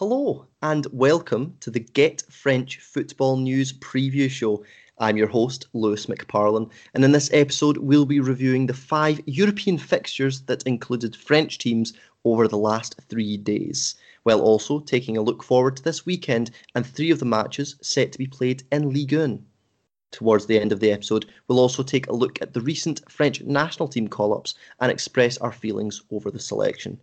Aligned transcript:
Hello, 0.00 0.46
and 0.62 0.86
welcome 0.92 1.58
to 1.60 1.70
the 1.70 1.80
Get 1.80 2.22
French 2.30 2.78
Football 2.78 3.36
News 3.36 3.74
preview 3.74 4.30
show. 4.30 4.64
I'm 4.96 5.18
your 5.18 5.26
host, 5.26 5.66
Lewis 5.74 6.06
McParlin, 6.06 6.70
and 6.94 7.04
in 7.04 7.12
this 7.12 7.28
episode, 7.34 7.76
we'll 7.76 8.06
be 8.06 8.18
reviewing 8.18 8.64
the 8.64 8.72
five 8.72 9.20
European 9.26 9.76
fixtures 9.76 10.40
that 10.46 10.62
included 10.62 11.14
French 11.14 11.58
teams 11.58 11.92
over 12.24 12.48
the 12.48 12.56
last 12.56 12.98
three 13.10 13.36
days, 13.36 13.94
while 14.22 14.40
also 14.40 14.80
taking 14.80 15.18
a 15.18 15.22
look 15.22 15.42
forward 15.42 15.76
to 15.76 15.82
this 15.82 16.06
weekend 16.06 16.50
and 16.74 16.86
three 16.86 17.10
of 17.10 17.18
the 17.18 17.26
matches 17.26 17.76
set 17.82 18.10
to 18.12 18.16
be 18.16 18.26
played 18.26 18.62
in 18.72 18.94
Ligue 18.94 19.12
1. 19.12 19.44
Towards 20.12 20.46
the 20.46 20.58
end 20.58 20.72
of 20.72 20.80
the 20.80 20.92
episode, 20.92 21.26
we'll 21.46 21.60
also 21.60 21.82
take 21.82 22.08
a 22.08 22.14
look 22.14 22.40
at 22.40 22.54
the 22.54 22.62
recent 22.62 23.02
French 23.12 23.42
national 23.42 23.88
team 23.88 24.08
call 24.08 24.32
ups 24.32 24.54
and 24.80 24.90
express 24.90 25.36
our 25.36 25.52
feelings 25.52 26.00
over 26.10 26.30
the 26.30 26.40
selection. 26.40 26.98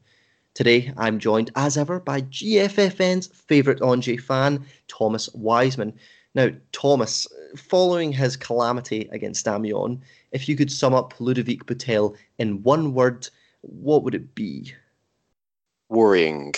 Today, 0.57 0.91
I'm 0.97 1.19
joined 1.19 1.51
as 1.55 1.77
ever 1.77 1.99
by 1.99 2.21
GFFN's 2.21 3.27
favourite 3.27 3.79
Angers 3.83 4.23
fan, 4.23 4.65
Thomas 4.87 5.29
Wiseman. 5.35 5.93
Now, 6.33 6.49
Thomas, 6.71 7.27
following 7.55 8.11
his 8.11 8.35
calamity 8.35 9.07
against 9.11 9.47
Amiens, 9.47 9.99
if 10.31 10.49
you 10.49 10.55
could 10.55 10.71
sum 10.71 10.95
up 10.95 11.13
Ludovic 11.19 11.67
Butelle 11.67 12.15
in 12.39 12.63
one 12.63 12.95
word, 12.95 13.29
what 13.61 14.01
would 14.01 14.15
it 14.15 14.33
be? 14.33 14.73
Worrying. 15.89 16.55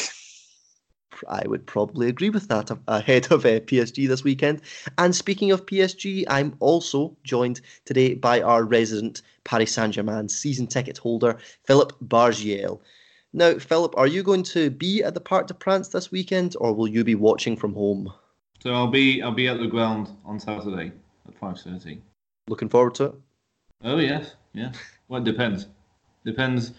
I 1.27 1.43
would 1.45 1.65
probably 1.65 2.07
agree 2.07 2.29
with 2.29 2.47
that 2.47 2.71
ahead 2.87 3.29
of 3.33 3.45
uh, 3.45 3.59
PSG 3.59 4.07
this 4.07 4.23
weekend. 4.23 4.61
And 4.97 5.13
speaking 5.13 5.51
of 5.51 5.65
PSG, 5.65 6.23
I'm 6.29 6.55
also 6.61 7.17
joined 7.25 7.59
today 7.83 8.13
by 8.13 8.41
our 8.43 8.63
resident 8.63 9.23
Paris 9.43 9.73
Saint 9.73 9.93
Germain 9.93 10.29
season 10.29 10.67
ticket 10.67 10.97
holder, 10.97 11.37
Philip 11.65 11.91
Bargiel. 11.99 12.79
Now, 13.31 13.59
Philip, 13.59 13.93
are 13.95 14.07
you 14.07 14.23
going 14.23 14.43
to 14.43 14.71
be 14.71 15.03
at 15.03 15.13
the 15.13 15.21
Parc 15.21 15.47
des 15.47 15.53
Princes 15.53 15.91
this 15.91 16.11
weekend, 16.11 16.55
or 16.59 16.73
will 16.73 16.87
you 16.87 17.03
be 17.03 17.15
watching 17.15 17.55
from 17.55 17.73
home? 17.73 18.11
So 18.61 18.73
I'll 18.73 18.87
be 18.87 19.21
I'll 19.21 19.31
be 19.31 19.47
at 19.47 19.59
the 19.59 19.67
ground 19.67 20.09
on 20.25 20.39
Saturday 20.39 20.91
at 21.27 21.37
five 21.37 21.59
thirty. 21.59 22.01
Looking 22.47 22.69
forward 22.69 22.95
to 22.95 23.05
it. 23.05 23.15
Oh 23.83 23.97
yes, 23.99 24.33
yeah. 24.53 24.71
Well, 25.07 25.21
it 25.21 25.25
depends. 25.25 25.67
Depends. 26.25 26.73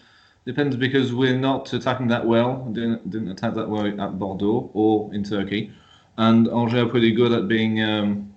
Depends 0.45 0.75
because 0.75 1.13
we're 1.13 1.37
not 1.37 1.71
attacking 1.73 2.07
that 2.07 2.25
well. 2.25 2.67
Didn't 2.73 3.09
didn't 3.09 3.29
attack 3.29 3.53
that 3.55 3.69
well 3.69 3.87
at 3.87 4.19
Bordeaux 4.19 4.69
or 4.73 5.13
in 5.13 5.23
Turkey, 5.23 5.71
and 6.17 6.47
Angers 6.49 6.83
are 6.83 6.89
pretty 6.89 7.13
good 7.13 7.31
at 7.31 7.47
being 7.47 7.81
um, 7.81 8.33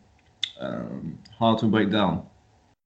um, 0.60 1.18
hard 1.38 1.58
to 1.58 1.66
break 1.66 1.90
down. 1.90 2.26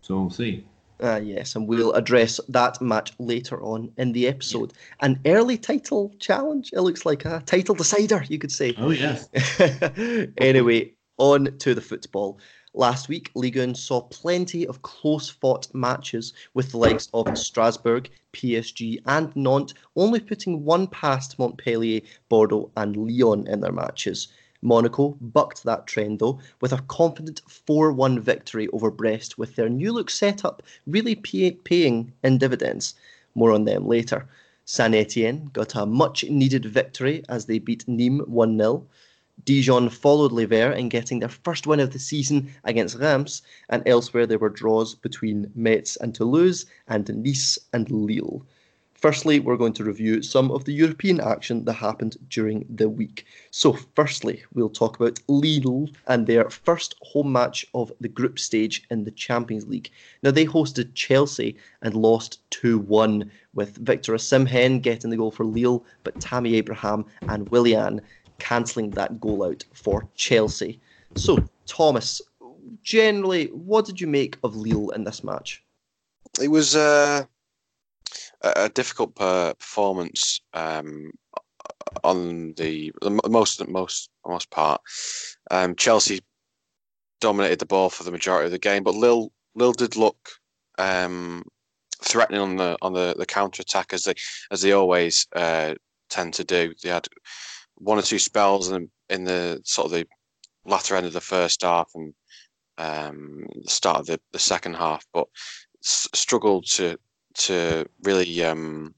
So 0.01 0.19
we'll 0.19 0.31
see. 0.31 0.65
Uh, 1.01 1.21
yes, 1.23 1.55
and 1.55 1.69
we'll 1.69 1.93
address 1.93 2.41
that 2.49 2.81
match 2.81 3.13
later 3.19 3.63
on 3.63 3.93
in 3.99 4.13
the 4.13 4.27
episode. 4.27 4.73
An 5.01 5.21
early 5.27 5.57
title 5.57 6.13
challenge. 6.19 6.71
It 6.73 6.81
looks 6.81 7.07
like 7.07 7.25
a 7.25 7.43
title 7.47 7.75
decider, 7.75 8.25
you 8.29 8.39
could 8.39 8.51
say. 8.51 8.75
Oh, 8.79 8.91
yes. 8.91 9.29
anyway, 10.39 10.93
on 11.19 11.57
to 11.59 11.75
the 11.75 11.81
football. 11.81 12.41
Last 12.75 13.09
week, 13.09 13.31
Ligue 13.35 13.57
1 13.57 13.75
saw 13.75 14.03
plenty 14.03 14.67
of 14.67 14.83
close 14.83 15.29
fought 15.29 15.73
matches 15.75 16.33
with 16.55 16.71
the 16.71 16.79
likes 16.79 17.09
of 17.15 17.37
Strasbourg, 17.39 18.11
PSG, 18.33 19.01
and 19.07 19.35
Nantes 19.35 19.75
only 19.97 20.21
putting 20.21 20.65
one 20.65 20.87
past 20.87 21.39
Montpellier, 21.39 22.03
Bordeaux, 22.29 22.71
and 22.77 22.97
Lyon 22.97 23.47
in 23.47 23.61
their 23.61 23.73
matches. 23.73 24.29
Monaco 24.61 25.17
bucked 25.21 25.63
that 25.63 25.87
trend 25.87 26.19
though 26.19 26.41
with 26.61 26.73
a 26.73 26.83
confident 26.89 27.41
4 27.47 27.93
1 27.93 28.19
victory 28.21 28.67
over 28.69 28.91
Brest, 28.91 29.39
with 29.39 29.55
their 29.55 29.69
new 29.69 29.93
look 29.93 30.11
setup 30.11 30.63
really 30.87 31.15
pay- 31.15 31.53
paying 31.53 32.13
in 32.25 32.39
dividends. 32.39 32.95
More 33.35 33.53
on 33.53 33.65
them 33.65 33.87
later. 33.87 34.29
Saint 34.65 34.95
Etienne 34.95 35.51
got 35.53 35.75
a 35.75 35.87
much 35.87 36.25
needed 36.29 36.65
victory 36.65 37.25
as 37.29 37.47
they 37.47 37.59
beat 37.59 37.87
Nîmes 37.87 38.27
1 38.27 38.59
0. 38.59 38.87
Dijon 39.45 39.89
followed 39.89 40.33
Les 40.33 40.47
Verts 40.47 40.77
in 40.77 40.89
getting 40.89 41.21
their 41.21 41.29
first 41.29 41.67
win 41.67 41.79
of 41.79 41.93
the 41.93 41.99
season 42.01 42.53
against 42.65 42.99
Reims, 42.99 43.43
and 43.69 43.87
elsewhere 43.87 44.27
there 44.27 44.41
were 44.41 44.49
draws 44.49 44.97
between 44.97 45.53
Metz 45.55 45.95
and 45.97 46.15
Toulouse 46.15 46.67
and 46.89 47.09
Nice 47.23 47.59
and 47.73 47.89
Lille. 47.91 48.45
Firstly, 49.01 49.39
we're 49.39 49.57
going 49.57 49.75
to 49.75 49.85
review 49.85 50.23
some 50.23 50.51
of 50.51 50.65
the 50.65 50.73
European 50.73 51.21
action 51.21 51.65
that 51.67 51.75
happened 51.75 52.17
during 52.31 52.67
the 52.69 52.89
week. 52.89 53.27
So, 53.53 53.75
firstly, 53.95 54.43
we'll 54.55 54.69
talk 54.69 54.97
about 54.99 55.21
Lille 55.29 55.87
and 56.09 56.27
their 56.27 56.51
first 56.51 56.97
home 57.03 57.31
match 57.31 57.65
of 57.75 57.93
the 58.01 58.09
group 58.09 58.41
stage 58.41 58.85
in 58.91 59.05
the 59.05 59.13
Champions 59.13 59.69
League. 59.69 59.91
Now, 60.25 60.33
they 60.33 60.45
hosted 60.45 60.95
Chelsea 60.95 61.57
and 61.81 61.95
lost 61.95 62.41
2 62.51 62.81
1, 62.81 63.31
with 63.55 63.77
Victor 63.77 64.15
Osimhen 64.15 64.83
getting 64.83 65.11
the 65.11 65.17
goal 65.17 65.31
for 65.31 65.45
Lille, 65.45 65.85
but 66.03 66.21
Tammy 66.21 66.57
Abraham 66.57 67.05
and 67.29 67.49
Willian 67.51 68.01
cancelling 68.41 68.91
that 68.91 69.21
goal 69.21 69.45
out 69.45 69.65
for 69.75 70.09
Chelsea. 70.17 70.81
So, 71.15 71.39
Thomas, 71.67 72.21
generally, 72.83 73.47
what 73.53 73.85
did 73.85 74.01
you 74.01 74.09
make 74.09 74.39
of 74.43 74.57
Lille 74.57 74.91
in 74.91 75.05
this 75.05 75.23
match? 75.23 75.63
It 76.43 76.49
was. 76.49 76.75
Uh 76.75 77.27
a, 78.43 78.69
difficult 78.69 79.15
performance 79.15 80.41
um, 80.55 81.11
on 82.05 82.53
the, 82.55 82.93
the 83.03 83.21
most 83.29 83.67
most 83.69 84.11
most 84.27 84.51
part. 84.51 84.81
Um, 85.51 85.75
Chelsea 85.75 86.21
dominated 87.21 87.59
the 87.59 87.67
ball 87.67 87.91
for 87.91 88.05
the 88.05 88.13
majority 88.13 88.47
of 88.47 88.53
the 88.53 88.59
game, 88.59 88.83
but 88.83 88.95
Lille 88.95 89.31
did 89.73 89.97
look 89.97 90.17
um, 90.79 91.45
threatening 92.03 92.41
on 92.41 92.57
the 92.57 92.77
on 92.83 92.93
the, 92.93 93.15
the 93.19 93.27
counter 93.27 93.63
attack 93.63 93.93
as 93.93 94.05
they 94.05 94.15
as 94.51 94.63
they 94.63 94.73
always 94.73 95.27
uh, 95.35 95.75
tend 96.09 96.35
to 96.35 96.45
do. 96.45 96.73
They 96.83 96.91
had 96.91 97.09
one 97.77 97.99
or 97.99 98.03
two 98.03 98.19
spells 98.19 98.71
in, 98.71 98.91
in 99.09 99.25
the 99.25 99.61
sort 99.65 99.87
of 99.87 99.93
the 99.93 100.07
latter 100.65 100.97
end 100.97 101.07
of 101.07 101.13
the 101.13 101.21
first 101.21 101.63
half 101.63 101.91
and 101.95 102.15
um, 102.77 103.47
the 103.63 103.71
start 103.71 103.99
of 103.99 104.07
the, 104.07 104.21
the 104.33 104.39
second 104.39 104.75
half, 104.75 105.05
but 105.13 105.27
struggled 105.81 106.67
to 106.67 106.99
to 107.39 107.87
really 108.03 108.45
um, 108.45 108.95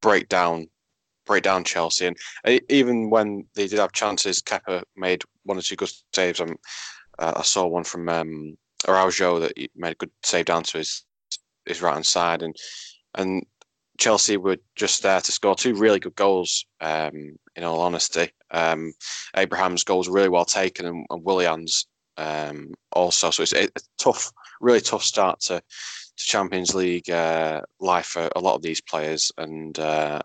break 0.00 0.28
down 0.28 0.68
break 1.26 1.42
down 1.42 1.62
Chelsea. 1.62 2.06
And 2.06 2.60
even 2.70 3.10
when 3.10 3.46
they 3.54 3.68
did 3.68 3.78
have 3.78 3.92
chances, 3.92 4.40
Kepa 4.40 4.82
made 4.96 5.22
one 5.44 5.58
or 5.58 5.60
two 5.60 5.76
good 5.76 5.90
saves. 6.14 6.40
Um, 6.40 6.56
uh, 7.18 7.34
I 7.36 7.42
saw 7.42 7.66
one 7.66 7.84
from 7.84 8.08
um, 8.08 8.56
Araujo 8.88 9.38
that 9.40 9.52
he 9.56 9.70
made 9.76 9.92
a 9.92 9.96
good 9.96 10.10
save 10.22 10.46
down 10.46 10.62
to 10.64 10.78
his 10.78 11.04
his 11.66 11.82
right 11.82 11.92
hand 11.92 12.06
side, 12.06 12.42
and 12.42 12.56
and 13.14 13.44
Chelsea 13.98 14.36
were 14.36 14.56
just 14.76 15.02
there 15.02 15.20
to 15.20 15.32
score 15.32 15.54
two 15.54 15.74
really 15.74 15.98
good 15.98 16.14
goals. 16.14 16.64
Um, 16.80 17.36
in 17.56 17.64
all 17.64 17.80
honesty, 17.80 18.30
um, 18.52 18.92
Abraham's 19.36 19.84
goal 19.84 19.98
was 19.98 20.08
really 20.08 20.28
well 20.28 20.44
taken, 20.44 20.86
and, 20.86 21.04
and 21.10 21.24
Willian's 21.24 21.86
um, 22.16 22.72
also. 22.92 23.30
So 23.30 23.42
it's 23.42 23.52
a, 23.52 23.64
a 23.64 23.80
tough, 23.98 24.32
really 24.60 24.80
tough 24.80 25.02
start 25.02 25.40
to 25.40 25.60
Champions 26.18 26.74
League 26.74 27.10
uh, 27.10 27.62
life 27.80 28.06
for 28.06 28.28
a 28.34 28.40
lot 28.40 28.54
of 28.54 28.62
these 28.62 28.80
players. 28.80 29.32
And 29.38 29.78
uh, 29.78 30.20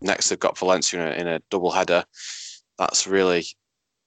next, 0.00 0.28
they've 0.28 0.38
got 0.38 0.58
Valencia 0.58 1.00
in 1.00 1.06
a, 1.06 1.20
in 1.20 1.26
a 1.26 1.42
double 1.50 1.70
header. 1.70 2.04
That's 2.78 3.06
really, 3.06 3.44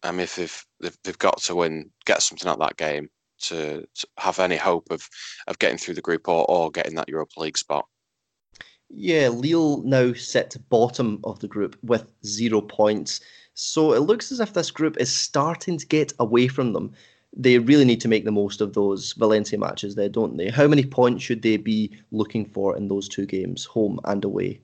I 0.04 0.12
mean, 0.12 0.22
if 0.22 0.36
they've, 0.36 0.66
they've, 0.80 0.98
they've 1.04 1.18
got 1.18 1.40
to 1.44 1.56
win, 1.56 1.92
get 2.06 2.22
something 2.22 2.48
out 2.48 2.60
of 2.60 2.68
that 2.68 2.78
game 2.78 3.10
to, 3.44 3.82
to, 3.82 4.08
have 4.18 4.40
any 4.40 4.56
hope 4.56 4.90
of 4.90 5.08
of 5.48 5.60
getting 5.60 5.78
through 5.78 5.96
the 5.96 6.02
group 6.02 6.28
or, 6.28 6.50
or 6.50 6.72
getting 6.72 6.96
that 6.96 7.10
Europa 7.10 7.40
League 7.40 7.58
spot. 7.58 7.86
Yeah, 8.90 9.30
Lille 9.30 9.82
now 9.84 10.14
sit 10.14 10.56
bottom 10.70 11.20
of 11.24 11.40
the 11.40 11.48
group 11.48 11.78
with 11.84 12.12
zero 12.26 12.62
points. 12.62 13.22
So 13.56 13.94
it 13.94 14.02
looks 14.02 14.32
as 14.32 14.40
if 14.40 14.54
this 14.54 14.72
group 14.72 14.98
is 14.98 15.14
starting 15.14 15.78
to 15.78 15.86
get 15.86 16.14
away 16.20 16.48
from 16.48 16.74
them 16.74 16.94
they 17.36 17.58
really 17.58 17.86
need 17.86 18.02
to 18.02 18.08
make 18.08 18.26
the 18.26 18.32
most 18.32 18.62
of 18.62 18.74
those 18.74 19.14
Valencia 19.14 19.58
matches 19.58 19.96
there, 19.96 20.10
don't 20.10 20.38
they? 20.38 20.50
How 20.50 20.68
many 20.68 20.86
points 20.86 21.24
should 21.24 21.42
they 21.42 21.58
be 21.58 21.92
looking 22.12 22.46
for 22.46 22.78
in 22.78 22.88
those 22.88 23.10
two 23.10 23.26
games, 23.26 23.66
home 23.66 24.00
and 24.06 24.24
away? 24.24 24.62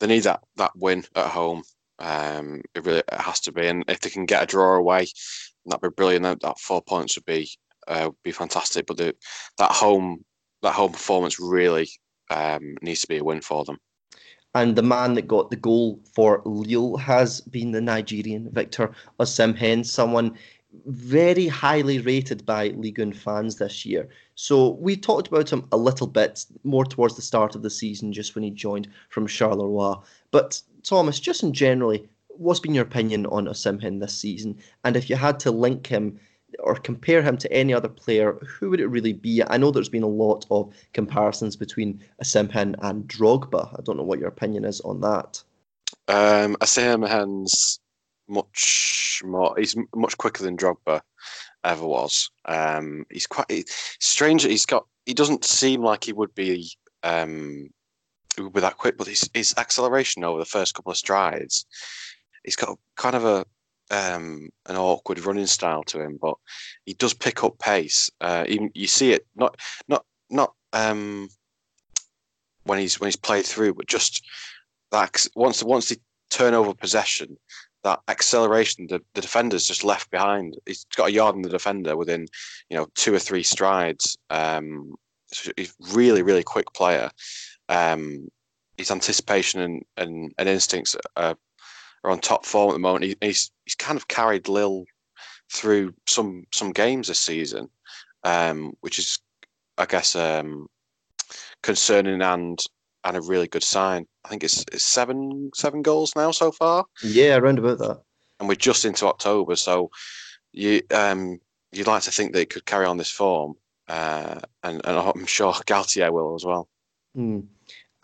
They 0.00 0.06
need 0.06 0.22
that 0.22 0.42
that 0.56 0.72
win 0.76 1.04
at 1.16 1.26
home. 1.26 1.62
Um, 1.98 2.62
it 2.74 2.84
really 2.84 3.00
it 3.00 3.20
has 3.20 3.40
to 3.40 3.52
be, 3.52 3.66
and 3.66 3.84
if 3.88 4.00
they 4.00 4.10
can 4.10 4.26
get 4.26 4.44
a 4.44 4.46
draw 4.46 4.76
away, 4.76 5.06
that'd 5.66 5.82
be 5.82 5.88
brilliant. 5.88 6.22
That, 6.22 6.40
that 6.40 6.58
four 6.60 6.82
points 6.82 7.16
would 7.16 7.24
be 7.24 7.50
uh, 7.88 8.10
be 8.22 8.30
fantastic. 8.30 8.86
But 8.86 8.98
the, 8.98 9.14
that 9.58 9.72
home 9.72 10.24
that 10.62 10.74
home 10.74 10.92
performance 10.92 11.40
really 11.40 11.88
um, 12.30 12.76
needs 12.80 13.00
to 13.00 13.08
be 13.08 13.18
a 13.18 13.24
win 13.24 13.40
for 13.40 13.64
them. 13.64 13.78
And 14.54 14.74
the 14.74 14.82
man 14.82 15.14
that 15.14 15.28
got 15.28 15.50
the 15.50 15.56
goal 15.56 16.00
for 16.14 16.42
Lille 16.44 16.96
has 16.96 17.40
been 17.42 17.70
the 17.70 17.80
Nigerian 17.80 18.50
Victor 18.50 18.92
Osimhen, 19.20 19.84
someone 19.84 20.38
very 20.86 21.46
highly 21.46 21.98
rated 21.98 22.44
by 22.44 22.68
Ligue 22.68 22.98
1 22.98 23.12
fans 23.12 23.56
this 23.56 23.86
year. 23.86 24.08
So 24.34 24.70
we 24.70 24.96
talked 24.96 25.28
about 25.28 25.50
him 25.50 25.66
a 25.72 25.76
little 25.76 26.06
bit 26.06 26.44
more 26.64 26.84
towards 26.84 27.16
the 27.16 27.22
start 27.22 27.54
of 27.54 27.62
the 27.62 27.70
season, 27.70 28.12
just 28.12 28.34
when 28.34 28.44
he 28.44 28.50
joined 28.50 28.88
from 29.08 29.26
Charleroi. 29.26 30.02
But 30.30 30.60
Thomas, 30.82 31.20
just 31.20 31.42
in 31.42 31.52
generally, 31.52 32.08
what's 32.28 32.60
been 32.60 32.74
your 32.74 32.84
opinion 32.84 33.26
on 33.26 33.46
Osimhen 33.46 34.00
this 34.00 34.14
season? 34.14 34.58
And 34.84 34.96
if 34.96 35.10
you 35.10 35.16
had 35.16 35.40
to 35.40 35.50
link 35.50 35.86
him 35.86 36.20
or 36.60 36.74
compare 36.74 37.22
him 37.22 37.36
to 37.38 37.52
any 37.52 37.74
other 37.74 37.88
player, 37.88 38.32
who 38.32 38.70
would 38.70 38.80
it 38.80 38.86
really 38.86 39.12
be? 39.12 39.42
I 39.48 39.56
know 39.56 39.70
there's 39.70 39.88
been 39.88 40.02
a 40.02 40.06
lot 40.06 40.46
of 40.50 40.72
comparisons 40.92 41.56
between 41.56 42.02
Osimhen 42.22 42.74
and 42.82 43.06
Drogba. 43.08 43.78
I 43.78 43.82
don't 43.82 43.96
know 43.96 44.02
what 44.02 44.18
your 44.18 44.28
opinion 44.28 44.64
is 44.64 44.80
on 44.82 45.00
that. 45.00 45.42
Um, 46.08 46.56
Gyan's 46.62 47.80
much 48.28 49.22
more. 49.24 49.54
He's 49.58 49.76
much 49.94 50.16
quicker 50.16 50.42
than 50.42 50.56
Drogba 50.56 51.00
ever 51.64 51.86
was. 51.86 52.30
Um, 52.44 53.04
he's 53.10 53.26
quite 53.26 53.50
he, 53.50 53.64
strange. 54.00 54.44
He's 54.44 54.66
got. 54.66 54.86
He 55.06 55.14
doesn't 55.14 55.44
seem 55.44 55.82
like 55.82 56.04
he 56.04 56.12
would 56.12 56.34
be 56.34 56.70
um, 57.02 57.70
be 58.36 58.60
that 58.60 58.76
quick, 58.76 58.96
but 58.96 59.06
his, 59.08 59.28
his 59.34 59.54
acceleration 59.56 60.24
over 60.24 60.38
the 60.38 60.44
first 60.44 60.74
couple 60.74 60.92
of 60.92 60.98
strides, 60.98 61.66
he's 62.44 62.56
got 62.56 62.78
kind 62.96 63.16
of 63.16 63.24
a 63.24 63.44
um, 63.90 64.50
an 64.66 64.76
awkward 64.76 65.24
running 65.24 65.46
style 65.46 65.82
to 65.84 66.00
him, 66.00 66.18
but 66.20 66.36
he 66.84 66.94
does 66.94 67.14
pick 67.14 67.42
up 67.42 67.58
pace. 67.58 68.10
Uh, 68.20 68.44
even, 68.46 68.70
you 68.74 68.86
see 68.86 69.12
it 69.12 69.26
not 69.34 69.58
not 69.88 70.04
not 70.30 70.54
um, 70.72 71.28
when 72.64 72.78
he's 72.78 73.00
when 73.00 73.08
he's 73.08 73.16
played 73.16 73.46
through, 73.46 73.74
but 73.74 73.86
just 73.86 74.24
that 74.90 75.26
once 75.34 75.62
once 75.62 75.88
they 75.88 75.96
turn 76.30 76.54
over 76.54 76.74
possession, 76.74 77.36
that 77.84 78.00
acceleration 78.08 78.86
the, 78.88 79.00
the 79.14 79.20
defender's 79.20 79.66
just 79.66 79.84
left 79.84 80.10
behind. 80.10 80.56
He's 80.66 80.84
got 80.96 81.08
a 81.08 81.12
yard 81.12 81.34
on 81.34 81.42
the 81.42 81.48
defender 81.48 81.96
within 81.96 82.26
you 82.70 82.76
know 82.76 82.86
two 82.94 83.14
or 83.14 83.18
three 83.18 83.42
strides. 83.42 84.16
Um, 84.30 84.94
he's 85.56 85.74
really 85.92 86.22
really 86.22 86.42
quick 86.42 86.72
player. 86.74 87.10
Um, 87.68 88.28
his 88.76 88.90
anticipation 88.90 89.60
and, 89.60 89.84
and, 89.96 90.32
and 90.38 90.48
instincts 90.48 90.96
are, 91.16 91.36
are 92.04 92.10
on 92.10 92.20
top 92.20 92.46
form 92.46 92.70
at 92.70 92.74
the 92.74 92.78
moment. 92.78 93.04
He, 93.04 93.16
he's 93.20 93.50
he's 93.64 93.74
kind 93.74 93.96
of 93.96 94.08
carried 94.08 94.48
Lille 94.48 94.84
through 95.52 95.94
some 96.06 96.44
some 96.52 96.72
games 96.72 97.08
this 97.08 97.20
season, 97.20 97.68
um, 98.24 98.72
which 98.80 98.98
is 98.98 99.18
I 99.76 99.86
guess 99.86 100.16
um, 100.16 100.68
concerning 101.62 102.22
and 102.22 102.58
and 103.08 103.16
a 103.16 103.20
really 103.22 103.48
good 103.48 103.62
sign. 103.62 104.06
I 104.24 104.28
think 104.28 104.44
it's, 104.44 104.64
it's 104.72 104.84
seven 104.84 105.50
seven 105.54 105.82
goals 105.82 106.12
now 106.14 106.30
so 106.30 106.52
far. 106.52 106.84
Yeah, 107.02 107.36
around 107.36 107.58
about 107.58 107.78
that. 107.78 108.02
And 108.38 108.48
we're 108.48 108.54
just 108.54 108.84
into 108.84 109.06
October, 109.06 109.56
so 109.56 109.90
you 110.52 110.82
um, 110.94 111.40
you'd 111.72 111.86
like 111.86 112.02
to 112.04 112.10
think 112.10 112.32
they 112.32 112.46
could 112.46 112.64
carry 112.64 112.86
on 112.86 112.96
this 112.96 113.10
form, 113.10 113.54
uh, 113.88 114.40
and, 114.62 114.80
and 114.84 114.98
I'm 114.98 115.26
sure 115.26 115.52
Galtier 115.66 116.12
will 116.12 116.34
as 116.34 116.44
well. 116.44 116.68
Mm. 117.16 117.46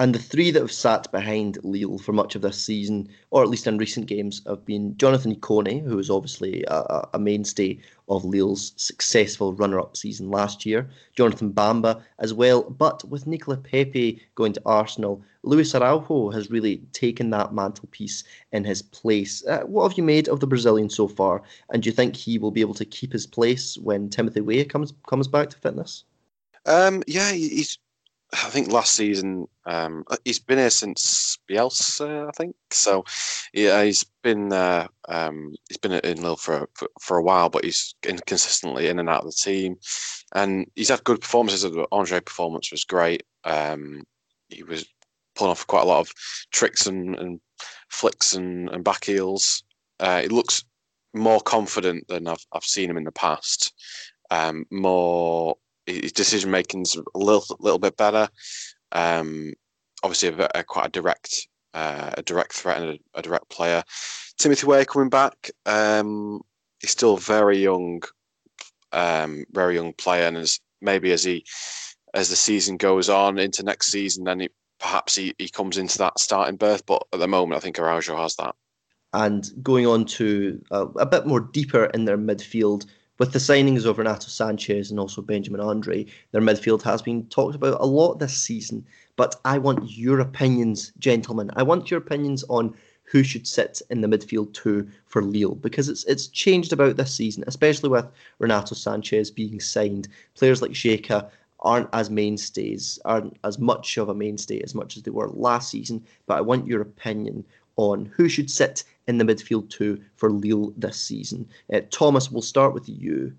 And 0.01 0.13
the 0.13 0.19
three 0.19 0.51
that 0.51 0.61
have 0.61 0.73
sat 0.73 1.11
behind 1.13 1.59
Lille 1.63 1.99
for 1.99 2.13
much 2.13 2.35
of 2.35 2.43
this 2.43 2.59
season, 2.61 3.09
or 3.31 3.45
at 3.45 3.49
least 3.49 3.69
in 3.69 3.79
recent 3.79 4.07
games, 4.07 4.43
have 4.45 4.65
been 4.65 4.97
Jonathan 4.97 5.37
Ikone, 5.37 5.85
who 5.85 5.95
was 5.95 6.11
obviously 6.11 6.65
a, 6.67 7.09
a 7.15 7.19
mainstay 7.21 7.79
of 8.09 8.25
Lille's 8.25 8.73
successful 8.77 9.53
runner 9.55 9.79
up 9.79 9.97
season 9.97 10.33
last 10.33 10.67
year, 10.67 10.91
Jonathan 11.15 11.53
Bamba 11.53 12.03
as 12.19 12.35
well. 12.35 12.65
But 12.65 13.05
with 13.09 13.29
Nicola 13.29 13.57
Pepe 13.57 14.21
going 14.35 14.53
to 14.55 14.63
Arsenal, 14.67 15.23
Luis 15.45 15.77
Araujo 15.77 16.31
has 16.31 16.51
really 16.51 16.79
taken 16.93 17.31
that 17.31 17.55
mantelpiece 17.55 18.25
in 18.51 18.65
his 18.65 18.83
place. 18.83 19.47
Uh, 19.47 19.61
what 19.61 19.89
have 19.89 19.97
you 19.97 20.03
made 20.03 20.29
of 20.29 20.41
the 20.41 20.47
Brazilian 20.49 20.91
so 20.91 21.07
far? 21.07 21.41
And 21.71 21.85
do 21.85 21.89
you 21.89 21.95
think 21.95 22.17
he 22.17 22.37
will 22.37 22.51
be 22.51 22.63
able 22.63 22.75
to 22.75 22.85
keep 22.85 23.13
his 23.13 23.29
place 23.29 23.79
when 23.79 24.11
Timothy 24.11 24.41
Weah 24.41 24.65
comes 24.65 24.93
comes 25.07 25.29
back 25.29 25.51
to 25.51 25.59
fitness? 25.59 26.03
Um, 26.67 27.05
yeah, 27.07 27.31
he's 27.31 27.79
I 28.43 28.51
think 28.51 28.73
last 28.73 28.95
season 28.95 29.47
um, 29.65 30.05
he's 30.25 30.41
been 30.41 30.59
here 30.59 30.71
since 30.71 31.39
Bielsa, 31.49 32.29
I 32.29 32.33
think. 32.33 32.57
So 32.71 33.05
yeah, 33.53 33.83
he's 33.85 34.05
been 34.23 34.53
uh, 34.53 34.89
um, 35.09 35.55
he's 35.69 35.77
been 35.77 35.93
in 35.93 36.21
Lille 36.21 36.37
for, 36.37 36.69
for, 36.75 36.89
for 37.01 37.17
a 37.17 37.23
while, 37.23 37.49
but 37.49 37.65
he's 37.65 37.95
consistently 38.27 38.89
in 38.89 38.99
and 38.99 39.09
out 39.09 39.25
of 39.25 39.31
the 39.31 39.33
team, 39.33 39.77
and 40.35 40.67
he's 40.75 40.89
had 40.89 41.05
good 41.05 41.21
performances. 41.21 41.63
The 41.63 41.87
Andre 41.93 42.21
performance 42.21 42.73
was 42.73 42.85
great. 42.85 43.23
Um, 43.45 44.03
he 44.49 44.63
was 44.65 44.85
pulling 45.37 45.53
off 45.53 45.67
quite 45.67 45.83
a 45.83 45.89
lot 45.89 46.01
of 46.01 46.13
tricks 46.51 46.87
and, 46.87 47.17
and 47.17 47.41
flicks 47.89 48.35
and, 48.35 48.69
and 48.71 48.83
back 48.85 49.05
heels. 49.05 49.63
Uh, 50.01 50.21
it 50.25 50.33
looks 50.33 50.65
more 51.15 51.41
confident 51.41 52.09
than 52.09 52.27
I've 52.27 52.45
I've 52.53 52.65
seen 52.65 52.91
him 52.91 52.97
in 52.97 53.05
the 53.05 53.13
past. 53.13 53.73
Um, 54.31 54.65
more 54.71 55.57
his 55.87 56.13
decision 56.13 56.51
making's 56.51 56.97
a 56.97 57.19
little 57.19 57.45
little 57.61 57.79
bit 57.79 57.97
better. 57.97 58.29
Um, 58.93 59.53
obviously, 60.03 60.29
a, 60.29 60.49
a, 60.55 60.65
quite 60.65 60.87
a 60.87 60.91
direct 60.91 61.49
uh, 61.75 62.11
a 62.17 62.23
direct 62.23 62.53
threat 62.53 62.81
and 62.81 62.91
a, 62.91 63.19
a, 63.19 63.23
direct 63.23 63.49
player. 63.49 63.83
Timothy 64.39 64.67
Weah 64.67 64.85
coming 64.85 65.11
back. 65.11 65.51
Um, 65.67 66.41
he's 66.81 66.91
still 66.91 67.17
very 67.17 67.59
young, 67.59 68.03
um, 68.93 69.45
very 69.51 69.75
young 69.75 69.93
player, 69.93 70.27
and 70.27 70.37
as 70.37 70.61
maybe 70.81 71.13
as 71.13 71.25
he 71.25 71.45
as 72.15 72.29
the 72.29 72.37
season 72.37 72.77
goes 72.77 73.09
on 73.09 73.39
into 73.39 73.65
next 73.65 73.89
season, 73.89 74.25
then 74.25 74.41
he, 74.41 74.49
perhaps 74.79 75.17
he, 75.17 75.35
he 75.39 75.49
comes 75.49 75.77
into 75.77 75.99
that 75.99 76.19
starting 76.19 76.57
berth. 76.57 76.87
But 76.87 77.03
at 77.13 77.19
the 77.19 77.27
moment, 77.27 77.57
I 77.57 77.61
think 77.61 77.79
Araujo 77.79 78.17
has 78.17 78.37
that. 78.37 78.55
And 79.13 79.49
going 79.63 79.87
on 79.87 80.05
to 80.07 80.63
uh, 80.71 80.87
a 80.97 81.07
bit 81.07 81.27
more 81.27 81.41
deeper 81.41 81.87
in 81.87 82.05
their 82.05 82.19
midfield, 82.19 82.87
with 83.19 83.33
the 83.33 83.39
signings 83.39 83.85
of 83.85 83.99
Renato 83.99 84.27
Sanches 84.27 84.91
and 84.91 84.99
also 84.99 85.23
Benjamin 85.23 85.61
Andre, 85.61 86.07
their 86.33 86.41
midfield 86.41 86.83
has 86.83 87.01
been 87.01 87.27
talked 87.27 87.55
about 87.55 87.81
a 87.81 87.87
lot 87.87 88.19
this 88.19 88.37
season. 88.37 88.85
But 89.17 89.37
I 89.45 89.59
want 89.59 89.91
your 89.91 90.21
opinions, 90.21 90.93
gentlemen. 90.99 91.51
I 91.55 91.63
want 91.63 91.91
your 91.91 91.99
opinions 91.99 92.45
on 92.49 92.75
who 93.05 93.23
should 93.23 93.47
sit 93.47 93.81
in 93.91 94.01
the 94.01 94.09
midfield 94.09 94.53
two 94.53 94.89
for 95.07 95.23
Lille 95.23 95.55
because 95.55 95.89
it's 95.89 96.05
it's 96.05 96.27
changed 96.27 96.73
about 96.73 96.97
this 96.97 97.15
season, 97.15 97.45
especially 97.47 97.89
with 97.89 98.07
Renato 98.39 98.75
Sanches 98.75 99.33
being 99.33 99.61
signed. 99.61 100.09
Players 100.35 100.63
like 100.63 100.73
Xeka 100.73 101.31
aren't 101.61 101.89
as 101.93 102.11
mainstays, 102.11 102.99
aren't 103.05 103.37
as 103.45 103.59
much 103.59 103.97
of 103.97 104.09
a 104.09 104.15
mainstay 104.15 104.61
as 104.63 104.75
much 104.75 104.97
as 104.97 105.03
they 105.03 105.11
were 105.11 105.29
last 105.29 105.71
season. 105.71 106.05
But 106.27 106.39
I 106.39 106.41
want 106.41 106.67
your 106.67 106.83
opinion 106.83 107.45
on 107.77 108.07
who 108.15 108.29
should 108.29 108.51
sit 108.51 108.85
in 109.07 109.19
the 109.19 109.25
midfield 109.25 109.69
two 109.71 110.01
for 110.17 110.31
Lille 110.31 110.73
this 110.77 111.01
season. 111.01 111.49
Uh, 111.73 111.81
Thomas, 111.91 112.31
we'll 112.31 112.43
start 112.43 112.75
with 112.75 112.89
you. 112.89 113.33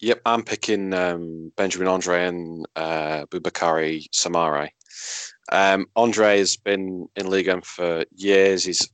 Yep, 0.00 0.20
I'm 0.26 0.42
picking 0.44 0.94
um, 0.94 1.52
Benjamin 1.56 1.88
Andre 1.88 2.26
and 2.26 2.66
uh, 2.76 3.26
Boubakary 3.26 4.08
Soumaré. 4.10 4.68
Um, 5.50 5.86
Andre 5.96 6.38
has 6.38 6.56
been 6.56 7.08
in 7.16 7.28
Liga 7.28 7.60
for 7.62 8.04
years. 8.14 8.64
He's 8.64 8.88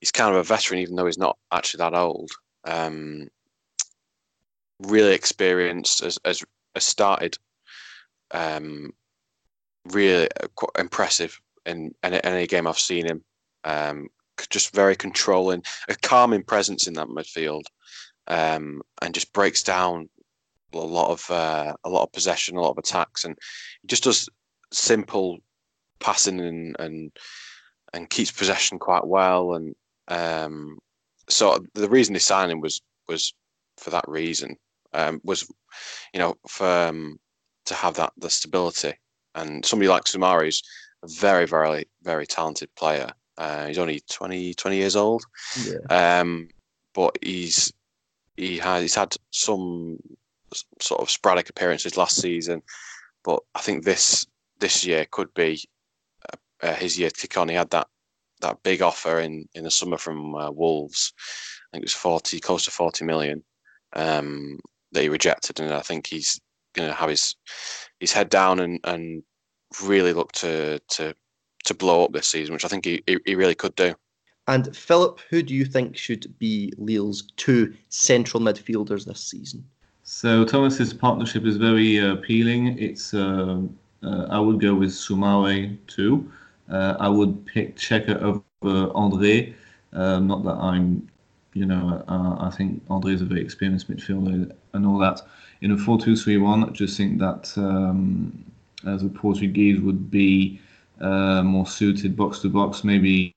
he's 0.00 0.12
kind 0.12 0.34
of 0.34 0.40
a 0.40 0.44
veteran, 0.44 0.80
even 0.80 0.96
though 0.96 1.06
he's 1.06 1.18
not 1.18 1.36
actually 1.52 1.78
that 1.78 1.94
old. 1.94 2.30
Um, 2.64 3.28
really 4.80 5.14
experienced, 5.14 6.04
has, 6.04 6.18
has, 6.24 6.44
has 6.74 6.84
started 6.84 7.36
um, 8.30 8.92
really 9.86 10.28
quite 10.54 10.70
impressive 10.78 11.40
in, 11.66 11.94
in, 12.02 12.14
any 12.14 12.46
game 12.46 12.66
I've 12.66 12.78
seen 12.78 13.06
him. 13.06 13.24
Um, 13.64 14.08
just 14.46 14.74
very 14.74 14.96
controlling, 14.96 15.62
a 15.88 15.94
calming 15.94 16.42
presence 16.42 16.86
in 16.86 16.94
that 16.94 17.08
midfield, 17.08 17.64
um, 18.26 18.82
and 19.02 19.14
just 19.14 19.32
breaks 19.32 19.62
down 19.62 20.08
a 20.72 20.78
lot 20.78 21.10
of 21.10 21.30
uh, 21.30 21.74
a 21.84 21.88
lot 21.88 22.02
of 22.02 22.12
possession, 22.12 22.56
a 22.56 22.60
lot 22.60 22.72
of 22.72 22.78
attacks, 22.78 23.24
and 23.24 23.36
just 23.86 24.04
does 24.04 24.28
simple 24.72 25.38
passing 26.00 26.40
and 26.40 26.76
and 26.78 27.12
and 27.92 28.10
keeps 28.10 28.30
possession 28.30 28.78
quite 28.78 29.06
well. 29.06 29.54
And 29.54 29.74
um, 30.08 30.78
so 31.28 31.64
the 31.74 31.88
reason 31.88 32.12
they 32.12 32.18
signed 32.20 32.52
him 32.52 32.60
was 32.60 32.80
was 33.08 33.34
for 33.76 33.90
that 33.90 34.08
reason. 34.08 34.56
Um, 34.94 35.20
was 35.22 35.46
you 36.12 36.20
know 36.20 36.34
for 36.48 36.66
um, 36.66 37.18
to 37.66 37.74
have 37.74 37.94
that 37.94 38.12
the 38.16 38.30
stability 38.30 38.94
and 39.34 39.64
somebody 39.64 39.88
like 39.88 40.04
Soumaré 40.04 40.48
is 40.48 40.62
a 41.02 41.08
very 41.08 41.46
very 41.46 41.86
very 42.02 42.26
talented 42.26 42.74
player 42.74 43.10
uh, 43.38 43.66
he's 43.66 43.78
only 43.78 44.02
20, 44.10 44.54
20 44.54 44.76
years 44.76 44.96
old. 44.96 45.24
Yeah. 45.64 46.20
Um, 46.20 46.48
but 46.92 47.16
he's 47.22 47.72
he 48.36 48.58
has 48.58 48.82
he's 48.82 48.94
had 48.94 49.14
some 49.30 49.98
sort 50.80 51.00
of 51.00 51.10
sporadic 51.10 51.48
appearances 51.48 51.96
last 51.96 52.20
season, 52.20 52.62
but 53.24 53.40
I 53.54 53.60
think 53.60 53.84
this 53.84 54.26
this 54.58 54.84
year 54.84 55.06
could 55.10 55.32
be 55.34 55.62
uh, 56.32 56.66
uh, 56.66 56.74
his 56.74 56.98
year 56.98 57.10
to 57.10 57.20
kick 57.20 57.38
on. 57.38 57.48
He 57.48 57.54
had 57.54 57.70
that 57.70 57.86
that 58.40 58.62
big 58.64 58.82
offer 58.82 59.20
in 59.20 59.48
in 59.54 59.64
the 59.64 59.70
summer 59.70 59.98
from 59.98 60.34
uh, 60.34 60.50
Wolves. 60.50 61.12
I 61.16 61.76
think 61.76 61.82
it 61.82 61.86
was 61.86 61.92
forty, 61.92 62.40
close 62.40 62.64
to 62.64 62.72
forty 62.72 63.04
million, 63.04 63.44
um, 63.92 64.58
that 64.92 65.02
he 65.02 65.08
rejected, 65.08 65.60
and 65.60 65.72
I 65.72 65.80
think 65.80 66.08
he's 66.08 66.40
going 66.74 66.88
to 66.88 66.94
have 66.94 67.10
his 67.10 67.36
his 68.00 68.12
head 68.12 68.28
down 68.30 68.58
and 68.58 68.80
and 68.84 69.22
really 69.84 70.12
look 70.12 70.32
to 70.32 70.80
to 70.88 71.14
to 71.68 71.74
blow 71.74 72.04
up 72.04 72.12
this 72.12 72.26
season, 72.26 72.52
which 72.52 72.64
I 72.64 72.68
think 72.68 72.84
he, 72.84 73.02
he 73.06 73.34
really 73.34 73.54
could 73.54 73.74
do. 73.76 73.94
And 74.48 74.74
Philip, 74.74 75.20
who 75.28 75.42
do 75.42 75.54
you 75.54 75.64
think 75.64 75.96
should 75.96 76.36
be 76.38 76.72
Lille's 76.78 77.30
two 77.36 77.74
central 77.90 78.42
midfielders 78.42 79.04
this 79.04 79.20
season? 79.20 79.64
So 80.02 80.42
Thomas's 80.42 80.94
partnership 80.94 81.44
is 81.44 81.58
very 81.58 82.00
uh, 82.00 82.14
appealing. 82.14 82.78
It's 82.78 83.12
uh, 83.12 83.60
uh, 84.02 84.26
I 84.30 84.40
would 84.40 84.58
go 84.58 84.74
with 84.74 84.90
Soumaré 84.90 85.76
too. 85.86 86.32
Uh, 86.70 86.96
I 86.98 87.08
would 87.08 87.44
pick 87.44 87.76
Xeka 87.76 88.20
over 88.22 88.92
Andre. 88.94 89.54
Um, 89.92 90.26
not 90.26 90.44
that 90.44 90.56
I'm, 90.56 91.06
you 91.52 91.66
know, 91.66 92.02
uh, 92.08 92.36
I 92.46 92.50
think 92.50 92.82
Andre 92.88 93.12
is 93.12 93.20
a 93.20 93.26
very 93.26 93.42
experienced 93.42 93.90
midfielder 93.90 94.50
and 94.72 94.86
all 94.86 94.98
that. 94.98 95.20
In 95.60 95.72
a 95.72 95.76
4-2-3-1, 95.76 96.68
I 96.68 96.72
just 96.72 96.96
think 96.96 97.18
that 97.18 97.52
um, 97.56 98.44
a 98.84 98.96
Portuguese 99.08 99.80
would 99.80 100.10
be 100.10 100.60
uh, 101.00 101.42
more 101.42 101.66
suited 101.66 102.16
box 102.16 102.40
to 102.40 102.48
box. 102.48 102.84
Maybe 102.84 103.34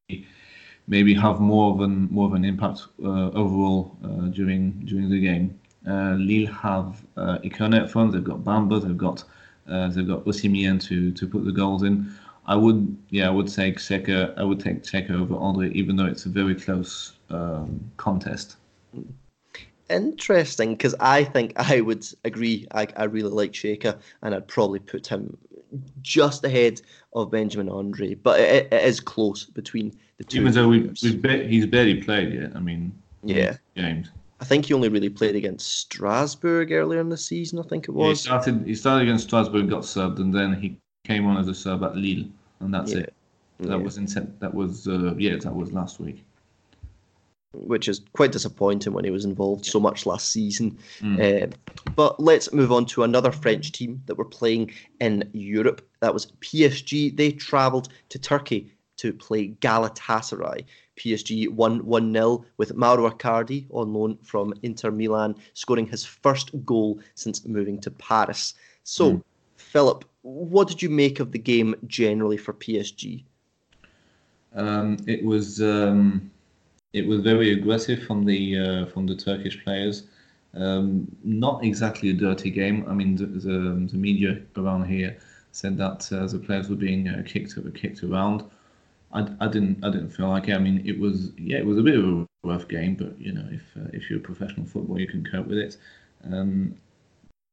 maybe 0.87 1.13
have 1.13 1.39
more 1.39 1.73
of 1.73 1.81
an 1.81 2.07
more 2.11 2.27
of 2.27 2.33
an 2.33 2.45
impact 2.45 2.81
uh, 3.03 3.29
overall 3.31 3.97
uh, 4.03 4.27
during 4.27 4.71
during 4.85 5.09
the 5.09 5.19
game. 5.19 5.59
Uh, 5.87 6.13
Lille 6.13 6.47
have 6.47 7.03
uh, 7.17 7.37
Ikone. 7.39 8.11
They've 8.11 8.23
got 8.23 8.39
Bamba. 8.43 8.81
They've 8.81 8.97
got 8.97 9.23
uh, 9.67 9.87
they've 9.89 10.07
got 10.07 10.25
Osimhen 10.25 10.81
to 10.87 11.11
to 11.11 11.27
put 11.27 11.45
the 11.45 11.51
goals 11.51 11.83
in. 11.83 12.13
I 12.45 12.55
would 12.55 12.97
yeah 13.09 13.27
I 13.27 13.31
would 13.31 13.47
take 13.47 13.77
Xeka. 13.77 14.37
I 14.37 14.43
would 14.43 14.59
take 14.59 14.83
Xeka 14.83 15.11
over 15.11 15.35
Andre, 15.35 15.71
even 15.71 15.95
though 15.95 16.05
it's 16.05 16.25
a 16.25 16.29
very 16.29 16.55
close 16.55 17.13
um, 17.29 17.79
contest. 17.97 18.57
Interesting, 19.89 20.71
because 20.71 20.95
I 20.99 21.23
think 21.23 21.53
I 21.57 21.81
would 21.81 22.05
agree. 22.23 22.67
I, 22.71 22.87
I 22.95 23.03
really 23.05 23.29
like 23.29 23.51
Xeka, 23.51 23.99
and 24.21 24.33
I'd 24.33 24.47
probably 24.47 24.79
put 24.79 25.05
him 25.07 25.37
just 26.01 26.43
ahead 26.43 26.81
of 27.13 27.31
Benjamin 27.31 27.69
Andre, 27.69 28.15
but 28.15 28.39
it, 28.39 28.71
it 28.71 28.83
is 28.83 28.99
close 28.99 29.45
between 29.45 29.93
the 30.17 30.23
two. 30.23 30.41
Even 30.41 30.53
though 30.53 30.67
we, 30.67 30.79
be, 31.13 31.47
he's 31.47 31.65
barely 31.65 32.01
played 32.01 32.33
yet. 32.33 32.55
I 32.55 32.59
mean, 32.59 32.91
yeah, 33.23 33.57
games. 33.75 34.09
I 34.39 34.45
think 34.45 34.65
he 34.65 34.73
only 34.73 34.89
really 34.89 35.09
played 35.09 35.35
against 35.35 35.77
Strasbourg 35.77 36.71
earlier 36.71 36.99
in 36.99 37.09
the 37.09 37.17
season. 37.17 37.59
I 37.59 37.63
think 37.63 37.87
it 37.87 37.91
was. 37.91 38.05
Yeah, 38.05 38.09
he 38.09 38.15
started. 38.15 38.67
He 38.67 38.75
started 38.75 39.03
against 39.03 39.27
Strasbourg, 39.27 39.69
got 39.69 39.83
subbed, 39.83 40.19
and 40.19 40.33
then 40.33 40.53
he 40.53 40.77
came 41.03 41.27
on 41.27 41.37
as 41.37 41.47
a 41.47 41.53
sub 41.53 41.83
at 41.83 41.95
Lille, 41.95 42.25
and 42.59 42.73
that's 42.73 42.91
Yeah. 42.91 42.99
it. 42.99 43.13
That 43.59 43.69
Yeah. 43.69 43.75
was 43.75 43.97
in 43.97 44.05
that 44.39 44.53
was 44.53 44.87
uh, 44.87 45.13
yeah 45.17 45.35
that 45.37 45.55
was 45.55 45.71
last 45.71 45.99
week. 45.99 46.23
Which 47.53 47.87
is 47.87 48.01
quite 48.13 48.31
disappointing 48.31 48.93
when 48.93 49.03
he 49.03 49.11
was 49.11 49.25
involved 49.25 49.65
so 49.65 49.79
much 49.79 50.05
last 50.05 50.31
season. 50.31 50.77
Mm. 50.99 51.19
Uh, 51.43 51.55
but 51.95 52.19
let's 52.19 52.53
move 52.53 52.71
on 52.71 52.85
to 52.87 53.03
another 53.03 53.31
French 53.31 53.71
team 53.71 54.01
that 54.05 54.15
were 54.15 54.25
playing 54.25 54.71
in 54.99 55.29
Europe. 55.33 55.87
That 55.99 56.13
was 56.13 56.27
PSG. 56.41 57.15
They 57.15 57.31
travelled 57.31 57.89
to 58.09 58.19
Turkey 58.19 58.71
to 58.97 59.11
play 59.11 59.49
Galatasaray. 59.61 60.65
PSG 60.97 61.49
won 61.49 61.85
1 61.85 62.13
0 62.13 62.45
with 62.57 62.75
Mauro 62.75 63.09
Icardi 63.09 63.65
on 63.71 63.93
loan 63.93 64.17
from 64.23 64.53
Inter 64.61 64.91
Milan, 64.91 65.35
scoring 65.53 65.87
his 65.87 66.05
first 66.05 66.51
goal 66.65 66.99
since 67.15 67.45
moving 67.45 67.79
to 67.81 67.91
Paris. 67.91 68.53
So, 68.83 69.13
Mm. 69.13 69.23
Philip, 69.57 70.05
what 70.21 70.67
did 70.67 70.81
you 70.81 70.89
make 70.89 71.19
of 71.19 71.31
the 71.31 71.39
game 71.39 71.75
generally 71.87 72.37
for 72.37 72.53
PSG? 72.53 73.23
Um, 74.53 74.97
it 75.07 75.23
was 75.23 75.61
um, 75.61 76.29
it 76.93 77.07
was 77.07 77.21
very 77.21 77.51
aggressive 77.51 78.03
from 78.03 78.25
the 78.25 78.57
uh, 78.57 78.85
from 78.87 79.07
the 79.07 79.15
Turkish 79.15 79.63
players. 79.63 80.03
Um, 80.53 81.07
not 81.23 81.63
exactly 81.63 82.09
a 82.09 82.13
dirty 82.13 82.49
game. 82.49 82.85
I 82.87 82.93
mean, 82.93 83.15
the, 83.15 83.25
the, 83.25 83.87
the 83.89 83.97
media 83.97 84.41
around 84.57 84.83
here 84.85 85.17
said 85.53 85.77
that 85.77 86.11
uh, 86.11 86.27
the 86.27 86.39
players 86.39 86.69
were 86.69 86.75
being 86.75 87.07
uh, 87.07 87.23
kicked 87.25 87.55
kicked 87.73 88.03
around. 88.03 88.43
I, 89.13 89.27
I 89.39 89.47
didn't 89.47 89.83
I 89.83 89.89
didn't 89.89 90.09
feel 90.09 90.29
like 90.29 90.49
it. 90.49 90.55
I 90.55 90.59
mean, 90.59 90.83
it 90.85 90.99
was 90.99 91.31
yeah, 91.37 91.57
it 91.57 91.65
was 91.65 91.77
a 91.77 91.83
bit 91.83 91.97
of 91.97 92.05
a 92.05 92.27
rough 92.43 92.67
game, 92.67 92.95
but 92.95 93.19
you 93.19 93.31
know, 93.31 93.47
if 93.51 93.63
uh, 93.77 93.89
if 93.93 94.09
you're 94.09 94.19
a 94.19 94.23
professional 94.23 94.65
footballer, 94.65 94.99
you 94.99 95.07
can 95.07 95.25
cope 95.25 95.47
with 95.47 95.57
it. 95.57 95.77
Um, 96.25 96.75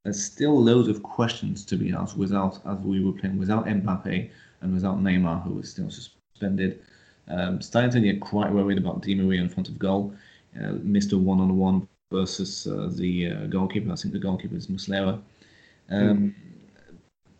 there's 0.05 0.23
still 0.23 0.63
loads 0.63 0.89
of 0.89 1.03
questions 1.03 1.65
to 1.67 1.77
be 1.77 1.93
asked 1.93 2.17
without 2.17 2.61
as 2.67 2.79
we 2.81 3.05
were 3.05 3.13
playing 3.13 3.39
without 3.39 3.67
Mbappe 3.67 4.31
and 4.61 4.75
without 4.75 4.99
Neymar, 4.99 5.43
who 5.45 5.55
was 5.55 5.71
still 5.71 5.91
suspended. 5.91 6.81
Um, 7.29 7.61
starting 7.61 7.91
to 7.91 8.01
get 8.01 8.21
quite 8.21 8.53
worried 8.53 8.79
about 8.79 9.03
Di 9.03 9.15
Maria 9.15 9.41
in 9.41 9.49
front 9.49 9.69
of 9.69 9.79
goal. 9.79 10.15
Uh, 10.59 10.73
missed 10.83 11.13
a 11.13 11.19
one-on-one 11.19 11.87
versus 12.11 12.67
uh, 12.67 12.89
the 12.93 13.31
uh, 13.31 13.47
goalkeeper. 13.47 13.93
I 13.93 13.97
think 13.97 14.15
the 14.15 14.21
goalkeeper 14.21 14.57
is 14.57 14.67
Muslera. 14.69 15.21
Um, 15.91 16.35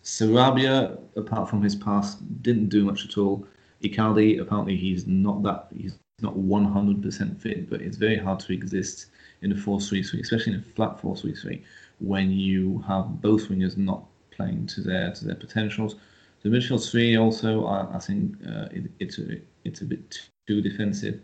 Sarabia, 0.05 0.99
apart 1.17 1.51
from 1.51 1.63
his 1.63 1.75
pass, 1.75 2.17
didn't 2.17 2.69
do 2.69 2.85
much 2.85 3.05
at 3.05 3.19
all. 3.19 3.47
Icardi, 3.83 4.41
apparently 4.41 4.77
he's 4.77 5.07
not 5.07 5.43
that 5.43 5.69
he's 5.77 5.99
not 6.21 6.35
100% 6.35 7.41
fit, 7.41 7.71
but 7.71 7.81
it's 7.81 7.97
very 7.97 8.17
hard 8.17 8.41
to 8.41 8.53
exist 8.53 9.07
in 9.43 9.53
a 9.53 9.55
4-3-3, 9.55 10.21
especially 10.21 10.55
in 10.55 10.61
a 10.61 10.63
flat 10.63 11.01
4-3-3, 11.01 11.63
when 12.01 12.31
you 12.31 12.83
have 12.89 13.21
both 13.21 13.49
wingers 13.49 13.77
not 13.77 14.05
playing 14.31 14.67
to 14.67 14.81
their 14.81 15.13
to 15.13 15.25
their 15.25 15.35
potentials. 15.35 15.97
The 16.43 16.49
midfield 16.49 16.89
three 16.89 17.17
also, 17.17 17.67
I, 17.67 17.97
I 17.97 17.99
think 17.99 18.37
uh, 18.47 18.67
it, 18.71 18.91
it's 19.01 19.19
a 19.19 19.39
it's 19.65 19.81
a 19.81 19.85
bit 19.85 20.29
too 20.47 20.61
defensive. 20.63 21.21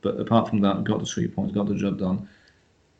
But 0.00 0.18
apart 0.20 0.48
from 0.48 0.60
that, 0.60 0.84
got 0.84 1.00
the 1.00 1.06
three 1.06 1.28
points, 1.28 1.54
got 1.54 1.66
the 1.68 1.74
job 1.74 1.98
done. 1.98 2.28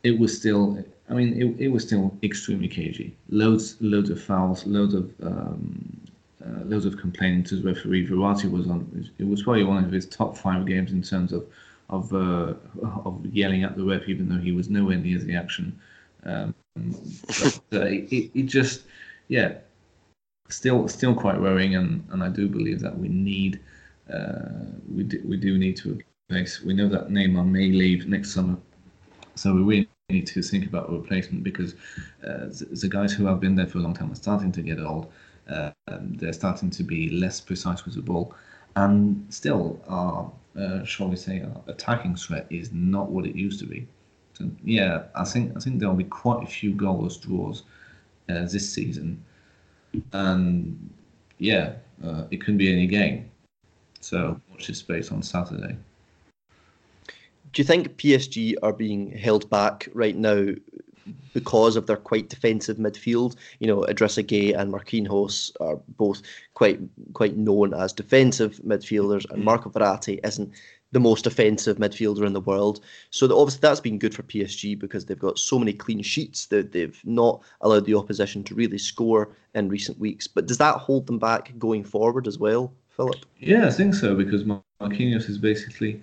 It 0.03 0.17
was 0.19 0.37
still, 0.37 0.83
I 1.09 1.13
mean, 1.13 1.41
it, 1.41 1.65
it 1.65 1.67
was 1.69 1.83
still 1.83 2.15
extremely 2.23 2.67
cagey. 2.67 3.15
Loads 3.29 3.77
loads 3.81 4.09
of 4.09 4.21
fouls, 4.21 4.65
loads 4.65 4.93
of 4.93 5.11
um, 5.23 6.01
uh, 6.45 6.63
loads 6.65 6.85
of 6.85 6.97
complaining 6.97 7.43
to 7.45 7.55
the 7.55 7.63
referee. 7.63 8.07
Verratti 8.07 8.49
was 8.49 8.67
on. 8.67 9.09
It 9.17 9.27
was 9.27 9.43
probably 9.43 9.63
one 9.63 9.83
of 9.83 9.91
his 9.91 10.05
top 10.05 10.37
five 10.37 10.65
games 10.65 10.91
in 10.91 11.01
terms 11.01 11.33
of 11.33 11.45
of 11.89 12.13
uh, 12.13 12.53
of 13.05 13.25
yelling 13.33 13.63
at 13.63 13.75
the 13.75 13.83
ref, 13.83 14.07
even 14.07 14.29
though 14.29 14.37
he 14.37 14.51
was 14.51 14.69
nowhere 14.69 14.97
near 14.97 15.17
the 15.17 15.35
action. 15.35 15.79
Um, 16.23 16.53
but 16.75 17.59
uh, 17.73 17.85
it, 17.85 18.31
it 18.33 18.45
just, 18.45 18.83
yeah, 19.27 19.55
still 20.49 20.87
still 20.87 21.15
quite 21.15 21.39
worrying, 21.39 21.75
and, 21.75 22.05
and 22.11 22.23
I 22.23 22.29
do 22.29 22.47
believe 22.47 22.79
that 22.81 22.97
we 22.97 23.07
need 23.07 23.59
uh, 24.11 24.65
we 24.93 25.03
do, 25.03 25.21
we 25.25 25.37
do 25.37 25.57
need 25.57 25.77
to 25.77 25.99
replace. 26.29 26.61
We 26.61 26.73
know 26.73 26.89
that 26.89 27.09
Neymar 27.09 27.47
may 27.47 27.71
leave 27.71 28.07
next 28.07 28.33
summer, 28.33 28.57
so 29.35 29.53
we 29.53 29.61
really 29.61 29.89
need 30.09 30.27
to 30.27 30.41
think 30.41 30.65
about 30.65 30.89
a 30.89 30.93
replacement 30.93 31.43
because 31.43 31.75
uh, 32.23 32.47
the, 32.49 32.87
guys 32.89 33.13
who 33.13 33.25
have 33.27 33.39
been 33.39 33.55
there 33.55 33.67
for 33.67 33.77
a 33.77 33.81
long 33.81 33.93
time 33.93 34.11
are 34.11 34.15
starting 34.15 34.51
to 34.53 34.61
get 34.61 34.79
old. 34.79 35.11
Uh, 35.47 35.71
um, 35.87 36.13
they're 36.15 36.33
starting 36.33 36.69
to 36.69 36.83
be 36.83 37.09
less 37.09 37.39
precise 37.39 37.85
with 37.85 37.95
the 37.95 38.01
ball, 38.01 38.35
and 38.75 39.25
still 39.29 39.79
our 39.87 40.31
uh, 40.59 40.83
shall 40.83 41.07
we 41.07 41.15
say 41.15 41.41
our 41.41 41.61
attacking 41.67 42.15
threat 42.15 42.47
is 42.49 42.71
not 42.71 43.09
what 43.09 43.25
it 43.25 43.35
used 43.35 43.59
to 43.59 43.65
be. 43.65 43.87
So 44.33 44.49
yeah, 44.63 45.03
I 45.15 45.25
think 45.25 45.55
I 45.55 45.59
think 45.59 45.79
there'll 45.79 45.95
be 45.95 46.03
quite 46.03 46.43
a 46.43 46.47
few 46.47 46.73
goalless 46.73 47.21
draws 47.21 47.63
uh, 48.29 48.41
this 48.45 48.71
season, 48.71 49.23
and 50.13 50.89
yeah, 51.37 51.73
uh, 52.03 52.25
it 52.31 52.43
can 52.43 52.57
be 52.57 52.71
any 52.71 52.87
game. 52.87 53.29
So 54.01 54.39
watch 54.51 54.67
this 54.67 54.79
space 54.79 55.11
on 55.11 55.21
Saturday. 55.21 55.75
Do 57.51 57.61
you 57.61 57.63
think 57.63 57.97
PSG 57.97 58.55
are 58.61 58.73
being 58.73 59.11
held 59.11 59.49
back 59.49 59.89
right 59.93 60.15
now 60.15 60.49
because 61.33 61.75
of 61.75 61.87
their 61.87 61.97
quite 61.97 62.29
defensive 62.29 62.77
midfield? 62.77 63.35
You 63.59 63.67
know, 63.67 63.81
Idrissa 63.81 64.23
Gueye 64.23 64.55
and 64.55 64.71
Marquinhos 64.71 65.51
are 65.59 65.77
both 65.97 66.21
quite 66.53 66.79
quite 67.13 67.37
known 67.37 67.73
as 67.73 67.91
defensive 67.91 68.59
midfielders, 68.65 69.29
and 69.31 69.43
Marco 69.43 69.69
Verratti 69.69 70.19
isn't 70.23 70.53
the 70.91 70.99
most 70.99 71.27
offensive 71.27 71.77
midfielder 71.77 72.25
in 72.25 72.33
the 72.33 72.41
world. 72.41 72.81
So 73.11 73.27
that 73.27 73.35
obviously 73.35 73.61
that's 73.61 73.79
been 73.79 73.99
good 73.99 74.15
for 74.15 74.23
PSG 74.23 74.77
because 74.77 75.05
they've 75.05 75.19
got 75.19 75.37
so 75.37 75.59
many 75.59 75.73
clean 75.73 76.01
sheets 76.01 76.47
that 76.47 76.71
they've 76.71 76.99
not 77.05 77.41
allowed 77.61 77.85
the 77.85 77.95
opposition 77.95 78.43
to 78.45 78.55
really 78.55 78.77
score 78.77 79.29
in 79.53 79.69
recent 79.69 79.99
weeks. 79.99 80.27
But 80.27 80.47
does 80.47 80.57
that 80.57 80.77
hold 80.77 81.07
them 81.07 81.19
back 81.19 81.53
going 81.57 81.83
forward 81.83 82.27
as 82.27 82.39
well, 82.39 82.73
Philip? 82.89 83.25
Yeah, 83.37 83.67
I 83.67 83.71
think 83.71 83.93
so 83.93 84.15
because 84.15 84.43
Marquinhos 84.43 85.29
is 85.29 85.37
basically 85.37 86.01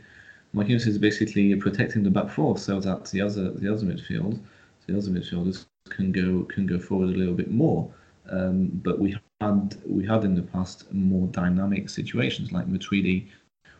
Marquinhos 0.54 0.86
is 0.86 0.98
basically 0.98 1.54
protecting 1.56 2.02
the 2.02 2.10
back 2.10 2.30
four 2.30 2.56
so 2.56 2.80
that 2.80 3.06
the 3.06 3.20
other 3.20 3.50
the 3.50 3.72
other 3.72 3.84
midfield 3.84 4.38
the 4.86 4.96
other 4.96 5.10
midfielders 5.10 5.66
can 5.88 6.12
go 6.12 6.44
can 6.44 6.66
go 6.66 6.78
forward 6.78 7.14
a 7.14 7.18
little 7.18 7.34
bit 7.34 7.50
more. 7.50 7.92
Um, 8.30 8.68
but 8.82 8.98
we 8.98 9.16
had 9.40 9.76
we 9.86 10.06
had 10.06 10.24
in 10.24 10.34
the 10.34 10.42
past 10.42 10.92
more 10.92 11.26
dynamic 11.28 11.88
situations 11.88 12.52
like 12.52 12.66
Matuidi 12.66 13.28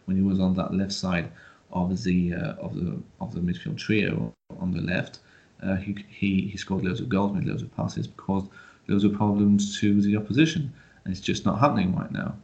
when 0.07 0.17
he 0.17 0.23
was 0.23 0.41
on 0.41 0.55
that 0.55 0.75
left 0.75 0.93
side 0.93 1.31
of 1.73 2.03
the 2.03 2.35
uh, 2.35 2.55
of 2.55 2.75
the 2.75 3.01
of 3.21 3.35
the 3.35 3.41
midfield 3.41 3.77
trio 3.77 4.33
on 4.59 4.73
the 4.73 4.81
left. 4.81 5.21
Uh, 5.63 5.77
he, 5.77 5.97
he 6.09 6.49
he 6.49 6.57
scored 6.57 6.85
loads 6.85 7.01
of 7.01 7.09
goals, 7.09 7.33
made 7.33 7.45
loads 7.45 7.63
of 7.63 7.75
passes, 7.77 8.09
caused 8.17 8.49
loads 8.89 9.05
of 9.05 9.13
problems 9.13 9.79
to 9.81 10.01
the 10.03 10.17
opposition, 10.17 10.73
and 11.05 11.13
it's 11.13 11.21
just 11.21 11.45
not 11.45 11.59
happening 11.59 11.95
right 11.95 12.13
now. 12.13 12.35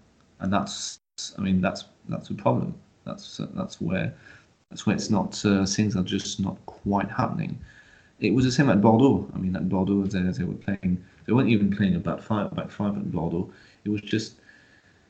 And 0.40 0.52
that's 0.52 1.00
I 1.38 1.40
mean 1.40 1.60
that's 1.60 1.84
that's 2.08 2.30
a 2.30 2.34
problem. 2.34 2.74
That's 3.04 3.40
that's 3.54 3.80
where 3.80 4.14
that's 4.70 4.86
where 4.86 4.96
it's 4.96 5.10
not 5.10 5.44
uh, 5.44 5.66
things 5.66 5.96
are 5.96 6.02
just 6.02 6.40
not 6.40 6.56
quite 6.66 7.10
happening. 7.10 7.58
It 8.20 8.32
was 8.32 8.44
the 8.44 8.52
same 8.52 8.70
at 8.70 8.80
Bordeaux. 8.80 9.28
I 9.34 9.38
mean, 9.38 9.56
at 9.56 9.68
Bordeaux, 9.68 10.04
they, 10.04 10.20
they 10.20 10.44
were 10.44 10.54
playing. 10.54 11.04
They 11.26 11.32
weren't 11.32 11.48
even 11.48 11.76
playing 11.76 11.96
a 11.96 11.98
back 11.98 12.20
five, 12.22 12.54
back 12.54 12.70
five 12.70 12.96
at 12.96 13.10
Bordeaux. 13.10 13.50
It 13.84 13.88
was 13.88 14.00
just, 14.00 14.36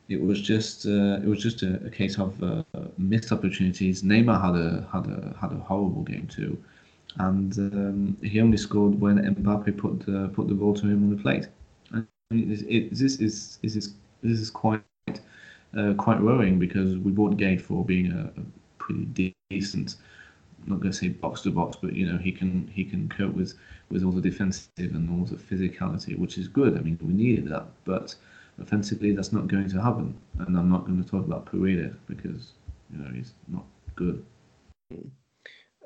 it 0.08 0.20
was 0.20 0.40
just, 0.40 0.86
uh, 0.86 1.20
it 1.22 1.26
was 1.26 1.42
just 1.42 1.62
a, 1.62 1.84
a 1.86 1.90
case 1.90 2.18
of 2.18 2.42
uh, 2.42 2.62
missed 2.98 3.32
opportunities. 3.32 4.02
Neymar 4.02 4.40
had 4.40 4.56
a 4.56 4.86
had 4.92 5.06
a 5.06 5.36
had 5.40 5.52
a 5.52 5.62
horrible 5.62 6.02
game 6.02 6.26
too, 6.26 6.56
and 7.18 7.56
um, 7.58 8.16
he 8.22 8.40
only 8.40 8.56
scored 8.56 9.00
when 9.00 9.18
Mbappe 9.18 9.76
put 9.78 10.04
the, 10.06 10.30
put 10.34 10.48
the 10.48 10.54
ball 10.54 10.74
to 10.74 10.86
him 10.86 11.04
on 11.04 11.16
the 11.16 11.22
plate. 11.22 11.48
Mean, 11.90 12.52
it, 12.52 12.62
it, 12.68 12.90
this 12.90 13.18
is 13.20 13.58
this 13.62 13.76
is 13.76 13.94
this 14.22 14.40
is 14.40 14.50
quite 14.50 14.82
uh, 15.76 15.94
quite 15.98 16.20
worrying 16.20 16.58
because 16.58 16.96
we 16.98 17.12
bought 17.12 17.36
Gueye 17.36 17.60
for 17.60 17.84
being 17.84 18.12
a, 18.12 18.40
a 18.40 18.44
pretty 18.78 19.34
decent 19.50 19.96
I'm 20.64 20.72
not 20.74 20.80
going 20.80 20.92
to 20.92 20.98
say 20.98 21.08
box 21.08 21.42
to 21.42 21.50
box, 21.50 21.76
but 21.80 21.94
you 21.94 22.10
know 22.10 22.18
he 22.18 22.30
can 22.30 22.68
he 22.68 22.84
can 22.84 23.08
cope 23.08 23.34
with 23.34 23.54
with 23.90 24.04
all 24.04 24.12
the 24.12 24.20
defensive 24.20 24.70
and 24.78 25.10
all 25.10 25.26
the 25.26 25.36
physicality, 25.36 26.16
which 26.16 26.38
is 26.38 26.48
good. 26.48 26.76
I 26.76 26.80
mean 26.80 26.98
we 27.02 27.12
needed 27.12 27.48
that, 27.48 27.66
but 27.84 28.14
offensively 28.62 29.14
that's 29.14 29.32
not 29.32 29.48
going 29.48 29.68
to 29.68 29.82
happen. 29.82 30.16
And 30.38 30.56
I'm 30.56 30.70
not 30.70 30.86
going 30.86 31.02
to 31.02 31.08
talk 31.08 31.24
about 31.26 31.46
Pereira 31.46 31.94
because 32.08 32.52
You 32.92 32.98
know, 32.98 33.10
he's 33.12 33.34
not 33.48 33.64
good. 33.96 34.24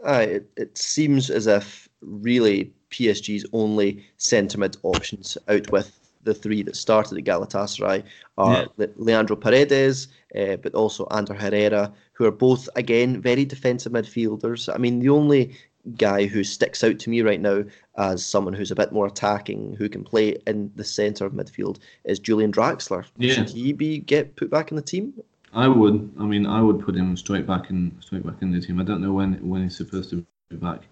Uh, 0.07 0.27
it, 0.29 0.51
it 0.57 0.77
seems 0.77 1.31
as 1.31 1.47
if 1.47 1.89
really 2.01 2.73
PSG's 2.91 3.47
only 3.53 4.05
centre 4.19 4.59
mid 4.59 4.77
options 4.83 5.39
out 5.49 5.71
with 5.71 5.99
the 6.23 6.35
three 6.35 6.63
that 6.63 6.77
started 6.77 7.17
at 7.17 7.25
Galatasaray 7.25 8.03
are 8.37 8.63
Yeah. 8.63 8.67
Le- 8.77 8.89
Leandro 8.97 9.37
Paredes, 9.37 10.09
uh, 10.39 10.57
but 10.57 10.75
also 10.75 11.07
Ander 11.11 11.35
Herrera, 11.35 11.93
who 12.13 12.25
are 12.25 12.33
both 12.33 12.69
again 12.77 13.23
very 13.23 13.45
defensive 13.45 13.93
midfielders. 13.93 14.73
I 14.73 14.79
mean, 14.79 14.99
the 14.99 15.09
only 15.09 15.57
guy 15.97 16.27
who 16.27 16.43
sticks 16.45 16.83
out 16.83 16.99
to 16.99 17.11
me 17.11 17.23
right 17.23 17.41
now 17.41 17.65
as 17.97 18.25
someone 18.25 18.55
who's 18.55 18.71
a 18.71 18.77
bit 18.77 18.93
more 18.93 19.07
attacking, 19.07 19.75
who 19.77 19.89
can 19.89 20.05
play 20.05 20.37
in 20.47 20.71
the 20.77 20.85
centre 20.85 21.25
of 21.25 21.33
midfield, 21.33 21.79
is 22.05 22.19
Julian 22.19 22.53
Draxler. 22.53 23.05
Yeah. 23.17 23.35
Should 23.35 23.51
he 23.51 23.73
be 23.73 23.99
get 23.99 24.37
put 24.37 24.51
back 24.51 24.71
in 24.71 24.77
the 24.77 24.83
team? 24.83 25.15
I 25.53 25.69
would. 25.69 26.13
I 26.19 26.25
mean, 26.25 26.45
I 26.47 26.61
would 26.61 26.81
put 26.81 26.95
him 26.95 27.17
straight 27.17 27.47
back 27.47 27.71
in 27.71 27.97
straight 28.01 28.27
back 28.27 28.43
in 28.43 28.51
the 28.53 28.61
team. 28.61 28.81
I 28.81 28.85
don't 28.85 29.01
know 29.01 29.13
when 29.13 29.35
when 29.49 29.63
he's 29.63 29.77
supposed 29.77 30.11
to 30.11 30.25
be 30.51 30.57
back, 30.57 30.83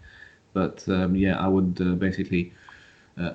but 0.53 0.85
um, 0.89 1.15
yeah, 1.15 1.39
I 1.39 1.49
would 1.49 1.79
uh, 1.81 1.95
basically 1.97 2.53
uh, 3.19 3.35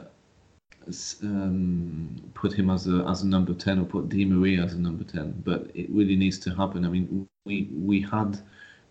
um, 1.21 2.15
put 2.33 2.53
him 2.53 2.69
as 2.69 2.87
a 2.87 3.05
as 3.07 3.21
a 3.21 3.27
number 3.27 3.53
ten 3.53 3.79
or 3.79 3.85
put 3.85 4.09
Di 4.09 4.25
Maria 4.25 4.63
as 4.63 4.73
a 4.73 4.79
number 4.79 5.03
ten. 5.03 5.39
But 5.45 5.69
it 5.75 5.89
really 5.91 6.15
needs 6.15 6.39
to 6.39 6.55
happen. 6.55 6.85
I 6.85 6.89
mean, 6.89 7.27
we 7.45 7.69
we 7.73 8.01
had 8.01 8.39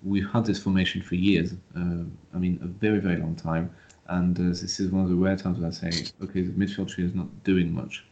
we've 0.03 0.29
had 0.31 0.45
this 0.45 0.59
formation 0.59 1.03
for 1.03 1.15
years. 1.15 1.55
Uh, 1.77 2.05
I 2.35 2.39
mean, 2.39 2.59
a 2.63 2.67
very 2.67 2.99
very 2.99 3.17
long 3.17 3.35
time. 3.37 3.71
And 4.09 4.39
uh, 4.39 4.43
this 4.45 4.81
is 4.81 4.91
one 4.91 5.05
of 5.05 5.11
the 5.11 5.17
rare 5.17 5.37
times 5.37 5.59
where 5.59 5.69
I 5.69 5.73
say, 5.73 6.07
okay, 6.23 6.41
the 6.41 6.53
midfield 6.53 6.89
tree 6.89 7.05
is 7.05 7.15
not 7.15 7.29
doing 7.45 7.75
much. 7.75 8.07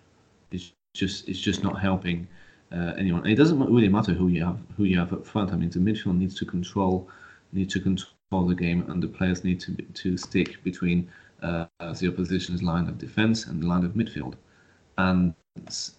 It's 0.51 0.73
just 0.95 1.29
it's 1.29 1.41
just 1.41 1.63
not 1.63 1.81
helping 1.81 2.29
uh, 2.73 2.93
anyone. 2.99 3.23
And 3.23 3.31
it 3.31 3.37
doesn't 3.37 3.59
really 3.59 3.89
matter 3.89 4.13
who 4.13 4.29
you 4.29 4.45
have 4.45 4.59
who 4.77 4.85
you 4.85 4.99
have 4.99 5.13
up 5.13 5.27
front. 5.27 5.53
I 5.53 5.57
mean, 5.57 5.71
the 5.71 5.79
midfield 5.79 6.19
needs 6.19 6.37
to 6.39 6.45
control 6.45 7.09
need 7.53 7.71
to 7.71 7.81
control 7.81 8.47
the 8.47 8.55
game, 8.55 8.85
and 8.91 9.03
the 9.03 9.09
players 9.09 9.45
need 9.45 9.61
to 9.61 9.73
to 9.75 10.17
stick 10.17 10.63
between 10.63 11.09
uh, 11.43 11.67
the 11.99 12.09
opposition's 12.09 12.63
line 12.63 12.89
of 12.89 12.99
defense 12.99 13.47
and 13.47 13.63
the 13.63 13.67
line 13.67 13.85
of 13.85 13.93
midfield. 13.93 14.35
And 14.99 15.35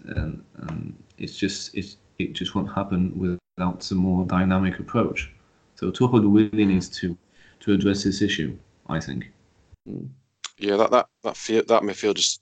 and, 0.06 0.44
and 0.56 1.04
it's 1.18 1.36
just 1.36 1.74
it's, 1.76 1.98
it 2.20 2.34
just 2.34 2.54
won't 2.54 2.72
happen 2.72 3.18
without 3.18 3.82
some 3.84 3.98
more 3.98 4.26
dynamic 4.26 4.80
approach. 4.80 5.32
So 5.78 5.92
Tuchel 5.92 6.24
really 6.34 6.66
needs 6.66 6.90
to 6.90 7.18
to 7.62 7.74
address 7.74 8.04
this 8.04 8.22
issue. 8.22 8.58
I 8.90 9.00
think. 9.00 9.32
Yeah, 10.58 10.76
that 10.78 10.92
that 10.92 11.08
that 11.24 11.38
feel, 11.38 11.64
that 11.68 11.84
midfield 11.84 12.16
just 12.16 12.42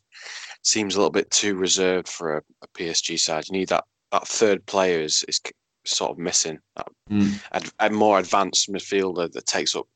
seems 0.64 0.96
a 0.96 0.98
little 0.98 1.12
bit 1.12 1.30
too 1.32 1.56
reserved 1.56 2.08
for 2.08 2.38
a, 2.38 2.42
a 2.64 2.68
PSG 2.70 3.20
side. 3.20 3.48
You 3.48 3.60
need 3.60 3.70
that 3.70 3.84
that 4.12 4.28
third 4.28 4.66
player 4.66 5.02
is, 5.02 5.24
is 5.28 5.42
sort 5.86 6.12
of 6.12 6.18
missing. 6.18 6.60
That 6.76 6.88
Mm. 7.12 7.40
ad, 7.52 7.70
a 7.80 7.90
more 7.92 8.18
advanced 8.18 8.68
midfielder 8.68 9.32
that 9.32 9.46
takes 9.46 9.76
up 9.76 9.88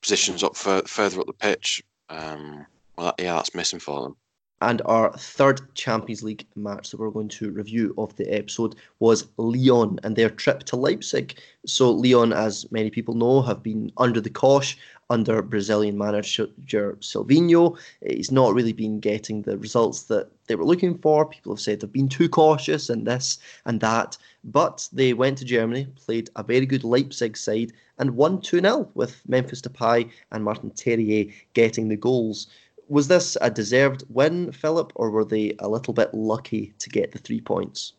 positions 0.00 0.44
up 0.44 0.56
fur, 0.56 0.82
further 0.82 1.20
up 1.20 1.26
the 1.26 1.32
pitch. 1.32 1.82
Um, 2.08 2.66
well, 2.96 3.06
that, 3.06 3.22
yeah, 3.22 3.34
that's 3.34 3.54
missing 3.54 3.80
for 3.80 4.02
them. 4.02 4.16
And 4.62 4.82
our 4.84 5.12
third 5.16 5.74
Champions 5.74 6.22
League 6.22 6.46
match 6.54 6.90
that 6.90 7.00
we're 7.00 7.10
going 7.10 7.28
to 7.28 7.50
review 7.50 7.94
of 7.96 8.14
the 8.16 8.28
episode 8.32 8.76
was 8.98 9.26
Lyon 9.38 9.98
and 10.02 10.16
their 10.16 10.28
trip 10.28 10.64
to 10.64 10.76
Leipzig. 10.76 11.38
So, 11.64 11.90
Lyon, 11.90 12.32
as 12.32 12.70
many 12.70 12.90
people 12.90 13.14
know, 13.14 13.40
have 13.42 13.62
been 13.62 13.90
under 13.96 14.20
the 14.20 14.30
cosh 14.30 14.76
under 15.10 15.42
Brazilian 15.42 15.98
manager 15.98 16.46
Silvinho. 16.66 17.76
He's 18.06 18.30
not 18.30 18.54
really 18.54 18.72
been 18.72 19.00
getting 19.00 19.42
the 19.42 19.58
results 19.58 20.04
that 20.04 20.28
they 20.46 20.54
were 20.54 20.64
looking 20.64 20.96
for. 20.98 21.26
People 21.26 21.52
have 21.52 21.60
said 21.60 21.80
they've 21.80 21.92
been 21.92 22.08
too 22.08 22.28
cautious 22.28 22.88
and 22.88 23.06
this 23.06 23.38
and 23.66 23.80
that. 23.80 24.16
But 24.44 24.88
they 24.92 25.12
went 25.12 25.38
to 25.38 25.44
Germany, 25.44 25.88
played 25.96 26.30
a 26.36 26.42
very 26.42 26.64
good 26.64 26.84
Leipzig 26.84 27.36
side, 27.36 27.72
and 27.98 28.16
won 28.16 28.40
2 28.40 28.60
0 28.60 28.88
with 28.94 29.20
Memphis 29.28 29.60
Depay 29.60 30.08
and 30.30 30.44
Martin 30.44 30.70
Terrier 30.70 31.26
getting 31.52 31.88
the 31.88 31.96
goals 31.96 32.46
was 32.90 33.08
this 33.08 33.36
a 33.40 33.50
deserved 33.50 34.02
win, 34.08 34.52
Philip, 34.52 34.92
or 34.96 35.10
were 35.10 35.24
they 35.24 35.54
a 35.60 35.68
little 35.68 35.94
bit 35.94 36.12
lucky 36.12 36.74
to 36.80 36.90
get 36.90 37.12
the 37.12 37.18
three 37.18 37.40
points? 37.40 37.94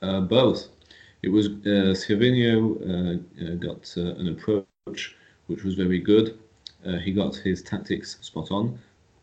Uh, 0.00 0.20
both. 0.20 0.68
It 1.22 1.28
was 1.28 1.48
uh, 1.66 1.94
uh, 1.94 3.16
uh, 3.44 3.54
got 3.56 3.94
uh, 3.96 4.14
an 4.20 4.28
approach 4.28 5.16
which 5.46 5.64
was 5.64 5.74
very 5.74 5.98
good. 5.98 6.38
Uh, 6.86 6.98
he 6.98 7.12
got 7.12 7.34
his 7.36 7.62
tactics 7.62 8.18
spot 8.20 8.50
on. 8.50 8.78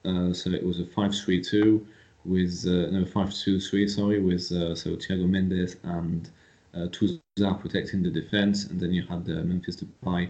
Uh, 0.05 0.33
so 0.33 0.49
it 0.51 0.65
was 0.65 0.79
a 0.79 0.83
5-3-2 0.83 1.85
with 2.25 2.65
no 2.65 3.03
5-2-3 3.03 3.89
sorry 3.89 4.21
with 4.21 4.41
so 4.41 4.95
Thiago 4.95 5.27
Mendes 5.27 5.77
and 5.83 6.29
uh, 6.73 6.87
Tousart 6.87 7.59
protecting 7.59 8.03
the 8.03 8.09
defense, 8.09 8.65
and 8.65 8.79
then 8.79 8.93
you 8.93 9.03
had 9.07 9.27
Memphis 9.27 9.77
Depay 9.77 10.29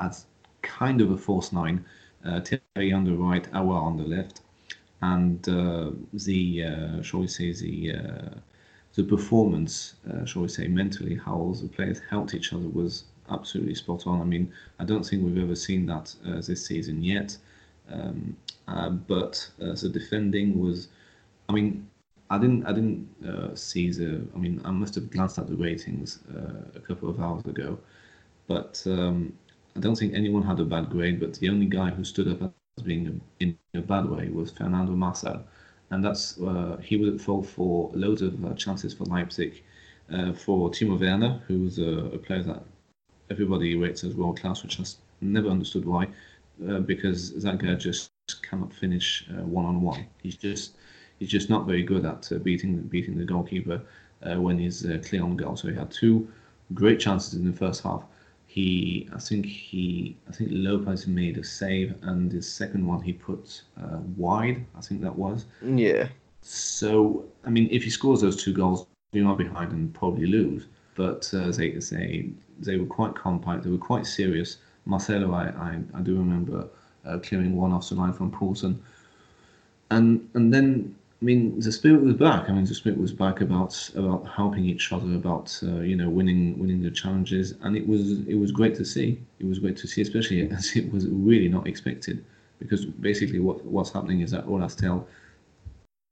as 0.00 0.26
kind 0.62 1.00
of 1.00 1.10
a 1.10 1.18
force 1.18 1.52
nine. 1.52 1.84
Uh, 2.24 2.40
Terrier 2.40 2.96
on 2.96 3.04
the 3.04 3.14
right, 3.14 3.50
Aouar 3.52 3.82
on 3.82 3.96
the 3.96 4.04
left, 4.04 4.42
and 5.00 5.46
uh, 5.48 5.90
the 6.12 6.64
uh, 6.64 7.02
shall 7.02 7.20
we 7.20 7.26
say 7.26 7.52
the 7.52 7.92
the 8.94 9.04
performance, 9.04 9.94
shall 10.26 10.42
we 10.42 10.48
say, 10.48 10.68
mentally, 10.68 11.16
how 11.16 11.54
the 11.60 11.68
players 11.68 12.00
helped 12.10 12.34
each 12.34 12.52
other 12.52 12.68
was 12.68 13.04
absolutely 13.30 13.74
spot 13.74 14.06
on. 14.06 14.20
I 14.20 14.24
mean, 14.24 14.52
I 14.78 14.84
don't 14.84 15.02
think 15.04 15.24
we've 15.24 15.42
ever 15.42 15.54
seen 15.56 15.86
that 15.86 16.14
this 16.46 16.66
season 16.66 17.02
yet. 17.02 17.38
Um, 17.90 18.36
uh, 18.68 18.90
but 18.90 19.50
uh, 19.60 19.74
the 19.74 19.88
defending 19.88 20.58
was, 20.60 20.88
I 21.48 21.52
mean, 21.52 21.88
I 22.30 22.38
didn't, 22.38 22.64
I 22.66 22.72
didn't 22.72 23.08
uh, 23.26 23.54
see 23.54 23.90
the. 23.90 24.26
I 24.34 24.38
mean, 24.38 24.60
I 24.64 24.70
must 24.70 24.94
have 24.94 25.10
glanced 25.10 25.38
at 25.38 25.46
the 25.48 25.56
ratings 25.56 26.20
a 26.74 26.80
couple 26.80 27.08
of 27.08 27.20
hours 27.20 27.44
ago, 27.46 27.78
but 28.46 28.82
um, 28.86 29.32
I 29.76 29.80
don't 29.80 29.96
think 29.96 30.14
anyone 30.14 30.42
had 30.42 30.60
a 30.60 30.64
bad 30.64 30.90
grade. 30.90 31.20
But 31.20 31.34
the 31.34 31.48
only 31.48 31.66
guy 31.66 31.90
who 31.90 32.04
stood 32.04 32.28
up 32.28 32.54
as 32.76 32.84
being 32.84 33.20
in 33.40 33.58
a 33.74 33.80
bad 33.80 34.06
way 34.08 34.28
was 34.28 34.50
Fernando 34.50 34.92
Marçal 34.92 35.42
and 35.92 36.02
that's 36.02 36.40
uh, 36.40 36.78
he 36.82 36.96
was 36.96 37.14
at 37.14 37.20
fault 37.20 37.46
for 37.46 37.90
loads 37.94 38.22
of 38.22 38.44
uh, 38.44 38.54
chances 38.54 38.94
for 38.94 39.04
Leipzig. 39.04 39.62
Uh, 40.12 40.32
for 40.32 40.68
Timo 40.70 40.98
Werner, 40.98 41.40
who 41.46 41.70
a, 41.78 42.14
a 42.16 42.18
player 42.18 42.42
that 42.42 42.62
everybody 43.30 43.76
rates 43.76 44.04
as 44.04 44.14
world 44.14 44.38
class, 44.40 44.62
which 44.62 44.80
I 44.80 44.84
never 45.20 45.48
understood 45.48 45.86
why, 45.86 46.08
uh, 46.68 46.80
because 46.80 47.32
that 47.42 47.58
guy 47.58 47.74
just 47.74 48.10
cannot 48.42 48.72
finish 48.72 49.26
one 49.44 49.64
on 49.64 49.80
one. 49.80 50.06
He's 50.22 50.36
just 50.36 50.76
he's 51.18 51.28
just 51.28 51.48
not 51.48 51.66
very 51.66 51.82
good 51.82 52.04
at 52.04 52.30
uh, 52.32 52.38
beating 52.38 52.82
beating 52.82 53.16
the 53.16 53.24
goalkeeper 53.24 53.82
uh, 54.22 54.40
when 54.40 54.58
he's 54.58 54.86
clear 55.06 55.22
on 55.22 55.36
goal. 55.36 55.56
So 55.56 55.68
he 55.68 55.74
had 55.74 55.90
two 55.90 56.28
great 56.74 57.00
chances 57.00 57.34
in 57.34 57.44
the 57.44 57.56
first 57.56 57.82
half. 57.82 58.02
He, 58.52 59.08
I 59.16 59.18
think 59.18 59.46
he, 59.46 60.14
I 60.28 60.32
think 60.32 60.50
Lopes 60.52 61.06
made 61.06 61.38
a 61.38 61.44
save, 61.44 61.94
and 62.02 62.30
the 62.30 62.42
second 62.42 62.86
one 62.86 63.00
he 63.00 63.14
put 63.14 63.62
uh, 63.82 64.00
wide. 64.14 64.66
I 64.76 64.82
think 64.82 65.00
that 65.00 65.16
was. 65.16 65.46
Yeah. 65.64 66.08
So, 66.42 67.24
I 67.46 67.50
mean, 67.50 67.66
if 67.70 67.82
he 67.84 67.88
scores 67.88 68.20
those 68.20 68.36
two 68.44 68.52
goals, 68.52 68.86
we 69.14 69.22
are 69.22 69.34
behind 69.34 69.72
and 69.72 69.94
probably 69.94 70.26
lose. 70.26 70.66
But 70.96 71.32
uh, 71.32 71.50
they, 71.50 71.70
they, 71.70 72.28
they 72.58 72.76
were 72.76 72.84
quite 72.84 73.14
compact. 73.14 73.62
They 73.62 73.70
were 73.70 73.78
quite 73.78 74.06
serious. 74.06 74.58
Marcelo, 74.84 75.32
I, 75.32 75.44
I, 75.68 75.80
I 75.94 76.00
do 76.02 76.14
remember 76.16 76.68
uh, 77.06 77.18
clearing 77.20 77.56
one 77.56 77.72
off 77.72 77.88
the 77.88 77.94
line 77.94 78.12
from 78.12 78.30
Poulsen. 78.30 78.78
And 79.90 80.28
and 80.34 80.52
then, 80.52 80.94
I 81.22 81.24
mean, 81.24 81.60
the 81.60 81.70
spirit 81.70 82.02
was 82.02 82.14
back. 82.14 82.50
I 82.50 82.52
mean, 82.52 82.64
the 82.64 82.74
spirit 82.74 82.98
was 82.98 83.12
back 83.12 83.40
about 83.40 83.90
about 83.94 84.26
helping 84.26 84.64
each 84.64 84.92
other, 84.92 85.14
about 85.14 85.56
uh, 85.62 85.78
you 85.80 85.94
know 85.94 86.10
winning 86.10 86.58
winning 86.58 86.82
the 86.82 86.90
challenges, 86.90 87.54
and 87.62 87.76
it 87.76 87.86
was 87.86 88.26
it 88.26 88.34
was 88.34 88.50
great 88.50 88.74
to 88.76 88.84
see. 88.84 89.20
It 89.38 89.46
was 89.46 89.60
great 89.60 89.76
to 89.78 89.86
see, 89.86 90.02
especially 90.02 90.50
as 90.58 90.74
it 90.74 90.92
was 90.92 91.06
really 91.06 91.46
not 91.48 91.68
expected, 91.68 92.24
because 92.58 92.84
basically 92.86 93.38
what 93.38 93.64
what's 93.64 93.92
happening 93.92 94.20
is 94.22 94.32
that 94.32 94.46
Olastel 94.46 95.06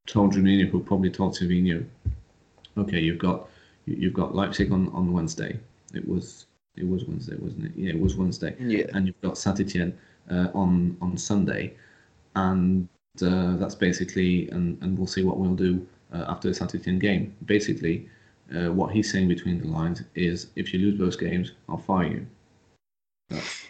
told 0.06 0.32
Juninho, 0.34 0.68
who 0.68 0.80
probably 0.80 1.10
told 1.10 1.34
Silvinho, 1.34 1.84
okay, 2.78 3.00
you've 3.00 3.18
got 3.18 3.48
you- 3.86 3.96
you've 3.96 4.14
got 4.14 4.34
Leipzig 4.36 4.70
on, 4.70 4.88
on 4.90 5.12
Wednesday. 5.12 5.58
It 5.92 6.06
was 6.06 6.46
it 6.76 6.88
was 6.88 7.04
Wednesday, 7.04 7.34
wasn't 7.36 7.66
it? 7.66 7.72
Yeah, 7.74 7.90
it 7.94 8.00
was 8.00 8.14
Wednesday. 8.14 8.54
Yeah. 8.60 8.86
And 8.94 9.08
you've 9.08 9.20
got 9.22 9.36
Saint 9.38 9.58
Etienne 9.58 9.98
uh, 10.30 10.48
on 10.54 10.96
on 11.02 11.18
Sunday, 11.18 11.74
and 12.36 12.88
uh, 13.22 13.56
that's 13.56 13.74
basically 13.74 14.48
and 14.50 14.80
and 14.82 14.96
we'll 14.96 15.06
see 15.06 15.22
what 15.22 15.38
we'll 15.38 15.54
do 15.54 15.86
uh, 16.12 16.24
after 16.28 16.48
the 16.48 16.54
Saint 16.54 16.98
game. 17.00 17.34
Basically, 17.44 18.08
uh, 18.54 18.72
what 18.72 18.92
he's 18.92 19.10
saying 19.10 19.28
between 19.28 19.60
the 19.60 19.68
lines 19.68 20.02
is, 20.14 20.48
if 20.56 20.72
you 20.72 20.80
lose 20.80 20.98
both 20.98 21.18
games, 21.18 21.52
I'll 21.68 21.78
fire 21.78 22.06
you. 22.06 22.26
That's 23.28 23.66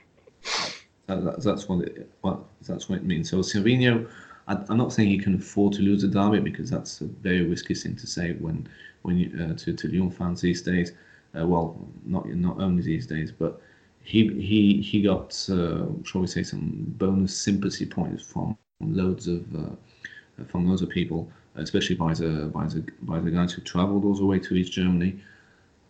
that, 1.06 1.24
that, 1.24 1.42
that's 1.42 1.68
what 1.68 1.84
it 1.84 2.10
what 2.20 2.40
that's 2.66 2.88
what 2.88 2.98
it 2.98 3.04
means. 3.04 3.30
So 3.30 3.38
Silvinho, 3.38 4.08
I, 4.48 4.58
I'm 4.68 4.78
not 4.78 4.92
saying 4.92 5.08
he 5.08 5.18
can 5.18 5.34
afford 5.34 5.72
to 5.74 5.82
lose 5.82 6.02
the 6.02 6.08
derby 6.08 6.40
because 6.40 6.70
that's 6.70 7.00
a 7.00 7.04
very 7.04 7.42
risky 7.42 7.74
thing 7.74 7.96
to 7.96 8.06
say 8.06 8.32
when 8.34 8.68
when 9.02 9.18
you 9.18 9.30
uh, 9.42 9.54
to 9.54 9.72
to 9.72 9.88
Lyon 9.88 10.10
fans 10.10 10.40
these 10.40 10.62
days. 10.62 10.92
Uh, 11.38 11.46
well, 11.46 11.76
not 12.04 12.26
not 12.28 12.60
only 12.60 12.82
these 12.82 13.06
days, 13.06 13.32
but 13.32 13.60
he 14.02 14.28
he 14.40 14.80
he 14.82 15.02
got 15.02 15.28
uh, 15.50 15.86
shall 16.04 16.20
we 16.20 16.26
say 16.26 16.42
some 16.42 16.84
bonus 16.98 17.36
sympathy 17.36 17.86
points 17.86 18.22
from 18.22 18.56
loads 18.80 19.28
of 19.28 19.44
uh, 19.54 20.44
from 20.46 20.68
loads 20.68 20.82
of 20.82 20.88
people, 20.88 21.30
especially 21.56 21.96
by 21.96 22.14
the 22.14 22.50
by 22.52 22.66
the 22.66 22.84
by 23.02 23.20
the 23.20 23.30
guys 23.30 23.52
who 23.52 23.62
travelled 23.62 24.04
all 24.04 24.14
the 24.14 24.24
way 24.24 24.38
to 24.38 24.54
East 24.54 24.72
Germany, 24.72 25.20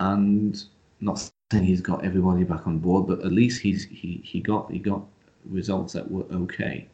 and 0.00 0.64
not 1.00 1.30
saying 1.52 1.64
he's 1.64 1.80
got 1.80 2.04
everybody 2.04 2.44
back 2.44 2.66
on 2.66 2.78
board, 2.78 3.06
but 3.06 3.20
at 3.20 3.32
least 3.32 3.60
he's 3.60 3.84
he, 3.84 4.20
he 4.24 4.40
got 4.40 4.70
he 4.70 4.78
got 4.78 5.02
results 5.44 5.92
that 5.92 6.10
were 6.10 6.24
okay. 6.32 6.86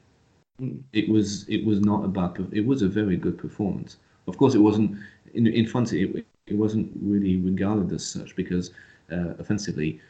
Mm. 0.61 0.83
It 0.93 1.09
was 1.09 1.49
it 1.49 1.65
was 1.65 1.81
not 1.81 2.05
a 2.05 2.09
bad. 2.09 2.49
It 2.53 2.65
was 2.65 2.83
a 2.83 2.89
very 2.89 3.17
good 3.17 3.39
performance. 3.39 3.97
Of 4.27 4.37
course, 4.39 4.55
it 4.55 4.61
wasn't 4.61 4.97
in 5.35 5.47
in 5.47 5.67
front. 5.67 5.93
It 5.93 6.27
it 6.47 6.57
wasn't 6.57 6.93
really 7.01 7.37
regarded 7.37 7.93
as 7.93 8.07
such 8.07 8.37
because 8.37 8.71
uh, 9.11 9.35
offensively, 9.39 10.01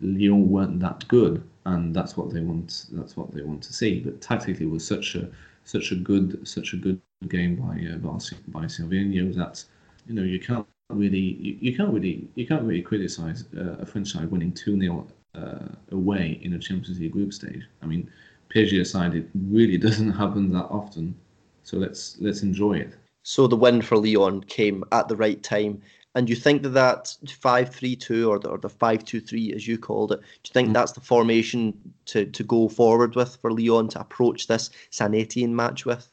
Lyon 0.00 0.48
weren't 0.50 0.80
that 0.80 1.06
good, 1.08 1.42
and 1.66 1.94
that's 1.94 2.16
what 2.16 2.32
they 2.32 2.40
want. 2.40 2.86
That's 2.92 3.16
what 3.16 3.32
they 3.32 3.42
want 3.42 3.62
to 3.64 3.72
see. 3.72 4.00
But 4.00 4.20
tactically, 4.20 4.66
was 4.66 4.86
such 4.86 5.14
a 5.14 5.28
such 5.64 5.92
a 5.92 5.96
good 5.96 6.46
such 6.46 6.72
a 6.72 6.76
good 6.76 7.00
game 7.28 7.56
by 7.56 7.74
uh, 7.92 7.98
by 7.98 8.64
Silvinho 8.66 9.34
that 9.34 9.64
you 10.06 10.14
know 10.14 10.22
you 10.22 10.40
can't 10.40 10.66
really 10.90 11.18
you, 11.18 11.58
you 11.60 11.76
can't 11.76 11.92
really 11.92 12.28
you 12.34 12.46
can't 12.46 12.62
really 12.62 12.82
criticize 12.82 13.44
uh, 13.56 13.76
a 13.80 13.86
French 13.86 14.12
side 14.12 14.30
winning 14.30 14.52
two 14.52 14.78
0 14.80 15.06
uh, 15.34 15.68
away 15.92 16.38
in 16.42 16.54
a 16.54 16.58
Champions 16.58 17.00
League 17.00 17.12
group 17.12 17.32
stage. 17.32 17.66
I 17.82 17.86
mean, 17.86 18.10
PSG 18.54 18.80
aside, 18.80 19.14
it 19.14 19.28
really 19.34 19.78
doesn't 19.86 20.12
happen 20.12 20.52
that 20.52 20.66
often. 20.66 21.14
So 21.62 21.76
let's 21.76 22.16
let's 22.20 22.42
enjoy 22.42 22.78
it. 22.78 22.94
So 23.24 23.46
the 23.46 23.56
win 23.56 23.82
for 23.82 23.98
Lyon 23.98 24.42
came 24.44 24.84
at 24.92 25.08
the 25.08 25.16
right 25.16 25.42
time. 25.42 25.82
And 26.18 26.28
you 26.28 26.34
think 26.34 26.64
that 26.64 26.70
that 26.70 27.14
five 27.30 27.72
three 27.72 27.94
two 27.94 28.28
or 28.28 28.40
the, 28.40 28.48
or 28.48 28.58
the 28.58 28.68
5 28.68 29.04
2 29.04 29.20
3, 29.20 29.52
as 29.52 29.68
you 29.68 29.78
called 29.78 30.10
it, 30.10 30.18
do 30.18 30.26
you 30.46 30.52
think 30.52 30.70
mm. 30.70 30.72
that's 30.72 30.90
the 30.90 31.00
formation 31.00 31.72
to, 32.06 32.26
to 32.26 32.42
go 32.42 32.68
forward 32.68 33.14
with 33.14 33.36
for 33.36 33.52
Lyon 33.52 33.86
to 33.90 34.00
approach 34.00 34.48
this 34.48 34.70
Saint 34.90 35.14
Etienne 35.14 35.54
match 35.54 35.86
with? 35.86 36.08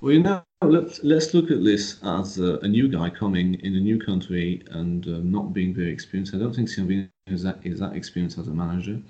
Well, 0.00 0.14
you 0.14 0.22
know, 0.22 0.42
let's, 0.62 1.04
let's 1.04 1.34
look 1.34 1.50
at 1.50 1.62
this 1.62 2.02
as 2.02 2.38
a, 2.38 2.60
a 2.60 2.66
new 2.66 2.88
guy 2.88 3.10
coming 3.10 3.56
in 3.56 3.76
a 3.76 3.80
new 3.80 4.00
country 4.00 4.62
and 4.70 5.06
uh, 5.06 5.20
not 5.22 5.52
being 5.52 5.74
very 5.74 5.92
experienced. 5.92 6.34
I 6.34 6.38
don't 6.38 6.56
think 6.56 6.70
Silvinho 6.70 7.10
is 7.26 7.42
that, 7.42 7.58
is 7.62 7.78
that 7.80 7.94
experienced 7.94 8.38
as 8.38 8.48
a 8.48 8.52
manager. 8.52 9.02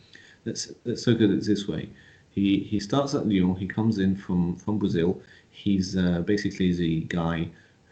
Let's, 0.44 0.72
let's 0.84 1.06
look 1.06 1.20
at 1.20 1.30
it 1.30 1.44
this 1.44 1.68
way. 1.68 1.88
He, 2.30 2.58
he 2.58 2.80
starts 2.80 3.14
at 3.14 3.28
Lyon, 3.28 3.54
he 3.54 3.68
comes 3.68 3.98
in 4.00 4.16
from, 4.16 4.56
from 4.56 4.78
Brazil. 4.78 5.22
He's 5.52 5.96
uh, 5.96 6.22
basically 6.26 6.72
the 6.72 7.02
guy 7.02 7.48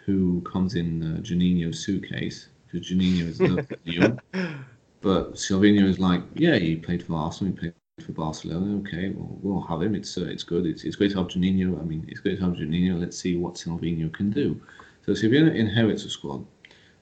who 0.07 0.41
comes 0.43 0.75
in 0.75 1.03
uh, 1.03 1.21
Juninho's 1.21 1.85
suitcase 1.85 2.49
because 2.67 2.89
Juninho 2.89 3.29
is 3.29 3.41
Lyon. 3.41 4.21
But 5.01 5.35
Silvinho 5.35 5.85
is 5.85 5.99
like, 5.99 6.23
yeah, 6.35 6.57
he 6.57 6.77
played 6.77 7.03
for 7.03 7.15
Arsenal, 7.15 7.55
he 7.55 7.59
played 7.59 7.75
for 8.05 8.13
Barcelona. 8.13 8.79
Okay, 8.81 9.11
well, 9.11 9.39
we'll 9.43 9.63
have 9.63 9.83
him. 9.83 9.95
It's 9.95 10.17
uh, 10.17 10.27
it's 10.27 10.43
good. 10.43 10.67
It's, 10.67 10.85
it's 10.85 10.97
great 10.97 11.13
to 11.13 11.19
have 11.19 11.29
Juninho. 11.29 11.81
I 11.81 11.85
mean, 11.85 12.05
it's 12.09 12.21
great 12.21 12.39
to 12.39 12.45
have 12.45 12.55
Juninho. 12.55 13.01
Let's 13.01 13.19
see 13.19 13.37
what 13.37 13.55
Silvinho 13.55 14.13
can 14.13 14.31
do. 14.31 14.61
So 15.07 15.13
Silvinho 15.13 15.55
inherits 15.55 16.05
a 16.05 16.11
squad. 16.11 16.47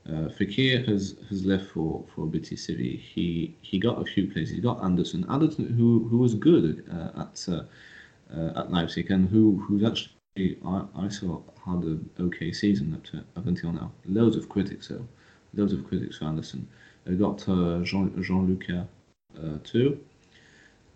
Uh, 0.09 0.29
Fekir 0.39 0.87
has, 0.89 1.17
has 1.29 1.45
left 1.45 1.67
for 1.71 2.05
for 2.15 2.27
Betis 2.27 2.67
Séville. 2.67 3.01
He 3.01 3.57
he 3.63 3.79
got 3.79 4.01
a 4.01 4.05
few 4.05 4.31
places. 4.31 4.55
He 4.55 4.61
got 4.61 4.83
Anderson. 4.83 5.27
Anderson, 5.29 5.67
who 5.67 6.09
who 6.09 6.19
was 6.19 6.35
good 6.35 6.85
uh, 6.93 7.23
at 7.23 7.47
uh, 7.49 7.63
uh 8.33 8.61
at 8.61 8.71
Leipzig 8.71 9.11
and 9.11 9.29
who 9.29 9.59
who's 9.67 9.85
actually 9.85 10.18
I, 10.65 10.85
I 10.97 11.09
saw 11.09 11.41
had 11.65 11.83
an 11.85 12.09
okay 12.21 12.53
season 12.53 12.95
up 12.95 13.05
to 13.05 13.25
up 13.37 13.47
until 13.47 13.73
now. 13.73 13.91
Loads 14.07 14.37
of 14.37 14.49
critics 14.49 14.89
though. 14.89 15.07
Loads 15.55 15.73
of 15.73 15.87
critics 15.87 16.19
for 16.19 16.27
Anderson. 16.27 16.67
They 17.05 17.15
got 17.15 17.49
uh, 17.49 17.81
Jean 17.83 18.23
Jean 18.23 18.89
uh, 19.37 19.59
too 19.65 19.99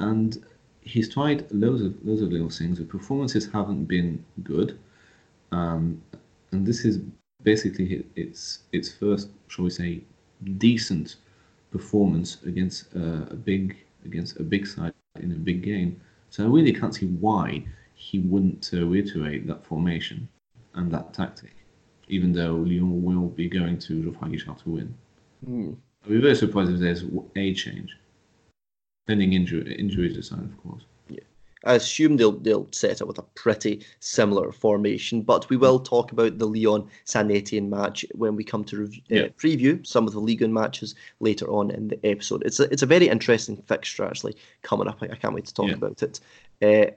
and 0.02 0.44
he's 0.81 1.09
tried 1.09 1.50
loads 1.52 1.83
of 1.83 1.94
loads 2.05 2.22
of 2.22 2.31
little 2.31 2.50
things. 2.50 2.78
The 2.78 2.85
performances 2.85 3.48
haven't 3.50 3.85
been 3.85 4.24
good, 4.42 4.78
um, 5.52 6.02
and 6.50 6.66
this 6.66 6.85
is 6.85 7.00
basically 7.42 8.05
its 8.16 8.61
its 8.72 8.92
first, 8.92 9.28
shall 9.48 9.64
we 9.64 9.70
say, 9.70 10.00
decent 10.59 11.16
performance 11.70 12.38
against 12.44 12.94
uh, 12.96 13.24
a 13.31 13.37
big 13.50 13.76
against 14.05 14.38
a 14.40 14.42
big 14.42 14.66
side 14.66 14.94
in 15.20 15.33
a 15.33 15.40
big 15.50 15.62
game. 15.62 16.00
So 16.31 16.44
I 16.44 16.48
really 16.48 16.72
can't 16.72 16.94
see 16.94 17.07
why 17.07 17.64
he 18.03 18.19
wouldn't 18.19 18.69
uh, 18.75 18.85
reiterate 18.85 19.47
that 19.47 19.65
formation 19.65 20.29
and 20.75 20.91
that 20.91 21.15
tactic, 21.15 21.55
even 22.09 22.33
though 22.33 22.57
Lyon 22.57 23.03
will 23.03 23.29
be 23.29 23.49
going 23.49 23.79
to 23.79 24.12
Guichard 24.21 24.59
to 24.65 24.71
win. 24.71 24.95
Mm. 25.49 25.77
I'd 26.05 26.11
be 26.11 26.21
very 26.21 26.35
surprised 26.35 26.73
if 26.73 26.81
there's 26.81 27.05
a 27.37 27.55
change. 27.55 27.97
Pending 29.07 29.35
injury, 29.35 29.75
injuries 29.79 30.17
aside, 30.17 30.43
of 30.43 30.62
course. 30.62 30.83
Yeah. 31.09 31.21
I 31.65 31.75
assume 31.75 32.17
they'll 32.17 32.38
they'll 32.38 32.69
set 32.73 33.01
up 33.01 33.09
with 33.09 33.19
a 33.19 33.29
pretty 33.35 33.85
similar 34.01 34.51
formation, 34.51 35.23
but 35.23 35.49
we 35.49 35.57
will 35.57 35.79
talk 35.79 36.11
about 36.11 36.38
the 36.38 36.47
Lyon 36.47 36.88
Saint 37.05 37.31
Etienne 37.31 37.71
match 37.71 38.05
when 38.15 38.35
we 38.35 38.43
come 38.43 38.65
to 38.65 38.85
uh, 38.85 38.88
yeah. 39.09 39.23
uh, 39.23 39.29
preview 39.29 39.87
some 39.87 40.09
of 40.09 40.12
the 40.12 40.21
Ligue 40.21 40.43
1 40.43 40.53
matches 40.53 40.97
later 41.21 41.47
on 41.47 41.71
in 41.71 41.88
the 41.88 42.05
episode. 42.05 42.43
It's 42.45 42.59
a 42.59 42.65
it's 42.65 42.83
a 42.83 42.87
very 42.95 43.09
interesting 43.09 43.57
fixture 43.57 44.05
actually 44.05 44.37
coming 44.62 44.88
up. 44.88 44.99
I, 45.03 45.07
I 45.07 45.17
can't 45.17 45.35
wait 45.35 45.47
to 45.47 45.55
talk 45.55 45.69
yeah. 45.69 45.75
about 45.75 46.03
it. 46.03 46.21
Uh, 46.61 46.91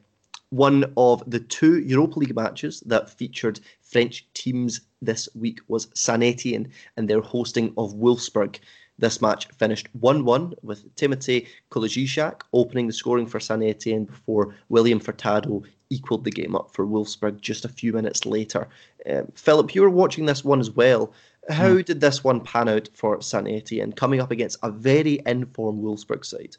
one 0.55 0.85
of 0.95 1.21
the 1.29 1.39
two 1.39 1.79
Europa 1.79 2.19
League 2.19 2.35
matches 2.35 2.79
that 2.85 3.09
featured 3.09 3.59
French 3.81 4.25
teams 4.33 4.79
this 5.01 5.27
week 5.35 5.59
was 5.67 5.89
Saint 5.93 6.23
Etienne 6.23 6.71
and 6.95 7.09
their 7.09 7.19
hosting 7.19 7.73
of 7.77 7.93
Wolfsburg. 7.93 8.59
This 8.97 9.21
match 9.21 9.47
finished 9.47 9.89
1 9.99 10.23
1 10.23 10.53
with 10.63 10.95
Timothy 10.95 11.47
Kolodziejczak 11.71 12.43
opening 12.53 12.87
the 12.87 12.93
scoring 12.93 13.27
for 13.27 13.41
Saint 13.41 13.63
Etienne 13.63 14.05
before 14.05 14.55
William 14.69 15.01
Furtado 15.01 15.65
equalled 15.89 16.23
the 16.23 16.31
game 16.31 16.55
up 16.55 16.73
for 16.73 16.87
Wolfsburg 16.87 17.41
just 17.41 17.65
a 17.65 17.69
few 17.69 17.91
minutes 17.91 18.25
later. 18.25 18.69
Um, 19.09 19.27
Philip, 19.35 19.75
you 19.75 19.81
were 19.81 19.89
watching 19.89 20.25
this 20.25 20.45
one 20.45 20.61
as 20.61 20.71
well. 20.71 21.11
How 21.49 21.75
mm. 21.75 21.83
did 21.83 21.99
this 21.99 22.23
one 22.23 22.39
pan 22.39 22.69
out 22.69 22.87
for 22.93 23.21
Saint 23.21 23.49
Etienne 23.49 23.91
coming 23.91 24.21
up 24.21 24.31
against 24.31 24.59
a 24.63 24.71
very 24.71 25.19
informed 25.25 25.83
Wolfsburg 25.83 26.23
side? 26.23 26.55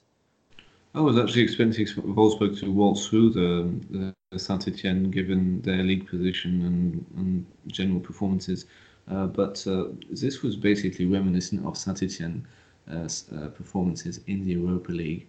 I 0.96 1.00
was 1.00 1.18
actually 1.18 1.42
expecting 1.42 1.84
Wolfsburg 1.84 2.58
to 2.60 2.72
waltz 2.72 3.06
through 3.06 3.30
the, 3.30 4.14
the 4.30 4.38
Saint 4.38 4.66
Etienne 4.66 5.10
given 5.10 5.60
their 5.60 5.82
league 5.82 6.08
position 6.08 6.62
and, 6.62 7.04
and 7.18 7.46
general 7.66 8.00
performances. 8.00 8.64
Uh, 9.06 9.26
but 9.26 9.62
uh, 9.66 9.88
this 10.10 10.42
was 10.42 10.56
basically 10.56 11.04
reminiscent 11.04 11.66
of 11.66 11.76
Saint 11.76 12.02
Etienne 12.02 12.46
uh, 12.90 13.08
performances 13.48 14.20
in 14.26 14.42
the 14.46 14.52
Europa 14.52 14.90
League 14.90 15.28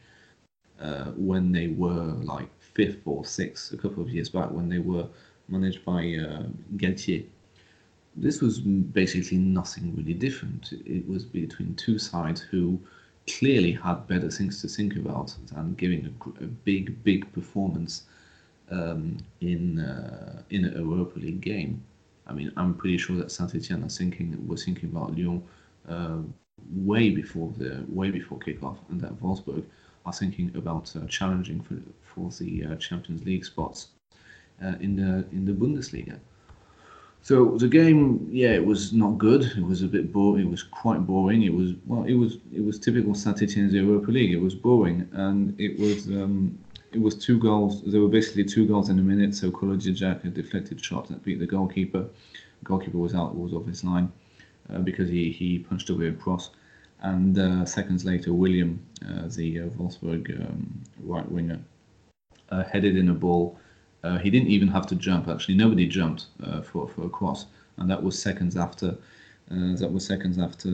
when 1.17 1.51
they 1.51 1.67
were 1.67 2.13
like 2.23 2.47
fifth 2.61 3.01
or 3.05 3.25
sixth 3.25 3.73
a 3.73 3.77
couple 3.77 4.01
of 4.01 4.09
years 4.09 4.29
back 4.29 4.49
when 4.51 4.69
they 4.69 4.79
were 4.79 5.05
managed 5.49 5.83
by 5.83 6.01
Galtier 6.77 7.25
this 8.17 8.41
was 8.41 8.59
basically 8.59 9.37
nothing 9.37 9.95
really 9.95 10.13
different. 10.15 10.73
It 10.85 11.07
was 11.07 11.23
between 11.23 11.75
two 11.75 11.99
sides 11.99 12.41
who 12.41 12.79
clearly 13.27 13.73
had 13.73 14.07
better 14.07 14.29
things 14.29 14.61
to 14.61 14.67
think 14.67 14.95
about 14.95 15.35
than 15.51 15.73
giving 15.75 16.05
a, 16.05 16.43
a 16.43 16.47
big, 16.47 17.03
big 17.03 17.31
performance 17.33 18.03
um, 18.71 19.17
in 19.41 19.79
uh, 19.79 20.41
in 20.49 20.65
a 20.65 20.79
Europa 20.79 21.19
League 21.19 21.41
game. 21.41 21.83
I 22.25 22.33
mean, 22.33 22.51
I'm 22.57 22.73
pretty 22.73 22.97
sure 22.97 23.15
that 23.17 23.31
Saint 23.31 23.55
Etienne 23.55 23.83
are 23.83 23.89
thinking 23.89 24.47
was 24.47 24.65
thinking 24.65 24.89
about 24.89 25.15
Lyon 25.15 25.43
uh, 25.87 26.19
way 26.75 27.09
before 27.09 27.51
the 27.57 27.85
way 27.87 28.11
before 28.11 28.39
kickoff, 28.39 28.77
and 28.89 28.99
that 29.01 29.13
Wolfsburg 29.21 29.63
are 30.05 30.13
thinking 30.13 30.51
about 30.55 30.93
uh, 30.95 31.05
challenging 31.07 31.61
for 31.61 31.77
for 32.01 32.29
the 32.43 32.65
uh, 32.65 32.75
Champions 32.75 33.23
League 33.23 33.45
spots 33.45 33.89
uh, 34.63 34.75
in 34.79 34.95
the 34.95 35.25
in 35.31 35.45
the 35.45 35.53
Bundesliga. 35.53 36.19
So 37.21 37.57
the 37.57 37.67
game, 37.67 38.27
yeah, 38.31 38.51
it 38.51 38.65
was 38.65 38.93
not 38.93 39.17
good. 39.17 39.43
It 39.43 39.63
was 39.63 39.81
a 39.81 39.87
bit 39.87 40.13
boring. 40.13 40.47
It 40.47 40.49
was 40.49 40.63
quite 40.63 41.05
boring. 41.05 41.43
It 41.43 41.53
was 41.53 41.73
well, 41.85 42.03
it 42.03 42.13
was 42.13 42.37
it 42.53 42.63
was 42.63 42.79
typical 42.79 43.13
Saint 43.15 43.41
Etienne's 43.41 43.73
Europa 43.73 44.11
League. 44.11 44.31
It 44.31 44.41
was 44.41 44.55
boring, 44.55 45.09
and 45.11 45.59
it 45.59 45.77
was 45.77 46.07
um, 46.07 46.57
it 46.93 47.01
was 47.01 47.15
two 47.15 47.37
goals. 47.37 47.83
There 47.83 48.01
were 48.01 48.07
basically 48.07 48.45
two 48.45 48.65
goals 48.67 48.89
in 48.89 48.99
a 48.99 49.01
minute. 49.01 49.35
So 49.35 49.51
Kolodziejczak 49.51 50.23
a 50.25 50.29
deflected 50.29 50.83
shot 50.83 51.07
that 51.09 51.23
beat 51.23 51.39
the 51.39 51.45
goalkeeper. 51.45 52.05
The 52.59 52.65
goalkeeper 52.65 52.97
was 52.97 53.13
out, 53.13 53.35
was 53.35 53.53
off 53.53 53.65
his 53.65 53.83
line 53.83 54.11
uh, 54.73 54.79
because 54.79 55.09
he, 55.09 55.31
he 55.31 55.59
punched 55.59 55.89
away 55.89 56.07
a 56.07 56.13
cross. 56.13 56.51
And 57.01 57.37
uh, 57.37 57.65
seconds 57.65 58.05
later, 58.05 58.33
William, 58.33 58.81
uh, 59.07 59.27
the 59.27 59.61
uh, 59.61 59.65
Wolfsburg 59.77 60.41
um, 60.41 60.81
right 61.03 61.29
winger, 61.31 61.59
uh, 62.49 62.63
headed 62.63 62.97
in 62.97 63.09
a 63.09 63.13
ball. 63.13 63.59
Uh, 64.07 64.17
he 64.19 64.29
didn't 64.29 64.49
even 64.49 64.67
have 64.67 64.87
to 64.87 64.95
jump. 64.95 65.27
Actually, 65.27 65.55
nobody 65.55 65.87
jumped 65.87 66.27
for 66.63 66.87
for 66.87 67.05
a 67.05 67.09
cross, 67.09 67.45
and 67.77 67.89
that 67.89 68.01
was 68.01 68.21
seconds 68.27 68.55
after. 68.55 68.89
that 69.49 69.91
was 69.91 70.05
seconds 70.05 70.37
after 70.37 70.69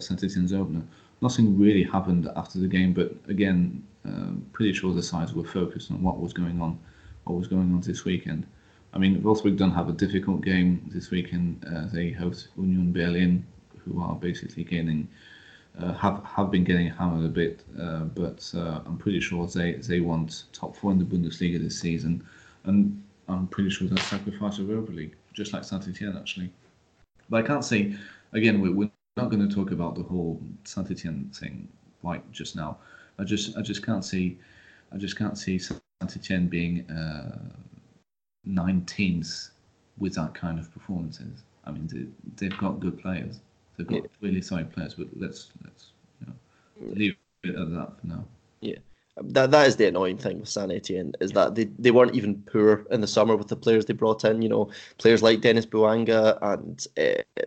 Saint 0.00 0.22
Etienne's 0.24 0.52
opener. 0.52 0.82
Nothing 1.20 1.58
really 1.58 1.82
happened 1.82 2.24
after 2.36 2.56
the 2.60 2.68
game, 2.68 2.92
but 2.92 3.08
again, 3.28 3.82
um, 4.04 4.46
pretty 4.52 4.72
sure 4.72 4.94
the 4.94 5.02
sides 5.02 5.34
were 5.34 5.44
focused 5.44 5.90
on 5.90 6.02
what 6.02 6.20
was 6.20 6.32
going 6.32 6.60
on, 6.60 6.78
what 7.24 7.36
was 7.36 7.48
going 7.48 7.72
on 7.74 7.80
this 7.80 8.04
weekend. 8.04 8.46
I 8.94 8.98
mean, 8.98 9.20
Wolfsburg 9.22 9.56
don't 9.56 9.74
have 9.74 9.88
a 9.88 9.92
difficult 9.92 10.40
game 10.42 10.88
this 10.94 11.10
weekend. 11.10 11.64
Uh, 11.64 11.86
they 11.92 12.10
host 12.10 12.48
Union 12.56 12.92
Berlin, 12.92 13.44
who 13.84 14.00
are 14.00 14.14
basically 14.14 14.64
getting 14.64 15.08
uh, 15.78 15.92
have 15.92 16.24
have 16.24 16.50
been 16.50 16.64
getting 16.64 16.90
hammered 16.90 17.24
a 17.24 17.28
bit, 17.28 17.62
uh, 17.80 18.04
but 18.04 18.50
uh, 18.56 18.80
I'm 18.86 18.96
pretty 18.96 19.20
sure 19.20 19.46
they 19.46 19.74
they 19.74 20.00
want 20.00 20.44
top 20.52 20.74
four 20.76 20.90
in 20.90 20.98
the 20.98 21.04
Bundesliga 21.04 21.60
this 21.60 21.78
season, 21.78 22.26
and 22.64 23.02
I'm 23.28 23.46
pretty 23.46 23.70
sure 23.70 23.88
they'll 23.88 23.98
sacrifice 23.98 24.58
Europa 24.58 24.92
League, 24.92 25.16
just 25.32 25.52
like 25.52 25.64
Saint 25.64 25.86
Etienne 25.88 26.16
actually. 26.16 26.50
But 27.28 27.44
I 27.44 27.46
can't 27.46 27.64
say 27.64 27.94
again. 28.32 28.60
We're, 28.60 28.72
we're 28.72 28.90
not 29.16 29.30
going 29.30 29.46
to 29.46 29.54
talk 29.54 29.70
about 29.70 29.94
the 29.94 30.02
whole 30.02 30.40
Saint 30.64 30.90
Etienne 30.90 31.30
thing 31.34 31.68
right 32.02 32.22
just 32.32 32.56
now. 32.56 32.78
I 33.18 33.24
just 33.24 33.56
I 33.56 33.62
just 33.62 33.84
can't 33.84 34.04
see 34.04 34.38
I 34.92 34.96
just 34.96 35.16
can't 35.16 35.36
see 35.36 35.58
Saint 35.58 35.80
Etienne 36.02 36.48
being 36.48 36.88
uh, 36.90 37.38
nine 38.44 38.84
teams 38.86 39.50
with 39.98 40.14
that 40.14 40.34
kind 40.34 40.58
of 40.58 40.72
performances. 40.72 41.42
I 41.64 41.72
mean, 41.72 42.14
they, 42.36 42.46
have 42.46 42.58
got 42.58 42.80
good 42.80 42.98
players. 42.98 43.40
They've 43.76 43.86
got 43.86 44.02
yeah. 44.02 44.08
really 44.20 44.40
solid 44.40 44.72
players, 44.72 44.94
but 44.94 45.08
let's 45.16 45.50
let's 45.64 45.90
you 46.20 46.26
know, 46.28 46.94
leave 46.94 47.16
it 47.44 47.54
at 47.54 47.70
that 47.74 48.00
for 48.00 48.06
now. 48.06 48.24
Yeah. 48.60 48.78
That 49.22 49.50
that 49.50 49.66
is 49.66 49.76
the 49.76 49.86
annoying 49.86 50.18
thing 50.18 50.40
with 50.40 50.48
Saint 50.48 50.72
Etienne 50.72 51.12
is 51.20 51.32
that 51.32 51.54
they, 51.54 51.64
they 51.78 51.90
weren't 51.90 52.14
even 52.14 52.42
poor 52.42 52.86
in 52.90 53.00
the 53.00 53.06
summer 53.06 53.36
with 53.36 53.48
the 53.48 53.56
players 53.56 53.86
they 53.86 53.94
brought 53.94 54.24
in. 54.24 54.42
You 54.42 54.48
know, 54.48 54.70
players 54.98 55.22
like 55.22 55.40
Denis 55.40 55.66
Bouanga 55.66 56.38
and 56.40 56.86
uh, 56.98 57.42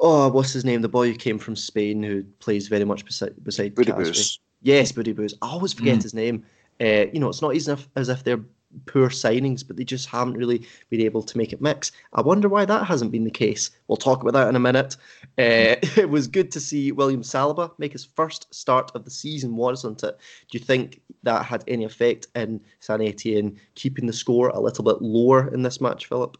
oh, 0.00 0.28
what's 0.28 0.52
his 0.52 0.64
name? 0.64 0.82
The 0.82 0.88
boy 0.88 1.10
who 1.10 1.16
came 1.16 1.38
from 1.38 1.56
Spain 1.56 2.02
who 2.02 2.22
plays 2.38 2.68
very 2.68 2.84
much 2.84 3.04
beside 3.04 3.32
beside 3.44 3.74
Boudebouz. 3.74 4.38
Yes, 4.62 4.92
Boudebouz. 4.92 5.34
I 5.42 5.48
always 5.48 5.72
forget 5.72 5.98
mm. 5.98 6.02
his 6.02 6.14
name. 6.14 6.44
Uh, 6.80 7.06
you 7.12 7.20
know, 7.20 7.28
it's 7.28 7.42
not 7.42 7.54
as 7.56 7.68
if, 7.68 7.88
as 7.96 8.08
if 8.08 8.24
they're 8.24 8.44
poor 8.86 9.08
signings, 9.08 9.66
but 9.66 9.76
they 9.76 9.84
just 9.84 10.08
haven't 10.08 10.36
really 10.36 10.66
been 10.90 11.00
able 11.00 11.22
to 11.22 11.38
make 11.38 11.52
it 11.52 11.60
mix. 11.60 11.92
I 12.12 12.20
wonder 12.20 12.48
why 12.48 12.64
that 12.64 12.86
hasn't 12.86 13.12
been 13.12 13.24
the 13.24 13.30
case. 13.30 13.70
We'll 13.88 13.96
talk 13.96 14.22
about 14.22 14.34
that 14.34 14.48
in 14.48 14.56
a 14.56 14.60
minute. 14.60 14.96
Uh, 15.38 15.76
it 15.96 16.10
was 16.10 16.26
good 16.26 16.50
to 16.52 16.60
see 16.60 16.92
William 16.92 17.22
Saliba 17.22 17.72
make 17.78 17.92
his 17.92 18.04
first 18.04 18.52
start 18.54 18.90
of 18.94 19.04
the 19.04 19.10
season, 19.10 19.56
wasn't 19.56 20.02
it? 20.02 20.18
Do 20.50 20.58
you 20.58 20.64
think 20.64 21.00
that 21.22 21.44
had 21.44 21.64
any 21.68 21.84
effect 21.84 22.26
in 22.34 22.60
Saint 22.80 23.02
Etienne 23.02 23.58
keeping 23.74 24.06
the 24.06 24.12
score 24.12 24.48
a 24.50 24.60
little 24.60 24.84
bit 24.84 25.02
lower 25.02 25.52
in 25.52 25.62
this 25.62 25.80
match, 25.80 26.06
Philip? 26.06 26.36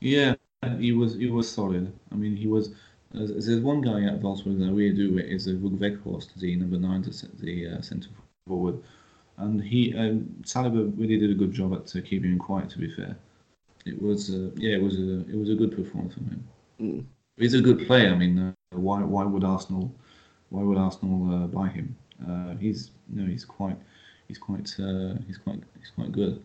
Yeah, 0.00 0.34
he 0.78 0.92
was 0.92 1.14
he 1.14 1.28
was 1.28 1.50
solid. 1.50 1.92
I 2.12 2.14
mean, 2.14 2.36
he 2.36 2.46
was. 2.46 2.70
There's 3.12 3.60
one 3.60 3.80
guy 3.80 4.04
at 4.04 4.20
Wolfsburg 4.20 4.58
that 4.58 4.66
I 4.66 4.70
really 4.70 4.94
do 4.94 5.18
is 5.18 5.48
Wout 5.48 5.78
Weghorst, 5.78 6.34
the 6.36 6.54
number 6.56 6.76
nine, 6.76 7.00
the, 7.00 7.28
the 7.40 7.78
uh, 7.78 7.80
centre 7.80 8.10
forward 8.46 8.82
and 9.38 9.62
he 9.62 9.94
um, 9.96 10.28
Saliba 10.42 10.92
really 10.96 11.18
did 11.18 11.30
a 11.30 11.34
good 11.34 11.52
job 11.52 11.72
at 11.74 11.94
uh, 11.94 12.00
keeping 12.04 12.32
him 12.32 12.38
quiet. 12.38 12.70
To 12.70 12.78
be 12.78 12.90
fair, 12.90 13.16
it 13.86 14.00
was 14.00 14.30
uh, 14.30 14.50
yeah, 14.56 14.76
it 14.76 14.82
was 14.82 14.98
a 14.98 15.20
it 15.20 15.36
was 15.36 15.50
a 15.50 15.54
good 15.54 15.74
performance 15.74 16.14
from 16.14 16.26
him. 16.26 16.48
Mm. 16.80 17.04
He's 17.36 17.54
a 17.54 17.60
good 17.60 17.86
player. 17.86 18.10
I 18.10 18.16
mean, 18.16 18.38
uh, 18.38 18.52
why 18.70 19.02
why 19.02 19.24
would 19.24 19.44
Arsenal 19.44 19.94
why 20.50 20.62
would 20.62 20.78
Arsenal 20.78 21.34
uh, 21.34 21.46
buy 21.46 21.68
him? 21.68 21.96
Uh, 22.28 22.56
he's 22.56 22.90
you 23.12 23.22
know 23.22 23.28
he's 23.28 23.44
quite 23.44 23.76
he's 24.26 24.38
quite 24.38 24.74
uh, 24.80 25.14
he's 25.26 25.38
quite 25.38 25.60
he's 25.78 25.90
quite 25.94 26.12
good. 26.12 26.42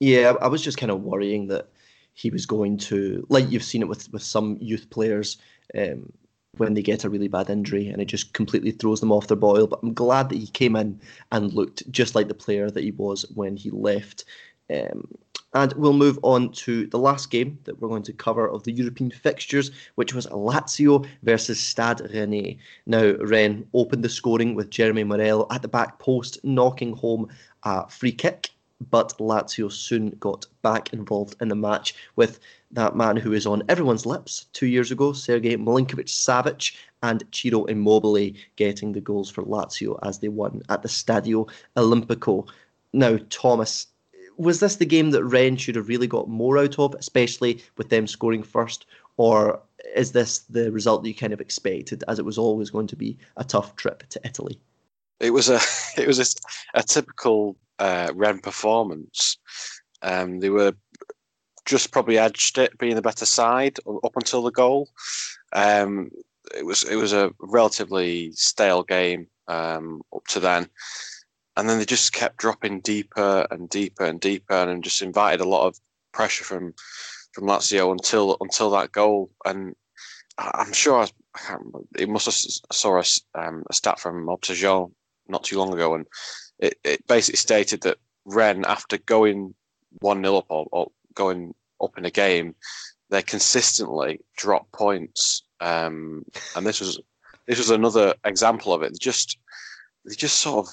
Yeah, 0.00 0.34
I 0.40 0.48
was 0.48 0.62
just 0.62 0.78
kind 0.78 0.90
of 0.90 1.02
worrying 1.02 1.46
that 1.48 1.68
he 2.14 2.30
was 2.30 2.46
going 2.46 2.76
to 2.76 3.26
like 3.28 3.50
you've 3.50 3.64
seen 3.64 3.82
it 3.82 3.88
with 3.88 4.12
with 4.12 4.22
some 4.22 4.58
youth 4.60 4.88
players. 4.90 5.38
Um, 5.76 6.12
when 6.56 6.74
they 6.74 6.82
get 6.82 7.04
a 7.04 7.10
really 7.10 7.28
bad 7.28 7.50
injury 7.50 7.88
and 7.88 8.02
it 8.02 8.06
just 8.06 8.32
completely 8.32 8.70
throws 8.70 9.00
them 9.00 9.12
off 9.12 9.28
their 9.28 9.36
boil. 9.36 9.66
But 9.66 9.80
I'm 9.82 9.94
glad 9.94 10.28
that 10.28 10.38
he 10.38 10.46
came 10.48 10.76
in 10.76 11.00
and 11.32 11.52
looked 11.52 11.90
just 11.90 12.14
like 12.14 12.28
the 12.28 12.34
player 12.34 12.70
that 12.70 12.84
he 12.84 12.90
was 12.92 13.24
when 13.34 13.56
he 13.56 13.70
left. 13.70 14.24
Um, 14.68 15.08
and 15.52 15.72
we'll 15.72 15.92
move 15.92 16.18
on 16.22 16.52
to 16.52 16.86
the 16.86 16.98
last 16.98 17.30
game 17.30 17.58
that 17.64 17.80
we're 17.80 17.88
going 17.88 18.04
to 18.04 18.12
cover 18.12 18.48
of 18.48 18.62
the 18.62 18.72
European 18.72 19.10
fixtures, 19.10 19.72
which 19.96 20.14
was 20.14 20.26
Lazio 20.28 21.06
versus 21.24 21.58
Stade 21.60 21.98
Rennais. 21.98 22.58
Now, 22.86 23.14
Rennes 23.14 23.66
opened 23.74 24.04
the 24.04 24.08
scoring 24.08 24.54
with 24.54 24.70
Jeremy 24.70 25.02
Morel 25.02 25.48
at 25.50 25.62
the 25.62 25.68
back 25.68 25.98
post, 25.98 26.38
knocking 26.44 26.94
home 26.94 27.28
a 27.64 27.88
free 27.88 28.12
kick 28.12 28.50
but 28.90 29.16
Lazio 29.18 29.70
soon 29.70 30.10
got 30.20 30.46
back 30.62 30.92
involved 30.92 31.36
in 31.40 31.48
the 31.48 31.54
match 31.54 31.94
with 32.16 32.40
that 32.72 32.96
man 32.96 33.16
who 33.16 33.30
was 33.30 33.46
on 33.46 33.62
everyone's 33.68 34.06
lips 34.06 34.46
two 34.52 34.66
years 34.66 34.90
ago, 34.90 35.12
Sergei 35.12 35.56
Milinkovic 35.56 36.06
Savic, 36.06 36.76
and 37.02 37.24
Ciro 37.32 37.64
Immobile 37.64 38.32
getting 38.56 38.92
the 38.92 39.00
goals 39.00 39.30
for 39.30 39.42
Lazio 39.42 39.98
as 40.02 40.18
they 40.18 40.28
won 40.28 40.62
at 40.68 40.82
the 40.82 40.88
Stadio 40.88 41.48
Olimpico. 41.76 42.48
Now, 42.92 43.18
Thomas, 43.30 43.86
was 44.36 44.60
this 44.60 44.76
the 44.76 44.86
game 44.86 45.10
that 45.10 45.24
Rennes 45.24 45.60
should 45.60 45.76
have 45.76 45.88
really 45.88 46.06
got 46.06 46.28
more 46.28 46.58
out 46.58 46.78
of, 46.78 46.94
especially 46.94 47.62
with 47.76 47.90
them 47.90 48.06
scoring 48.06 48.42
first, 48.42 48.86
or 49.16 49.60
is 49.94 50.12
this 50.12 50.38
the 50.40 50.70
result 50.72 51.02
that 51.02 51.08
you 51.08 51.14
kind 51.14 51.32
of 51.32 51.40
expected, 51.40 52.04
as 52.08 52.18
it 52.18 52.24
was 52.24 52.38
always 52.38 52.70
going 52.70 52.86
to 52.86 52.96
be 52.96 53.18
a 53.36 53.44
tough 53.44 53.76
trip 53.76 54.06
to 54.10 54.20
Italy? 54.24 54.58
It 55.18 55.30
was 55.30 55.50
a 55.50 55.60
it 56.00 56.06
was 56.06 56.18
a, 56.18 56.78
a 56.78 56.82
typical 56.82 57.56
uh, 57.78 58.12
Rennes 58.14 58.40
performance. 58.40 59.38
Um, 60.02 60.40
they 60.40 60.50
were 60.50 60.72
just 61.70 61.92
probably 61.92 62.18
edged 62.18 62.58
it, 62.58 62.76
being 62.78 62.96
the 62.96 63.02
better 63.02 63.24
side 63.24 63.78
up 64.04 64.16
until 64.16 64.42
the 64.42 64.50
goal. 64.50 64.88
Um, 65.52 66.10
it 66.56 66.66
was 66.66 66.82
it 66.82 66.96
was 66.96 67.12
a 67.12 67.32
relatively 67.38 68.32
stale 68.32 68.82
game 68.82 69.28
um, 69.46 70.02
up 70.14 70.26
to 70.28 70.40
then, 70.40 70.68
and 71.56 71.68
then 71.68 71.78
they 71.78 71.84
just 71.84 72.12
kept 72.12 72.38
dropping 72.38 72.80
deeper 72.80 73.46
and 73.50 73.70
deeper 73.70 74.04
and 74.04 74.20
deeper, 74.20 74.54
and 74.54 74.82
just 74.82 75.00
invited 75.00 75.40
a 75.40 75.48
lot 75.48 75.66
of 75.66 75.78
pressure 76.12 76.44
from 76.44 76.74
from 77.32 77.44
Lazio 77.44 77.92
until 77.92 78.36
until 78.40 78.70
that 78.70 78.90
goal. 78.90 79.30
And 79.44 79.76
I'm 80.38 80.72
sure 80.72 81.02
I, 81.02 81.08
I 81.36 81.56
it 81.96 82.08
must 82.08 82.26
have 82.26 82.34
saw 82.72 83.00
a, 83.00 83.04
um, 83.40 83.62
a 83.70 83.72
stat 83.72 84.00
from 84.00 84.26
Opta 84.26 84.90
not 85.28 85.44
too 85.44 85.58
long 85.58 85.72
ago, 85.72 85.94
and 85.94 86.06
it, 86.58 86.74
it 86.82 87.06
basically 87.06 87.36
stated 87.36 87.82
that 87.82 87.98
Rennes, 88.24 88.66
after 88.66 88.98
going 88.98 89.54
1 90.00 90.22
0 90.22 90.36
up 90.36 90.46
or, 90.48 90.66
or, 90.72 90.90
going 91.14 91.54
up 91.80 91.96
in 91.98 92.04
a 92.04 92.10
game, 92.10 92.54
they 93.10 93.22
consistently 93.22 94.20
drop 94.36 94.70
points. 94.72 95.42
Um, 95.60 96.24
and 96.56 96.66
this 96.66 96.80
was 96.80 97.00
this 97.46 97.58
was 97.58 97.70
another 97.70 98.14
example 98.24 98.72
of 98.72 98.82
it. 98.82 98.92
They 98.92 98.98
just 98.98 99.38
they 100.04 100.14
just 100.14 100.38
sort 100.38 100.66
of 100.66 100.72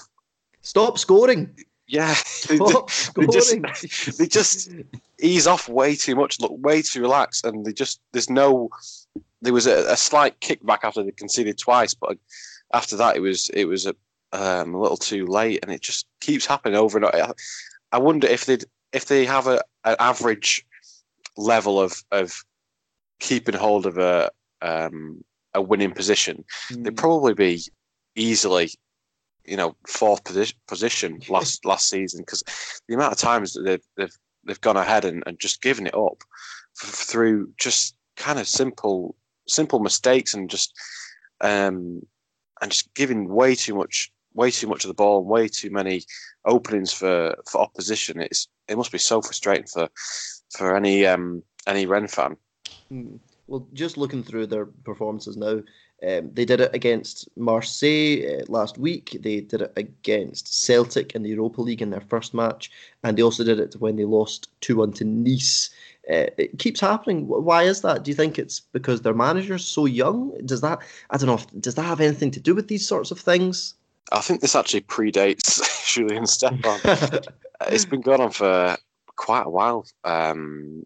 stop 0.62 0.98
scoring. 0.98 1.54
Yeah, 1.86 2.12
stop 2.14 2.90
they, 3.16 3.26
they, 3.26 3.32
just 3.32 4.18
they 4.18 4.26
just 4.26 4.70
ease 5.20 5.46
off 5.46 5.68
way 5.68 5.96
too 5.96 6.14
much, 6.14 6.40
look 6.40 6.52
way 6.54 6.82
too 6.82 7.00
relaxed, 7.00 7.44
and 7.44 7.64
they 7.64 7.72
just 7.72 8.00
there's 8.12 8.30
no. 8.30 8.70
There 9.40 9.52
was 9.52 9.66
a, 9.66 9.92
a 9.92 9.96
slight 9.96 10.40
kickback 10.40 10.80
after 10.82 11.02
they 11.02 11.12
conceded 11.12 11.58
twice, 11.58 11.94
but 11.94 12.18
after 12.72 12.96
that 12.96 13.16
it 13.16 13.20
was 13.20 13.50
it 13.50 13.64
was 13.64 13.86
a 13.86 13.94
um, 14.32 14.74
a 14.74 14.80
little 14.80 14.96
too 14.96 15.26
late, 15.26 15.60
and 15.62 15.72
it 15.72 15.80
just 15.80 16.06
keeps 16.20 16.46
happening 16.46 16.76
over 16.76 16.98
and 16.98 17.06
over. 17.06 17.34
I 17.92 17.98
wonder 17.98 18.26
if 18.26 18.46
they 18.46 18.58
if 18.92 19.06
they 19.06 19.24
have 19.24 19.46
a 19.46 19.62
an 19.84 19.96
average 19.98 20.66
level 21.38 21.80
of 21.80 22.02
of 22.10 22.44
keeping 23.20 23.54
hold 23.54 23.86
of 23.86 23.96
a 23.96 24.30
um, 24.60 25.24
a 25.54 25.62
winning 25.62 25.92
position, 25.92 26.44
mm. 26.70 26.84
they'd 26.84 26.96
probably 26.96 27.32
be 27.32 27.62
easily, 28.16 28.70
you 29.44 29.56
know, 29.56 29.74
fourth 29.86 30.24
position 30.24 30.58
position 30.66 31.20
last 31.28 31.64
last 31.64 31.88
season 31.88 32.20
because 32.20 32.42
the 32.88 32.94
amount 32.94 33.12
of 33.12 33.18
times 33.18 33.54
that 33.54 33.62
they've 33.62 33.86
they've, 33.96 34.16
they've 34.44 34.60
gone 34.60 34.76
ahead 34.76 35.04
and, 35.04 35.22
and 35.26 35.38
just 35.38 35.62
given 35.62 35.86
it 35.86 35.94
up 35.94 36.22
f- 36.82 36.90
through 36.90 37.50
just 37.58 37.96
kind 38.16 38.38
of 38.38 38.48
simple 38.48 39.14
simple 39.46 39.78
mistakes 39.78 40.34
and 40.34 40.50
just 40.50 40.74
um 41.40 42.02
and 42.60 42.72
just 42.72 42.92
giving 42.94 43.28
way 43.28 43.54
too 43.54 43.74
much 43.74 44.10
way 44.34 44.50
too 44.50 44.66
much 44.66 44.84
of 44.84 44.88
the 44.88 44.94
ball 44.94 45.20
and 45.20 45.28
way 45.28 45.48
too 45.48 45.70
many 45.70 46.02
openings 46.44 46.92
for, 46.92 47.34
for 47.50 47.60
opposition. 47.60 48.20
It's 48.20 48.48
it 48.68 48.76
must 48.76 48.92
be 48.92 48.98
so 48.98 49.20
frustrating 49.20 49.66
for 49.66 49.88
for 50.56 50.76
any 50.76 51.06
um, 51.06 51.42
any 51.66 51.86
Rennes 51.86 52.14
fan. 52.14 52.36
Hmm. 52.88 53.16
Well, 53.46 53.66
just 53.72 53.96
looking 53.96 54.22
through 54.22 54.48
their 54.48 54.66
performances 54.66 55.36
now, 55.36 55.62
um, 56.06 56.30
they 56.32 56.44
did 56.44 56.60
it 56.60 56.74
against 56.74 57.28
Marseille 57.36 58.22
uh, 58.22 58.44
last 58.48 58.76
week. 58.78 59.16
They 59.20 59.40
did 59.40 59.62
it 59.62 59.72
against 59.76 60.62
Celtic 60.62 61.14
in 61.14 61.22
the 61.22 61.30
Europa 61.30 61.62
League 61.62 61.82
in 61.82 61.90
their 61.90 62.02
first 62.02 62.34
match, 62.34 62.70
and 63.02 63.16
they 63.16 63.22
also 63.22 63.42
did 63.42 63.58
it 63.58 63.74
when 63.78 63.96
they 63.96 64.04
lost 64.04 64.50
two 64.60 64.76
one 64.76 64.92
to 64.92 65.04
Nice. 65.04 65.70
Uh, 66.08 66.30
it 66.38 66.58
keeps 66.58 66.80
happening. 66.80 67.26
Why 67.26 67.64
is 67.64 67.80
that? 67.82 68.02
Do 68.02 68.10
you 68.10 68.14
think 68.14 68.38
it's 68.38 68.60
because 68.60 69.02
their 69.02 69.14
manager's 69.14 69.66
so 69.66 69.86
young? 69.86 70.38
Does 70.44 70.60
that 70.60 70.80
I 71.10 71.16
don't 71.16 71.26
know. 71.26 71.34
If, 71.34 71.46
does 71.60 71.74
that 71.74 71.82
have 71.82 72.00
anything 72.00 72.30
to 72.32 72.40
do 72.40 72.54
with 72.54 72.68
these 72.68 72.86
sorts 72.86 73.10
of 73.10 73.18
things? 73.18 73.74
I 74.12 74.20
think 74.20 74.40
this 74.40 74.56
actually 74.56 74.82
predates 74.82 75.60
Julien 75.92 76.24
Stéphan. 76.24 77.26
it's 77.68 77.84
been 77.84 78.00
going 78.00 78.20
on 78.20 78.30
for 78.30 78.76
quite 79.18 79.46
a 79.46 79.50
while. 79.50 79.86
Um, 80.04 80.84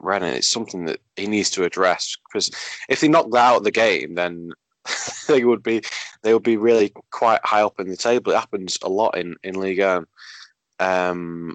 Rennes, 0.00 0.36
it's 0.36 0.48
something 0.48 0.86
that 0.86 1.00
he 1.16 1.26
needs 1.26 1.50
to 1.50 1.64
address 1.64 2.16
because 2.28 2.50
if 2.88 3.00
they 3.00 3.08
knock 3.08 3.30
that 3.32 3.44
out 3.44 3.56
of 3.58 3.64
the 3.64 3.70
game, 3.70 4.14
then 4.14 4.52
they 5.28 5.44
would 5.44 5.62
be 5.62 5.82
they 6.22 6.32
would 6.32 6.42
be 6.42 6.56
really 6.56 6.92
quite 7.10 7.44
high 7.44 7.62
up 7.62 7.78
in 7.78 7.88
the 7.88 7.96
table. 7.96 8.32
It 8.32 8.38
happens 8.38 8.78
a 8.82 8.88
lot 8.88 9.18
in 9.18 9.36
in 9.42 9.56
Liga, 9.56 10.06
um, 10.78 11.54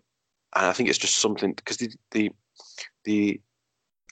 and 0.56 0.66
I 0.66 0.74
think 0.74 0.90
it's 0.90 1.00
just 1.00 1.18
something 1.18 1.54
because 1.54 1.78
the 1.78 1.90
the 2.12 2.32
the 3.06 3.42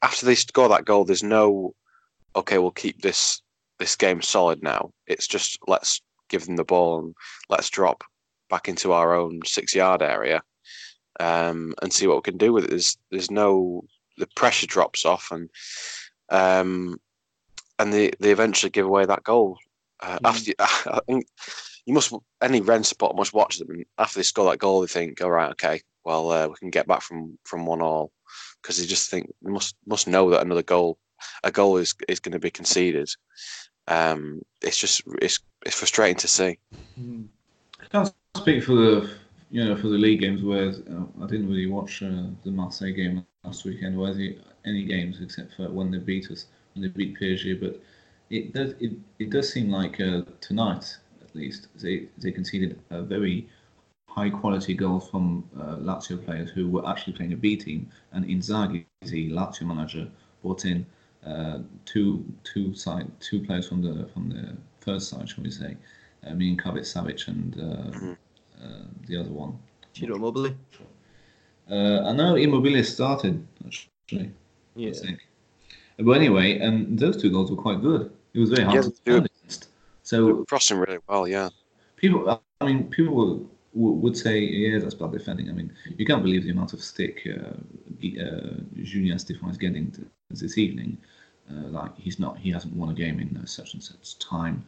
after 0.01 0.25
they 0.25 0.36
score 0.36 0.69
that 0.69 0.86
goal, 0.86 1.06
there's 1.06 1.23
no 1.23 1.75
okay, 2.36 2.58
we'll 2.58 2.71
keep 2.71 3.01
this 3.01 3.41
this 3.80 3.95
game 3.95 4.21
solid 4.21 4.63
now. 4.63 4.91
It's 5.08 5.28
just 5.28 5.60
let's 5.67 6.01
give 6.30 6.45
them 6.45 6.56
the 6.56 6.63
ball 6.63 6.99
and 6.99 7.15
let's 7.49 7.69
drop 7.69 8.04
back 8.49 8.67
into 8.67 8.93
our 8.93 9.13
own 9.13 9.41
six 9.45 9.75
yard 9.75 10.01
area 10.01 10.41
um, 11.19 11.73
and 11.82 11.91
see 11.93 12.08
what 12.08 12.17
we 12.17 12.21
can 12.21 12.38
do 12.38 12.54
with 12.54 12.65
it. 12.65 12.69
There's 12.69 12.97
there's 13.12 13.32
no 13.32 13.84
the 14.17 14.28
pressure 14.36 14.67
drops 14.67 15.06
off 15.06 15.32
and 15.32 15.49
um, 16.30 16.99
and 17.80 17.93
they, 17.93 18.12
they 18.19 18.32
eventually 18.32 18.69
give 18.69 18.86
away 18.86 19.06
that 19.06 19.23
goal 19.23 19.58
Uh, 20.01 20.19
After 20.23 20.51
I 20.60 20.99
think 21.08 21.25
you 21.86 21.93
must 21.93 22.13
any 22.41 22.62
Rennes 22.62 22.88
supporter 22.88 23.15
must 23.15 23.34
watch 23.34 23.58
them, 23.58 23.69
and 23.69 23.86
after 23.97 24.19
they 24.19 24.23
score 24.23 24.49
that 24.49 24.60
goal, 24.60 24.82
they 24.82 24.88
think, 24.88 25.21
"All 25.21 25.32
right, 25.32 25.51
okay, 25.51 25.82
well, 26.04 26.32
uh, 26.32 26.47
we 26.47 26.56
can 26.56 26.69
get 26.69 26.88
back 26.88 27.01
from 27.01 27.38
from 27.43 27.65
one 27.65 27.82
all," 27.82 28.12
because 28.62 28.78
they 28.78 28.86
just 28.86 29.10
think 29.10 29.32
they 29.41 29.51
must 29.51 29.75
must 29.86 30.08
know 30.08 30.30
that 30.32 30.41
another 30.41 30.63
goal, 30.63 30.97
a 31.43 31.51
goal 31.51 31.78
is 31.78 31.95
is 32.10 32.19
going 32.19 32.34
to 32.34 32.39
be 32.39 32.51
conceded. 32.51 33.10
Um, 33.88 34.41
it's 34.62 34.78
just 34.78 35.04
it's 35.21 35.39
it's 35.65 35.78
frustrating 35.78 36.17
to 36.17 36.28
see. 36.28 36.58
Mm. 36.99 37.28
I 37.82 37.86
can't 37.86 38.13
speak 38.36 38.63
for 38.63 38.75
the 38.75 39.10
you 39.56 39.63
know 39.65 39.76
for 39.82 39.89
the 39.89 39.98
league 40.06 40.22
games 40.22 40.44
where 40.44 40.70
uh, 40.70 41.24
I 41.24 41.28
didn't 41.28 41.50
really 41.50 41.68
watch 41.68 42.04
uh, 42.04 42.28
the 42.44 42.52
Marseille 42.52 42.91
game 42.91 43.36
last 43.46 43.65
weekend, 43.65 43.98
or 43.98 44.10
any, 44.65 44.84
games 44.86 45.20
except 45.22 45.56
for 45.56 45.70
when 45.70 45.91
they 45.91 46.00
beat 46.00 46.32
us 46.32 46.48
when 46.74 46.84
they 46.84 46.89
beat 46.89 47.15
PSG. 47.18 47.54
But 47.54 47.82
it 48.30 48.54
does 48.54 48.72
it, 48.80 48.94
it 49.20 49.30
does 49.32 49.52
seem 49.54 49.72
like 49.72 50.02
uh, 50.02 50.24
tonight 50.41 50.98
at 51.24 51.36
least 51.36 51.68
they 51.82 52.08
they 52.18 52.32
conceded 52.32 52.80
a 52.89 53.02
very 53.02 53.48
high 54.10 54.30
quality 54.30 54.74
goal 54.74 55.00
from 55.00 55.44
uh, 55.60 55.78
Lazio 55.78 56.24
players 56.26 56.52
who 56.52 56.70
were 56.70 56.88
actually 56.88 57.13
playing 57.13 57.34
a 57.34 57.38
B 57.38 57.56
team, 57.58 57.89
and 58.13 58.26
Inzaghi, 58.26 58.86
the 59.04 59.32
Lazio 59.32 59.65
manager, 59.65 60.08
brought 60.41 60.65
in 60.65 60.86
uh, 61.26 61.60
two 61.86 62.26
two 62.44 62.74
side 62.74 63.08
two 63.20 63.39
players 63.41 63.68
from 63.68 63.82
the 63.82 64.08
from 64.13 64.30
the 64.30 64.58
first 64.80 65.10
side, 65.10 65.30
shall 65.30 65.44
we 65.44 65.52
say, 65.52 65.78
uh, 66.28 66.32
Milinkovic 66.32 66.86
Savic 66.86 67.28
and 67.28 67.56
uh, 67.60 67.91
Mhm. 67.91 68.13
uh, 68.13 68.25
the 69.08 69.17
other 69.19 69.30
one. 69.32 69.58
Ciro 69.93 70.15
Immobile. 70.15 70.54
Uh, 71.69 72.01
I 72.10 72.12
know 72.13 72.36
Immobile 72.36 72.84
started 72.84 73.45
actually. 73.65 74.32
Yeah. 74.75 74.89
I 74.89 74.93
think. 74.93 75.19
But 75.97 76.12
anyway, 76.13 76.60
and 76.60 76.99
those 76.99 77.15
two 77.21 77.32
goals 77.32 77.49
were 77.51 77.58
quite 77.58 77.82
good. 77.82 78.12
It 78.34 78.39
was 78.39 78.49
very 78.49 78.63
hard 78.63 78.75
Yeah, 78.75 78.82
to 78.82 78.89
they 79.06 79.12
were- 79.13 79.19
defend 79.21 79.30
against. 79.43 79.69
So 80.04 80.43
Crossing 80.45 80.78
really 80.78 80.99
well, 81.08 81.28
yeah. 81.28 81.49
people, 81.95 82.39
I 82.62 82.65
mean, 82.65 82.89
people 82.89 83.15
will, 83.15 83.49
will- 83.73 83.95
would 84.04 84.15
say, 84.17 84.39
yeah, 84.41 84.78
that's 84.80 84.93
bad 84.93 85.12
defending. 85.12 85.49
I 85.49 85.54
mean, 85.54 85.71
you 85.97 86.06
can't 86.06 86.21
believe 86.21 86.43
the 86.43 86.51
amount 86.51 86.73
of 86.73 86.82
stick 86.84 87.15
uh, 87.28 87.54
G- 87.99 88.19
uh, 88.19 88.58
Julien 88.84 89.17
Stéphan 89.17 89.49
is 89.49 89.58
getting 89.58 89.86
this 90.30 90.58
evening. 90.58 90.97
Uh, 91.49 91.67
like 91.80 91.95
he's 91.97 92.19
not, 92.19 92.38
he 92.38 92.51
hasn't 92.51 92.75
won 92.75 92.89
a 92.89 92.93
game 92.93 93.19
in 93.19 93.30
uh, 93.41 93.45
such 93.45 93.73
and 93.73 93.82
such 93.82 94.19
time. 94.19 94.63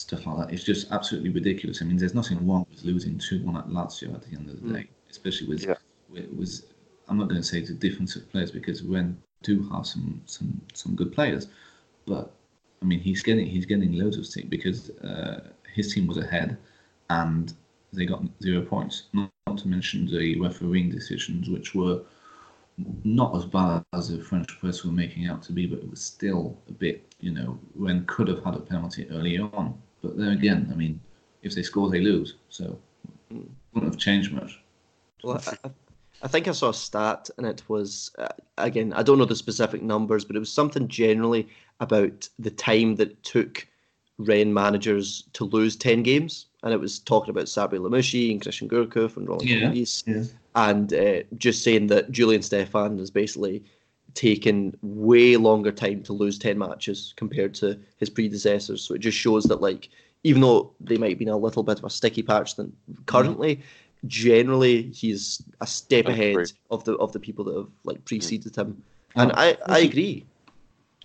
Stuff 0.00 0.26
like 0.26 0.38
that. 0.38 0.54
It's 0.54 0.64
just 0.64 0.90
absolutely 0.92 1.28
ridiculous. 1.28 1.82
I 1.82 1.84
mean, 1.84 1.98
there's 1.98 2.14
nothing 2.14 2.46
wrong 2.48 2.64
with 2.70 2.84
losing 2.84 3.18
two 3.18 3.42
one 3.42 3.56
at 3.56 3.66
Lazio 3.68 4.14
at 4.14 4.22
the 4.22 4.34
end 4.34 4.48
of 4.48 4.56
the 4.60 4.66
Mm. 4.66 4.74
day, 4.76 4.88
especially 5.10 5.46
with, 5.48 5.62
Yeah. 5.62 5.74
with, 6.08 6.28
with 6.30 6.52
I'm 7.06 7.18
not 7.18 7.28
going 7.28 7.40
to 7.40 7.46
say 7.46 7.60
the 7.60 7.74
difference 7.74 8.16
of 8.16 8.26
players 8.30 8.50
because 8.50 8.82
Rennes 8.82 9.16
do 9.42 9.68
have 9.68 9.86
some 9.86 10.22
some 10.24 10.58
some 10.72 10.94
good 10.94 11.12
players, 11.12 11.48
but 12.06 12.32
I 12.80 12.86
mean 12.86 13.00
he's 13.00 13.22
getting 13.22 13.46
he's 13.46 13.66
getting 13.66 13.92
loads 13.92 14.16
of 14.16 14.24
stick 14.26 14.48
because 14.48 14.90
uh, 15.00 15.50
his 15.74 15.92
team 15.92 16.06
was 16.06 16.16
ahead 16.16 16.56
and 17.10 17.52
they 17.92 18.06
got 18.06 18.22
zero 18.42 18.62
points. 18.62 19.08
Not, 19.12 19.30
not 19.46 19.58
to 19.58 19.68
mention 19.68 20.06
the 20.06 20.40
refereeing 20.40 20.88
decisions, 20.90 21.50
which 21.50 21.74
were 21.74 22.00
not 23.04 23.36
as 23.36 23.44
bad 23.44 23.84
as 23.92 24.08
the 24.08 24.18
French 24.18 24.58
press 24.60 24.82
were 24.84 24.92
making 24.92 25.26
out 25.26 25.42
to 25.42 25.52
be, 25.52 25.66
but 25.66 25.80
it 25.80 25.90
was 25.90 26.00
still 26.00 26.56
a 26.68 26.72
bit, 26.72 27.14
you 27.20 27.30
know, 27.32 27.58
Rennes 27.74 28.04
could 28.06 28.28
have 28.28 28.42
had 28.42 28.54
a 28.54 28.60
penalty 28.60 29.06
early 29.10 29.38
on. 29.38 29.78
But 30.02 30.16
then 30.16 30.28
again, 30.30 30.68
I 30.72 30.76
mean, 30.76 31.00
if 31.42 31.54
they 31.54 31.62
score, 31.62 31.90
they 31.90 32.00
lose, 32.00 32.34
so 32.48 32.78
Mm. 33.32 33.48
wouldn't 33.72 33.92
have 33.92 34.00
changed 34.00 34.32
much. 34.32 34.58
Well, 35.22 35.40
I, 35.46 35.70
I- 36.22 36.28
think 36.28 36.48
I 36.48 36.52
saw 36.52 36.70
a 36.70 36.74
stat, 36.74 37.30
and 37.38 37.46
it 37.46 37.62
was 37.68 38.10
uh, 38.18 38.28
again 38.58 38.92
I 38.94 39.02
don't 39.02 39.18
know 39.18 39.24
the 39.24 39.36
specific 39.36 39.82
numbers, 39.82 40.24
but 40.24 40.36
it 40.36 40.40
was 40.40 40.52
something 40.52 40.86
generally 40.88 41.48
about 41.80 42.28
the 42.38 42.50
time 42.50 42.96
that 42.96 43.10
it 43.12 43.22
took 43.22 43.66
Rennes 44.18 44.52
managers 44.52 45.24
to 45.34 45.44
lose 45.44 45.76
ten 45.76 46.02
games, 46.02 46.46
and 46.62 46.72
it 46.74 46.80
was 46.80 46.98
talking 46.98 47.30
about 47.30 47.46
Sabri 47.46 47.78
Lamouchi 47.78 48.30
and 48.30 48.42
Christian 48.42 48.68
Gourcuff 48.68 49.16
and 49.16 49.28
Roland 49.28 49.48
Yeah. 49.48 49.72
Yeah. 50.06 50.24
and 50.56 50.92
uh, 50.92 51.22
just 51.38 51.62
saying 51.62 51.86
that 51.86 52.10
Julien 52.10 52.40
Stéphan 52.42 52.98
has 52.98 53.10
basically 53.10 53.62
taken 54.14 54.76
way 54.82 55.36
longer 55.36 55.72
time 55.72 56.02
to 56.04 56.12
lose 56.12 56.38
10 56.38 56.58
matches 56.58 57.14
compared 57.16 57.54
to 57.54 57.78
his 57.98 58.10
predecessors. 58.10 58.82
So 58.82 58.94
it 58.94 58.98
just 58.98 59.18
shows 59.18 59.44
that, 59.44 59.60
like, 59.60 59.88
even 60.24 60.42
though 60.42 60.72
they 60.80 60.96
might 60.96 61.18
be 61.18 61.24
in 61.24 61.30
a 61.30 61.36
little 61.36 61.62
bit 61.62 61.78
of 61.78 61.84
a 61.84 61.90
sticky 61.90 62.22
patch 62.22 62.56
than 62.56 62.72
currently, 63.06 63.62
generally 64.06 64.82
he's 64.92 65.42
a 65.60 65.66
step 65.66 66.06
I 66.06 66.12
ahead 66.12 66.32
agree. 66.32 66.46
of 66.70 66.84
the 66.84 66.94
of 66.96 67.12
the 67.12 67.20
people 67.20 67.44
that 67.44 67.56
have 67.56 67.68
like 67.84 68.04
preceded 68.04 68.56
him. 68.56 68.82
And 69.16 69.32
I, 69.32 69.56
I 69.66 69.80
agree. 69.80 70.26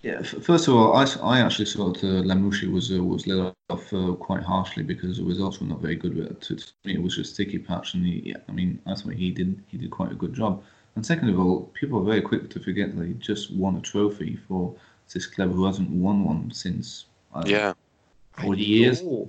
Yeah, 0.02 0.22
first 0.22 0.68
of 0.68 0.74
all, 0.74 0.94
I, 0.94 1.06
I 1.22 1.40
actually 1.40 1.64
thought 1.64 2.04
uh, 2.04 2.22
Lamouchi 2.22 2.70
was 2.70 2.92
uh, 2.92 3.02
was 3.02 3.26
let 3.26 3.54
off 3.70 3.92
uh, 3.92 4.12
quite 4.12 4.42
harshly 4.42 4.82
because 4.82 5.16
the 5.16 5.24
results 5.24 5.60
were 5.60 5.66
not 5.66 5.80
very 5.80 5.96
good. 5.96 6.16
But 6.16 6.40
to, 6.42 6.56
to 6.56 6.72
me, 6.84 6.94
it 6.94 7.02
was 7.02 7.16
just 7.16 7.34
sticky 7.34 7.58
patch, 7.58 7.94
and 7.94 8.06
he, 8.06 8.22
yeah, 8.26 8.36
I 8.48 8.52
mean, 8.52 8.80
I 8.86 8.94
thought 8.94 9.14
he 9.14 9.30
did 9.30 9.60
he 9.66 9.78
did 9.78 9.90
quite 9.90 10.12
a 10.12 10.14
good 10.14 10.34
job. 10.34 10.62
And 10.96 11.04
second 11.04 11.28
of 11.28 11.38
all, 11.38 11.70
people 11.74 12.00
are 12.00 12.04
very 12.04 12.22
quick 12.22 12.48
to 12.50 12.60
forget 12.60 12.96
that 12.96 13.06
he 13.06 13.12
just 13.14 13.52
won 13.52 13.76
a 13.76 13.80
trophy 13.80 14.36
for 14.48 14.74
this 15.12 15.26
club 15.26 15.52
who 15.52 15.66
hasn't 15.66 15.90
won 15.90 16.24
one 16.24 16.50
since 16.50 17.04
I 17.34 17.46
Yeah. 17.46 17.74
40 18.38 18.62
years. 18.62 19.02
know. 19.02 19.28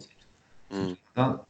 Mm. 0.71 0.97
That, 1.15 1.45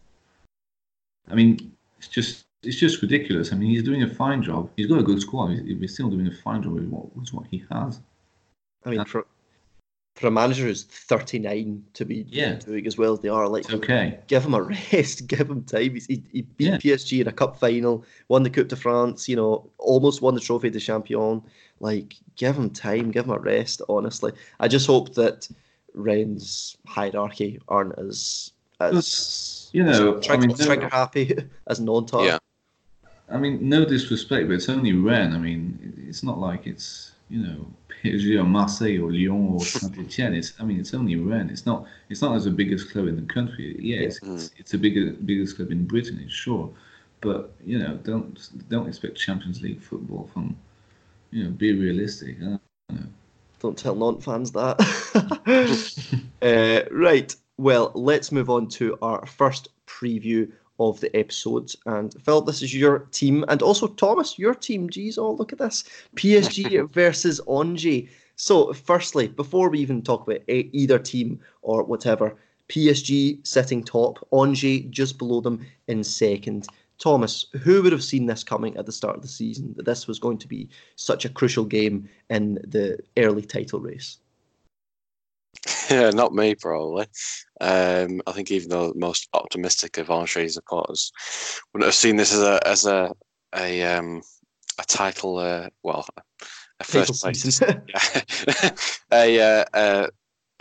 I 1.30 1.36
mean, 1.36 1.72
it's 1.98 2.08
just 2.08 2.46
it's 2.64 2.78
just 2.78 3.02
ridiculous. 3.02 3.54
I 3.54 3.56
mean, 3.56 3.70
he's 3.70 3.84
doing 3.84 4.04
a 4.04 4.10
fine 4.10 4.42
job. 4.42 4.70
He's 4.76 4.88
got 4.88 5.00
a 5.00 5.04
good 5.04 5.22
squad. 5.22 5.52
He's, 5.52 5.80
he's 5.80 5.94
still 5.94 6.10
doing 6.10 6.28
a 6.28 6.32
fine 6.32 6.64
job 6.64 6.74
with 6.74 6.86
what 6.88 7.16
with 7.16 7.30
what 7.34 7.46
he 7.48 7.64
has. 7.72 8.02
I 8.86 8.90
mean, 8.90 9.06
for, 9.06 9.26
for 10.18 10.28
a 10.28 10.32
manager 10.32 10.64
who's 10.64 10.84
39 10.84 11.84
to 11.94 12.04
be 12.06 12.26
Yeah. 12.30 12.56
doing 12.56 12.88
as 12.88 12.98
well 12.98 13.14
as 13.14 13.20
they 13.20 13.30
are, 13.30 13.48
like, 13.48 13.66
It's 13.66 13.74
okay. 13.74 14.18
give 14.28 14.44
him 14.44 14.54
a 14.56 14.62
rest, 14.92 15.28
give 15.28 15.50
him 15.50 15.64
time. 15.64 15.94
He's, 15.94 16.08
he, 16.08 16.24
he 16.32 16.42
beat 16.42 16.66
Yeah. 16.68 16.78
PSG 16.78 17.22
in 17.22 17.28
a 17.28 17.32
cup 17.32 17.60
final, 17.60 18.04
won 18.28 18.44
the 18.44 18.50
Coupe 18.50 18.68
de 18.70 18.76
France, 18.76 19.30
you 19.30 19.36
know, 19.36 19.70
almost 19.78 20.22
won 20.22 20.34
the 20.34 20.42
Trophy 20.42 20.70
de 20.72 20.80
Champion. 20.80 21.42
Like, 21.80 22.16
give 22.36 22.56
him 22.58 22.72
time, 22.72 23.12
give 23.12 23.26
him 23.26 23.32
a 23.32 23.40
rest, 23.40 23.82
honestly. 23.88 24.32
I 24.60 24.68
just 24.68 24.88
hope 24.88 25.14
that 25.14 25.48
Rennes' 25.94 26.76
hierarchy 26.88 27.60
aren't 27.68 27.98
as, 28.00 28.52
as 28.80 29.70
You 29.74 29.84
know, 29.84 30.18
I 30.18 30.20
trigger, 30.22 30.48
mean, 30.48 30.82
no- 30.82 30.90
happy 30.90 31.36
as 31.68 31.80
non-top. 31.80 32.26
Yeah. 32.26 32.38
I 33.30 33.38
mean, 33.38 33.68
no 33.68 33.84
disrespect, 33.86 34.48
but 34.48 34.54
it's 34.56 34.70
only 34.70 34.94
Rennes. 34.94 35.36
I 35.36 35.38
mean, 35.38 35.94
it's 36.08 36.24
not 36.24 36.40
like 36.40 36.66
it's 36.66 37.12
you 37.30 37.40
know 37.44 37.66
PSG 38.08 38.40
or 38.40 38.44
Marseille 38.44 39.00
or 39.00 39.12
Lyon 39.12 39.54
or 39.54 39.60
Saint 39.62 39.98
Etienne. 39.98 40.36
It's 40.36 40.54
I 40.60 40.64
mean, 40.64 40.80
it's 40.80 40.94
only 40.94 41.16
Rennes. 41.16 41.52
It's 41.52 41.66
not 41.66 41.86
it's 42.10 42.22
not 42.22 42.36
as 42.36 42.46
the 42.46 42.52
biggest 42.52 42.92
club 42.92 43.08
in 43.08 43.16
the 43.16 43.34
country. 43.34 43.76
Yeah, 43.80 43.98
it's 43.98 44.20
it's, 44.24 44.52
it's 44.58 44.72
the 44.72 44.78
bigger 44.78 45.12
biggest 45.12 45.58
club 45.58 45.72
in 45.72 45.86
Britain, 45.86 46.20
it's 46.24 46.34
sure. 46.34 46.70
But 47.22 47.52
you 47.66 47.80
know, 47.80 47.98
don't 48.04 48.70
don't 48.70 48.88
expect 48.88 49.18
Champions 49.18 49.62
League 49.62 49.82
football 49.82 50.30
from 50.34 50.56
you 51.32 51.44
know. 51.44 51.50
Be 51.50 51.74
realistic. 51.74 52.38
I 52.42 52.60
don't 52.90 53.14
Don't 53.60 53.78
tell 53.78 53.96
non 53.96 54.22
fans 54.22 54.52
that. 54.52 54.78
uh, 56.42 56.94
right. 56.94 57.36
Well, 57.58 57.92
let's 57.96 58.32
move 58.32 58.50
on 58.52 58.68
to 58.70 58.98
our 59.02 59.26
first 59.26 59.70
preview 59.88 60.52
of 60.80 61.00
the 61.00 61.16
episodes. 61.16 61.76
And 61.86 62.14
Phil, 62.24 62.42
this 62.42 62.62
is 62.62 62.74
your 62.76 63.00
team, 63.12 63.46
and 63.48 63.62
also 63.62 63.88
Thomas, 63.88 64.38
your 64.38 64.56
team. 64.56 64.90
Geez, 64.90 65.18
oh 65.18 65.32
look 65.32 65.52
at 65.52 65.60
this: 65.60 65.84
PSG 66.16 66.90
versus 66.94 67.42
Angers. 67.50 68.10
So, 68.36 68.72
firstly, 68.74 69.28
before 69.30 69.70
we 69.70 69.80
even 69.80 70.04
talk 70.04 70.28
about 70.28 70.48
e- 70.48 70.70
either 70.72 71.00
team 71.00 71.40
or 71.64 71.84
whatever, 71.84 72.36
PSG 72.70 73.46
sitting 73.46 73.84
top, 73.84 74.26
Angers 74.32 74.82
just 74.90 75.18
below 75.18 75.42
them 75.42 75.66
in 75.88 76.04
second. 76.04 76.68
Thomas, 77.00 77.46
who 77.62 77.82
would 77.82 77.92
have 77.92 78.04
seen 78.04 78.26
this 78.26 78.44
coming 78.44 78.76
at 78.76 78.86
the 78.86 78.92
start 78.92 79.16
of 79.16 79.22
the 79.22 79.28
season 79.28 79.74
that 79.78 79.86
this 79.86 80.08
was 80.08 80.20
going 80.20 80.38
to 80.40 80.48
be 80.48 80.68
such 80.96 81.26
a 81.26 81.30
crucial 81.30 81.66
game 81.66 82.10
in 82.30 82.56
the 82.56 83.00
early 83.18 83.44
title 83.44 83.80
race? 83.80 84.18
Yeah, 85.90 86.10
not 86.10 86.34
me 86.34 86.54
probably. 86.56 87.08
Um, 87.62 88.22
I 88.28 88.32
think 88.34 88.52
even 88.52 88.70
the 88.70 88.94
most 88.96 89.30
optimistic 89.34 89.98
of 89.98 90.10
Angers 90.10 90.56
supporters 90.56 91.12
wouldn't 91.74 91.88
have 91.88 91.96
seen 91.96 92.18
this 92.18 92.34
as 92.34 92.42
a 92.42 92.68
as 92.68 92.86
a 92.86 93.14
a 93.56 93.84
um 93.84 94.22
a 94.80 94.84
title. 94.84 95.38
Uh, 95.38 95.70
well, 95.84 96.06
a 96.80 96.84
first 96.84 97.22
place. 97.22 97.62
Yeah. 97.88 98.70
a, 99.12 99.42
uh, 99.42 100.08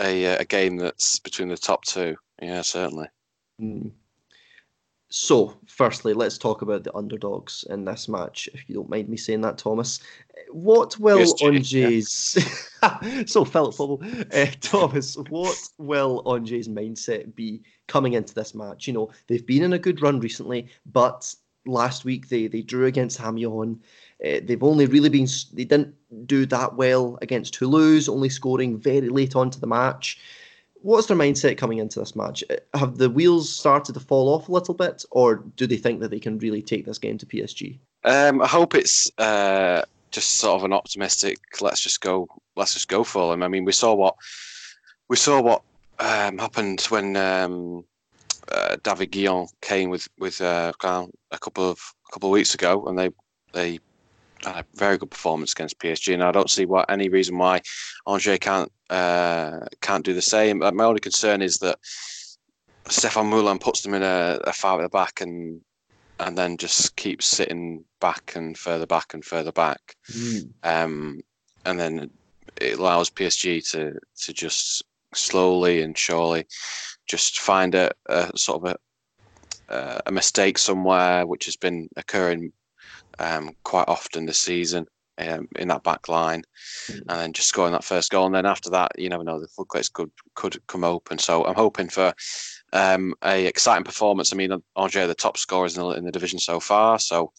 a 0.01 0.27
uh, 0.27 0.37
a 0.41 0.45
game 0.45 0.77
that's 0.77 1.19
between 1.19 1.49
the 1.49 1.57
top 1.57 1.85
two. 1.85 2.17
Yeah, 2.41 2.63
certainly. 2.63 3.09
Hmm. 3.59 3.89
So, 5.09 5.57
firstly, 5.67 6.15
let's 6.15 6.37
talk 6.37 6.63
about 6.63 6.83
the 6.83 6.95
underdogs 6.97 7.65
in 7.71 7.85
this 7.85 8.09
match, 8.09 8.49
if 8.53 8.69
you 8.69 8.75
don't 8.75 8.91
mind 8.91 9.09
me 9.09 9.17
saying 9.17 9.43
that, 9.43 9.57
Thomas. 9.57 10.01
What 10.51 10.99
will 10.99 11.21
yeah. 11.21 12.01
So, 13.27 13.45
Philip 13.45 14.03
uh, 14.35 14.47
Thomas, 14.61 15.17
what 15.29 15.57
will 15.79 16.23
Angers' 16.27 16.69
mindset 16.69 17.35
be 17.37 17.63
coming 17.87 18.15
into 18.15 18.35
this 18.35 18.55
match? 18.55 18.89
You 18.89 18.95
know, 18.95 19.11
they've 19.29 19.47
been 19.47 19.63
in 19.63 19.75
a 19.75 19.79
good 19.79 20.03
run 20.03 20.19
recently, 20.19 20.69
but 20.87 21.33
last 21.67 22.05
week 22.05 22.29
they, 22.29 22.49
they 22.49 22.63
drew 22.63 22.87
against 22.87 23.21
Amiens. 23.21 23.79
Uh, 24.25 24.41
they've 24.43 24.63
only 24.63 24.87
really 24.87 25.09
been... 25.09 25.29
They 25.53 25.65
didn't 25.65 25.95
do 26.27 26.47
that 26.47 26.75
well 26.75 27.17
against 27.23 27.55
Toulouse, 27.55 28.09
only 28.09 28.29
scoring 28.29 28.77
very 28.77 29.09
late 29.09 29.37
on 29.37 29.51
to 29.51 29.61
the 29.61 29.67
match 29.69 30.19
what's 30.87 31.09
their 31.09 31.17
mindset 31.17 31.59
coming 31.59 31.79
into 31.79 31.99
this 31.99 32.15
match? 32.15 32.45
Have 32.75 32.97
the 32.97 33.11
wheels 33.11 33.53
started 33.53 33.93
to 33.95 34.01
fall 34.01 34.33
off 34.33 34.49
a 34.49 34.53
little 34.53 34.73
bit, 34.73 35.05
or 35.11 35.43
do 35.57 35.67
they 35.67 35.77
think 35.77 36.01
that 36.01 36.11
they 36.11 36.21
can 36.21 36.39
really 36.39 36.63
take 36.63 36.87
this 36.87 36.99
game 36.99 37.19
to 37.19 37.27
PSG? 37.27 37.79
Um, 38.05 38.41
I 38.41 38.47
hope 38.47 38.75
it's 38.75 39.11
uh, 39.19 39.83
just 40.13 40.37
sort 40.37 40.61
of 40.61 40.65
an 40.65 40.73
optimistic. 40.73 41.39
Let's 41.61 41.81
just 41.81 42.01
go. 42.01 42.29
Let's 42.55 42.73
just 42.73 42.89
go 42.89 43.03
for 43.03 43.33
them. 43.33 43.43
I 43.43 43.49
mean, 43.49 43.65
we 43.65 43.73
saw 43.73 43.95
what 43.95 44.15
we 45.09 45.17
saw 45.17 45.43
what 45.43 45.63
um, 45.99 46.39
happened 46.39 46.83
when 46.83 47.17
um, 47.17 47.85
uh, 48.53 48.77
David 48.85 49.11
Guion 49.11 49.49
came 49.61 49.91
with 49.91 50.09
with 50.19 50.41
uh, 50.41 50.73
a 50.83 51.39
couple 51.39 51.69
of 51.69 51.79
a 52.09 52.13
couple 52.13 52.29
of 52.29 52.33
weeks 52.33 52.55
ago, 52.55 52.87
and 52.87 52.97
they 52.97 53.11
they 53.53 53.81
a 54.45 54.65
very 54.75 54.99
good 54.99 55.11
performance 55.11 55.53
against 55.53 55.79
PSG, 55.79 56.15
and 56.15 56.23
I 56.23 56.33
don't 56.33 56.51
see 56.51 56.67
what 56.67 56.91
any 56.91 57.09
reason 57.09 57.39
why 57.39 57.61
Angers 58.07 58.39
can't 58.39 58.71
uh, 58.91 59.61
can't 59.81 60.05
do 60.05 60.15
the 60.15 60.23
same. 60.23 60.59
My 60.59 60.85
only 60.85 61.01
concern 61.01 61.43
is 61.43 61.59
that 61.59 61.79
Stéphane 62.85 63.29
Moulin 63.29 63.59
puts 63.59 63.83
them 63.83 63.95
in 63.95 64.03
a, 64.03 64.39
a 64.45 64.53
five 64.53 64.81
at 64.81 64.83
the 64.85 64.89
back 64.89 65.21
and 65.21 65.61
and 66.19 66.37
then 66.37 66.57
just 66.57 66.97
keeps 66.97 67.27
sitting 67.27 67.85
back 68.01 68.35
and 68.37 68.57
further 68.57 68.87
back 68.87 69.15
and 69.15 69.25
further 69.25 69.53
back, 69.53 69.97
mm. 70.11 70.49
um, 70.63 71.21
and 71.65 71.79
then 71.79 72.11
it 72.61 72.79
allows 72.79 73.11
PSG 73.11 73.69
to 73.73 73.99
to 74.23 74.33
just 74.33 74.83
slowly 75.15 75.83
and 75.83 75.97
surely 75.97 76.47
just 77.07 77.41
find 77.41 77.75
a, 77.75 77.91
a 78.07 78.31
sort 78.37 78.63
of 78.63 78.77
a, 79.69 80.03
a 80.07 80.13
mistake 80.13 80.59
somewhere 80.59 81.27
which 81.27 81.45
has 81.47 81.57
been 81.57 81.89
occurring 81.97 82.53
um, 83.19 83.55
quite 83.63 83.89
often 83.89 84.27
this 84.27 84.41
season 84.41 84.87
um, 85.19 85.49
in 85.57 85.69
that 85.69 85.83
back 85.83 86.09
line, 86.09 86.43
mm. 86.89 86.99
and 87.09 87.21
then 87.21 87.33
just 87.33 87.49
scoring 87.49 87.73
that 87.73 87.85
first 87.85 88.11
goal. 88.11 88.27
And 88.27 88.35
then 88.35 88.47
after 88.47 88.71
that, 88.71 88.93
you 88.99 89.09
never 89.09 89.25
know, 89.25 89.41
the 89.41 89.49
floodgates 89.49 89.89
could 89.89 90.11
could 90.35 90.59
come 90.67 90.85
open. 90.85 91.19
So 91.19 91.45
I'm 91.45 91.55
hoping 91.55 91.89
for 91.89 92.13
um, 92.73 93.15
a 93.25 93.47
exciting 93.47 93.85
performance. 93.85 94.33
I 94.33 94.37
mean, 94.37 94.53
Angers 94.77 95.05
are 95.05 95.07
the 95.07 95.15
top 95.15 95.37
scorers 95.37 95.77
in 95.77 95.83
the, 95.83 95.91
in 95.91 96.05
the 96.05 96.13
division 96.13 96.39
so 96.39 96.61
far, 96.61 96.99
so 96.99 97.33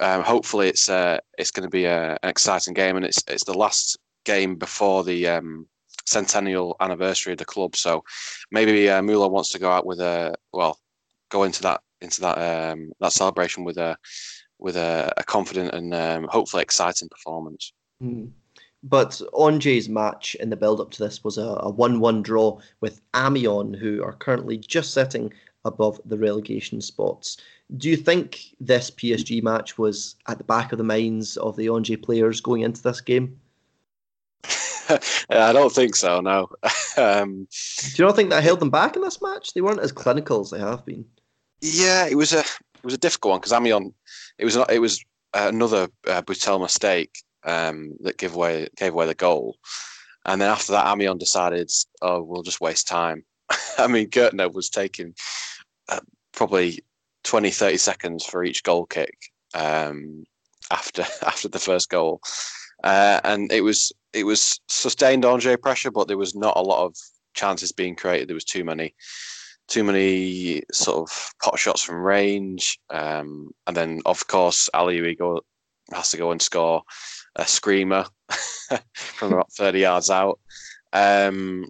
um, 0.00 0.22
hopefully 0.22 0.68
it's 0.68 0.88
uh, 0.88 1.18
it's 1.38 1.50
going 1.50 1.64
to 1.64 1.70
be 1.70 1.84
a, 1.84 2.12
an 2.22 2.30
exciting 2.30 2.74
game, 2.74 2.96
and 2.96 3.04
it's 3.04 3.22
it's 3.28 3.44
the 3.44 3.58
last 3.58 3.98
game 4.24 4.56
before 4.56 5.04
the 5.04 5.28
um, 5.28 5.66
centennial 6.06 6.76
anniversary 6.80 7.32
of 7.32 7.38
the 7.38 7.44
club. 7.44 7.76
So 7.76 8.04
maybe 8.50 8.88
uh, 8.88 9.02
Moulin 9.02 9.32
wants 9.32 9.50
to 9.52 9.58
go 9.58 9.70
out 9.70 9.86
with 9.86 10.00
a 10.00 10.34
well, 10.52 10.78
go 11.30 11.42
into 11.42 11.62
that 11.62 11.80
into 12.00 12.20
that 12.20 12.38
um, 12.38 12.92
that 13.00 13.12
celebration 13.12 13.64
with 13.64 13.78
a 13.78 13.96
with 14.58 14.76
a, 14.76 15.12
a 15.16 15.24
confident 15.24 15.74
and 15.74 15.94
um, 15.94 16.28
hopefully 16.30 16.62
exciting 16.62 17.08
performance. 17.08 17.72
Mm. 18.02 18.30
But 18.82 19.20
Angers' 19.40 19.88
match 19.88 20.34
in 20.36 20.50
the 20.50 20.56
build 20.56 20.80
up 20.80 20.90
to 20.92 21.02
this 21.02 21.24
was 21.24 21.38
a, 21.38 21.56
a 21.60 21.70
1 21.70 22.00
1 22.00 22.22
draw 22.22 22.60
with 22.80 23.00
Amiens, 23.14 23.78
who 23.78 24.02
are 24.02 24.12
currently 24.12 24.58
just 24.58 24.92
sitting 24.92 25.32
above 25.64 26.00
the 26.04 26.18
relegation 26.18 26.80
spots. 26.82 27.38
Do 27.78 27.88
you 27.88 27.96
think 27.96 28.54
this 28.60 28.90
PSG 28.90 29.42
match 29.42 29.78
was 29.78 30.16
at 30.28 30.36
the 30.36 30.44
back 30.44 30.72
of 30.72 30.78
the 30.78 30.84
minds 30.84 31.38
of 31.38 31.56
the 31.56 31.68
Angers 31.68 31.96
players 32.02 32.42
going 32.42 32.60
into 32.60 32.82
this 32.82 33.00
game? 33.00 33.40
I 35.30 35.52
don't 35.52 35.72
think 35.72 35.96
so. 35.96 36.20
No. 36.20 36.50
um, 36.98 37.48
Do 37.94 38.02
you 38.02 38.04
not 38.04 38.16
think 38.16 38.28
that 38.30 38.42
held 38.42 38.60
them 38.60 38.70
back 38.70 38.96
in 38.96 39.02
this 39.02 39.22
match? 39.22 39.54
They 39.54 39.62
weren't 39.62 39.80
as 39.80 39.92
clinical 39.92 40.42
as 40.42 40.50
they 40.50 40.58
have 40.58 40.84
been. 40.84 41.06
Yeah, 41.62 42.06
it 42.06 42.16
was 42.16 42.34
a 42.34 42.44
it 42.84 42.88
was 42.88 42.94
a 42.94 42.98
difficult 42.98 43.30
one 43.30 43.40
because 43.40 43.52
Amiens 43.52 43.94
it 44.36 44.44
was 44.44 44.56
it 44.56 44.78
was 44.78 45.02
another 45.32 45.88
uh, 46.06 46.20
Butelle 46.20 46.60
mistake 46.60 47.18
um, 47.42 47.96
that 48.00 48.18
gave 48.18 48.34
away 48.34 48.68
gave 48.76 48.92
away 48.92 49.06
the 49.06 49.14
goal, 49.14 49.56
and 50.26 50.38
then 50.38 50.50
after 50.50 50.72
that, 50.72 50.86
Amiens 50.86 51.18
decided, 51.18 51.70
oh, 52.02 52.22
we'll 52.22 52.42
just 52.42 52.60
waste 52.60 52.86
time. 52.86 53.24
I 53.78 53.86
mean, 53.86 54.10
Gurtner 54.10 54.52
was 54.52 54.68
taking 54.68 55.14
uh, 55.88 56.00
probably 56.34 56.80
20, 57.22 57.50
30 57.50 57.78
seconds 57.78 58.26
for 58.26 58.44
each 58.44 58.62
goal 58.62 58.84
kick 58.84 59.16
um, 59.54 60.24
after 60.70 61.06
after 61.26 61.48
the 61.48 61.58
first 61.58 61.88
goal, 61.88 62.20
uh, 62.82 63.18
and 63.24 63.50
it 63.50 63.62
was 63.62 63.92
it 64.12 64.24
was 64.24 64.60
sustained 64.68 65.24
Angers 65.24 65.56
pressure, 65.62 65.90
but 65.90 66.06
there 66.06 66.18
was 66.18 66.34
not 66.34 66.58
a 66.58 66.62
lot 66.62 66.84
of 66.84 66.94
chances 67.32 67.72
being 67.72 67.96
created. 67.96 68.28
There 68.28 68.34
was 68.34 68.44
too 68.44 68.62
many 68.62 68.94
too 69.68 69.84
many 69.84 70.62
sort 70.72 70.98
of 70.98 71.34
pot 71.42 71.58
shots 71.58 71.82
from 71.82 72.02
range. 72.02 72.78
Um, 72.90 73.52
and 73.66 73.76
then, 73.76 74.00
of 74.06 74.26
course, 74.26 74.68
Ali 74.74 75.16
has 75.92 76.10
to 76.10 76.16
go 76.16 76.30
and 76.30 76.42
score 76.42 76.82
a 77.36 77.46
screamer 77.46 78.06
from 78.94 79.32
about 79.32 79.52
30 79.52 79.80
yards 79.80 80.10
out. 80.10 80.38
Um, 80.92 81.68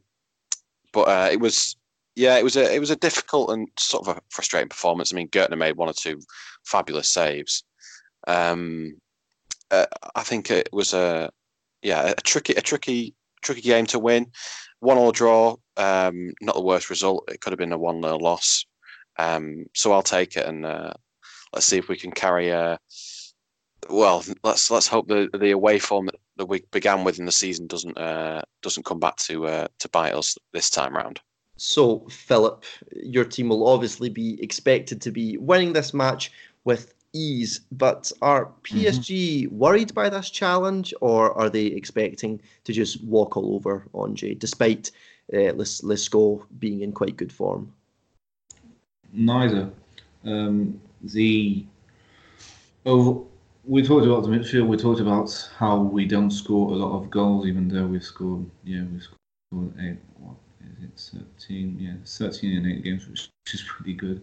but 0.93 1.09
uh, 1.09 1.29
it 1.33 1.41
was, 1.41 1.77
yeah, 2.15 2.37
it 2.37 2.45
was 2.45 2.57
a 2.57 2.73
it 2.73 2.79
was 2.79 2.91
a 2.91 2.97
difficult 2.97 3.51
and 3.51 3.67
sort 3.79 4.07
of 4.07 4.17
a 4.17 4.21
frustrating 4.31 4.69
performance. 4.69 5.13
I 5.13 5.17
mean, 5.17 5.29
Gurtner 5.29 5.59
made 5.59 5.77
one 5.77 5.89
or 5.89 5.95
two 5.95 6.21
fabulous 6.65 7.09
saves. 7.09 7.65
Um, 8.29 8.99
uh, 9.71 9.87
I 10.15 10.23
think 10.23 10.51
it 10.51 10.69
was 10.73 10.95
a 10.95 11.31
yeah 11.83 12.11
a 12.11 12.15
tricky 12.15 12.55
a 12.55 12.61
tricky 12.61 13.15
tricky 13.43 13.63
game 13.63 13.87
to 13.87 13.99
win 13.99 14.27
one 14.85 14.99
all 14.99 15.13
draw, 15.13 15.57
um, 15.77 16.33
not 16.41 16.55
the 16.55 16.63
worst 16.63 16.91
result. 16.91 17.25
It 17.29 17.41
could 17.41 17.53
have 17.53 17.59
been 17.59 17.73
a 17.73 17.79
one 17.79 18.01
nil 18.01 18.19
loss. 18.21 18.67
Um, 19.19 19.67
so 19.75 19.93
I'll 19.93 20.03
take 20.03 20.37
it, 20.37 20.47
and 20.47 20.67
uh, 20.67 20.93
let's 21.53 21.67
see 21.67 21.79
if 21.79 21.89
we 21.89 21.97
can 21.97 22.13
carry. 22.13 22.53
Uh, 22.53 22.77
well, 23.89 24.25
let's 24.43 24.71
let's 24.71 24.87
hope 24.87 25.09
the 25.09 25.29
the 25.39 25.51
away 25.53 25.79
form 25.79 26.11
that, 26.37 26.47
we 26.47 26.63
began 26.73 27.05
with 27.05 27.19
in 27.19 27.27
the 27.27 27.33
season 27.33 27.67
doesn't 27.67 27.97
uh, 27.97 28.43
doesn't 28.63 28.85
come 28.85 29.01
back 29.01 29.17
to 29.17 29.47
uh, 29.47 29.69
to 29.79 29.89
bite 29.89 30.15
us 30.15 30.37
this 30.53 30.71
time 30.71 30.95
round. 30.95 31.21
So, 31.57 32.07
Philip, 32.11 32.65
your 32.93 33.25
team 33.25 33.49
will 33.49 33.69
obviously 33.69 34.11
be 34.11 34.43
expected 34.43 35.01
to 35.03 35.13
be 35.13 35.37
winning 35.39 35.73
this 35.73 35.95
match 35.95 36.33
with 36.65 36.95
ease. 37.15 37.61
But 37.73 38.13
are 38.21 38.53
PSG 38.65 39.45
mm-hmm. 39.45 39.57
worried 39.57 39.95
by 39.95 40.11
this 40.11 40.31
challenge, 40.31 40.93
or 41.01 41.33
are 41.39 41.49
they 41.49 41.67
expecting 41.67 42.41
to 42.65 42.73
just 42.73 43.03
walk 43.05 43.37
all 43.37 43.55
over 43.55 43.87
Angers, 43.95 44.37
despite 44.39 44.91
uh, 45.33 45.55
Lescaut 45.55 46.45
being 46.59 46.83
in 46.83 46.93
quite 46.93 47.17
good 47.17 47.33
form? 47.33 47.73
Neither. 49.13 49.71
Um, 50.25 50.81
the 51.03 51.65
oh, 52.87 53.27
we 53.65 53.83
talked 53.83 54.07
about 54.07 54.23
the 54.23 54.29
midfield. 54.29 54.67
We 54.67 54.77
talked 54.77 55.01
about 55.01 55.51
how 55.57 55.79
we 55.79 56.07
don't 56.07 56.31
score 56.31 56.73
a 56.73 56.75
lot 56.75 56.97
of 56.99 57.11
goals, 57.11 57.47
even 57.47 57.69
though 57.69 57.87
we've 57.87 58.05
scored. 58.05 58.45
Yeah, 58.65 58.83
we've 58.91 59.03
scored 59.03 59.73
eight. 59.81 59.99
What 60.19 60.37
is 60.79 61.13
it? 61.13 61.19
Thirteen. 61.19 61.79
Yeah, 61.81 61.95
thirteen 62.05 62.59
in 62.59 62.71
eight 62.71 62.85
games, 62.85 63.09
which 63.09 63.31
is 63.53 63.63
pretty 63.63 63.95
good 63.95 64.23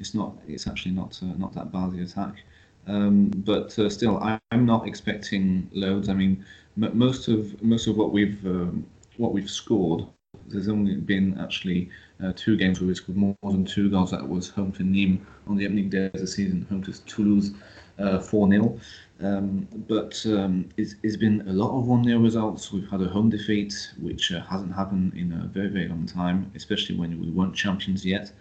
it's 0.00 0.14
not 0.14 0.36
it's 0.48 0.66
actually 0.66 0.92
not 0.92 1.18
uh, 1.22 1.36
not 1.36 1.52
that 1.54 1.70
bad 1.70 1.92
the 1.92 2.02
attack. 2.02 2.42
Um, 2.86 3.26
but 3.28 3.78
uh, 3.78 3.90
still, 3.90 4.18
I, 4.18 4.40
am 4.50 4.64
not 4.64 4.88
expecting 4.88 5.70
loads. 5.72 6.08
I 6.08 6.14
mean, 6.14 6.44
m- 6.82 6.98
most 6.98 7.28
of 7.28 7.62
most 7.62 7.86
of 7.86 7.96
what 7.96 8.10
we've 8.10 8.44
um, 8.46 8.86
what 9.18 9.32
we've 9.32 9.50
scored, 9.50 10.06
there's 10.48 10.68
only 10.68 10.96
been 10.96 11.38
actually 11.38 11.90
uh, 12.24 12.32
two 12.34 12.56
games 12.56 12.80
where 12.80 12.88
we 12.88 12.94
scored 12.94 13.18
more 13.18 13.36
than 13.42 13.64
two 13.64 13.90
goals. 13.90 14.10
That 14.10 14.26
was 14.26 14.48
home 14.48 14.72
to 14.72 14.82
Nîmes 14.82 15.20
on 15.46 15.56
the 15.56 15.66
opening 15.66 15.90
day 15.90 16.06
of 16.06 16.12
the 16.14 16.26
season, 16.26 16.66
home 16.70 16.82
to 16.84 17.04
Toulouse, 17.04 17.52
uh, 17.98 18.18
four 18.18 18.48
0 18.48 18.80
um, 19.22 19.68
but 19.88 20.20
um, 20.26 20.68
it's, 20.76 20.94
it's 21.02 21.16
been 21.16 21.46
a 21.48 21.52
lot 21.52 21.78
of 21.78 21.86
1 21.86 22.04
0 22.04 22.20
results. 22.20 22.72
We've 22.72 22.88
had 22.88 23.02
a 23.02 23.08
home 23.08 23.30
defeat, 23.30 23.92
which 24.00 24.32
uh, 24.32 24.40
hasn't 24.42 24.74
happened 24.74 25.14
in 25.14 25.32
a 25.32 25.46
very, 25.46 25.68
very 25.68 25.88
long 25.88 26.06
time, 26.06 26.50
especially 26.54 26.96
when 26.96 27.20
we 27.20 27.30
weren't 27.30 27.54
champions 27.54 28.04
yet. 28.04 28.32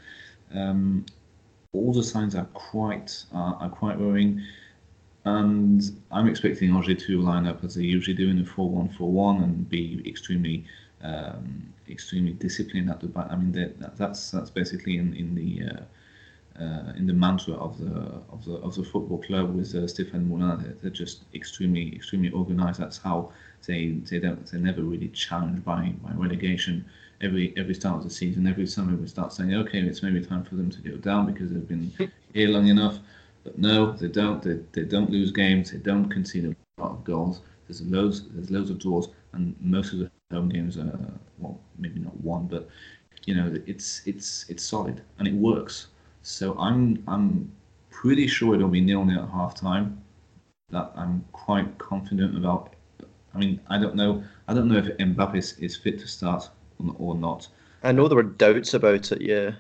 Um, 0.54 1.06
all 1.74 1.94
the 1.94 2.04
signs 2.04 2.34
are 2.36 2.46
quite 2.54 3.24
uh, 3.34 3.54
are 3.60 3.70
quite 3.70 4.00
worrying. 4.00 4.42
And 5.26 5.84
I'm 6.12 6.28
expecting 6.28 6.74
Angers 6.74 7.04
to 7.04 7.22
line 7.22 7.46
up 7.46 7.64
as 7.64 7.76
they 7.76 7.84
usually 7.84 8.16
do 8.16 8.30
in 8.30 8.40
a 8.40 8.44
4-1-4-1 8.44 9.44
and 9.44 9.70
be 9.70 10.02
extremely 10.08 10.66
um, 11.02 11.74
extremely 11.90 12.34
disciplined 12.34 12.90
at 12.90 13.02
the 13.02 13.08
back. 13.08 13.28
I 13.30 13.36
mean, 13.36 13.52
that, 13.52 13.98
that's 13.98 14.32
that's 14.32 14.50
basically 14.50 14.98
in 14.98 15.14
in 15.14 15.36
the 15.36 15.70
uh, 15.70 15.84
uh, 16.60 16.94
in 16.98 17.08
the 17.08 17.14
mantra 17.14 17.54
of 17.56 17.78
the 17.78 18.22
of 18.30 18.44
the 18.46 18.56
of 18.56 18.76
the 18.76 18.84
football 18.84 19.20
club 19.20 19.56
with 19.56 19.74
uh, 19.76 19.80
Stéphane 19.80 20.28
Moulin. 20.28 20.62
They're, 20.62 20.76
they're, 20.82 20.92
just 20.92 21.24
extremely 21.34 21.96
extremely 21.96 22.32
organised. 22.32 22.80
That's 22.80 22.98
how 22.98 23.32
they 23.66 24.00
they 24.10 24.20
don't 24.20 24.46
they're 24.46 24.60
never 24.60 24.82
really 24.82 25.10
challenged 25.10 25.64
by 25.64 25.94
by 26.04 26.12
relegation 26.14 26.86
every 27.22 27.54
every 27.58 27.74
start 27.74 27.98
of 27.98 28.04
the 28.04 28.10
season, 28.10 28.48
every 28.48 28.66
summer 28.66 28.96
we 28.96 29.08
start 29.08 29.34
saying, 29.34 29.54
okay, 29.54 29.80
it's 29.80 30.04
maybe 30.04 30.24
time 30.24 30.44
for 30.44 30.56
them 30.56 30.70
to 30.70 30.82
go 30.82 30.96
down 30.98 31.32
because 31.32 31.52
they've 31.52 31.68
been 31.68 31.92
here 32.34 32.50
long 32.50 32.68
enough. 32.68 33.00
But 33.44 33.58
no, 33.58 33.94
they 33.94 34.08
don't. 34.08 34.42
They, 34.42 34.60
they 34.74 34.84
don't 34.84 35.10
lose 35.10 35.32
games. 35.32 35.72
They 35.72 35.78
don't 35.78 36.10
concede 36.10 36.46
a 36.46 36.82
lot 36.82 36.92
of 36.92 37.04
goals. 37.04 37.42
There's 37.68 37.82
loads. 37.82 38.28
There's 38.30 38.52
loads 38.52 38.70
of 38.70 38.80
draws, 38.80 39.10
and 39.34 39.56
most 39.62 39.94
of 39.94 40.00
the 40.00 40.12
home 40.32 40.50
games 40.50 40.78
are 40.78 41.14
well, 41.38 41.60
maybe 41.78 42.00
not 42.00 42.20
one, 42.22 42.48
but 42.48 42.68
you 43.26 43.36
know, 43.36 43.54
it's 43.66 44.02
it's 44.06 44.46
it's 44.50 44.64
solid 44.64 45.02
and 45.20 45.28
it 45.28 45.34
works. 45.34 45.88
So 46.22 46.58
I'm 46.58 47.04
I'm 47.08 47.52
pretty 47.90 48.28
sure 48.28 48.56
it'll 48.56 48.70
be 48.70 48.82
nil 48.82 49.06
nil 49.06 49.24
at 49.24 49.30
half 49.30 49.56
time. 49.56 50.02
That 50.72 50.92
I'm 50.96 51.26
quite 51.32 51.78
confident 51.78 52.38
about. 52.38 52.74
I 53.34 53.38
mean, 53.38 53.60
I 53.68 53.78
don't 53.80 53.96
know. 53.96 54.24
I 54.48 54.54
don't 54.54 54.68
know 54.68 54.78
if 54.78 54.86
Mbappe 54.98 55.36
is, 55.36 55.54
is 55.60 55.76
fit 55.76 56.00
to 56.00 56.08
start 56.08 56.50
or 56.98 57.16
not. 57.16 57.48
I 57.84 57.92
know 57.92 58.08
there 58.08 58.16
were 58.16 58.24
doubts 58.24 58.74
about 58.74 59.12
it. 59.12 59.22
Yeah. 59.22 59.52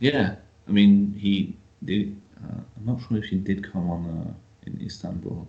Yeah, 0.00 0.36
I 0.66 0.70
mean, 0.70 1.14
he 1.18 1.56
did. 1.84 2.20
Uh, 2.42 2.60
I'm 2.76 2.86
not 2.86 3.00
sure 3.02 3.18
if 3.18 3.24
he 3.24 3.36
did 3.36 3.70
come 3.70 3.90
on 3.90 4.06
uh, 4.06 4.32
in 4.66 4.80
Istanbul. 4.84 5.46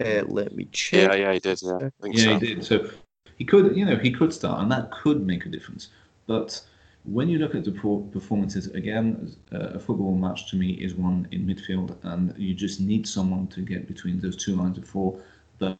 Uh, 0.00 0.22
let 0.26 0.54
me 0.54 0.66
check. 0.72 1.10
Yeah, 1.10 1.14
yeah, 1.14 1.32
he 1.32 1.38
did. 1.40 1.60
Yeah, 1.62 1.76
I 1.76 1.90
think 2.02 2.16
Yeah, 2.16 2.24
so. 2.24 2.30
he 2.34 2.38
did. 2.38 2.64
So 2.64 2.90
he 3.36 3.44
could, 3.44 3.76
you 3.76 3.84
know, 3.84 3.96
he 3.96 4.10
could 4.10 4.32
start, 4.32 4.62
and 4.62 4.70
that 4.72 4.90
could 4.90 5.26
make 5.26 5.46
a 5.46 5.48
difference. 5.48 5.88
But 6.26 6.60
when 7.06 7.28
you 7.28 7.38
look 7.38 7.54
at 7.54 7.64
the 7.64 7.72
performances 8.12 8.66
again, 8.68 9.34
a 9.52 9.78
football 9.78 10.14
match 10.14 10.50
to 10.50 10.56
me 10.56 10.72
is 10.72 10.94
one 10.94 11.28
in 11.30 11.46
midfield, 11.46 11.96
and 12.02 12.34
you 12.36 12.54
just 12.54 12.80
need 12.80 13.06
someone 13.06 13.46
to 13.48 13.60
get 13.60 13.86
between 13.86 14.20
those 14.20 14.36
two 14.36 14.56
lines 14.56 14.78
of 14.78 14.86
four. 14.86 15.20
But 15.58 15.78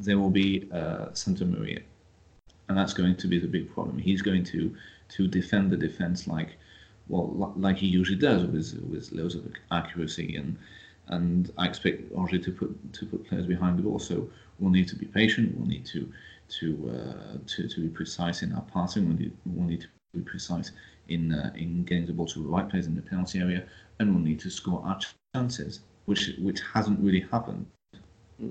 there 0.00 0.18
will 0.18 0.30
be 0.30 0.68
uh, 0.72 1.06
Santamaria, 1.12 1.82
and 2.68 2.76
that's 2.76 2.92
going 2.92 3.16
to 3.16 3.26
be 3.28 3.38
the 3.38 3.46
big 3.46 3.72
problem. 3.72 3.98
He's 3.98 4.22
going 4.22 4.44
to 4.44 4.74
to 5.10 5.28
defend 5.28 5.70
the 5.70 5.76
defense 5.76 6.26
like 6.26 6.56
well, 7.08 7.52
like 7.56 7.76
he 7.76 7.86
usually 7.86 8.18
does 8.18 8.44
with 8.44 8.80
with 8.90 9.12
loads 9.12 9.34
of 9.34 9.46
accuracy 9.70 10.36
and 10.36 10.56
and 11.08 11.52
I 11.58 11.66
expect 11.66 12.12
Angers 12.16 12.44
to 12.46 12.52
put 12.52 12.92
to 12.94 13.06
put 13.06 13.28
players 13.28 13.46
behind 13.46 13.78
the 13.78 13.82
ball. 13.82 13.98
So 13.98 14.28
we'll 14.58 14.70
need 14.70 14.88
to 14.88 14.96
be 14.96 15.06
patient. 15.06 15.56
We'll 15.56 15.68
need 15.68 15.86
to 15.86 16.10
to 16.60 16.90
uh, 16.90 17.38
to, 17.46 17.68
to 17.68 17.80
be 17.80 17.88
precise 17.88 18.42
in 18.42 18.52
our 18.52 18.62
passing. 18.72 19.08
We'll 19.08 19.18
need, 19.18 19.36
we'll 19.44 19.68
need 19.68 19.82
to 19.82 19.88
precise 20.22 20.72
in 21.08 21.32
uh, 21.32 21.52
in 21.54 21.84
getting 21.84 22.06
the 22.06 22.12
ball 22.12 22.26
to 22.26 22.42
the 22.42 22.48
right 22.48 22.68
players 22.68 22.86
in 22.86 22.94
the 22.94 23.02
penalty 23.02 23.40
area, 23.40 23.64
and 23.98 24.14
we'll 24.14 24.24
need 24.24 24.40
to 24.40 24.50
score 24.50 24.82
our 24.84 24.98
chances, 25.34 25.80
which 26.06 26.32
which 26.38 26.60
hasn't 26.72 26.98
really 27.00 27.20
happened. 27.20 27.66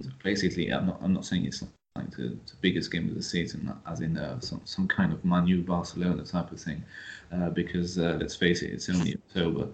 So 0.01 0.09
basically, 0.23 0.69
I'm 0.69 0.87
not 0.87 0.99
I'm 1.01 1.13
not 1.13 1.25
saying 1.25 1.45
it's 1.45 1.63
like 1.95 2.11
the, 2.11 2.29
the 2.29 2.55
biggest 2.61 2.91
game 2.91 3.07
of 3.09 3.15
the 3.15 3.23
season, 3.23 3.71
as 3.85 4.01
in 4.01 4.17
uh, 4.17 4.39
some 4.39 4.61
some 4.65 4.87
kind 4.87 5.13
of 5.13 5.23
Manu 5.23 5.61
Barcelona 5.63 6.23
type 6.23 6.51
of 6.51 6.59
thing, 6.59 6.83
uh, 7.31 7.49
because 7.49 7.97
uh, 7.97 8.17
let's 8.19 8.35
face 8.35 8.61
it, 8.61 8.71
it's 8.71 8.89
only 8.89 9.15
October. 9.15 9.67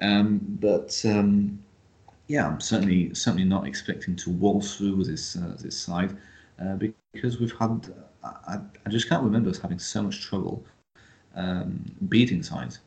Um, 0.00 0.40
but 0.60 1.00
um, 1.04 1.62
yeah, 2.28 2.46
I'm 2.46 2.60
certainly 2.60 3.14
certainly 3.14 3.44
not 3.44 3.66
expecting 3.66 4.16
to 4.16 4.30
waltz 4.30 4.76
through 4.76 5.04
this 5.04 5.36
uh, 5.36 5.56
this 5.60 5.78
side 5.78 6.16
uh, 6.60 6.76
because 7.12 7.38
we've 7.38 7.56
had 7.58 7.92
I, 8.24 8.58
I 8.86 8.90
just 8.90 9.08
can't 9.08 9.22
remember 9.22 9.50
us 9.50 9.58
having 9.58 9.78
so 9.78 10.02
much 10.02 10.22
trouble 10.22 10.64
um, 11.34 11.84
beating 12.08 12.42
sides. 12.42 12.80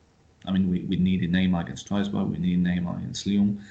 I 0.46 0.52
mean, 0.52 0.70
we, 0.70 0.80
we 0.80 0.96
needed 0.96 1.32
Neymar 1.32 1.62
against 1.62 1.86
Strasbourg, 1.86 2.28
we 2.28 2.38
needed 2.38 2.64
Neymar 2.64 2.98
against 2.98 3.26
Lyon, 3.26 3.62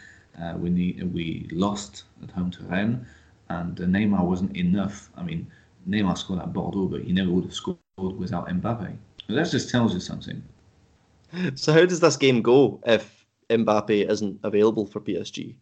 uh, 0.41 0.53
we 0.57 0.69
need 0.69 1.01
we 1.13 1.47
lost 1.51 2.03
at 2.23 2.31
home 2.31 2.51
to 2.51 2.63
Rennes, 2.63 3.05
and 3.49 3.79
uh, 3.79 3.83
Neymar 3.85 4.23
wasn't 4.23 4.55
enough. 4.55 5.09
I 5.17 5.23
mean, 5.23 5.47
Neymar 5.89 6.17
scored 6.17 6.39
at 6.41 6.53
Bordeaux, 6.53 6.87
but 6.87 7.01
he 7.03 7.13
never 7.13 7.31
would 7.31 7.45
have 7.45 7.53
scored 7.53 7.79
without 7.97 8.47
Mbappe. 8.47 8.95
That 9.29 9.49
just 9.49 9.69
tells 9.69 9.93
you 9.93 9.99
something. 9.99 10.43
So 11.55 11.73
how 11.73 11.85
does 11.85 11.99
this 11.99 12.17
game 12.17 12.41
go 12.41 12.79
if 12.85 13.25
Mbappe 13.49 14.09
isn't 14.09 14.39
available 14.43 14.85
for 14.85 15.01
PSG? 15.01 15.55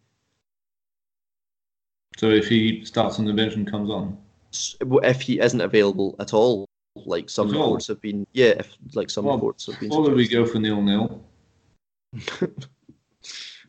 So 2.16 2.30
if 2.30 2.48
he 2.48 2.84
starts 2.84 3.18
on 3.18 3.26
the 3.26 3.32
bench 3.32 3.54
and 3.54 3.70
comes 3.70 3.90
on, 3.90 4.18
If 5.02 5.20
he 5.20 5.40
isn't 5.40 5.60
available 5.60 6.16
at 6.18 6.32
all, 6.32 6.65
like 7.04 7.28
some 7.30 7.48
At 7.50 7.56
all? 7.56 7.62
reports 7.64 7.88
have 7.88 8.00
been, 8.00 8.26
yeah, 8.32 8.54
if 8.58 8.76
like 8.94 9.10
some 9.10 9.24
Well, 9.26 9.34
reports 9.36 9.66
have 9.66 9.78
been. 9.80 9.92
or 9.92 10.08
do 10.08 10.14
we 10.14 10.28
go 10.28 10.46
for 10.46 10.58
nil 10.58 10.80
nil? 10.82 11.22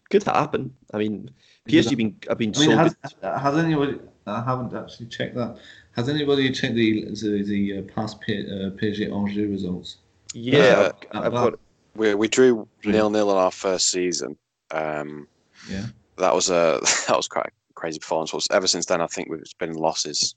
Could 0.10 0.22
that 0.24 0.36
happen. 0.36 0.74
I 0.94 0.98
mean, 1.00 1.30
PSG 1.68 1.98
been 1.98 2.16
have 2.30 2.38
been 2.38 2.54
I 2.56 2.60
mean, 2.60 2.70
so 2.72 2.78
has, 2.78 2.96
good. 2.96 3.12
has 3.40 3.58
anybody? 3.58 4.00
I 4.26 4.42
haven't 4.42 4.74
actually 4.74 5.08
checked 5.08 5.36
that. 5.36 5.58
Has 5.96 6.08
anybody 6.08 6.50
checked 6.52 6.76
the 6.76 7.06
the, 7.06 7.44
the 7.44 7.78
uh, 7.80 7.82
past 7.94 8.22
P, 8.22 8.40
uh, 8.40 8.70
PSG 8.80 9.12
Angers 9.14 9.50
results? 9.50 9.98
Yeah, 10.34 10.62
Uh, 10.62 10.92
I've, 11.14 11.26
I've 11.26 11.32
got. 11.34 11.60
We 11.96 12.14
we 12.16 12.28
drew 12.30 12.68
nil 12.86 13.10
nil 13.10 13.32
in 13.32 13.38
our 13.38 13.52
first 13.52 13.90
season. 13.90 14.38
Um, 14.72 15.28
Yeah. 15.70 15.88
that 16.18 16.34
was 16.34 16.50
a 16.50 16.80
that 17.08 17.18
was 17.18 17.28
quite 17.28 17.48
a 17.48 17.74
crazy 17.74 18.00
performance. 18.00 18.48
Ever 18.52 18.68
since 18.68 18.86
then, 18.86 19.02
I 19.02 19.08
think 19.08 19.30
we've 19.30 19.44
been 19.60 19.74
losses. 19.74 20.36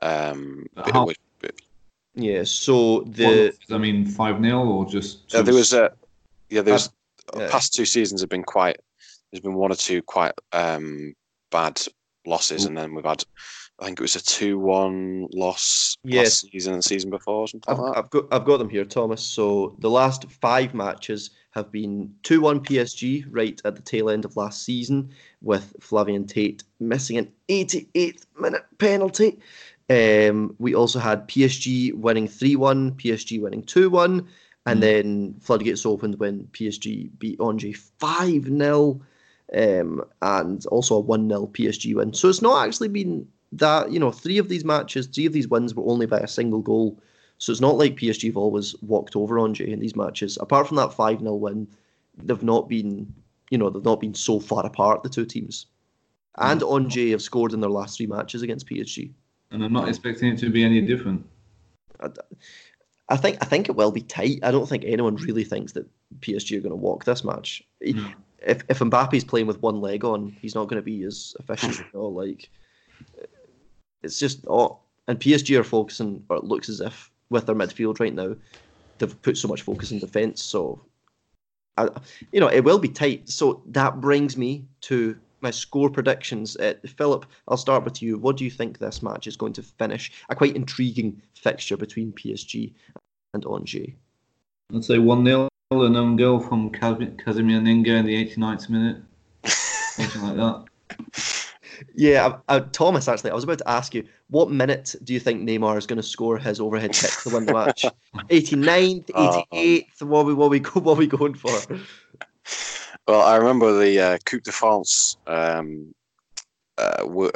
Um, 0.00 0.66
Uh, 0.76 0.84
bit- 0.84 0.94
how- 0.94 1.06
which- 1.06 1.18
Yeah, 2.14 2.42
so 2.44 3.00
What, 3.00 3.06
the 3.16 3.54
I 3.70 3.78
mean, 3.78 4.04
five 4.06 4.42
0 4.42 4.58
or 4.64 4.86
just? 4.86 5.34
uh, 5.34 5.42
there 5.42 5.54
was 5.54 5.72
a 5.72 5.92
yeah. 6.50 6.62
There 6.62 6.74
was 6.74 6.90
yeah. 7.36 7.48
past 7.50 7.72
two 7.72 7.86
seasons 7.86 8.20
have 8.20 8.30
been 8.30 8.42
quite. 8.42 8.76
There's 9.30 9.40
been 9.40 9.54
one 9.54 9.72
or 9.72 9.76
two 9.76 10.02
quite 10.02 10.32
um, 10.52 11.14
bad 11.50 11.80
losses, 12.26 12.64
Ooh. 12.64 12.68
and 12.68 12.76
then 12.76 12.94
we've 12.94 13.04
had. 13.04 13.24
I 13.80 13.86
think 13.86 13.98
it 13.98 14.02
was 14.02 14.14
a 14.14 14.22
two-one 14.22 15.26
loss 15.32 15.96
Yes. 16.04 16.44
last 16.44 16.52
season 16.52 16.74
and 16.74 16.82
the 16.82 16.86
season 16.86 17.10
before, 17.10 17.40
or 17.40 17.48
something 17.48 17.72
I've, 17.72 17.78
like 17.80 17.94
that. 17.94 17.98
I've 17.98 18.10
got 18.10 18.24
I've 18.30 18.44
got 18.44 18.58
them 18.58 18.68
here, 18.68 18.84
Thomas. 18.84 19.22
So 19.22 19.74
the 19.80 19.90
last 19.90 20.30
five 20.30 20.74
matches 20.74 21.30
have 21.52 21.72
been 21.72 22.14
two 22.22 22.40
one 22.42 22.60
PSG 22.60 23.24
right 23.30 23.60
at 23.64 23.74
the 23.74 23.82
tail 23.82 24.10
end 24.10 24.24
of 24.24 24.36
last 24.36 24.64
season, 24.64 25.10
with 25.40 25.74
Flavien 25.80 26.28
Tait 26.28 26.62
missing 26.80 27.16
an 27.16 27.32
88th 27.48 28.24
minute 28.38 28.64
penalty. 28.78 29.40
Um, 29.90 30.54
we 30.58 30.74
also 30.74 30.98
had 30.98 31.28
PSG 31.28 31.92
winning 31.92 32.28
three 32.28 32.56
one, 32.56 32.92
PSG 32.92 33.40
winning 33.40 33.62
two 33.62 33.90
one, 33.90 34.28
and 34.66 34.78
Mm. 34.78 34.80
then 34.80 35.34
floodgates 35.40 35.84
opened 35.86 36.18
when 36.18 36.48
PSG 36.52 37.10
beat 37.18 37.40
Angers 37.40 37.90
five 37.98 38.44
0 38.46 39.00
um, 39.54 40.02
and 40.22 40.64
also 40.66 40.96
a 40.96 41.00
one 41.00 41.28
0 41.28 41.46
PSG 41.46 41.94
win. 41.94 42.12
So 42.14 42.28
it's 42.28 42.42
not 42.42 42.66
actually 42.66 42.88
been 42.88 43.26
that 43.52 43.92
you 43.92 43.98
know 43.98 44.10
three 44.10 44.38
of 44.38 44.48
these 44.48 44.64
matches, 44.64 45.06
three 45.06 45.26
of 45.26 45.32
these 45.32 45.48
wins 45.48 45.74
were 45.74 45.90
only 45.90 46.06
by 46.06 46.18
a 46.18 46.28
single 46.28 46.60
goal. 46.60 46.98
So 47.38 47.50
it's 47.50 47.60
not 47.60 47.76
like 47.76 47.96
PSG 47.96 48.28
have 48.28 48.36
always 48.36 48.74
walked 48.82 49.16
over 49.16 49.38
Angers 49.38 49.68
in 49.68 49.80
these 49.80 49.96
matches. 49.96 50.38
Apart 50.40 50.68
from 50.68 50.76
that 50.76 50.94
5 50.94 51.18
0 51.20 51.34
win, 51.34 51.66
they've 52.16 52.42
not 52.42 52.68
been, 52.68 53.12
you 53.50 53.58
know, 53.58 53.68
they've 53.68 53.84
not 53.84 54.00
been 54.00 54.14
so 54.14 54.38
far 54.38 54.64
apart, 54.64 55.02
the 55.02 55.08
two 55.08 55.26
teams. 55.26 55.66
And 56.38 56.62
Angers 56.62 57.10
have 57.10 57.22
scored 57.22 57.52
in 57.52 57.60
their 57.60 57.70
last 57.70 57.96
three 57.96 58.06
matches 58.06 58.42
against 58.42 58.66
PSG. 58.66 59.12
And 59.52 59.64
I'm 59.64 59.72
not 59.72 59.88
expecting 59.88 60.32
it 60.32 60.38
to 60.40 60.50
be 60.50 60.64
any 60.64 60.80
different. 60.80 61.24
I 63.08 63.16
think 63.16 63.38
I 63.40 63.44
think 63.44 63.68
it 63.68 63.76
will 63.76 63.90
be 63.90 64.02
tight. 64.02 64.40
I 64.42 64.50
don't 64.50 64.68
think 64.68 64.84
anyone 64.84 65.16
really 65.16 65.44
thinks 65.44 65.72
that 65.72 65.86
PSG 66.20 66.56
are 66.56 66.60
going 66.60 66.70
to 66.70 66.76
walk 66.76 67.04
this 67.04 67.24
match. 67.24 67.62
No. 67.80 68.10
If 68.44 68.64
if 68.68 68.78
Mbappe's 68.80 69.24
playing 69.24 69.46
with 69.46 69.62
one 69.62 69.80
leg 69.80 70.04
on, 70.04 70.36
he's 70.40 70.54
not 70.54 70.68
going 70.68 70.80
to 70.80 70.84
be 70.84 71.04
as 71.04 71.36
efficient. 71.38 71.78
you 71.78 71.84
know, 71.94 72.06
like 72.06 72.48
it's 74.02 74.18
just 74.18 74.44
oh, 74.48 74.80
and 75.06 75.20
PSG 75.20 75.58
are 75.58 75.64
focusing, 75.64 76.24
or 76.28 76.38
it 76.38 76.44
looks 76.44 76.68
as 76.68 76.80
if 76.80 77.10
with 77.30 77.46
their 77.46 77.54
midfield 77.54 78.00
right 78.00 78.14
now, 78.14 78.34
they've 78.98 79.22
put 79.22 79.36
so 79.36 79.48
much 79.48 79.62
focus 79.62 79.90
in 79.90 79.98
defence. 79.98 80.42
So, 80.42 80.84
I, 81.76 81.88
you 82.32 82.40
know, 82.40 82.48
it 82.48 82.64
will 82.64 82.78
be 82.78 82.88
tight. 82.88 83.28
So 83.28 83.62
that 83.66 84.00
brings 84.00 84.36
me 84.36 84.66
to 84.82 85.18
my 85.42 85.50
score 85.50 85.90
predictions. 85.90 86.56
Uh, 86.56 86.74
Philip, 86.96 87.26
I'll 87.48 87.56
start 87.56 87.84
with 87.84 88.02
you. 88.02 88.18
What 88.18 88.36
do 88.36 88.44
you 88.44 88.50
think 88.50 88.78
this 88.78 89.02
match 89.02 89.26
is 89.26 89.36
going 89.36 89.52
to 89.54 89.62
finish? 89.62 90.12
A 90.28 90.34
quite 90.34 90.56
intriguing 90.56 91.20
fixture 91.34 91.76
between 91.76 92.12
PSG 92.12 92.72
and 93.34 93.44
Angers. 93.46 93.90
I'd 94.74 94.84
say 94.84 94.98
one 94.98 95.24
0 95.24 95.48
an 95.70 95.96
own 95.96 96.16
goal 96.16 96.38
from 96.40 96.70
Casimir 96.70 97.60
Ninga 97.60 97.98
in 97.98 98.06
the 98.06 98.26
89th 98.26 98.68
minute, 98.68 99.02
something 99.44 100.22
like 100.22 100.36
that. 100.36 100.64
Yeah, 101.94 102.38
I, 102.48 102.56
I, 102.56 102.60
Thomas. 102.60 103.08
Actually, 103.08 103.30
I 103.30 103.34
was 103.34 103.44
about 103.44 103.58
to 103.58 103.68
ask 103.68 103.94
you, 103.94 104.06
what 104.28 104.50
minute 104.50 104.94
do 105.04 105.12
you 105.12 105.20
think 105.20 105.42
Neymar 105.42 105.76
is 105.78 105.86
going 105.86 105.96
to 105.96 106.02
score 106.02 106.38
his 106.38 106.60
overhead 106.60 106.92
kick 106.92 107.10
to 107.22 107.30
win 107.30 107.46
the 107.46 107.52
match? 107.52 107.84
89th, 108.28 109.10
Oh. 109.14 109.42
88th. 109.52 110.02
What 110.02 110.26
we 110.26 110.34
what 110.34 110.50
we 110.50 110.60
go 110.60 110.80
what 110.80 110.96
we 110.96 111.06
going 111.06 111.34
for? 111.34 111.50
Well, 113.08 113.22
I 113.22 113.36
remember 113.36 113.78
the 113.78 114.00
uh, 114.00 114.18
Coupe 114.24 114.44
de 114.44 114.52
France 114.52 115.16
um, 115.26 115.94
uh, 116.78 116.98
w- 116.98 117.32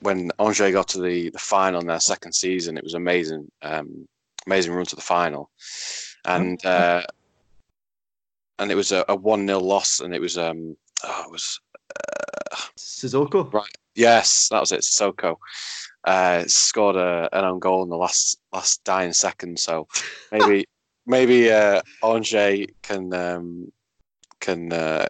when 0.00 0.30
Angers 0.38 0.72
got 0.72 0.88
to 0.88 1.02
the, 1.02 1.30
the 1.30 1.38
final 1.38 1.80
in 1.80 1.86
their 1.86 2.00
second 2.00 2.32
season. 2.32 2.78
It 2.78 2.84
was 2.84 2.94
amazing, 2.94 3.50
um, 3.62 4.08
amazing 4.46 4.72
run 4.72 4.86
to 4.86 4.96
the 4.96 5.02
final, 5.02 5.50
and 6.24 6.64
uh, 6.64 7.02
and 8.58 8.70
it 8.70 8.74
was 8.74 8.92
a, 8.92 9.04
a 9.08 9.16
one 9.16 9.46
0 9.46 9.60
loss, 9.60 10.00
and 10.00 10.14
it 10.14 10.20
was 10.20 10.38
um, 10.38 10.76
oh, 11.04 11.24
it 11.26 11.32
was 11.32 11.60
Sissoko. 12.78 13.52
Right. 13.52 13.76
yes, 13.94 14.48
that 14.48 14.60
was 14.60 14.72
it. 14.72 14.80
Sissoko 14.80 15.36
uh, 16.04 16.44
scored 16.46 16.96
a, 16.96 17.28
an 17.32 17.44
own 17.44 17.58
goal 17.58 17.82
in 17.82 17.88
the 17.90 17.96
last 17.96 18.38
last 18.52 18.82
dying 18.84 19.12
second, 19.12 19.58
so 19.58 19.86
maybe 20.32 20.66
maybe 21.06 21.50
uh, 21.50 21.82
Angers 22.02 22.66
can 22.82 23.12
um, 23.12 23.72
can 24.40 24.72
uh, 24.72 25.06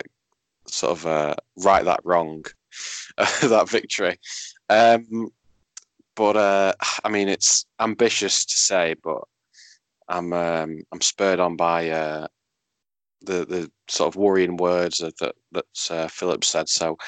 sort 0.67 0.93
of 0.99 1.07
uh, 1.07 1.35
right 1.57 1.85
that 1.85 2.01
wrong, 2.05 2.45
that 3.17 3.69
victory. 3.69 4.19
Um, 4.69 5.31
but 6.17 6.37
uh, 6.37 6.73
I 7.05 7.09
mean, 7.09 7.29
it's 7.29 7.65
ambitious 7.79 8.45
to 8.45 8.57
say, 8.57 8.95
but 9.03 9.23
I'm 10.09 10.33
um, 10.33 10.83
I'm 10.93 11.01
spurred 11.01 11.41
on 11.41 11.57
by 11.57 11.91
uh, 11.91 12.27
the 13.23 13.45
the 13.47 13.71
sort 13.89 14.09
of 14.09 14.17
worrying 14.17 14.57
words 14.57 14.99
that 14.99 15.17
that, 15.19 15.35
that 15.53 15.91
uh, 15.91 16.09
Philip 16.09 16.45
said. 16.45 16.69
So 16.69 16.99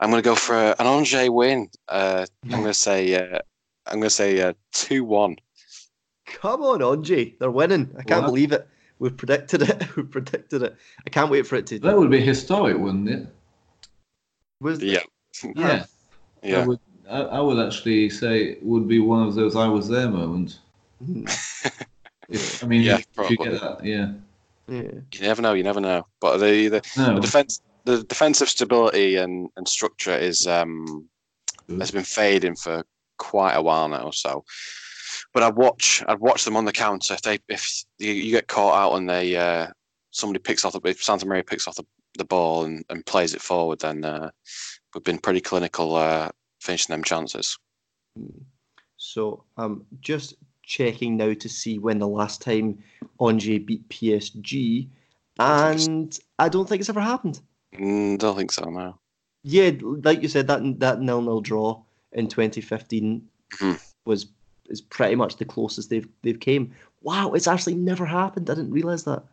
I'm 0.00 0.10
going 0.10 0.22
to 0.22 0.28
go 0.28 0.34
for 0.34 0.54
a, 0.56 0.74
an 0.78 0.86
Angers 0.86 1.30
win. 1.30 1.68
Uh, 1.88 2.26
I'm 2.44 2.50
going 2.50 2.64
to 2.64 2.74
say 2.74 3.14
uh, 3.14 3.38
I'm 3.86 3.94
going 3.94 4.02
to 4.04 4.10
say 4.10 4.40
uh, 4.40 4.52
two 4.72 5.04
one. 5.04 5.36
Come 6.26 6.62
on, 6.62 6.82
Ange. 6.82 7.36
They're 7.38 7.50
winning. 7.50 7.90
I 7.98 8.02
can't 8.02 8.22
What? 8.22 8.28
believe 8.28 8.52
it. 8.52 8.68
We've 9.00 9.16
predicted 9.16 9.62
it. 9.62 9.84
We've 9.96 10.10
predicted 10.10 10.62
it. 10.62 10.76
I 11.04 11.10
can't 11.10 11.30
wait 11.30 11.46
for 11.46 11.56
it 11.56 11.66
to. 11.68 11.78
That 11.80 11.96
would 11.96 12.10
be 12.10 12.20
historic, 12.20 12.76
wouldn't 12.78 13.08
it? 13.08 13.26
Was 14.60 14.82
Yeah, 14.82 15.00
Yeah. 15.56 15.84
yeah. 16.42 16.60
I 16.62 16.66
would, 16.66 16.78
I, 17.08 17.20
I 17.22 17.40
would 17.40 17.58
actually 17.66 18.10
say 18.10 18.42
it 18.44 18.62
would 18.62 18.86
be 18.86 19.00
one 19.00 19.26
of 19.26 19.34
those 19.34 19.56
I 19.56 19.66
was 19.66 19.88
there 19.88 20.08
moments. 20.08 20.60
Hmm, 21.04 21.24
If, 22.28 22.62
I 22.62 22.66
mean, 22.68 22.82
Yeah, 22.82 22.98
if 22.98 23.00
you 23.00 23.06
probably. 23.14 23.36
get 23.36 23.60
that, 23.60 23.84
yeah. 23.84 24.12
yeah. 24.68 25.00
You 25.12 25.20
never 25.22 25.42
know. 25.42 25.54
You 25.54 25.64
never 25.64 25.80
know. 25.80 26.06
But 26.20 26.38
the 26.38 26.68
the, 26.68 26.82
No, 26.96 27.14
the 27.14 27.20
defense, 27.22 27.60
the 27.84 28.04
defensive 28.04 28.48
stability 28.48 29.16
and, 29.16 29.48
and 29.56 29.66
structure 29.66 30.16
is 30.16 30.46
um 30.46 31.08
has 31.78 31.90
been 31.90 32.04
fading 32.04 32.54
for 32.54 32.84
quite 33.16 33.54
a 33.54 33.62
while 33.62 33.88
now. 33.88 34.10
So, 34.10 34.44
but 35.32 35.42
I'd 35.42 35.56
watch 35.56 36.02
I'd 36.08 36.20
watch 36.20 36.44
them 36.44 36.56
on 36.56 36.64
the 36.64 36.72
counter. 36.72 37.14
If 37.14 37.22
they 37.22 37.38
if 37.48 37.84
you, 37.98 38.12
you 38.12 38.30
get 38.30 38.48
caught 38.48 38.74
out 38.74 38.96
and 38.96 39.08
they 39.08 39.36
uh, 39.36 39.68
somebody 40.10 40.40
picks 40.40 40.64
off 40.64 40.72
the 40.72 40.80
if 40.88 41.00
Santamaria 41.00 41.46
picks 41.46 41.66
off 41.68 41.76
the, 41.76 41.86
the 42.18 42.24
ball 42.24 42.64
and, 42.64 42.84
and 42.90 43.06
plays 43.06 43.34
it 43.34 43.40
forward, 43.42 43.80
then 43.80 44.04
uh, 44.04 44.30
we've 44.94 45.04
been 45.04 45.18
pretty 45.18 45.40
clinical 45.40 45.96
uh, 45.96 46.30
finishing 46.60 46.92
them 46.92 47.04
chances. 47.04 47.58
So 48.96 49.44
I'm 49.56 49.86
just 50.00 50.34
checking 50.62 51.16
now 51.16 51.32
to 51.34 51.48
see 51.48 51.78
when 51.78 51.98
the 51.98 52.08
last 52.08 52.42
time 52.42 52.82
Angers 53.20 53.60
beat 53.64 53.88
PSG, 53.88 54.88
and 55.38 56.18
I 56.38 56.48
don't 56.48 56.68
think 56.68 56.80
it's 56.80 56.88
ever 56.90 57.00
happened. 57.00 57.40
Mm, 57.74 58.18
don't 58.18 58.36
think 58.36 58.52
so. 58.52 58.64
No. 58.64 58.98
Yeah, 59.42 59.70
like 59.80 60.22
you 60.22 60.28
said, 60.28 60.48
that 60.48 60.60
that 60.80 61.00
nil 61.00 61.22
nil 61.22 61.40
draw 61.40 61.82
in 62.12 62.28
2015 62.28 63.26
Mhm. 63.54 63.80
was 64.04 64.26
is 64.70 64.80
pretty 64.80 65.14
much 65.14 65.36
the 65.36 65.44
closest 65.44 65.90
they've 65.90 66.08
they've 66.22 66.40
came. 66.40 66.72
Wow, 67.02 67.32
it's 67.32 67.48
actually 67.48 67.74
never 67.74 68.06
happened. 68.06 68.48
I 68.50 68.54
didn't 68.54 68.72
realize 68.72 69.04
that. 69.04 69.24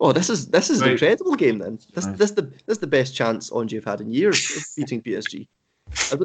Oh, 0.00 0.12
this 0.12 0.30
is 0.30 0.48
this 0.48 0.70
is 0.70 0.80
an 0.80 0.90
incredible 0.90 1.36
game 1.36 1.58
then. 1.58 1.78
This 1.94 2.06
Right. 2.06 2.16
this 2.16 2.32
the 2.32 2.42
this 2.42 2.76
is 2.76 2.78
the 2.78 2.86
best 2.86 3.14
chance 3.14 3.52
Angers 3.52 3.84
have 3.84 3.84
had 3.84 4.00
in 4.00 4.10
years 4.12 4.56
of 4.56 4.64
beating 4.76 5.02
PSG. 5.02 5.46
I, 6.10 6.16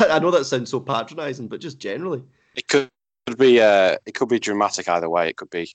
I 0.14 0.18
know 0.18 0.30
that 0.30 0.44
sounds 0.44 0.70
so 0.70 0.80
patronising, 0.80 1.48
but 1.48 1.60
just 1.60 1.78
generally. 1.78 2.22
It 2.54 2.68
could 2.68 2.88
could 3.26 3.38
be 3.38 3.60
uh, 3.60 3.96
it 4.06 4.14
could 4.14 4.28
be 4.28 4.38
dramatic 4.38 4.88
either 4.88 5.10
way. 5.10 5.28
It 5.28 5.36
could 5.36 5.50
be 5.50 5.70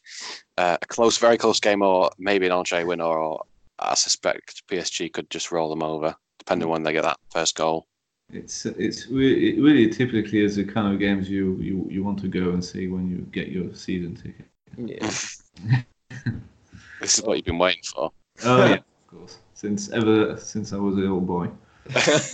uh, 0.57 0.77
a 0.81 0.85
close, 0.85 1.17
very 1.17 1.37
close 1.37 1.59
game, 1.59 1.81
or 1.81 2.09
maybe 2.17 2.45
an 2.45 2.51
Angers 2.53 2.85
win, 2.85 3.01
or, 3.01 3.19
or 3.19 3.43
I 3.79 3.95
suspect 3.95 4.63
PSG 4.69 5.11
could 5.11 5.29
just 5.29 5.51
roll 5.51 5.69
them 5.69 5.83
over, 5.83 6.15
depending 6.39 6.67
on 6.67 6.71
when 6.71 6.83
they 6.83 6.93
get 6.93 7.03
that 7.03 7.19
first 7.31 7.55
goal. 7.55 7.87
It's 8.33 8.65
it's 8.65 9.07
really, 9.07 9.57
it 9.57 9.61
really 9.61 9.89
typically 9.89 10.43
is 10.43 10.55
the 10.55 10.63
kind 10.63 10.93
of 10.93 10.99
games 10.99 11.29
you, 11.29 11.57
you, 11.59 11.87
you 11.89 12.03
want 12.03 12.19
to 12.19 12.27
go 12.27 12.51
and 12.51 12.63
see 12.63 12.87
when 12.87 13.09
you 13.09 13.17
get 13.31 13.49
your 13.49 13.73
season 13.73 14.15
ticket. 14.15 14.47
Yeah. 14.77 15.81
This 17.01 17.17
is 17.17 17.23
what 17.23 17.35
you've 17.35 17.45
been 17.45 17.57
waiting 17.57 17.81
for. 17.83 18.11
Oh 18.45 18.65
yeah, 18.65 18.73
of 18.75 19.07
course. 19.07 19.39
Since 19.55 19.89
ever 19.89 20.37
since 20.37 20.71
I 20.71 20.77
was 20.77 20.95
a 20.95 20.99
little 20.99 21.19
boy. 21.19 21.49
it's 21.95 22.33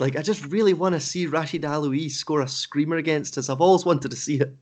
like 0.00 0.16
I 0.16 0.22
just 0.22 0.46
really 0.46 0.72
want 0.72 0.94
to 0.94 1.00
see 1.00 1.26
Rachid 1.26 1.62
Alioui 1.62 2.10
score 2.10 2.40
a 2.40 2.48
screamer 2.48 2.96
against 2.96 3.36
us. 3.36 3.50
I've 3.50 3.60
always 3.60 3.84
wanted 3.84 4.10
to 4.10 4.16
see 4.16 4.40
it. 4.40 4.56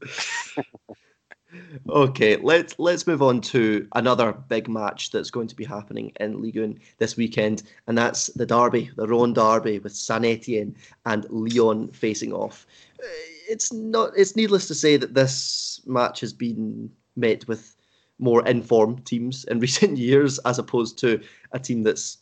Okay, 1.89 2.37
let's 2.37 2.79
let's 2.79 3.07
move 3.07 3.23
on 3.23 3.41
to 3.41 3.87
another 3.95 4.33
big 4.33 4.69
match 4.69 5.11
that's 5.11 5.31
going 5.31 5.49
to 5.49 5.57
be 5.57 5.65
happening 5.65 6.13
in 6.21 6.41
Ligue 6.43 6.59
1 6.61 6.79
this 6.99 7.17
weekend, 7.17 7.63
and 7.87 7.97
that's 7.97 8.27
the 8.29 8.47
derby, 8.47 8.91
the 8.97 9.07
Rhone 9.07 9.33
derby, 9.33 9.79
with 9.79 9.95
Saint 9.95 10.25
Etienne 10.25 10.75
and 11.07 11.27
Lyon 11.31 11.89
facing 11.89 12.33
off. 12.33 12.67
Uh, 13.03 13.07
It's 13.49 13.73
not. 13.73 14.13
It's 14.17 14.37
needless 14.37 14.69
to 14.69 14.75
say 14.75 14.97
that 14.97 15.15
this 15.15 15.81
match 15.87 16.21
has 16.21 16.33
been 16.33 16.91
met 17.17 17.47
with 17.49 17.77
more 18.19 18.47
informed 18.47 19.07
teams 19.07 19.45
in 19.45 19.61
recent 19.67 19.97
years, 19.97 20.39
as 20.41 20.59
opposed 20.59 20.99
to 20.99 21.21
a 21.53 21.59
team 21.59 21.83
that's 21.83 22.19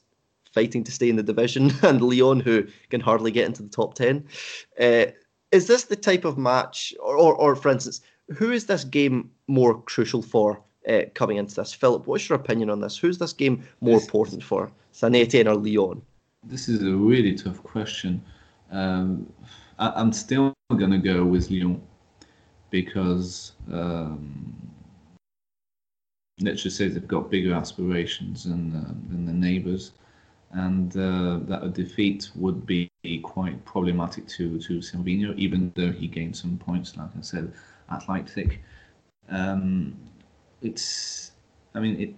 fighting 0.52 0.84
to 0.84 0.92
stay 0.92 1.08
in 1.10 1.16
the 1.16 1.22
division 1.22 1.70
and 1.82 2.00
Lyon, 2.00 2.40
who 2.40 2.66
can 2.90 3.00
hardly 3.00 3.30
get 3.30 3.46
into 3.46 3.62
the 3.62 3.68
top 3.68 3.94
10. 3.94 4.26
Uh, 4.80 5.06
is 5.52 5.66
this 5.66 5.84
the 5.84 5.96
type 5.96 6.24
of 6.24 6.38
match, 6.38 6.94
or, 7.00 7.16
or, 7.16 7.34
or 7.34 7.54
for 7.54 7.68
instance, 7.70 8.00
who 8.28 8.52
is 8.52 8.66
this 8.66 8.84
game 8.84 9.30
more 9.46 9.80
crucial 9.82 10.22
for 10.22 10.60
uh, 10.88 11.02
coming 11.14 11.36
into 11.36 11.54
this? 11.54 11.72
Philip, 11.72 12.06
what's 12.06 12.28
your 12.28 12.36
opinion 12.38 12.70
on 12.70 12.80
this? 12.80 12.96
Who's 12.96 13.18
this 13.18 13.32
game 13.32 13.64
more 13.80 13.94
This- 13.96 14.04
important 14.04 14.42
for? 14.42 14.70
Saint 14.92 15.14
Etienne 15.14 15.48
or 15.48 15.56
Lyon? 15.56 16.00
This 16.44 16.68
is 16.68 16.82
a 16.82 16.92
really 16.92 17.34
tough 17.34 17.62
question. 17.62 18.22
Um, 18.70 19.30
I, 19.78 19.92
I'm 19.94 20.12
still 20.12 20.54
going 20.70 20.90
to 20.90 20.98
go 20.98 21.24
with 21.24 21.50
Lyon 21.50 21.82
because 22.70 23.52
um, 23.72 24.54
let's 26.40 26.62
just 26.62 26.76
say 26.76 26.88
they've 26.88 27.06
got 27.06 27.30
bigger 27.30 27.54
aspirations 27.54 28.44
than, 28.44 28.74
uh, 28.76 28.88
than 29.08 29.26
the 29.26 29.32
neighbours, 29.32 29.92
and 30.52 30.96
uh, 30.96 31.38
that 31.42 31.62
a 31.62 31.68
defeat 31.68 32.30
would 32.36 32.64
be 32.66 32.90
quite 33.22 33.62
problematic 33.64 34.26
to 34.28 34.58
to 34.60 34.78
Sylvinho, 34.78 35.36
even 35.36 35.72
though 35.74 35.92
he 35.92 36.06
gained 36.06 36.36
some 36.36 36.58
points, 36.58 36.96
like 36.96 37.10
I 37.16 37.20
said, 37.20 37.52
at 37.90 38.08
Leipzig. 38.08 38.60
Um, 39.28 39.96
it's, 40.62 41.32
I 41.74 41.80
mean, 41.80 42.00
it 42.00 42.14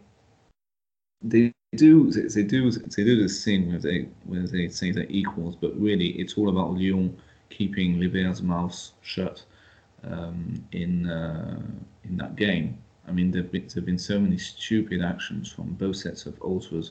they 1.23 1.53
do 1.77 2.11
they, 2.11 2.43
do 2.45 2.71
they 2.71 3.05
do 3.05 3.23
this 3.23 3.45
thing 3.45 3.69
where 3.69 3.79
they 3.79 4.09
where 4.25 4.47
they 4.47 4.69
say 4.69 4.93
they're 4.93 5.07
equals, 5.09 5.57
but 5.57 5.79
really 5.81 6.09
it's 6.11 6.39
all 6.39 6.49
about 6.49 6.75
Lyon 6.75 7.17
keeping 7.51 7.99
Liber's 7.99 8.43
mouth 8.43 8.93
shut 9.03 9.45
um, 10.05 10.65
in 10.73 11.09
uh, 11.09 11.61
in 12.05 12.17
that 12.17 12.37
game. 12.37 12.79
I 13.07 13.13
mean, 13.13 13.31
there've 13.31 13.51
been, 13.51 13.67
there've 13.73 13.87
been 13.87 13.99
so 13.99 14.21
many 14.21 14.37
stupid 14.37 15.03
actions 15.03 15.51
from 15.51 15.73
both 15.75 15.97
sets 15.97 16.27
of 16.27 16.41
ultras 16.43 16.91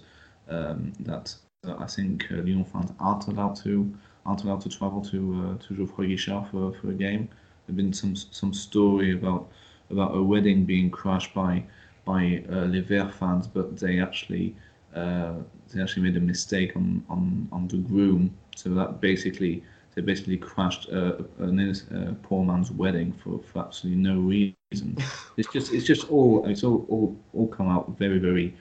um, 0.50 0.92
that 1.02 1.36
I 1.64 1.86
think 1.86 2.26
uh, 2.32 2.38
Lyon 2.38 2.66
fans 2.66 2.92
aren't 3.00 3.28
allowed 3.28 3.56
to 3.58 3.94
aren't 4.26 4.44
allowed 4.44 4.62
to 4.62 4.70
travel 4.70 5.02
to 5.06 5.58
uh, 5.60 5.68
to 5.68 5.76
Geoffroy 5.76 6.08
Guichard 6.08 6.52
for, 6.52 6.74
for 6.74 6.90
a 6.90 6.94
game. 6.94 7.30
There've 7.68 7.78
been 7.78 7.94
some 7.94 8.16
some 8.16 8.54
story 8.54 9.14
about 9.14 9.50
about 9.90 10.16
a 10.16 10.24
wedding 10.24 10.66
being 10.66 10.90
crashed 10.90 11.34
by 11.34 11.64
by 12.06 12.44
uh, 12.50 12.66
Les 12.66 12.82
Verts 12.82 13.14
fans, 13.16 13.48
but 13.48 13.78
they 13.78 14.00
actually 14.00 14.56
uh, 14.96 15.34
they 15.74 15.82
actually 15.82 16.04
made 16.04 16.18
a 16.18 16.22
mistake 16.22 16.76
on, 16.76 17.04
on, 17.10 17.48
on 17.52 17.68
the 17.68 17.78
groom. 17.78 18.34
So 18.56 18.70
that 18.70 19.02
basically 19.02 19.64
they 19.94 20.02
basically 20.02 20.38
crashed 20.38 20.90
uh, 20.92 21.18
an 21.40 21.60
innocent, 21.60 22.10
uh, 22.10 22.14
poor 22.24 22.44
man's 22.46 22.72
wedding 22.72 23.12
for, 23.12 23.40
for 23.40 23.60
absolutely 23.66 24.02
no 24.02 24.20
reason. 24.20 24.98
it's 25.38 25.52
just 25.52 25.74
it's 25.74 25.86
just 25.86 26.10
all 26.10 26.46
it's 26.48 26.64
all 26.64 26.86
all, 26.90 27.16
all 27.34 27.48
come 27.48 27.70
out 27.70 27.98
very 27.98 28.18
very 28.18 28.56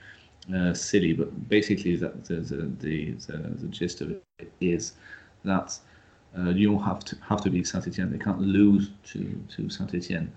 uh, 0.55 0.75
silly. 0.75 1.13
But 1.13 1.49
basically 1.49 1.97
that 1.97 2.25
the 2.25 2.37
the, 2.37 2.57
the 2.81 3.13
the 3.13 3.37
the 3.63 3.69
gist 3.69 4.01
of 4.01 4.11
it 4.11 4.53
is 4.61 4.93
that. 5.45 5.79
Uh, 6.39 6.51
Lyon 6.51 6.78
have 6.78 7.05
to 7.05 7.16
have 7.26 7.41
to 7.43 7.51
beat 7.51 7.66
Saint 7.66 7.87
Etienne. 7.87 8.11
They 8.11 8.18
can't 8.18 8.41
lose 8.41 8.91
to 9.12 9.43
to 9.57 9.70
Saint 9.70 9.95
Etienne. 9.95 10.30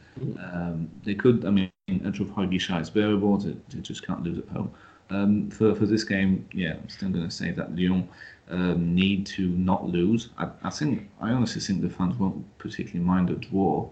Um, 0.52 0.90
they 1.04 1.16
could. 1.16 1.46
I 1.46 1.50
mean, 1.50 1.70
Guichard 1.90 2.82
is 2.82 2.90
bearable. 2.90 3.38
They, 3.38 3.56
they 3.70 3.82
just 3.82 4.06
can't 4.06 4.24
lose 4.24 4.38
at 4.38 4.48
home. 4.50 4.72
Um, 5.10 5.50
for 5.50 5.76
for 5.76 5.86
this 5.86 6.04
game, 6.04 6.48
yeah, 6.54 6.74
I'm 6.74 6.90
still 6.90 7.10
going 7.10 7.26
to 7.26 7.32
say 7.32 7.52
that 7.52 7.76
Lyon 7.76 8.08
um, 8.50 8.96
need 8.96 9.26
to 9.28 9.48
not 9.48 9.90
lose. 9.90 10.30
I, 10.38 10.50
I 10.64 10.70
think 10.70 11.10
I 11.20 11.32
honestly 11.32 11.62
think 11.62 11.82
the 11.82 11.90
fans 11.90 12.16
won't 12.18 12.46
particularly 12.60 13.06
mind 13.06 13.30
a 13.30 13.36
draw, 13.36 13.90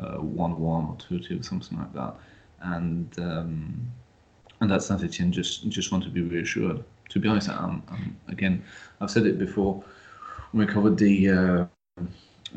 uh, 0.00 0.18
one-one 0.18 0.84
or 0.84 0.96
two-two, 0.96 1.42
something 1.42 1.78
like 1.78 1.92
that, 1.94 2.14
and 2.60 3.18
um, 3.18 3.90
and 4.60 4.70
that 4.70 4.82
Saint 4.82 5.02
Etienne 5.02 5.32
just 5.32 5.68
just 5.68 5.90
want 5.90 6.04
to 6.04 6.10
be 6.10 6.22
reassured. 6.22 6.84
To 7.08 7.18
be 7.18 7.26
honest, 7.26 7.48
I'm, 7.48 7.82
I'm 7.88 8.16
again, 8.28 8.62
I've 9.00 9.10
said 9.10 9.26
it 9.26 9.38
before 9.38 9.82
when 10.52 10.66
we 10.66 10.72
covered 10.72 10.98
the. 10.98 11.30
Uh, 11.30 11.66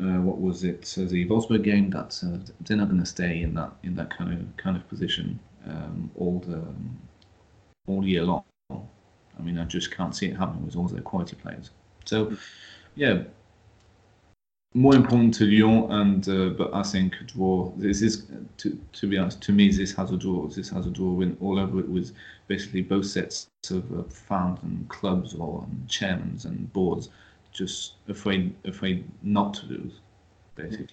uh, 0.00 0.20
what 0.22 0.40
was 0.40 0.64
it? 0.64 0.94
Uh, 0.96 1.04
the 1.04 1.26
Wolfsburg 1.28 1.64
game. 1.64 1.90
That 1.90 2.18
uh, 2.24 2.38
they're 2.60 2.76
not 2.76 2.88
going 2.88 3.00
to 3.00 3.06
stay 3.06 3.42
in 3.42 3.54
that 3.54 3.72
in 3.82 3.94
that 3.96 4.16
kind 4.16 4.32
of 4.32 4.56
kind 4.56 4.76
of 4.76 4.88
position 4.88 5.38
um, 5.66 6.10
all 6.16 6.40
the 6.40 6.64
all 7.86 8.06
year 8.06 8.22
long. 8.22 8.44
I 8.70 9.42
mean, 9.42 9.58
I 9.58 9.64
just 9.64 9.90
can't 9.90 10.14
see 10.14 10.26
it 10.26 10.36
happening 10.36 10.64
with 10.64 10.76
all 10.76 10.88
their 10.88 11.02
quality 11.02 11.36
players. 11.36 11.70
So, 12.04 12.36
yeah, 12.94 13.22
more 14.74 14.94
important 14.94 15.34
to 15.34 15.44
Lyon, 15.44 15.90
and 15.90 16.28
uh, 16.28 16.48
but 16.56 16.74
I 16.74 16.82
think 16.82 17.14
draw. 17.26 17.72
This 17.76 18.00
is 18.00 18.26
to 18.58 18.78
to 18.92 19.06
be 19.06 19.18
honest, 19.18 19.42
to 19.42 19.52
me, 19.52 19.70
this 19.70 19.92
has 19.94 20.10
a 20.10 20.16
draw. 20.16 20.46
This 20.48 20.70
has 20.70 20.86
a 20.86 20.90
draw 20.90 21.12
win 21.12 21.36
all 21.40 21.58
over 21.58 21.80
it 21.80 21.88
with 21.88 22.14
basically 22.46 22.80
both 22.80 23.06
sets 23.06 23.48
of 23.70 23.98
uh, 23.98 24.02
fans 24.04 24.58
and 24.62 24.88
clubs 24.88 25.34
or 25.34 25.60
um, 25.60 25.84
chairmen 25.88 26.38
and 26.44 26.72
boards 26.72 27.10
just 27.52 27.94
afraid 28.08 28.54
afraid 28.64 29.04
not 29.22 29.54
to 29.54 29.66
lose, 29.66 30.00
basically. 30.54 30.88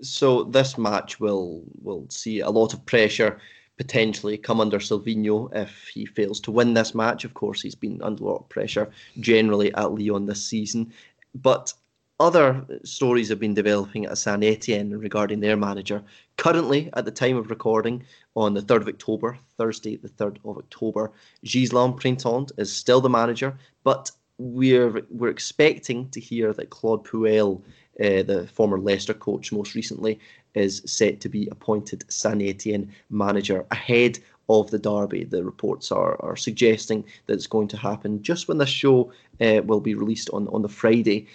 So 0.00 0.44
this 0.44 0.78
match 0.78 1.20
will 1.20 1.62
will 1.82 2.06
see 2.10 2.40
a 2.40 2.50
lot 2.50 2.74
of 2.74 2.84
pressure 2.86 3.38
potentially 3.78 4.36
come 4.36 4.60
under 4.60 4.78
Sylvinho 4.78 5.54
if 5.54 5.88
he 5.92 6.04
fails 6.04 6.40
to 6.40 6.50
win 6.50 6.74
this 6.74 6.94
match. 6.94 7.24
Of 7.24 7.34
course, 7.34 7.62
he's 7.62 7.74
been 7.74 8.00
under 8.02 8.22
a 8.22 8.26
lot 8.26 8.40
of 8.42 8.48
pressure 8.48 8.90
generally 9.20 9.74
at 9.74 9.92
Lyon 9.92 10.26
this 10.26 10.44
season. 10.44 10.92
But 11.34 11.72
other 12.20 12.64
stories 12.84 13.28
have 13.30 13.40
been 13.40 13.54
developing 13.54 14.06
at 14.06 14.18
Saint 14.18 14.44
Etienne 14.44 14.96
regarding 14.96 15.40
their 15.40 15.56
manager. 15.56 16.04
Currently, 16.36 16.90
at 16.92 17.04
the 17.04 17.10
time 17.10 17.36
of 17.36 17.50
recording, 17.50 18.04
on 18.36 18.54
the 18.54 18.60
3rd 18.62 18.82
of 18.82 18.88
October, 18.88 19.38
Thursday, 19.56 19.96
the 19.96 20.08
3rd 20.08 20.36
of 20.44 20.58
October, 20.58 21.10
Ghislain 21.44 21.94
Printemps 21.94 22.52
is 22.58 22.72
still 22.72 23.00
the 23.00 23.08
manager, 23.08 23.58
but 23.82 24.12
we're 24.42 25.06
we're 25.10 25.30
expecting 25.30 26.08
to 26.10 26.20
hear 26.20 26.52
that 26.52 26.70
Claude 26.70 27.04
Puel, 27.04 27.62
uh, 28.00 28.22
the 28.22 28.48
former 28.52 28.78
Leicester 28.78 29.14
coach, 29.14 29.52
most 29.52 29.74
recently, 29.74 30.18
is 30.54 30.82
set 30.84 31.20
to 31.20 31.28
be 31.28 31.48
appointed 31.50 32.04
Saint 32.08 32.42
Etienne 32.42 32.92
manager 33.10 33.64
ahead 33.70 34.18
of 34.48 34.70
the 34.70 34.78
derby. 34.78 35.24
The 35.24 35.44
reports 35.44 35.92
are 35.92 36.20
are 36.20 36.36
suggesting 36.36 37.04
that 37.26 37.34
it's 37.34 37.46
going 37.46 37.68
to 37.68 37.76
happen 37.76 38.22
just 38.22 38.48
when 38.48 38.58
the 38.58 38.66
show 38.66 39.12
uh, 39.40 39.62
will 39.64 39.80
be 39.80 39.94
released 39.94 40.30
on 40.30 40.48
on 40.48 40.62
the 40.62 40.68
Friday. 40.68 41.28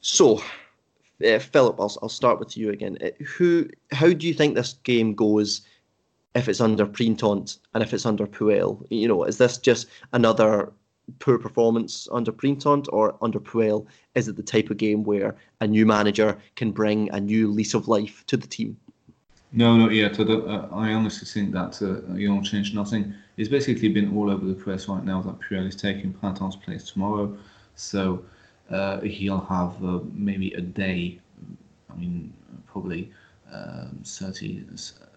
So, 0.00 0.42
uh, 1.24 1.38
Philip, 1.38 1.78
I'll, 1.78 1.96
I'll 2.02 2.08
start 2.08 2.40
with 2.40 2.56
you 2.56 2.70
again. 2.70 2.98
Uh, 3.00 3.24
who, 3.24 3.68
how 3.92 4.12
do 4.12 4.26
you 4.26 4.34
think 4.34 4.56
this 4.56 4.74
game 4.82 5.14
goes 5.14 5.60
if 6.34 6.48
it's 6.48 6.60
under 6.60 6.86
Printemps 6.86 7.58
and 7.72 7.84
if 7.84 7.94
it's 7.94 8.04
under 8.04 8.26
Puel? 8.26 8.84
You 8.90 9.06
know, 9.06 9.22
is 9.22 9.38
this 9.38 9.58
just 9.58 9.86
another 10.12 10.72
poor 11.18 11.38
performance 11.38 12.08
under 12.12 12.32
Printemps 12.32 12.88
or 12.88 13.16
under 13.22 13.40
Puel? 13.40 13.86
Is 14.14 14.28
it 14.28 14.36
the 14.36 14.42
type 14.42 14.70
of 14.70 14.76
game 14.76 15.02
where 15.04 15.36
a 15.60 15.66
new 15.66 15.86
manager 15.86 16.38
can 16.56 16.72
bring 16.72 17.10
a 17.10 17.20
new 17.20 17.50
lease 17.50 17.74
of 17.74 17.88
life 17.88 18.24
to 18.26 18.36
the 18.36 18.46
team? 18.46 18.76
No, 19.52 19.76
not 19.76 19.92
yet. 19.92 20.18
I, 20.18 20.22
uh, 20.22 20.68
I 20.72 20.92
honestly 20.92 21.26
think 21.26 21.52
that 21.52 21.82
uh, 21.82 22.14
you 22.14 22.28
don't 22.28 22.42
change 22.42 22.72
nothing. 22.72 23.14
It's 23.36 23.50
basically 23.50 23.90
been 23.90 24.16
all 24.16 24.30
over 24.30 24.46
the 24.46 24.54
press 24.54 24.88
right 24.88 25.04
now 25.04 25.20
that 25.22 25.38
Puel 25.40 25.66
is 25.66 25.76
taking 25.76 26.12
Printemps' 26.12 26.56
place 26.56 26.90
tomorrow. 26.90 27.36
So 27.74 28.24
uh, 28.70 29.00
he'll 29.00 29.40
have 29.40 29.84
uh, 29.84 30.00
maybe 30.14 30.52
a 30.54 30.60
day, 30.60 31.20
I 31.90 31.94
mean, 31.96 32.32
probably 32.66 33.10
um, 33.52 34.00
30, 34.04 34.64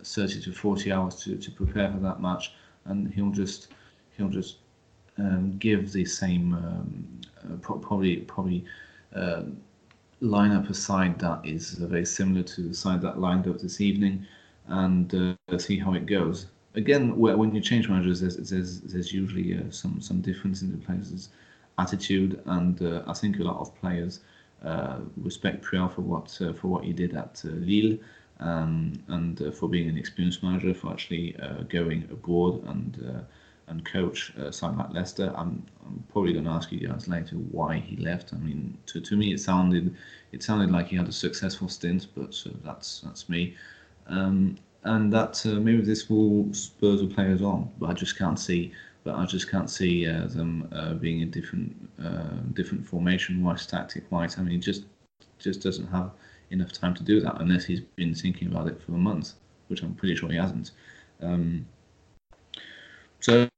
30 0.03 0.41
to 0.41 0.51
40 0.51 0.91
hours 0.91 1.15
to, 1.23 1.37
to 1.37 1.51
prepare 1.51 1.91
for 1.91 1.99
that 1.99 2.21
match, 2.21 2.53
and 2.85 3.13
he'll 3.13 3.31
just 3.31 3.69
he'll 4.17 4.29
just 4.29 4.57
um, 5.17 5.57
give 5.57 5.91
the 5.91 6.05
same 6.05 6.53
um, 6.53 7.21
uh, 7.43 7.55
probably 7.57 8.17
probably 8.17 8.65
uh, 9.15 9.43
line 10.21 10.51
up 10.51 10.69
a 10.69 10.73
side 10.73 11.19
that 11.19 11.41
is 11.45 11.71
very 11.73 12.05
similar 12.05 12.43
to 12.43 12.61
the 12.61 12.73
side 12.73 13.01
that 13.01 13.19
lined 13.19 13.47
up 13.47 13.59
this 13.59 13.81
evening, 13.81 14.25
and 14.67 15.13
uh, 15.13 15.57
see 15.57 15.77
how 15.77 15.93
it 15.93 16.05
goes. 16.05 16.47
Again, 16.75 17.15
when 17.17 17.55
you 17.55 17.61
change 17.61 17.87
managers, 17.87 18.19
there's 18.19 18.37
there's, 18.49 18.81
there's 18.81 19.13
usually 19.13 19.57
uh, 19.57 19.71
some 19.71 20.01
some 20.01 20.21
difference 20.21 20.61
in 20.61 20.71
the 20.71 20.77
players' 20.77 21.29
attitude, 21.77 22.41
and 22.45 22.81
uh, 22.81 23.03
I 23.07 23.13
think 23.13 23.39
a 23.39 23.43
lot 23.43 23.59
of 23.59 23.75
players 23.75 24.19
uh, 24.63 24.99
respect 25.17 25.63
Puel 25.63 25.93
for 25.93 26.01
what 26.01 26.29
for 26.59 26.67
what 26.67 26.83
he 26.83 26.93
did 26.93 27.15
at 27.15 27.41
Lille 27.43 27.97
um, 28.39 28.93
and 29.07 29.41
uh, 29.41 29.51
for 29.51 29.69
being 29.69 29.89
an 29.89 29.97
experienced 29.97 30.43
manager, 30.43 30.73
for 30.73 30.91
actually 30.91 31.35
uh, 31.37 31.63
going 31.63 32.03
abroad 32.11 32.63
and 32.67 33.05
uh, 33.07 33.21
and 33.67 33.85
coach 33.85 34.33
uh, 34.37 34.51
something 34.51 34.79
like 34.79 34.93
Leicester. 34.93 35.33
I'm, 35.35 35.65
I'm 35.85 36.03
probably 36.11 36.33
going 36.33 36.45
to 36.45 36.51
ask 36.51 36.71
you 36.71 36.87
guys 36.87 37.07
later 37.07 37.35
why 37.35 37.77
he 37.77 37.97
left. 37.97 38.33
I 38.33 38.37
mean, 38.37 38.77
to, 38.87 39.01
to 39.01 39.15
me, 39.15 39.33
it 39.33 39.39
sounded 39.39 39.95
it 40.31 40.43
sounded 40.43 40.71
like 40.71 40.87
he 40.87 40.95
had 40.95 41.07
a 41.07 41.11
successful 41.11 41.69
stint, 41.69 42.07
but 42.15 42.41
uh, 42.45 42.51
that's 42.63 43.01
that's 43.01 43.29
me. 43.29 43.55
Um, 44.07 44.57
and 44.83 45.11
that 45.13 45.43
uh, 45.45 45.59
maybe 45.59 45.81
this 45.81 46.09
will 46.09 46.53
spur 46.53 46.95
the 46.95 47.07
players 47.07 47.41
on, 47.41 47.71
but 47.79 47.89
I 47.89 47.93
just 47.93 48.17
can't 48.17 48.39
see. 48.39 48.71
But 49.03 49.15
I 49.15 49.25
just 49.25 49.51
can't 49.51 49.69
see 49.69 50.07
uh, 50.07 50.25
them 50.25 50.67
uh, 50.71 50.93
being 50.95 51.21
a 51.21 51.25
different 51.25 51.73
different 52.55 52.85
formation 52.87 53.43
wise, 53.43 53.65
tactic 53.67 54.11
wise. 54.11 54.37
I 54.39 54.41
mean, 54.41 54.61
just 54.61 54.85
just 55.37 55.61
doesn't 55.61 55.87
have 55.87 56.11
enough 56.51 56.71
time 56.71 56.93
to 56.95 57.03
do 57.03 57.19
that 57.21 57.39
unless 57.39 57.65
he's 57.65 57.81
been 57.81 58.13
thinking 58.13 58.47
about 58.47 58.67
it 58.67 58.81
for 58.81 58.93
a 58.93 58.97
month, 58.97 59.33
which 59.67 59.83
I'm 59.83 59.93
pretty 59.95 60.15
sure 60.15 60.29
he 60.29 60.37
hasn't. 60.37 60.71
Um, 61.21 61.65
so 63.25 63.49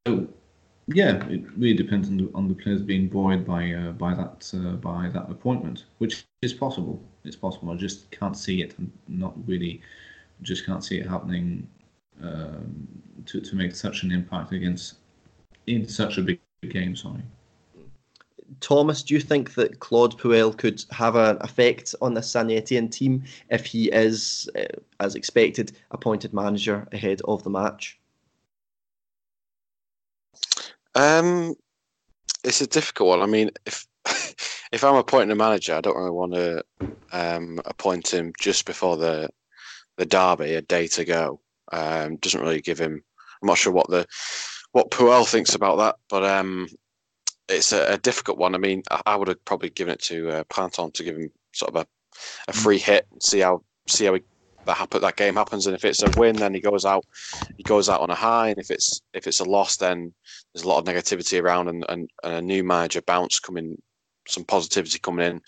yeah, 0.87 1.27
it 1.27 1.43
really 1.57 1.75
depends 1.75 2.07
on 2.07 2.15
the, 2.15 2.29
on 2.33 2.47
the 2.47 2.53
players 2.53 2.81
being 2.81 3.09
buoyed 3.09 3.45
by 3.45 3.73
uh, 3.73 3.91
by 3.91 4.13
that 4.13 4.49
uh, 4.53 4.77
by 4.77 5.09
that 5.09 5.29
appointment, 5.29 5.83
which 5.97 6.25
is 6.41 6.53
possible. 6.53 7.03
It's 7.25 7.35
possible. 7.35 7.71
I 7.71 7.75
just 7.75 8.09
can't 8.11 8.37
see 8.37 8.61
it. 8.61 8.75
I'm 8.79 8.91
not 9.09 9.33
really, 9.45 9.81
just 10.41 10.65
can't 10.65 10.83
see 10.83 10.97
it 10.99 11.05
happening 11.05 11.67
um, 12.23 12.87
to 13.25 13.41
to 13.41 13.55
make 13.57 13.75
such 13.75 14.03
an 14.03 14.11
impact 14.13 14.53
against 14.53 14.95
in 15.65 15.85
such 15.85 16.17
a 16.17 16.21
big 16.21 16.39
game. 16.69 16.95
Sorry. 16.95 17.21
Thomas, 18.61 19.03
do 19.03 19.13
you 19.13 19.19
think 19.19 19.55
that 19.55 19.81
Claude 19.81 20.17
Puel 20.17 20.57
could 20.57 20.85
have 20.91 21.17
an 21.17 21.37
effect 21.41 21.93
on 22.01 22.13
the 22.13 22.23
Saint 22.23 22.49
Etienne 22.49 22.87
team 22.87 23.25
if 23.49 23.65
he 23.65 23.91
is, 23.91 24.49
uh, 24.57 24.63
as 25.01 25.15
expected, 25.15 25.73
appointed 25.91 26.33
manager 26.33 26.87
ahead 26.93 27.19
of 27.25 27.43
the 27.43 27.49
match? 27.49 27.99
Um, 30.97 31.53
it's 32.43 32.61
a 32.61 32.67
difficult 32.67 33.09
one. 33.09 33.21
I 33.21 33.27
mean, 33.27 33.51
if 33.67 33.85
if 34.71 34.83
I'm 34.83 34.95
appointing 34.95 35.31
a 35.31 35.35
manager, 35.35 35.75
I 35.75 35.81
don't 35.81 35.95
really 35.95 36.09
want 36.09 36.33
to 36.33 36.63
um, 37.11 37.59
appoint 37.65 38.11
him 38.11 38.33
just 38.39 38.65
before 38.65 38.97
the 38.97 39.29
the 39.97 40.05
derby, 40.05 40.55
a 40.55 40.61
day 40.61 40.87
to 40.87 41.05
go. 41.05 41.39
Um, 41.71 42.17
doesn't 42.17 42.41
really 42.41 42.61
give 42.61 42.79
him. 42.79 43.03
I'm 43.41 43.47
not 43.47 43.59
sure 43.59 43.71
what 43.71 43.89
the 43.89 44.07
what 44.71 44.89
Puel 44.89 45.27
thinks 45.27 45.53
about 45.53 45.77
that, 45.77 45.95
but 46.09 46.23
um, 46.23 46.67
it's 47.47 47.71
a, 47.71 47.93
a, 47.93 47.97
difficult 47.97 48.37
one. 48.37 48.55
I 48.55 48.57
mean, 48.57 48.83
I, 48.89 49.01
I, 49.05 49.15
would 49.15 49.27
have 49.27 49.43
probably 49.45 49.69
given 49.69 49.93
it 49.93 50.01
to 50.03 50.29
uh, 50.29 50.43
Printemps 50.45 50.97
to 50.97 51.03
give 51.03 51.15
him 51.15 51.31
sort 51.53 51.75
of 51.75 51.81
a, 51.81 51.87
a 52.47 52.53
free 52.53 52.77
hit 52.77 53.07
and 53.11 53.21
see 53.21 53.39
how 53.39 53.61
see 53.87 54.05
how 54.05 54.15
he, 54.15 54.21
that 54.67 54.77
happen, 54.77 55.01
that 55.01 55.17
game 55.17 55.35
happens. 55.35 55.67
And 55.67 55.75
if 55.75 55.85
it's 55.85 56.03
a 56.03 56.11
win, 56.11 56.39
then 56.39 56.55
he 56.55 56.61
goes 56.61 56.85
out 56.85 57.05
he 57.57 57.63
goes 57.63 57.89
out 57.89 58.01
on 58.01 58.11
a 58.11 58.15
high. 58.15 58.49
And 58.49 58.59
if 58.59 58.71
it's 58.71 59.01
if 59.13 59.27
it's 59.27 59.41
a 59.41 59.45
loss, 59.45 59.77
then 59.77 60.13
there's 60.53 60.65
a 60.65 60.69
lot 60.69 60.79
of 60.79 60.85
negativity 60.85 61.41
around 61.41 61.69
and, 61.69 61.85
and, 61.89 62.09
and 62.23 62.33
a 62.35 62.41
new 62.41 62.63
manager 62.63 63.01
bounce 63.01 63.39
coming, 63.39 63.81
some 64.27 64.45
positivity 64.45 64.99
coming 64.99 65.27
in, 65.27 65.41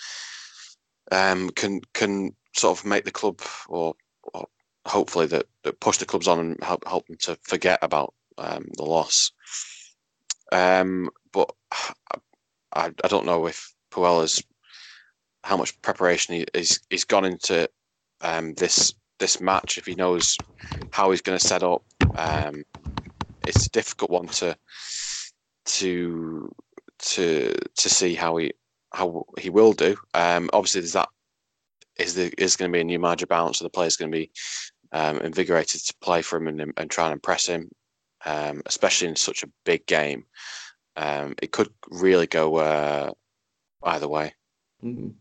um, 1.11 1.49
can 1.51 1.81
can 1.93 2.35
sort 2.55 2.79
of 2.79 2.85
make 2.85 3.05
the 3.05 3.11
club 3.11 3.41
or, 3.69 3.95
or 4.33 4.47
hopefully 4.87 5.27
that, 5.27 5.47
that 5.63 5.79
push 5.79 5.97
the 5.97 6.05
clubs 6.05 6.27
on 6.27 6.39
and 6.39 6.63
help 6.63 6.87
help 6.87 7.07
them 7.07 7.17
to 7.21 7.37
forget 7.43 7.79
about 7.83 8.13
um, 8.37 8.65
the 8.77 8.83
loss. 8.85 9.31
Um, 10.51 11.09
but 11.31 11.51
I, 12.73 12.91
I 13.03 13.07
don't 13.07 13.25
know 13.25 13.47
if 13.47 13.73
Puel 13.91 14.21
has 14.21 14.43
how 15.43 15.57
much 15.57 15.81
preparation 15.81 16.35
he, 16.35 16.45
he's 16.53 16.79
he's 16.89 17.05
gone 17.05 17.25
into 17.25 17.69
um, 18.21 18.53
this 18.55 18.93
this 19.19 19.39
match. 19.39 19.77
If 19.77 19.85
he 19.85 19.95
knows 19.95 20.37
how 20.91 21.11
he's 21.11 21.21
going 21.21 21.37
to 21.37 21.45
set 21.45 21.63
up, 21.63 21.83
um, 22.15 22.63
it's 23.45 23.65
a 23.65 23.69
difficult 23.69 24.11
one 24.11 24.27
to 24.27 24.55
to 25.65 26.55
to 26.99 27.55
to 27.77 27.89
see 27.89 28.15
how 28.15 28.37
he 28.37 28.53
how 28.93 29.25
he 29.37 29.49
will 29.49 29.73
do. 29.73 29.97
Um, 30.13 30.49
obviously, 30.53 30.81
there's 30.81 30.93
that 30.93 31.09
is 31.97 32.15
the 32.15 32.33
is 32.37 32.55
going 32.55 32.71
to 32.71 32.75
be 32.75 32.81
a 32.81 32.83
new 32.83 32.99
manager 32.99 33.27
bounce, 33.27 33.59
so 33.59 33.65
the 33.65 33.69
player's 33.69 33.97
going 33.97 34.11
to 34.11 34.17
be 34.17 34.31
um, 34.91 35.19
invigorated 35.19 35.81
to 35.85 35.93
play 36.01 36.21
for 36.21 36.37
him 36.37 36.47
and, 36.47 36.73
and 36.77 36.89
try 36.89 37.05
and 37.05 37.13
impress 37.13 37.45
him, 37.45 37.69
um, 38.25 38.61
especially 38.65 39.07
in 39.07 39.15
such 39.15 39.43
a 39.43 39.49
big 39.65 39.85
game 39.85 40.25
um, 40.99 41.35
it 41.41 41.51
could 41.51 41.69
really 41.89 42.27
go 42.27 42.57
uh, 42.57 43.11
either 43.83 44.07
way. 44.07 44.33
Mm. 44.83 45.13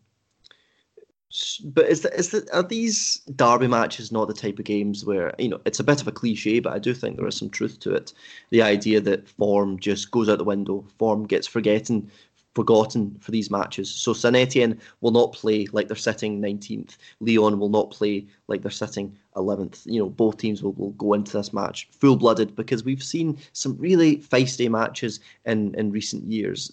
But 1.63 1.87
is 1.87 2.01
the, 2.01 2.15
is 2.19 2.31
the, 2.31 2.49
are 2.55 2.63
these 2.63 3.21
derby 3.37 3.67
matches 3.67 4.11
not 4.11 4.29
the 4.29 4.35
type 4.35 4.59
of 4.59 4.65
games 4.65 5.05
where 5.05 5.35
you 5.39 5.49
know 5.49 5.61
it's 5.67 5.79
a 5.79 5.85
bit 5.85 6.01
of 6.01 6.09
a 6.09 6.13
cliche, 6.13 6.59
but 6.59 6.73
I 6.73 6.79
do 6.79 6.95
think 6.95 7.17
there 7.17 7.27
is 7.27 7.37
some 7.37 7.51
truth 7.51 7.81
to 7.81 7.95
it. 7.95 8.15
The 8.49 8.63
idea 8.63 9.01
that 9.03 9.29
form 9.29 9.79
just 9.79 10.11
goes 10.11 10.31
out 10.31 10.39
the 10.39 10.45
window, 10.45 10.87
form 10.99 11.27
gets 11.27 11.47
forgotten 11.47 12.11
forgotten 12.59 13.17
for 13.21 13.31
these 13.31 13.53
matches. 13.53 13.89
So 13.89 14.13
Saint 14.13 14.35
Etienne 14.35 14.81
will 15.01 15.13
not 15.13 15.33
play 15.33 15.69
like 15.71 15.87
they're 15.87 16.09
sitting 16.11 16.43
19th. 16.43 16.97
Lyon 17.21 17.61
will 17.61 17.69
not 17.69 17.93
play 17.93 18.27
like 18.49 18.63
they're 18.63 18.83
sitting 18.85 19.17
11th. 19.37 19.83
You 19.87 20.01
know, 20.01 20.09
both 20.09 20.39
teams 20.39 20.61
will, 20.61 20.73
will 20.73 20.91
go 20.91 21.15
into 21.15 21.37
this 21.37 21.53
match 21.53 21.87
full 21.93 22.17
blooded 22.17 22.57
because 22.57 22.83
we've 22.83 23.03
seen 23.15 23.39
some 23.53 23.77
really 23.79 24.17
feisty 24.17 24.69
matches 24.69 25.21
in, 25.45 25.73
in 25.77 25.93
recent 25.93 26.25
years. 26.25 26.73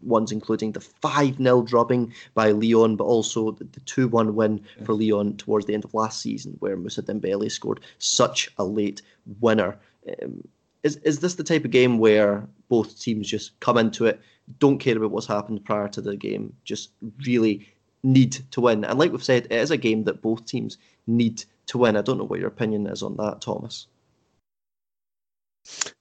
Ones 0.00 0.32
including 0.32 0.72
the 0.72 0.80
5 0.80 1.36
0 1.36 1.60
drubbing 1.60 2.14
by 2.32 2.52
Lyon, 2.52 2.96
but 2.96 3.04
also 3.04 3.50
the 3.50 3.80
2 3.80 4.08
1 4.08 4.34
win 4.34 4.62
for 4.86 4.94
Lyon 4.94 5.36
towards 5.36 5.66
the 5.66 5.74
end 5.74 5.84
of 5.84 5.92
last 5.92 6.22
season, 6.22 6.56
where 6.60 6.74
Moussa 6.78 7.02
Dembele 7.02 7.52
scored 7.52 7.80
such 7.98 8.50
a 8.56 8.64
late 8.64 9.02
winner. 9.40 9.76
Um, 10.22 10.42
is, 10.84 10.96
is 10.98 11.20
this 11.20 11.34
the 11.34 11.44
type 11.44 11.66
of 11.66 11.70
game 11.70 11.98
where 11.98 12.48
both 12.70 12.98
teams 12.98 13.28
just 13.28 13.58
come 13.60 13.76
into 13.76 14.06
it, 14.06 14.20
don't 14.58 14.78
care 14.78 14.96
about 14.96 15.10
what's 15.10 15.26
happened 15.26 15.64
prior 15.64 15.88
to 15.88 16.00
the 16.00 16.16
game, 16.16 16.54
just 16.64 16.90
really 17.26 17.68
need 18.02 18.32
to 18.50 18.60
win. 18.60 18.84
And 18.84 18.98
like 18.98 19.12
we've 19.12 19.22
said, 19.22 19.46
it 19.50 19.52
is 19.52 19.70
a 19.70 19.76
game 19.76 20.04
that 20.04 20.22
both 20.22 20.46
teams 20.46 20.78
need 21.06 21.44
to 21.66 21.78
win. 21.78 21.96
I 21.96 22.02
don't 22.02 22.18
know 22.18 22.24
what 22.24 22.40
your 22.40 22.48
opinion 22.48 22.86
is 22.86 23.02
on 23.02 23.16
that, 23.16 23.40
Thomas. 23.40 23.86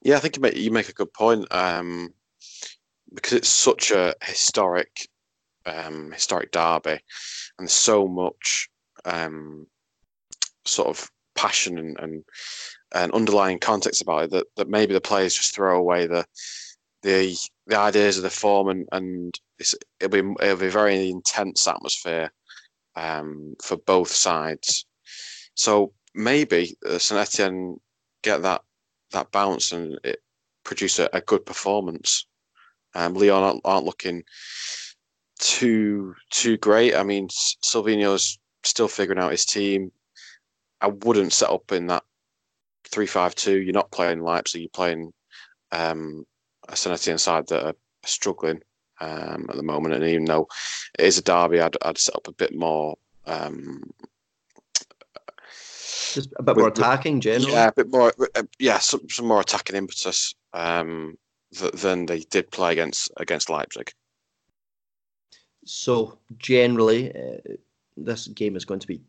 Yeah, 0.02 0.16
I 0.16 0.20
think 0.20 0.38
you 0.38 0.42
make, 0.42 0.56
you 0.56 0.72
make 0.72 0.90
a 0.90 0.94
good 0.94 1.12
point 1.14 1.46
um, 1.54 2.14
because 3.14 3.34
it's 3.34 3.50
such 3.50 3.92
a 3.92 4.14
historic 4.22 5.10
um, 5.66 6.12
historic 6.14 6.52
derby, 6.52 7.00
and 7.60 7.70
so 7.70 8.08
much 8.08 8.70
um, 9.04 9.68
sort 10.66 10.88
of 10.88 11.10
passion 11.36 11.78
and, 11.78 12.00
and 12.00 12.24
and 12.96 13.12
underlying 13.12 13.60
context 13.60 14.02
about 14.02 14.24
it 14.24 14.32
that, 14.32 14.48
that 14.56 14.70
maybe 14.70 14.94
the 14.94 15.02
players 15.02 15.36
just 15.36 15.54
throw 15.54 15.78
away 15.78 16.08
the 16.08 16.26
the 17.04 17.38
the 17.68 17.78
ideas 17.78 18.18
of 18.18 18.24
the 18.24 18.30
form 18.30 18.70
and 18.70 18.88
and 18.92 19.40
it'll 19.60 20.10
be 20.10 20.20
it'll 20.44 20.58
be 20.58 20.68
a 20.68 20.70
very 20.70 21.10
intense 21.10 21.68
atmosphere 21.68 22.32
um, 22.96 23.56
for 23.62 23.78
both 23.78 24.12
sides. 24.12 24.86
So 25.54 25.94
maybe 26.14 26.76
uh, 26.86 26.98
Saint 26.98 27.22
Etienne 27.22 27.80
get 28.24 28.42
that 28.42 28.62
that 29.12 29.32
bounce 29.32 29.72
and 29.72 30.00
it 30.04 30.22
produce 30.64 31.00
a, 31.00 31.10
a 31.14 31.22
good 31.22 31.46
performance. 31.46 32.28
Um, 32.94 33.14
Lyon 33.14 33.44
aren't, 33.44 33.62
aren't, 33.64 33.86
looking 33.86 34.24
too 35.40 36.16
too 36.32 36.58
great. 36.58 36.96
I 36.96 37.04
mean, 37.04 37.28
Sylvinho's 37.30 38.40
still 38.64 38.88
figuring 38.88 39.20
out 39.20 39.32
his 39.32 39.46
team. 39.46 39.92
I 40.82 40.88
wouldn't 40.88 41.34
set 41.34 41.50
up 41.50 41.72
in 41.72 41.88
that 41.88 42.04
three 42.86 43.06
five 43.06 43.36
two. 43.36 43.62
You're 43.62 43.74
not 43.74 43.92
playing 43.92 44.22
Leipzig. 44.22 44.62
You're 44.62 44.70
playing 44.70 45.14
um, 45.72 46.26
a 46.68 46.76
Saint 46.76 47.20
side 47.20 47.48
that 47.48 47.66
are 47.66 47.76
struggling 48.06 48.62
um, 49.00 49.48
at 49.50 49.56
the 49.56 49.64
moment. 49.64 49.96
And 49.96 50.04
even 50.04 50.26
though 50.26 50.48
it 50.98 51.06
is 51.06 51.18
a 51.18 51.22
derby, 51.22 51.62
I'd, 51.62 51.78
I'd 51.82 51.98
set 51.98 52.16
up 52.16 52.28
a 52.28 52.34
bit 52.34 52.56
more. 52.56 52.96
Um, 53.26 53.84
just 56.14 56.30
a 56.38 56.44
bit 56.44 56.56
with, 56.56 56.64
more 56.64 56.70
attacking, 56.70 57.20
generally. 57.20 57.52
Yeah, 57.52 57.68
a 57.68 57.74
bit 57.74 57.92
more. 57.92 58.14
Uh, 58.36 58.44
yeah, 58.60 58.80
some, 58.80 59.08
some 59.10 59.28
more 59.28 59.42
attacking 59.42 59.76
impetus 59.76 60.36
um, 60.54 61.18
th- 61.54 61.74
than 61.74 62.06
they 62.06 62.20
did 62.20 62.50
play 62.52 62.72
against 62.72 63.12
against 63.18 63.50
Leipzig. 63.50 63.92
So 65.66 66.18
generally, 66.38 67.14
uh, 67.14 67.56
this 67.98 68.28
game 68.28 68.56
is 68.56 68.66
going 68.66 68.80
to 68.80 68.88
be 68.88 69.02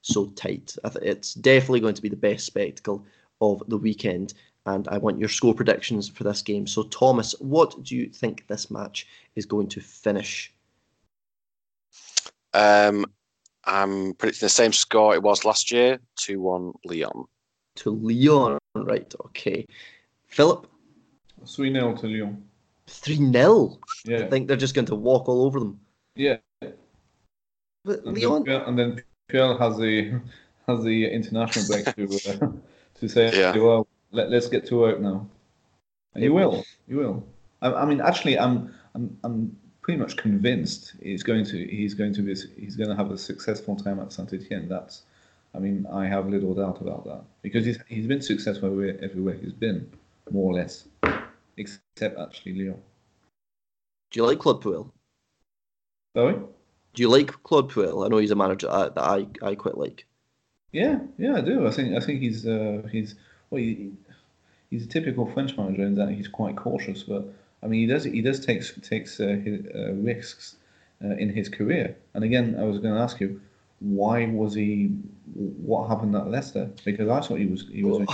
so 0.00 0.26
tight. 0.28 0.76
It's 1.02 1.34
definitely 1.34 1.80
going 1.80 1.94
to 1.94 2.02
be 2.02 2.08
the 2.08 2.16
best 2.16 2.46
spectacle 2.46 3.04
of 3.40 3.62
the 3.68 3.76
weekend 3.76 4.34
and 4.66 4.88
I 4.88 4.98
want 4.98 5.18
your 5.18 5.28
score 5.28 5.54
predictions 5.54 6.08
for 6.08 6.24
this 6.24 6.42
game. 6.42 6.66
So, 6.66 6.82
Thomas, 6.82 7.34
what 7.38 7.82
do 7.84 7.96
you 7.96 8.08
think 8.08 8.46
this 8.46 8.70
match 8.70 9.06
is 9.36 9.46
going 9.46 9.68
to 9.68 9.80
finish? 9.80 10.52
Um, 12.52 13.06
I'm 13.64 14.14
predicting 14.14 14.46
the 14.46 14.50
same 14.50 14.72
score 14.72 15.14
it 15.14 15.22
was 15.22 15.44
last 15.44 15.70
year 15.70 15.98
2 16.16 16.40
1 16.40 16.72
Lyon. 16.84 17.24
To 17.76 17.90
Lyon, 17.90 18.58
right, 18.74 19.14
okay. 19.26 19.66
Philip? 20.26 20.66
3 21.46 21.72
0 21.72 21.96
to 21.96 22.06
Lyon. 22.06 22.44
3 22.88 23.32
0? 23.32 23.78
Yeah. 24.04 24.24
I 24.24 24.28
think 24.28 24.48
they're 24.48 24.56
just 24.56 24.74
going 24.74 24.86
to 24.86 24.94
walk 24.96 25.28
all 25.28 25.44
over 25.44 25.60
them. 25.60 25.80
Yeah. 26.16 26.38
But 27.84 28.04
and 28.04 28.16
Lyon. 28.18 28.44
Then, 28.44 28.62
and 28.62 28.78
then 28.78 29.02
Pierre 29.28 29.56
has 29.58 29.76
the 29.76 30.20
has 30.66 30.82
the 30.82 31.06
international 31.06 31.66
break 31.68 31.84
to, 31.94 32.32
uh, 32.32 32.48
to 33.00 33.08
say, 33.08 33.38
yeah. 33.38 33.56
well, 33.56 33.86
let, 34.16 34.32
us 34.32 34.48
get 34.48 34.66
to 34.66 34.76
work 34.76 35.00
now. 35.00 35.26
And 36.14 36.24
you 36.24 36.32
will. 36.32 36.64
You 36.88 36.96
will. 36.96 37.26
I, 37.62 37.72
I, 37.72 37.84
mean, 37.84 38.00
actually, 38.00 38.38
I'm, 38.38 38.74
I'm, 38.94 39.16
I'm 39.22 39.56
pretty 39.82 40.00
much 40.00 40.16
convinced 40.16 40.94
he's 41.02 41.22
going 41.22 41.44
to, 41.46 41.66
he's 41.66 41.94
going 41.94 42.14
to 42.14 42.22
be, 42.22 42.34
he's 42.58 42.76
going 42.76 42.90
to 42.90 42.96
have 42.96 43.10
a 43.10 43.18
successful 43.18 43.76
time 43.76 44.00
at 44.00 44.12
Saint 44.12 44.32
Etienne. 44.32 44.68
That's, 44.68 45.02
I 45.54 45.58
mean, 45.58 45.86
I 45.92 46.06
have 46.06 46.28
little 46.28 46.54
doubt 46.54 46.80
about 46.80 47.04
that 47.04 47.22
because 47.42 47.64
he's, 47.64 47.78
he's 47.88 48.06
been 48.06 48.22
successful 48.22 48.68
everywhere, 48.70 48.98
everywhere 49.02 49.34
he's 49.34 49.52
been, 49.52 49.90
more 50.30 50.52
or 50.52 50.54
less, 50.54 50.88
except 51.56 52.18
actually 52.18 52.54
Lyon. 52.54 52.82
Do 54.10 54.20
you 54.20 54.26
like 54.26 54.38
Claude 54.38 54.62
Puel? 54.62 54.90
Sorry. 56.16 56.34
Do 56.94 57.02
you 57.02 57.08
like 57.08 57.42
Claude 57.42 57.70
Puel? 57.70 58.04
I 58.04 58.08
know 58.08 58.18
he's 58.18 58.30
a 58.30 58.36
manager 58.36 58.68
that 58.68 58.98
I, 58.98 59.26
I 59.42 59.54
quite 59.54 59.76
like. 59.76 60.06
Yeah, 60.72 61.00
yeah, 61.18 61.36
I 61.36 61.40
do. 61.40 61.66
I 61.66 61.70
think 61.70 61.96
I 61.96 62.00
think 62.00 62.20
he's 62.20 62.46
uh, 62.46 62.82
he's 62.90 63.14
well, 63.50 63.60
he, 63.60 63.92
he's 64.70 64.84
a 64.84 64.88
typical 64.88 65.26
French 65.26 65.56
manager 65.56 65.82
in 65.82 65.94
that 65.96 66.10
he's 66.10 66.28
quite 66.28 66.56
cautious, 66.56 67.02
but 67.02 67.28
I 67.62 67.66
mean, 67.66 67.80
he 67.80 67.86
does 67.86 68.04
he 68.04 68.22
does 68.22 68.44
takes 68.44 68.72
takes 68.80 69.20
uh, 69.20 69.40
his, 69.44 69.66
uh, 69.74 69.92
risks 69.94 70.56
uh, 71.04 71.16
in 71.16 71.30
his 71.30 71.48
career. 71.48 71.96
And 72.14 72.24
again, 72.24 72.56
I 72.58 72.64
was 72.64 72.78
going 72.78 72.94
to 72.94 73.00
ask 73.00 73.20
you, 73.20 73.40
why 73.80 74.26
was 74.26 74.54
he? 74.54 74.86
What 75.34 75.88
happened 75.88 76.14
at 76.14 76.30
Leicester? 76.30 76.70
Because 76.84 77.08
I 77.08 77.20
thought 77.20 77.38
he 77.38 77.46
was 77.46 77.66
he 77.72 77.82
was 77.82 78.06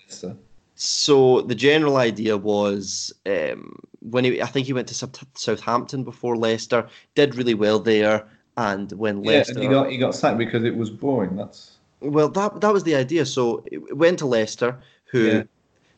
Leicester. 0.00 0.36
So 0.76 1.42
the 1.42 1.54
general 1.54 1.96
idea 1.98 2.36
was 2.36 3.12
um, 3.26 3.78
when 4.00 4.24
he, 4.24 4.42
I 4.42 4.46
think 4.46 4.66
he 4.66 4.72
went 4.72 4.88
to 4.88 5.08
Southampton 5.34 6.02
before 6.02 6.36
Leicester, 6.36 6.88
did 7.14 7.36
really 7.36 7.54
well 7.54 7.78
there, 7.78 8.26
and 8.56 8.90
when 8.92 9.22
Leicester, 9.22 9.54
yeah, 9.54 9.60
he 9.62 9.68
got 9.68 9.90
he 9.90 9.98
got 9.98 10.14
sacked 10.14 10.38
because 10.38 10.64
it 10.64 10.76
was 10.76 10.90
boring. 10.90 11.36
That's 11.36 11.76
well, 12.00 12.28
that 12.30 12.60
that 12.60 12.72
was 12.72 12.82
the 12.82 12.96
idea. 12.96 13.24
So 13.24 13.64
it 13.70 13.96
went 13.96 14.18
to 14.18 14.26
Leicester, 14.26 14.78
who. 15.06 15.26
Yeah. 15.26 15.42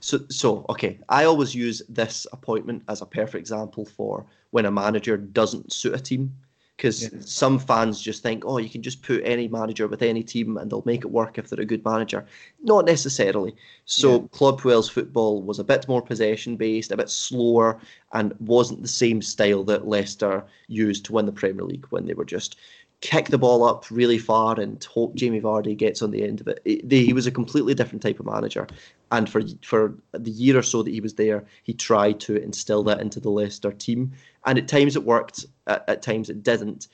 So, 0.06 0.20
so 0.28 0.64
okay. 0.68 1.00
I 1.08 1.24
always 1.24 1.52
use 1.52 1.82
this 1.88 2.28
appointment 2.32 2.84
as 2.88 3.02
a 3.02 3.06
perfect 3.06 3.40
example 3.40 3.84
for 3.84 4.24
when 4.52 4.66
a 4.66 4.70
manager 4.70 5.16
doesn't 5.16 5.72
suit 5.72 5.94
a 5.94 5.98
team, 5.98 6.32
because 6.76 7.02
yeah. 7.02 7.18
some 7.22 7.58
fans 7.58 8.00
just 8.00 8.22
think, 8.22 8.44
oh, 8.46 8.58
you 8.58 8.70
can 8.70 8.82
just 8.82 9.02
put 9.02 9.20
any 9.24 9.48
manager 9.48 9.88
with 9.88 10.02
any 10.02 10.22
team 10.22 10.58
and 10.58 10.70
they'll 10.70 10.84
make 10.86 11.04
it 11.04 11.10
work 11.10 11.38
if 11.38 11.50
they're 11.50 11.60
a 11.60 11.64
good 11.64 11.84
manager. 11.84 12.24
Not 12.62 12.84
necessarily. 12.84 13.56
So 13.84 14.20
yeah. 14.20 14.28
Claude 14.30 14.60
Puel's 14.60 14.88
football 14.88 15.42
was 15.42 15.58
a 15.58 15.64
bit 15.64 15.88
more 15.88 16.02
possession 16.02 16.56
based, 16.56 16.92
a 16.92 16.96
bit 16.96 17.10
slower, 17.10 17.80
and 18.12 18.32
wasn't 18.38 18.82
the 18.82 18.88
same 18.88 19.20
style 19.20 19.64
that 19.64 19.88
Leicester 19.88 20.44
used 20.68 21.04
to 21.06 21.14
win 21.14 21.26
the 21.26 21.32
Premier 21.32 21.64
League 21.64 21.86
when 21.90 22.06
they 22.06 22.14
were 22.14 22.24
just 22.24 22.58
kick 23.00 23.28
the 23.28 23.38
ball 23.38 23.62
up 23.62 23.84
really 23.90 24.18
far 24.18 24.58
and 24.58 24.82
hope 24.84 25.14
Jamie 25.14 25.40
Vardy 25.40 25.76
gets 25.76 26.02
on 26.02 26.10
the 26.10 26.24
end 26.24 26.40
of 26.40 26.48
it. 26.48 26.60
He 26.90 27.12
was 27.12 27.26
a 27.26 27.30
completely 27.30 27.74
different 27.74 28.02
type 28.02 28.20
of 28.20 28.26
manager, 28.26 28.66
and 29.12 29.28
for 29.28 29.42
for 29.62 29.94
the 30.12 30.30
year 30.30 30.58
or 30.58 30.62
so 30.62 30.82
that 30.82 30.90
he 30.90 31.00
was 31.00 31.14
there, 31.14 31.44
he 31.62 31.74
tried 31.74 32.20
to 32.20 32.36
instill 32.36 32.82
that 32.84 33.00
into 33.00 33.20
the 33.20 33.30
Leicester 33.30 33.72
team, 33.72 34.12
and 34.46 34.58
at 34.58 34.68
times 34.68 34.96
it 34.96 35.04
worked, 35.04 35.46
at, 35.66 35.84
at 35.88 36.02
times 36.02 36.30
it 36.30 36.42
didn't, 36.42 36.88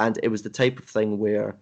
and 0.00 0.18
it 0.22 0.28
was 0.28 0.42
the 0.42 0.50
type 0.50 0.78
of 0.78 0.86
thing 0.86 1.18
where 1.18 1.54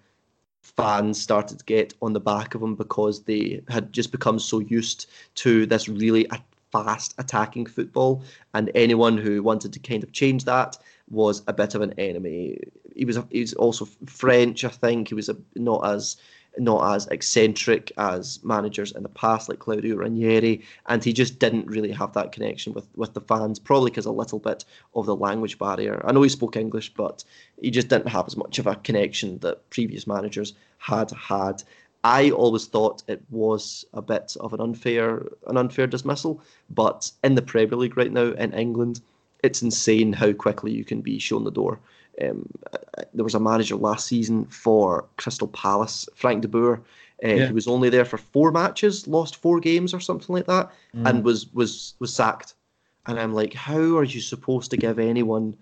fans 0.62 1.20
started 1.20 1.58
to 1.58 1.64
get 1.64 1.94
on 2.00 2.12
the 2.12 2.20
back 2.20 2.54
of 2.54 2.62
him 2.62 2.74
because 2.74 3.24
they 3.24 3.62
had 3.68 3.92
just 3.92 4.12
become 4.12 4.38
so 4.38 4.60
used 4.60 5.08
to 5.34 5.66
this 5.66 5.88
really 5.88 6.28
fast 6.70 7.14
attacking 7.18 7.66
football, 7.66 8.22
and 8.54 8.70
anyone 8.74 9.18
who 9.18 9.42
wanted 9.42 9.72
to 9.72 9.80
kind 9.80 10.04
of 10.04 10.12
change 10.12 10.44
that 10.44 10.78
was 11.10 11.42
a 11.46 11.52
bit 11.52 11.74
of 11.74 11.80
an 11.82 11.94
enemy. 11.98 12.58
He 12.94 13.04
was 13.04 13.18
he 13.30 13.40
was 13.40 13.54
also 13.54 13.86
French, 14.06 14.64
I 14.64 14.68
think. 14.68 15.08
He 15.08 15.14
was 15.14 15.28
a, 15.28 15.36
not 15.56 15.86
as 15.86 16.16
not 16.58 16.94
as 16.94 17.06
eccentric 17.08 17.92
as 17.96 18.40
managers 18.42 18.92
in 18.92 19.02
the 19.02 19.08
past, 19.08 19.48
like 19.48 19.60
Claudio 19.60 19.96
Ranieri, 19.96 20.62
and 20.86 21.02
he 21.02 21.12
just 21.12 21.38
didn't 21.38 21.66
really 21.66 21.92
have 21.92 22.12
that 22.14 22.32
connection 22.32 22.72
with, 22.72 22.86
with 22.96 23.14
the 23.14 23.20
fans, 23.20 23.58
probably 23.58 23.90
because 23.90 24.06
a 24.06 24.12
little 24.12 24.38
bit 24.38 24.64
of 24.94 25.06
the 25.06 25.14
language 25.14 25.58
barrier. 25.58 26.02
I 26.04 26.12
know 26.12 26.22
he 26.22 26.28
spoke 26.28 26.56
English, 26.56 26.92
but 26.94 27.24
he 27.60 27.70
just 27.70 27.88
didn't 27.88 28.08
have 28.08 28.26
as 28.26 28.36
much 28.36 28.58
of 28.58 28.66
a 28.66 28.74
connection 28.76 29.38
that 29.38 29.68
previous 29.70 30.06
managers 30.06 30.54
had 30.78 31.10
had. 31.12 31.62
I 32.02 32.30
always 32.30 32.66
thought 32.66 33.02
it 33.08 33.22
was 33.30 33.84
a 33.92 34.02
bit 34.02 34.36
of 34.40 34.52
an 34.54 34.60
unfair 34.60 35.26
an 35.46 35.56
unfair 35.56 35.86
dismissal, 35.86 36.42
but 36.70 37.12
in 37.22 37.34
the 37.34 37.42
Premier 37.42 37.76
League 37.76 37.96
right 37.96 38.12
now 38.12 38.32
in 38.32 38.52
England, 38.54 39.02
it's 39.42 39.62
insane 39.62 40.12
how 40.12 40.32
quickly 40.32 40.72
you 40.72 40.84
can 40.84 41.00
be 41.00 41.18
shown 41.18 41.44
the 41.44 41.50
door. 41.50 41.80
Um, 42.20 42.48
there 43.14 43.24
was 43.24 43.34
a 43.34 43.40
manager 43.40 43.76
last 43.76 44.06
season 44.06 44.44
for 44.46 45.06
Crystal 45.16 45.48
Palace, 45.48 46.08
Frank 46.14 46.42
de 46.42 46.48
Boer. 46.48 46.82
Uh, 47.24 47.28
yeah. 47.28 47.46
He 47.46 47.52
was 47.52 47.68
only 47.68 47.90
there 47.90 48.04
for 48.04 48.18
four 48.18 48.50
matches, 48.50 49.06
lost 49.06 49.36
four 49.36 49.60
games 49.60 49.92
or 49.92 50.00
something 50.00 50.34
like 50.34 50.46
that, 50.46 50.70
mm. 50.94 51.08
and 51.08 51.24
was 51.24 51.52
was 51.52 51.94
was 51.98 52.12
sacked. 52.12 52.54
And 53.06 53.18
I'm 53.18 53.34
like, 53.34 53.54
how 53.54 53.96
are 53.96 54.04
you 54.04 54.20
supposed 54.20 54.70
to 54.70 54.76
give 54.76 54.98
anyone? 54.98 55.56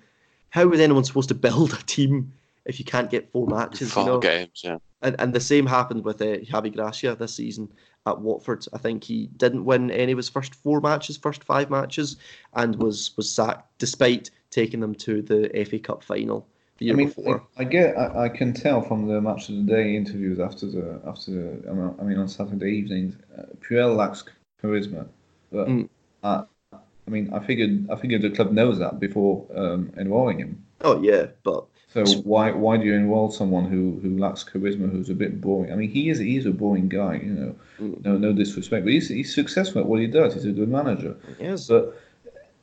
How 0.50 0.70
is 0.72 0.80
anyone 0.80 1.04
supposed 1.04 1.28
to 1.28 1.34
build 1.34 1.72
a 1.72 1.82
team 1.84 2.32
if 2.64 2.78
you 2.78 2.84
can't 2.84 3.10
get 3.10 3.30
four 3.30 3.46
matches? 3.46 3.92
Four 3.92 4.02
you 4.02 4.08
know? 4.10 4.18
games, 4.18 4.62
yeah. 4.64 4.78
And 5.02 5.16
and 5.18 5.32
the 5.32 5.40
same 5.40 5.66
happened 5.66 6.04
with 6.04 6.20
uh, 6.20 6.38
Javi 6.38 6.74
Gracia 6.74 7.14
this 7.14 7.34
season 7.34 7.70
at 8.08 8.20
Watford. 8.20 8.66
I 8.72 8.78
think 8.78 9.04
he 9.04 9.28
didn't 9.36 9.64
win 9.64 9.90
any 9.90 10.12
of 10.12 10.18
his 10.18 10.28
first 10.28 10.54
four 10.54 10.80
matches, 10.80 11.16
first 11.16 11.44
five 11.44 11.70
matches, 11.70 12.16
and 12.54 12.76
was 12.76 13.16
was 13.16 13.30
sacked 13.30 13.78
despite 13.78 14.30
taking 14.50 14.80
them 14.80 14.94
to 14.94 15.22
the 15.22 15.48
FA 15.68 15.78
Cup 15.78 16.02
final 16.02 16.46
the 16.78 16.86
year 16.86 16.94
I 16.94 16.96
mean, 16.96 17.08
before. 17.08 17.42
I, 17.56 17.64
get, 17.64 17.96
I, 17.98 18.24
I, 18.24 18.28
can 18.28 18.52
tell 18.52 18.80
from 18.80 19.06
the 19.06 19.20
match 19.20 19.48
of 19.48 19.56
the 19.56 19.62
day 19.62 19.96
interviews 19.96 20.40
after 20.40 20.66
the 20.66 21.00
after 21.06 21.30
the, 21.32 21.94
I 22.00 22.02
mean 22.04 22.18
on 22.18 22.28
Saturday 22.28 22.70
evenings, 22.70 23.16
uh, 23.36 23.42
Puel 23.60 23.96
lacks 23.96 24.24
charisma, 24.62 25.06
but 25.52 25.68
mm. 25.68 25.88
I, 26.22 26.44
I 26.72 27.10
mean 27.10 27.32
I 27.32 27.40
figured 27.40 27.90
I 27.90 27.96
figured 27.96 28.22
the 28.22 28.30
club 28.30 28.52
knows 28.52 28.78
that 28.78 29.00
before 29.00 29.44
um, 29.54 29.92
enrolling 29.98 30.38
him. 30.38 30.64
Oh 30.80 31.00
yeah, 31.02 31.26
but 31.42 31.66
so 31.88 32.04
why 32.24 32.50
why 32.52 32.76
do 32.76 32.84
you 32.84 32.94
enroll 32.94 33.30
someone 33.30 33.64
who, 33.64 33.98
who 34.02 34.18
lacks 34.18 34.44
charisma, 34.44 34.90
who's 34.90 35.10
a 35.10 35.14
bit 35.14 35.40
boring? 35.40 35.72
I 35.72 35.76
mean, 35.76 35.90
he 35.90 36.10
is 36.10 36.18
he's 36.18 36.46
a 36.46 36.50
boring 36.50 36.88
guy, 36.88 37.16
you 37.16 37.32
know. 37.32 37.54
Mm. 37.80 38.04
No 38.04 38.18
no 38.18 38.32
disrespect, 38.32 38.84
but 38.84 38.92
he's 38.92 39.08
he's 39.08 39.34
successful 39.34 39.80
at 39.80 39.86
what 39.86 40.00
he 40.00 40.06
does. 40.06 40.34
He's 40.34 40.44
a 40.44 40.52
good 40.52 40.68
manager. 40.68 41.16
Yes. 41.40 41.66
But 41.66 41.96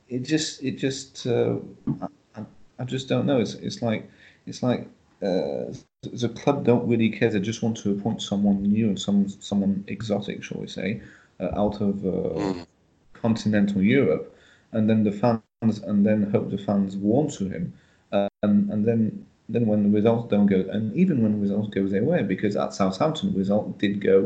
it 0.09 0.23
just 0.23 0.63
it 0.63 0.77
just 0.77 1.25
uh, 1.27 1.55
I, 2.35 2.45
I 2.79 2.83
just 2.85 3.07
don't 3.09 3.25
know. 3.25 3.39
It's 3.39 3.55
it's 3.55 3.81
like 3.81 4.09
it's 4.45 4.61
like 4.61 4.87
uh, 5.21 5.73
the 6.13 6.29
club 6.35 6.63
don't 6.65 6.87
really 6.87 7.09
care. 7.09 7.29
They 7.31 7.39
just 7.39 7.63
want 7.63 7.77
to 7.77 7.91
appoint 7.91 8.21
someone 8.21 8.61
new 8.63 8.87
and 8.87 8.99
some 8.99 9.27
someone 9.29 9.83
exotic, 9.87 10.43
shall 10.43 10.61
we 10.61 10.67
say, 10.67 11.01
uh, 11.39 11.49
out 11.55 11.81
of 11.81 12.05
uh, 12.05 12.39
Mm. 12.39 12.67
continental 13.13 13.81
Europe, 13.81 14.35
and 14.71 14.89
then 14.89 15.03
the 15.03 15.11
fans 15.11 15.79
and 15.83 16.05
then 16.05 16.29
hope 16.31 16.51
the 16.51 16.57
fans 16.57 16.95
warm 16.97 17.29
to 17.31 17.49
him, 17.49 17.73
and 18.45 18.71
and 18.71 18.85
then 18.85 19.25
then 19.49 19.65
when 19.67 19.83
the 19.83 19.89
results 19.99 20.29
don't 20.31 20.47
go, 20.47 20.61
and 20.75 20.95
even 20.95 21.21
when 21.23 21.33
the 21.33 21.41
results 21.47 21.69
go 21.69 21.87
their 21.87 22.03
way, 22.03 22.23
because 22.23 22.55
at 22.55 22.73
Southampton 22.73 23.31
the 23.33 23.37
result 23.37 23.77
did 23.77 24.01
go 24.01 24.17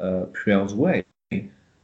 uh, 0.00 0.24
Puel's 0.38 0.74
way. 0.74 1.04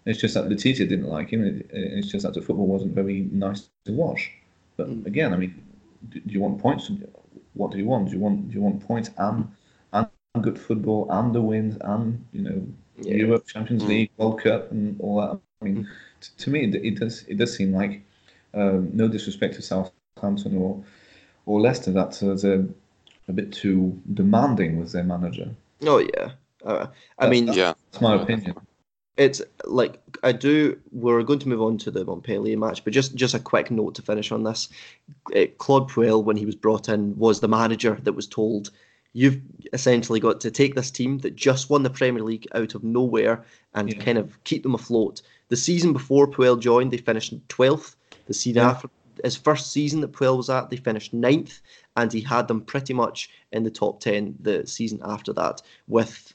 It's 0.07 0.21
just 0.21 0.35
that 0.35 0.49
Letitia 0.49 0.87
didn't 0.87 1.09
like 1.09 1.31
him. 1.31 1.45
It, 1.45 1.67
it's 1.73 2.09
just 2.09 2.25
that 2.25 2.35
the 2.35 2.41
football 2.41 2.67
wasn't 2.67 2.95
very 2.95 3.29
nice 3.33 3.69
to 3.85 3.93
watch. 3.93 4.31
But 4.77 4.89
Mm. 4.89 5.07
again, 5.07 5.35
I 5.35 5.37
mean, 5.37 5.55
do, 6.11 6.21
do 6.21 6.33
you 6.35 6.41
want 6.41 6.61
points? 6.61 6.91
What 7.55 7.71
do 7.73 7.79
you 7.79 7.85
want? 7.87 8.07
Do 8.09 8.13
you 8.15 8.21
want 8.21 8.49
do 8.49 8.55
you 8.55 8.63
want 8.63 8.81
points 8.87 9.11
and 9.19 9.49
and 9.93 10.09
good 10.41 10.59
football 10.59 11.07
and 11.11 11.35
the 11.35 11.43
wins 11.43 11.77
and 11.81 12.25
you 12.33 12.43
know 12.43 12.67
Yeah. 13.03 13.15
Europe, 13.17 13.47
Champions 13.47 13.83
Mm. 13.85 13.89
League, 13.89 14.11
World 14.17 14.41
Cup, 14.43 14.71
and 14.73 15.01
all 15.01 15.21
that? 15.21 15.31
I 15.61 15.65
mean, 15.65 15.89
t- 16.21 16.31
to 16.39 16.51
me, 16.51 16.65
it, 16.69 16.75
it 16.75 16.95
does 17.01 17.25
it 17.29 17.37
does 17.37 17.55
seem 17.57 17.73
like 17.75 18.03
um, 18.55 18.91
no 18.95 19.09
disrespect 19.09 19.55
to 19.57 19.63
Southampton 19.63 20.57
or 20.57 20.83
or 21.49 21.61
Leicester 21.61 21.93
that 21.93 22.23
uh, 22.23 22.35
they're 22.35 22.65
a 23.29 23.33
bit 23.33 23.53
too 23.53 23.99
demanding 24.15 24.79
with 24.79 24.93
their 24.93 25.05
manager. 25.05 25.49
Oh 25.83 25.99
yeah. 25.99 26.31
Uh, 26.65 26.87
I 27.19 27.27
That's- 27.27 27.31
mean, 27.31 27.47
that's- 27.47 27.57
Yeah. 27.57 27.73
That's 27.93 28.03
my 28.03 28.15
opinion. 28.23 28.55
it's 29.17 29.41
like 29.65 29.99
I 30.23 30.33
do. 30.33 30.79
We're 30.93 31.23
going 31.23 31.39
to 31.41 31.49
move 31.49 31.63
on 31.63 31.79
to 31.79 31.91
the 31.91 32.05
Montpellier 32.05 32.57
match, 32.59 32.85
but 32.85 32.93
just 32.93 33.15
just 33.15 33.35
a 33.35 33.39
quick 33.41 33.71
note 33.71 33.95
to 33.97 34.03
finish 34.03 34.31
on 34.33 34.43
this. 34.45 34.69
Uh, 35.35 35.47
Claude 35.59 35.89
Puel, 35.91 36.23
when 36.25 36.37
he 36.37 36.47
was 36.47 36.55
brought 36.57 36.89
in, 36.89 37.17
was 37.19 37.41
the 37.41 37.49
manager 37.49 37.99
that 38.03 38.13
was 38.15 38.27
told, 38.27 38.71
"You've 39.13 39.41
essentially 39.73 40.21
got 40.21 40.41
to 40.43 40.51
take 40.51 40.75
this 40.75 40.91
team 40.91 41.19
that 41.19 41.35
just 41.37 41.71
won 41.71 41.83
the 41.83 41.91
Premier 41.91 42.23
League 42.23 42.47
out 42.55 42.75
of 42.75 42.85
nowhere 42.85 43.45
and 43.75 43.89
Yeah. 43.93 43.99
kind 44.05 44.19
of 44.19 44.43
keep 44.45 44.63
them 44.63 44.75
afloat." 44.75 45.23
The 45.49 45.57
season 45.57 45.93
before 45.93 46.27
Puel 46.29 46.59
joined, 46.61 46.91
they 46.93 46.99
finished 46.99 47.35
twelfth. 47.49 47.97
The 48.27 48.35
season 48.35 48.63
Yeah. 48.63 48.71
after 48.71 48.89
his 49.25 49.37
first 49.37 49.73
season 49.73 50.01
that 50.01 50.13
Puel 50.13 50.37
was 50.37 50.51
at, 50.51 50.71
they 50.71 50.77
finished 50.77 51.13
ninth, 51.13 51.61
and 51.97 52.13
he 52.13 52.21
had 52.21 52.49
them 52.49 52.61
pretty 52.61 52.95
much 52.95 53.31
in 53.53 53.65
the 53.65 53.71
top 53.71 54.01
ten 54.01 54.37
the 54.41 54.67
season 54.67 55.01
after 55.05 55.33
that 55.33 55.63
with 55.87 56.35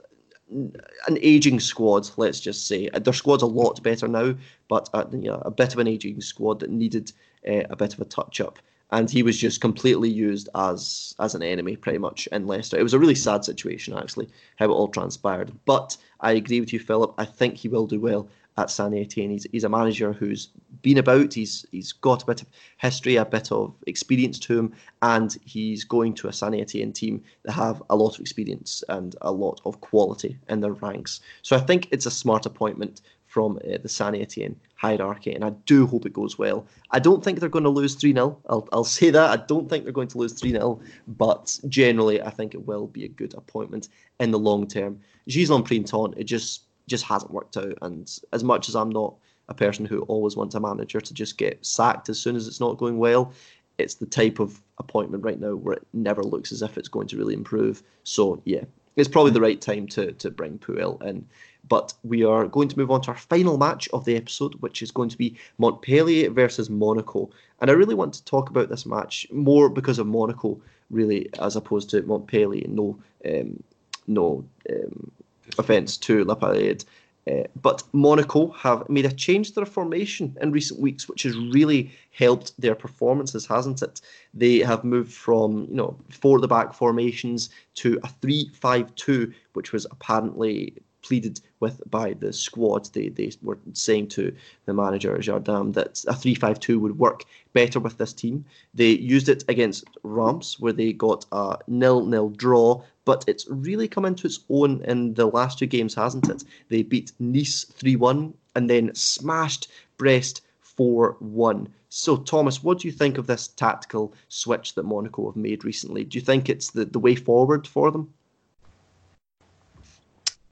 an 0.49 1.17
aging 1.21 1.59
squad, 1.59 2.09
let's 2.17 2.39
just 2.39 2.67
say. 2.67 2.89
Their 2.89 3.13
squad's 3.13 3.43
a 3.43 3.47
lot 3.47 3.81
better 3.81 4.07
now, 4.07 4.35
but 4.67 4.89
uh, 4.93 5.05
you 5.11 5.29
know, 5.29 5.41
a 5.45 5.51
bit 5.51 5.73
of 5.73 5.79
an 5.79 5.87
aging 5.87 6.21
squad 6.21 6.59
that 6.59 6.69
needed 6.69 7.11
uh, 7.47 7.63
a 7.69 7.75
bit 7.75 7.93
of 7.93 7.99
a 7.99 8.05
touch 8.05 8.39
up. 8.39 8.59
And 8.91 9.09
he 9.09 9.23
was 9.23 9.39
just 9.39 9.59
completely 9.61 10.09
used 10.09 10.49
as 10.53 11.15
as 11.19 11.33
an 11.33 11.41
enemy, 11.41 11.75
pretty 11.75 11.97
much 11.97 12.27
in 12.31 12.45
Leicester. 12.45 12.77
It 12.77 12.83
was 12.83 12.93
a 12.93 12.99
really 12.99 13.15
sad 13.15 13.43
situation, 13.43 13.97
actually, 13.97 14.29
how 14.57 14.65
it 14.65 14.69
all 14.73 14.87
transpired. 14.87 15.51
But 15.65 15.97
I 16.19 16.33
agree 16.33 16.59
with 16.59 16.71
you, 16.71 16.79
Philip. 16.79 17.15
I 17.17 17.25
think 17.25 17.57
he 17.57 17.69
will 17.69 17.87
do 17.87 17.99
well 17.99 18.29
at 18.57 18.69
Saint 18.69 18.95
Etienne. 18.95 19.31
He's, 19.31 19.47
he's 19.51 19.63
a 19.63 19.69
manager 19.69 20.13
who's 20.13 20.49
been 20.81 20.97
about. 20.97 21.33
He's 21.33 21.65
he's 21.71 21.91
got 21.91 22.23
a 22.23 22.25
bit 22.25 22.41
of 22.41 22.47
history, 22.77 23.15
a 23.15 23.25
bit 23.25 23.51
of 23.51 23.73
experience 23.87 24.39
to 24.39 24.57
him, 24.57 24.73
and 25.01 25.37
he's 25.43 25.83
going 25.83 26.13
to 26.15 26.27
a 26.27 26.33
Saint 26.33 26.55
Etienne 26.55 26.93
team 26.93 27.23
that 27.43 27.53
have 27.53 27.81
a 27.89 27.95
lot 27.95 28.15
of 28.15 28.21
experience 28.21 28.83
and 28.89 29.15
a 29.21 29.31
lot 29.31 29.61
of 29.65 29.81
quality 29.81 30.37
in 30.49 30.61
their 30.61 30.73
ranks. 30.73 31.21
So 31.41 31.55
I 31.55 31.59
think 31.59 31.87
it's 31.91 32.05
a 32.05 32.11
smart 32.11 32.45
appointment 32.45 33.01
from 33.33 33.57
uh, 33.57 33.79
the 33.81 33.89
Saint 33.89 34.15
Etienne 34.15 34.55
hierarchy, 34.75 35.33
and 35.33 35.43
I 35.43 35.49
do 35.65 35.87
hope 35.87 36.05
it 36.05 36.13
goes 36.13 36.37
well. 36.37 36.67
I 36.91 36.99
don't 36.99 37.23
think 37.23 37.39
they're 37.39 37.49
going 37.49 37.63
to 37.63 37.69
lose 37.69 37.95
3 37.95 38.13
0. 38.13 38.37
I'll, 38.47 38.67
I'll 38.71 38.83
say 38.83 39.09
that. 39.09 39.29
I 39.31 39.43
don't 39.45 39.67
think 39.67 39.83
they're 39.83 39.93
going 39.93 40.09
to 40.09 40.19
lose 40.19 40.33
3 40.33 40.51
0, 40.51 40.79
but 41.07 41.59
generally, 41.67 42.21
I 42.21 42.29
think 42.29 42.53
it 42.53 42.67
will 42.67 42.87
be 42.87 43.05
a 43.05 43.07
good 43.07 43.33
appointment 43.33 43.89
in 44.19 44.29
the 44.29 44.37
long 44.37 44.67
term. 44.67 44.99
Ghislain 45.27 45.63
Printemps, 45.63 46.15
it 46.17 46.25
just 46.25 46.63
just 46.87 47.05
hasn't 47.05 47.31
worked 47.31 47.57
out, 47.57 47.77
and 47.81 48.19
as 48.31 48.43
much 48.43 48.69
as 48.69 48.75
I'm 48.75 48.89
not 48.89 49.15
a 49.49 49.53
person 49.53 49.85
who 49.85 50.01
always 50.03 50.35
wants 50.35 50.55
a 50.55 50.59
manager 50.59 51.01
to 51.01 51.13
just 51.13 51.37
get 51.37 51.65
sacked 51.65 52.09
as 52.09 52.19
soon 52.19 52.35
as 52.35 52.47
it's 52.47 52.59
not 52.59 52.77
going 52.77 52.97
well, 52.97 53.33
it's 53.77 53.95
the 53.95 54.05
type 54.05 54.39
of 54.39 54.61
appointment 54.77 55.23
right 55.23 55.39
now 55.39 55.55
where 55.55 55.75
it 55.75 55.87
never 55.93 56.23
looks 56.23 56.51
as 56.51 56.61
if 56.61 56.77
it's 56.77 56.87
going 56.87 57.07
to 57.07 57.17
really 57.17 57.33
improve. 57.33 57.83
So 58.03 58.41
yeah, 58.45 58.63
it's 58.95 59.09
probably 59.09 59.31
the 59.31 59.41
right 59.41 59.59
time 59.59 59.87
to 59.87 60.11
to 60.13 60.31
bring 60.31 60.59
Puel 60.59 61.01
in. 61.03 61.25
But 61.69 61.93
we 62.03 62.25
are 62.25 62.47
going 62.47 62.67
to 62.67 62.77
move 62.77 62.91
on 62.91 63.01
to 63.03 63.11
our 63.11 63.17
final 63.17 63.57
match 63.57 63.87
of 63.93 64.03
the 64.03 64.17
episode, 64.17 64.55
which 64.55 64.81
is 64.81 64.91
going 64.91 65.09
to 65.09 65.17
be 65.17 65.37
Montpellier 65.57 66.29
versus 66.29 66.69
Monaco. 66.69 67.29
And 67.61 67.71
I 67.71 67.73
really 67.73 67.95
want 67.95 68.13
to 68.15 68.25
talk 68.25 68.49
about 68.49 68.67
this 68.67 68.85
match 68.85 69.25
more 69.31 69.69
because 69.69 69.97
of 69.97 70.05
Monaco, 70.05 70.59
really, 70.89 71.29
as 71.39 71.55
opposed 71.55 71.89
to 71.91 72.01
Montpellier. 72.01 72.67
No, 72.67 72.99
um, 73.25 73.63
no 74.07 74.43
um, 74.69 75.11
offence 75.57 75.97
to 75.97 76.23
La 76.23 76.35
Paillade. 76.35 76.85
Uh, 77.25 77.43
but 77.61 77.83
Monaco 77.93 78.51
have 78.51 78.87
made 78.89 79.05
a 79.05 79.11
change 79.11 79.49
to 79.49 79.55
their 79.55 79.65
formation 79.65 80.35
in 80.41 80.51
recent 80.51 80.79
weeks, 80.79 81.07
which 81.07 81.23
has 81.23 81.37
really 81.37 81.89
helped 82.11 82.59
their 82.59 82.75
performances, 82.75 83.45
hasn't 83.45 83.81
it? 83.81 84.01
They 84.33 84.59
have 84.59 84.83
moved 84.83 85.13
from 85.13 85.67
you 85.69 85.75
know 85.75 85.97
four 86.09 86.37
at 86.37 86.41
the 86.41 86.49
back 86.49 86.73
formations 86.73 87.49
to 87.75 87.97
a 88.03 88.09
three-five-two, 88.09 89.33
which 89.53 89.71
was 89.71 89.87
apparently 89.89 90.75
pleaded 91.03 91.39
with 91.59 91.81
by 91.89 92.13
the 92.13 92.33
squad. 92.33 92.91
They 92.93 93.09
they 93.09 93.31
were 93.41 93.59
saying 93.73 94.07
to 94.09 94.33
the 94.65 94.73
manager 94.73 95.15
Jardim 95.17 95.73
that 95.73 96.03
a 96.07 96.15
three-five-two 96.15 96.79
would 96.79 96.97
work 96.97 97.23
better 97.53 97.79
with 97.79 97.97
this 97.97 98.13
team. 98.13 98.45
They 98.73 98.89
used 98.89 99.29
it 99.29 99.43
against 99.47 99.85
Reims, 100.03 100.59
where 100.59 100.73
they 100.73 100.93
got 100.93 101.25
a 101.31 101.57
nil-nil 101.67 102.29
draw, 102.29 102.83
but 103.05 103.23
it's 103.27 103.47
really 103.49 103.87
come 103.87 104.05
into 104.05 104.27
its 104.27 104.39
own 104.49 104.83
in 104.85 105.13
the 105.13 105.27
last 105.27 105.59
two 105.59 105.67
games, 105.67 105.93
hasn't 105.93 106.29
it? 106.29 106.43
They 106.69 106.83
beat 106.83 107.11
Nice 107.19 107.65
3 107.65 107.95
1 107.95 108.33
and 108.55 108.69
then 108.69 108.95
smashed 108.95 109.67
Brest 109.97 110.41
4 110.61 111.17
1. 111.19 111.67
So, 111.89 112.17
Thomas, 112.17 112.63
what 112.63 112.79
do 112.79 112.87
you 112.87 112.91
think 112.91 113.17
of 113.17 113.27
this 113.27 113.49
tactical 113.49 114.15
switch 114.27 114.73
that 114.73 114.83
Monaco 114.83 115.27
have 115.27 115.35
made 115.35 115.63
recently? 115.63 116.03
Do 116.03 116.17
you 116.17 116.25
think 116.25 116.49
it's 116.49 116.71
the, 116.71 116.85
the 116.85 116.99
way 116.99 117.13
forward 117.15 117.67
for 117.67 117.91
them? 117.91 118.11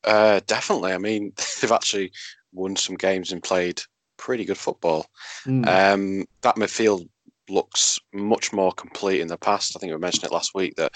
Uh, 0.03 0.41
definitely. 0.47 0.93
I 0.93 0.97
mean, 0.97 1.33
they've 1.61 1.71
actually 1.71 2.11
won 2.53 2.75
some 2.75 2.95
games 2.95 3.31
and 3.31 3.43
played 3.43 3.81
pretty 4.17 4.45
good 4.45 4.57
football. 4.57 5.07
Mm. 5.45 5.67
Um, 5.67 6.25
that 6.41 6.55
midfield 6.55 7.07
looks 7.49 7.99
much 8.13 8.53
more 8.53 8.71
complete 8.71 9.21
in 9.21 9.27
the 9.27 9.37
past. 9.37 9.75
I 9.75 9.79
think 9.79 9.91
we 9.91 9.97
mentioned 9.97 10.25
it 10.25 10.33
last 10.33 10.55
week 10.55 10.75
that 10.75 10.91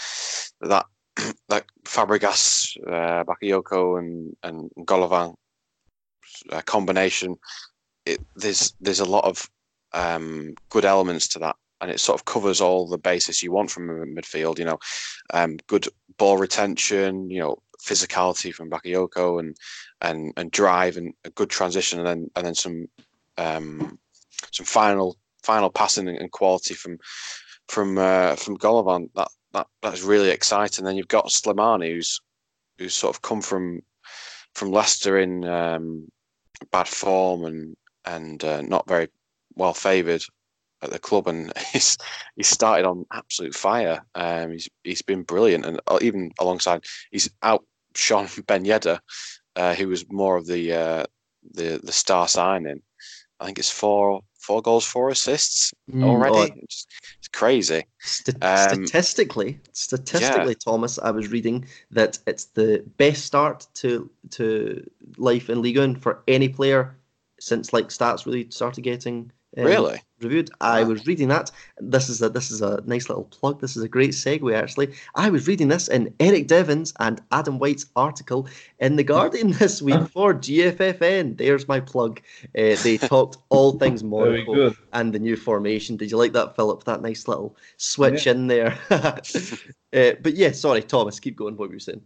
that 0.61 0.85
that 1.49 1.65
Fabregas, 1.83 2.77
uh, 2.87 3.23
Bakayoko, 3.23 3.99
and 3.99 4.35
and 4.43 4.69
Golovin 4.85 5.35
uh, 6.51 6.61
combination. 6.61 7.35
It, 8.05 8.21
there's 8.35 8.73
there's 8.79 8.99
a 8.99 9.05
lot 9.05 9.25
of 9.25 9.49
um, 9.93 10.55
good 10.69 10.85
elements 10.85 11.27
to 11.29 11.39
that, 11.39 11.55
and 11.81 11.89
it 11.89 11.99
sort 11.99 12.19
of 12.19 12.25
covers 12.25 12.61
all 12.61 12.87
the 12.87 12.97
bases 12.97 13.41
you 13.41 13.51
want 13.51 13.71
from 13.71 13.89
a 13.89 14.05
midfield. 14.05 14.59
You 14.59 14.65
know, 14.65 14.79
um, 15.33 15.57
good 15.67 15.87
ball 16.17 16.37
retention. 16.37 17.29
You 17.29 17.39
know, 17.39 17.57
physicality 17.83 18.53
from 18.53 18.69
Bakayoko, 18.69 19.39
and 19.39 19.55
and 20.01 20.33
and 20.37 20.51
drive, 20.51 20.97
and 20.97 21.13
a 21.23 21.29
good 21.31 21.49
transition, 21.49 21.99
and 21.99 22.07
then 22.07 22.31
and 22.35 22.45
then 22.45 22.55
some 22.55 22.87
um, 23.37 23.99
some 24.51 24.65
final 24.65 25.17
final 25.43 25.69
passing 25.69 26.07
and 26.07 26.31
quality 26.31 26.73
from 26.73 26.97
from 27.67 27.97
uh, 27.97 28.35
from 28.35 28.57
Golovin. 28.57 29.09
That 29.15 29.29
that 29.53 29.67
that's 29.81 30.03
really 30.03 30.29
exciting. 30.29 30.85
Then 30.85 30.95
you've 30.95 31.07
got 31.07 31.27
Slimani, 31.27 31.91
who's 31.91 32.21
who's 32.77 32.95
sort 32.95 33.15
of 33.15 33.21
come 33.21 33.41
from 33.41 33.81
from 34.53 34.71
Leicester 34.71 35.17
in 35.19 35.45
um, 35.45 36.07
bad 36.71 36.87
form 36.87 37.45
and 37.45 37.75
and 38.05 38.43
uh, 38.43 38.61
not 38.61 38.87
very 38.87 39.09
well 39.55 39.73
favoured 39.73 40.23
at 40.85 40.91
the 40.91 40.99
club, 40.99 41.27
and 41.27 41.51
he's 41.73 41.97
he 42.37 42.43
started 42.43 42.85
on 42.87 43.05
absolute 43.13 43.55
fire. 43.55 44.03
Um, 44.15 44.51
he's 44.53 44.69
he's 44.83 45.01
been 45.03 45.23
brilliant, 45.23 45.65
and 45.65 45.81
uh, 45.87 45.99
even 46.01 46.31
alongside 46.39 46.83
he's 47.11 47.29
outshone 47.43 48.29
Ben 48.47 48.65
Yedder, 48.65 48.99
uh, 49.55 49.75
who 49.75 49.87
was 49.89 50.05
more 50.11 50.37
of 50.37 50.47
the 50.47 50.73
uh, 50.73 51.05
the 51.53 51.79
the 51.83 51.91
star 51.93 52.27
signing. 52.27 52.81
I 53.39 53.45
think 53.45 53.59
it's 53.59 53.71
four 53.71 54.21
four 54.39 54.61
goals, 54.61 54.85
four 54.85 55.09
assists 55.09 55.73
Mm, 55.91 56.25
already. 56.27 56.53
oh, 56.53 56.55
It's, 56.63 56.87
it's 57.19 57.29
crazy. 57.29 57.85
St- 57.99 58.37
Um, 58.41 58.91
statistically, 58.93 59.59
statistically, 59.73 60.55
Thomas, 60.55 60.99
I 60.99 61.11
was 61.11 61.29
reading 61.31 61.65
that 61.91 62.19
it's 62.27 62.45
the 62.45 62.83
best 62.97 63.25
start 63.25 63.67
to 63.75 64.09
to 64.31 64.89
life 65.17 65.49
in 65.49 65.61
Ligue 65.61 65.77
1 65.77 65.95
for 65.95 66.23
any 66.27 66.47
player 66.49 66.95
since 67.39 67.73
like 67.73 67.89
stats 67.89 68.25
really 68.25 68.49
started 68.51 68.81
getting. 68.81 69.31
um, 69.57 69.83
Really? 69.83 70.01
Reviewed. 70.21 70.49
I 70.61 70.83
was 70.83 71.05
reading 71.05 71.27
that. 71.29 71.51
This 71.79 72.09
is 72.09 72.21
a 72.21 72.29
this 72.29 72.51
is 72.51 72.61
a 72.61 72.81
nice 72.85 73.09
little 73.09 73.25
plug. 73.25 73.61
This 73.61 73.75
is 73.75 73.83
a 73.83 73.89
great 73.89 74.11
segue 74.11 74.55
actually. 74.55 74.93
I 75.15 75.29
was 75.29 75.47
reading 75.47 75.67
this 75.67 75.87
in 75.87 76.13
Eric 76.19 76.47
Devons 76.47 76.93
and 76.99 77.21
Adam 77.31 77.59
White's 77.59 77.85
article 77.95 78.47
in 78.79 78.95
the 78.95 79.03
Guardian 79.03 79.51
this 79.59 79.81
week 79.81 80.07
for 80.09 80.33
GFFN. 80.33 81.37
There's 81.37 81.67
my 81.67 81.79
plug. 81.79 82.21
Uh, 82.57 82.75
they 82.83 82.97
talked 83.01 83.37
all 83.49 83.73
things 83.73 84.03
Monaco 84.03 84.73
and 84.93 85.13
the 85.13 85.19
new 85.19 85.35
formation. 85.35 85.97
Did 85.97 86.11
you 86.11 86.17
like 86.17 86.33
that, 86.33 86.55
Philip? 86.55 86.83
That 86.85 87.01
nice 87.01 87.27
little 87.27 87.55
switch 87.77 88.25
yeah. 88.25 88.31
in 88.33 88.47
there. 88.47 88.77
uh, 88.89 89.19
but 89.91 90.33
yeah, 90.35 90.51
sorry, 90.51 90.81
Thomas. 90.81 91.19
Keep 91.19 91.37
going. 91.37 91.57
What 91.57 91.69
were 91.69 91.75
you 91.75 91.79
saying? 91.79 92.01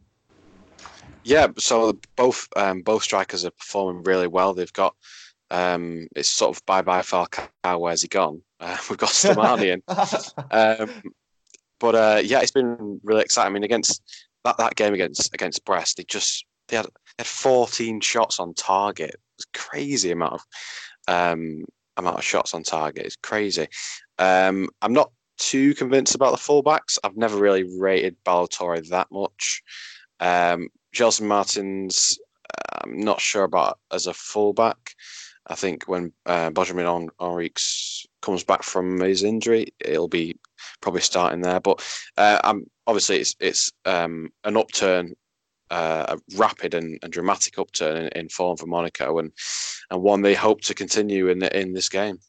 Yeah, 1.24 1.48
so 1.58 2.00
both 2.16 2.48
um, 2.56 2.82
both 2.82 3.04
strikers 3.04 3.46
are 3.46 3.52
performing 3.52 4.04
really 4.04 4.28
well. 4.28 4.54
They've 4.54 4.72
got 4.74 4.96
um, 5.52 6.08
it's 6.16 6.30
sort 6.30 6.56
of 6.56 6.66
bye 6.66 6.82
bye 6.82 7.02
Falcao. 7.02 7.80
Where's 7.80 8.02
he 8.02 8.08
gone? 8.08 8.42
Uh, 8.62 8.76
we've 8.90 8.98
got 8.98 9.12
Slimani 9.12 9.72
in. 9.74 9.82
um, 10.52 11.14
but 11.80 11.96
uh, 11.96 12.22
yeah, 12.22 12.42
it's 12.42 12.52
been 12.52 13.00
really 13.06 13.22
exciting. 13.22 13.52
I 13.52 13.54
mean, 13.54 13.64
against 13.64 14.02
that, 14.44 14.58
that 14.58 14.76
game 14.76 14.94
against 14.94 15.34
against 15.34 15.64
Brest, 15.64 15.96
they 15.96 16.04
just 16.04 16.46
they 16.68 16.76
had, 16.76 16.86
they 16.86 16.92
had 17.20 17.28
14 17.28 18.02
shots 18.02 18.38
on 18.38 18.54
target. 18.54 19.16
It's 19.38 19.46
crazy 19.54 20.12
amount 20.12 20.34
of 20.34 20.42
um, 21.08 21.64
amount 21.96 22.18
of 22.18 22.24
shots 22.26 22.54
on 22.54 22.64
target. 22.64 23.06
It's 23.06 23.16
crazy. 23.16 23.68
Um, 24.18 24.68
I'm 24.82 24.92
not 24.92 25.12
too 25.38 25.74
convinced 25.74 26.16
about 26.16 26.32
the 26.32 26.38
fullbacks. 26.38 26.98
I've 27.04 27.18
never 27.18 27.38
really 27.38 27.64
rated 27.80 28.18
Ballo-Touré 28.26 28.90
that 28.90 29.08
much. 29.10 29.64
Um, 30.20 30.68
Gelson 30.94 31.28
Martins, 31.28 32.20
I'm 32.84 33.00
not 33.00 33.22
sure 33.22 33.44
about 33.44 33.80
as 33.92 34.08
a 34.08 34.14
fullback. 34.14 34.96
I 35.50 35.56
think 35.56 35.86
when 35.86 36.14
uh, 36.26 36.52
Benjamin 36.52 36.86
Henriques 37.20 38.06
comes 38.22 38.44
back 38.44 38.64
from 38.64 39.00
his 39.00 39.24
injury, 39.24 39.74
it'll 39.80 40.08
be 40.08 40.36
probably 40.82 41.02
starting 41.02 41.42
there. 41.42 41.60
But 41.60 41.84
uh, 42.18 42.40
I'm 42.44 42.66
obviously 42.86 43.18
it's 43.18 43.36
it's 43.40 43.72
um, 43.86 44.30
an 44.44 44.58
upturn, 44.58 45.16
uh, 45.72 46.16
a 46.16 46.38
rapid 46.38 46.76
and, 46.76 47.00
and 47.02 47.12
dramatic 47.12 47.58
upturn 47.58 47.98
in, 47.98 48.08
in, 48.10 48.30
form 48.30 48.58
for 48.58 48.68
Monaco, 48.68 49.18
and 49.18 49.32
and 49.90 50.02
one 50.02 50.22
they 50.22 50.36
hope 50.36 50.62
to 50.62 50.76
continue 50.76 51.30
in 51.30 51.42
in 51.44 51.74
this 51.74 51.90
game. 51.90 52.20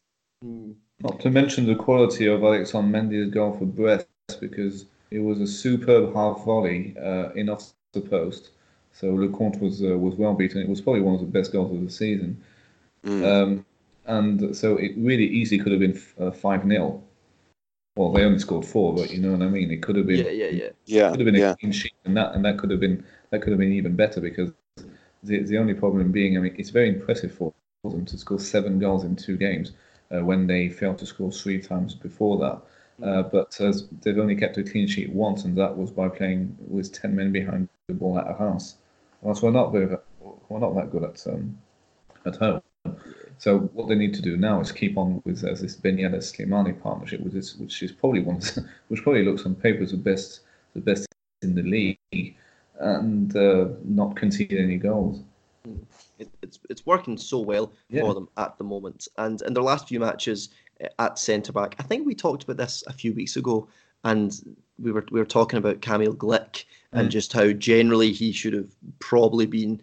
Hmm. 0.42 0.72
Not 1.00 1.20
to 1.20 1.30
mention 1.30 1.66
the 1.66 1.76
quality 1.76 2.26
of 2.26 2.42
Alexandre 2.44 2.98
Mendy's 2.98 3.32
goal 3.32 3.56
for 3.56 3.64
Brest, 3.64 4.06
because 4.38 4.84
it 5.10 5.20
was 5.20 5.40
a 5.40 5.46
superb 5.46 6.14
half 6.14 6.44
volley 6.44 6.94
uh, 7.02 7.30
in 7.32 7.48
off 7.48 7.72
the 7.92 8.00
post. 8.00 8.50
So 8.92 9.06
Lecomte 9.12 9.60
was 9.60 9.82
uh, 9.82 9.98
was 9.98 10.14
well 10.14 10.34
beaten. 10.34 10.62
It 10.62 10.68
was 10.68 10.80
probably 10.80 11.02
one 11.02 11.14
of 11.14 11.20
the 11.20 11.26
best 11.26 11.52
goals 11.52 11.74
of 11.74 11.84
the 11.84 11.90
season. 11.90 12.42
Mm. 13.04 13.24
Um, 13.24 13.66
and 14.06 14.56
so 14.56 14.76
it 14.76 14.92
really 14.96 15.26
easily 15.26 15.60
could 15.60 15.72
have 15.72 15.80
been 15.80 16.00
uh, 16.18 16.30
five 16.30 16.66
0 16.66 17.02
Well, 17.96 18.12
they 18.12 18.24
only 18.24 18.38
scored 18.38 18.64
four, 18.64 18.94
but 18.94 19.10
you 19.10 19.18
know 19.18 19.32
what 19.32 19.42
I 19.42 19.48
mean. 19.48 19.70
It 19.70 19.82
could 19.82 19.96
have 19.96 20.06
been. 20.06 20.24
Yeah, 20.24 20.30
yeah, 20.30 20.46
yeah. 20.46 20.68
Yeah, 20.86 21.10
could 21.10 21.20
have 21.20 21.26
been 21.26 21.34
yeah. 21.34 21.52
a 21.52 21.56
clean 21.56 21.72
sheet, 21.72 21.94
and 22.04 22.16
that 22.16 22.34
and 22.34 22.44
that 22.44 22.58
could 22.58 22.70
have 22.70 22.80
been 22.80 23.04
that 23.30 23.42
could 23.42 23.50
have 23.50 23.58
been 23.58 23.72
even 23.72 23.94
better 23.96 24.20
because 24.20 24.52
the 25.22 25.42
the 25.42 25.58
only 25.58 25.74
problem 25.74 26.10
being, 26.12 26.36
I 26.36 26.40
mean, 26.40 26.54
it's 26.58 26.70
very 26.70 26.88
impressive 26.88 27.32
for 27.32 27.52
them 27.84 28.04
to 28.06 28.18
score 28.18 28.38
seven 28.38 28.78
goals 28.78 29.04
in 29.04 29.16
two 29.16 29.36
games 29.36 29.72
uh, 30.10 30.24
when 30.24 30.46
they 30.46 30.68
failed 30.68 30.98
to 30.98 31.06
score 31.06 31.32
three 31.32 31.60
times 31.60 31.94
before 31.94 32.38
that. 32.38 32.62
Uh, 33.06 33.22
but 33.22 33.58
uh, 33.60 33.72
they've 34.02 34.18
only 34.18 34.36
kept 34.36 34.58
a 34.58 34.62
clean 34.62 34.86
sheet 34.86 35.10
once, 35.10 35.44
and 35.44 35.56
that 35.56 35.74
was 35.74 35.90
by 35.90 36.08
playing 36.08 36.54
with 36.68 36.92
ten 36.92 37.16
men 37.16 37.32
behind 37.32 37.68
the 37.88 37.94
ball 37.94 38.18
at 38.18 38.28
a 38.28 38.34
house. 38.34 38.76
Whilst 39.22 39.42
we're 39.42 39.50
not 39.50 39.72
very, 39.72 39.96
we're 40.20 40.58
not 40.58 40.74
that 40.74 40.90
good 40.90 41.04
at 41.04 41.26
um, 41.26 41.58
at 42.26 42.36
home, 42.36 42.60
so 43.40 43.60
what 43.72 43.88
they 43.88 43.94
need 43.94 44.12
to 44.12 44.20
do 44.20 44.36
now 44.36 44.60
is 44.60 44.70
keep 44.70 44.98
on 44.98 45.22
with 45.24 45.42
uh, 45.42 45.54
this 45.54 45.74
Ben 45.74 45.96
Yedder 45.96 46.18
Slimani 46.18 46.78
partnership, 46.78 47.22
with 47.22 47.32
this, 47.32 47.56
which 47.56 47.82
is 47.82 47.90
probably 47.90 48.20
one, 48.20 48.42
which 48.88 49.02
probably 49.02 49.24
looks 49.24 49.46
on 49.46 49.54
paper 49.54 49.82
as 49.82 49.92
the 49.92 49.96
best, 49.96 50.40
the 50.74 50.80
best 50.80 51.06
in 51.40 51.54
the 51.54 51.62
league, 51.62 52.36
and 52.80 53.34
uh, 53.34 53.68
not 53.82 54.14
concede 54.14 54.52
any 54.52 54.76
goals. 54.76 55.22
It, 56.18 56.28
it's 56.42 56.58
it's 56.68 56.84
working 56.84 57.16
so 57.16 57.38
well 57.38 57.72
yeah. 57.88 58.02
for 58.02 58.12
them 58.12 58.28
at 58.36 58.58
the 58.58 58.64
moment, 58.64 59.08
and 59.16 59.40
in 59.40 59.54
their 59.54 59.64
last 59.64 59.88
few 59.88 60.00
matches 60.00 60.50
uh, 60.84 60.88
at 60.98 61.18
centre 61.18 61.52
back, 61.52 61.76
I 61.78 61.82
think 61.82 62.06
we 62.06 62.14
talked 62.14 62.42
about 62.42 62.58
this 62.58 62.84
a 62.88 62.92
few 62.92 63.14
weeks 63.14 63.36
ago, 63.36 63.66
and 64.04 64.38
we 64.78 64.92
were 64.92 65.06
we 65.10 65.18
were 65.18 65.24
talking 65.24 65.56
about 65.56 65.80
Kamil 65.80 66.12
Glik 66.12 66.66
mm. 66.92 67.00
and 67.00 67.10
just 67.10 67.32
how 67.32 67.52
generally 67.52 68.12
he 68.12 68.32
should 68.32 68.52
have 68.52 68.68
probably 68.98 69.46
been 69.46 69.80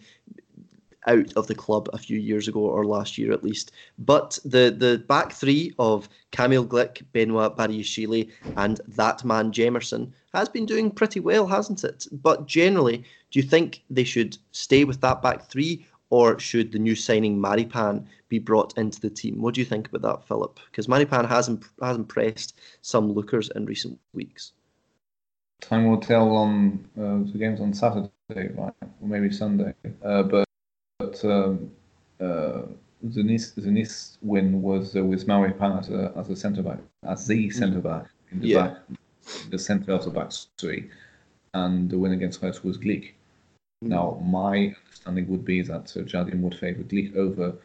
out 1.07 1.33
of 1.35 1.47
the 1.47 1.55
club 1.55 1.89
a 1.93 1.97
few 1.97 2.19
years 2.19 2.47
ago 2.47 2.59
or 2.59 2.85
last 2.85 3.17
year 3.17 3.31
at 3.31 3.43
least. 3.43 3.71
But 3.97 4.37
the 4.45 4.75
the 4.77 5.03
back 5.07 5.31
three 5.31 5.73
of 5.79 6.09
Kamil 6.31 6.65
Glik, 6.65 7.03
Benoit 7.13 7.55
Badiashile, 7.55 8.29
and 8.57 8.79
that 8.87 9.23
man 9.23 9.51
Jemerson 9.51 10.11
has 10.33 10.49
been 10.49 10.65
doing 10.65 10.91
pretty 10.91 11.19
well, 11.19 11.47
hasn't 11.47 11.83
it? 11.83 12.05
But 12.11 12.45
generally, 12.45 12.97
do 13.31 13.39
you 13.39 13.43
think 13.43 13.83
they 13.89 14.03
should 14.03 14.37
stay 14.51 14.83
with 14.83 15.01
that 15.01 15.21
back 15.21 15.49
three, 15.49 15.85
or 16.09 16.39
should 16.39 16.71
the 16.71 16.79
new 16.79 16.95
signing 16.95 17.39
Maripan 17.39 18.05
be 18.29 18.39
brought 18.39 18.77
into 18.77 18.99
the 18.99 19.09
team? 19.09 19.41
What 19.41 19.55
do 19.55 19.61
you 19.61 19.65
think 19.65 19.87
about 19.87 20.01
that, 20.01 20.27
Philip? 20.27 20.59
Because 20.69 20.87
Maripan 20.87 21.27
has 21.27 21.47
imp- 21.49 21.65
has 21.81 21.97
impressed 21.97 22.59
some 22.81 23.11
lookers 23.11 23.49
in 23.55 23.65
recent 23.65 23.99
weeks. 24.13 24.53
Time 25.61 25.89
will 25.89 25.99
tell 25.99 26.35
on 26.35 26.87
uh, 26.99 27.31
the 27.31 27.37
games 27.37 27.59
on 27.59 27.73
Saturday, 27.73 28.09
right? 28.29 28.73
Or 28.81 29.07
maybe 29.07 29.31
Sunday. 29.31 29.73
Uh, 30.03 30.23
but 30.23 30.46
but 31.07 31.25
um, 31.25 31.71
uh, 32.19 32.61
the 33.03 33.23
Nice 33.23 33.51
the 33.51 33.71
Nice 33.71 34.17
win 34.21 34.61
was 34.61 34.95
uh, 34.95 35.03
with 35.03 35.27
Maripan 35.27 35.79
as 35.79 35.89
a 35.89 36.13
as 36.17 36.29
a 36.29 36.35
centre 36.35 36.63
back, 36.63 36.79
as 37.03 37.27
the 37.27 37.47
mm. 37.47 37.53
centre 37.53 37.79
back 37.79 38.07
in 38.31 38.39
the 38.41 38.47
yeah. 38.47 38.67
back, 38.67 38.77
the 39.49 39.59
centre 39.59 39.93
of 39.93 40.03
the 40.03 40.11
back 40.11 40.31
three, 40.57 40.89
and 41.53 41.89
the 41.89 41.97
win 41.97 42.13
against 42.13 42.41
Brest 42.41 42.63
was 42.63 42.77
Glik. 42.77 43.13
Mm. 43.83 43.89
Now, 43.89 44.19
my 44.23 44.75
understanding 44.85 45.27
would 45.27 45.45
be 45.45 45.61
that 45.61 45.95
uh, 45.95 46.01
Jardim 46.01 46.41
would 46.41 46.55
favour 46.55 46.83
Glik 46.83 47.15
over 47.15 47.55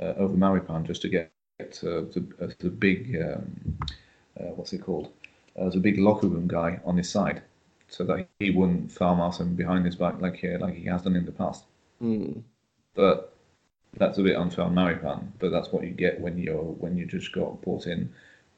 uh, 0.00 0.14
over 0.16 0.36
Maripan 0.36 0.84
just 0.84 1.02
to 1.02 1.08
get 1.08 1.30
uh, 1.60 2.02
the 2.12 2.26
uh, 2.40 2.48
the 2.58 2.70
big 2.70 3.16
um, 3.22 3.78
uh, 4.38 4.52
what's 4.56 4.72
it 4.72 4.82
called 4.82 5.10
uh, 5.58 5.70
the 5.70 5.80
big 5.80 5.98
locker 5.98 6.28
room 6.28 6.46
guy 6.46 6.80
on 6.84 6.96
his 6.96 7.08
side, 7.08 7.42
so 7.88 8.04
that 8.04 8.28
he 8.38 8.50
wouldn't 8.50 8.92
farm 8.92 9.20
out 9.20 9.40
him 9.40 9.54
behind 9.54 9.86
his 9.86 9.96
back 9.96 10.20
like 10.20 10.36
he, 10.36 10.56
like 10.56 10.74
he 10.74 10.84
has 10.84 11.02
done 11.02 11.16
in 11.16 11.24
the 11.24 11.32
past. 11.32 11.64
Mm. 12.02 12.42
But 12.94 13.34
that's 13.96 14.18
a 14.18 14.22
bit 14.22 14.36
unfair 14.36 14.64
on 14.64 14.74
Maripan. 14.74 15.28
But 15.38 15.50
that's 15.50 15.72
what 15.72 15.84
you 15.84 15.90
get 15.90 16.20
when 16.20 16.38
you're 16.38 16.62
when 16.62 16.96
you 16.96 17.06
just 17.06 17.32
got 17.32 17.60
bought 17.62 17.86
in 17.86 18.12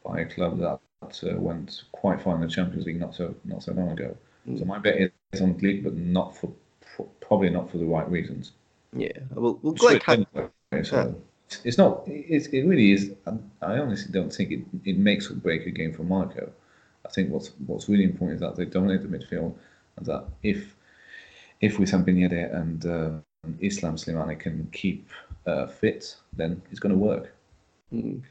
by 0.04 0.20
a 0.20 0.26
club 0.26 0.58
that 0.58 0.80
uh, 1.02 1.36
went 1.36 1.84
quite 1.92 2.20
far 2.20 2.34
in 2.34 2.40
the 2.40 2.48
Champions 2.48 2.86
League 2.86 3.00
not 3.00 3.14
so 3.14 3.34
not 3.44 3.62
so 3.62 3.72
long 3.72 3.90
ago. 3.90 4.16
Mm. 4.48 4.58
So 4.58 4.64
my 4.64 4.78
bet 4.78 4.96
is 5.32 5.40
on 5.40 5.54
Glik, 5.54 5.82
but 5.82 5.94
not 5.94 6.36
for 6.36 6.52
probably 7.20 7.50
not 7.50 7.70
for 7.70 7.78
the 7.78 7.84
right 7.84 8.08
reasons. 8.10 8.52
Yeah, 8.92 9.12
well, 9.32 9.58
well 9.62 9.98
had, 10.04 10.26
so 10.84 11.14
it's 11.64 11.78
not. 11.78 12.02
It's, 12.06 12.46
it 12.48 12.62
really 12.62 12.92
is. 12.92 13.12
I 13.26 13.78
honestly 13.78 14.12
don't 14.12 14.32
think 14.32 14.52
it, 14.52 14.60
it 14.84 14.98
makes 14.98 15.30
or 15.30 15.34
break 15.34 15.66
a 15.66 15.70
game 15.70 15.92
for 15.92 16.02
Monaco. 16.02 16.50
I 17.04 17.08
think 17.10 17.30
what's 17.30 17.52
what's 17.66 17.88
really 17.88 18.04
important 18.04 18.36
is 18.36 18.40
that 18.40 18.56
they 18.56 18.64
dominate 18.64 19.02
the 19.02 19.16
midfield, 19.16 19.54
and 19.96 20.06
that 20.06 20.24
if 20.42 20.74
if 21.60 21.78
with 21.78 21.90
Yedder 21.90 22.54
and 22.54 22.86
uh, 22.86 23.10
Islam 23.60 23.96
Slimani 23.96 24.38
can 24.38 24.68
keep 24.72 25.08
uh, 25.46 25.66
fit, 25.66 26.16
then 26.32 26.60
it's 26.70 26.80
going 26.80 26.92
to 26.92 26.98
work. 26.98 27.34
Mm. 27.92 28.22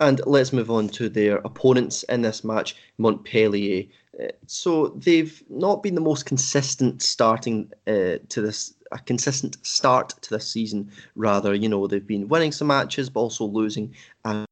And 0.00 0.20
let's 0.26 0.52
move 0.52 0.70
on 0.70 0.88
to 0.90 1.08
their 1.08 1.36
opponents 1.38 2.02
in 2.04 2.22
this 2.22 2.42
match, 2.42 2.74
Montpellier. 2.98 3.84
Uh, 4.20 4.32
so 4.46 4.88
they've 4.88 5.42
not 5.48 5.82
been 5.82 5.94
the 5.94 6.00
most 6.00 6.26
consistent 6.26 7.02
starting 7.02 7.70
uh, 7.86 8.18
to 8.28 8.40
this, 8.40 8.74
a 8.90 8.98
consistent 8.98 9.64
start 9.64 10.08
to 10.22 10.30
this 10.30 10.48
season. 10.48 10.90
Rather, 11.14 11.54
you 11.54 11.68
know, 11.68 11.86
they've 11.86 12.06
been 12.06 12.26
winning 12.28 12.50
some 12.50 12.66
matches, 12.66 13.08
but 13.08 13.20
also 13.20 13.44
losing 13.44 13.94
and 14.24 14.44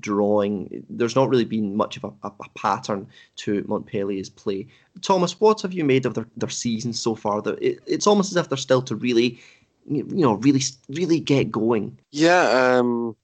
drawing. 0.00 0.84
There's 0.88 1.16
not 1.16 1.28
really 1.28 1.44
been 1.44 1.76
much 1.76 1.96
of 1.96 2.04
a, 2.04 2.12
a, 2.22 2.28
a, 2.28 2.48
pattern 2.56 3.06
to 3.36 3.64
Montpellier's 3.66 4.30
play. 4.30 4.66
Thomas, 5.02 5.40
what 5.40 5.62
have 5.62 5.72
you 5.72 5.84
made 5.84 6.06
of 6.06 6.14
their, 6.14 6.26
their 6.36 6.48
season 6.48 6.92
so 6.92 7.14
far? 7.14 7.42
It, 7.60 7.80
it's 7.86 8.06
almost 8.06 8.32
as 8.32 8.36
if 8.36 8.48
they're 8.48 8.56
still 8.56 8.82
to 8.82 8.96
really, 8.96 9.40
you 9.88 10.04
know, 10.04 10.34
really, 10.34 10.62
really 10.88 11.20
get 11.20 11.50
going. 11.50 11.98
Yeah, 12.12 12.78
um, 12.78 13.16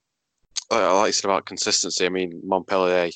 I 0.71 0.93
like 0.93 1.15
said 1.15 1.27
about 1.27 1.47
consistency. 1.47 2.07
I 2.07 2.09
mean, 2.09 2.41
Montpellier, 2.45 3.11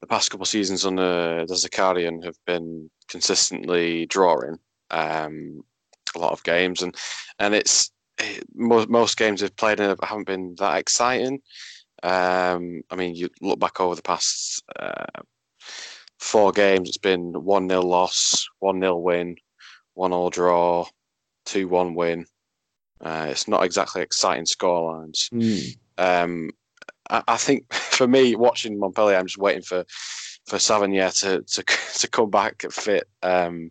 the 0.00 0.06
past 0.06 0.30
couple 0.30 0.42
of 0.42 0.48
seasons 0.48 0.86
under 0.86 1.44
Der 1.46 1.54
Zakarian 1.54 2.24
have 2.24 2.38
been 2.46 2.90
consistently 3.08 4.06
drawing 4.06 4.58
um, 4.90 5.64
a 6.14 6.18
lot 6.18 6.32
of 6.32 6.42
games, 6.44 6.82
and 6.82 6.94
and 7.38 7.54
it's 7.54 7.90
most, 8.54 8.88
most 8.88 9.16
games 9.16 9.40
they've 9.40 9.56
played 9.56 9.78
haven't 9.78 10.26
been 10.26 10.54
that 10.58 10.78
exciting. 10.78 11.40
Um, 12.02 12.82
I 12.90 12.96
mean, 12.96 13.14
you 13.14 13.28
look 13.40 13.58
back 13.58 13.80
over 13.80 13.94
the 13.94 14.02
past 14.02 14.62
uh, 14.78 15.22
four 16.18 16.52
games, 16.52 16.88
it's 16.88 16.98
been 16.98 17.32
1 17.32 17.68
0 17.68 17.82
loss, 17.82 18.48
1 18.60 18.80
0 18.80 18.96
win, 18.96 19.36
1 19.94 20.12
all 20.12 20.30
draw, 20.30 20.86
2 21.46 21.68
1 21.68 21.94
win. 21.94 22.26
Uh, 23.00 23.28
it's 23.30 23.48
not 23.48 23.64
exactly 23.64 24.02
exciting 24.02 24.44
scorelines. 24.44 25.30
Mm. 25.30 25.76
Um, 25.98 26.50
I, 27.08 27.22
I 27.28 27.36
think 27.36 27.72
for 27.72 28.06
me, 28.06 28.36
watching 28.36 28.78
Montpellier, 28.78 29.16
I'm 29.16 29.26
just 29.26 29.38
waiting 29.38 29.62
for 29.62 29.84
for 30.46 30.56
Savanier 30.56 31.18
to 31.20 31.42
to 31.42 31.62
to 31.98 32.08
come 32.08 32.30
back 32.30 32.62
fit, 32.70 33.08
um, 33.22 33.70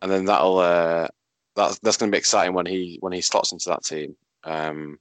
and 0.00 0.10
then 0.10 0.26
that'll 0.26 0.58
uh, 0.58 1.08
that's 1.56 1.78
that's 1.80 1.96
going 1.96 2.10
to 2.10 2.14
be 2.14 2.18
exciting 2.18 2.54
when 2.54 2.66
he 2.66 2.98
when 3.00 3.12
he 3.12 3.20
slots 3.20 3.52
into 3.52 3.68
that 3.68 3.84
team. 3.84 4.16
Um, 4.44 4.98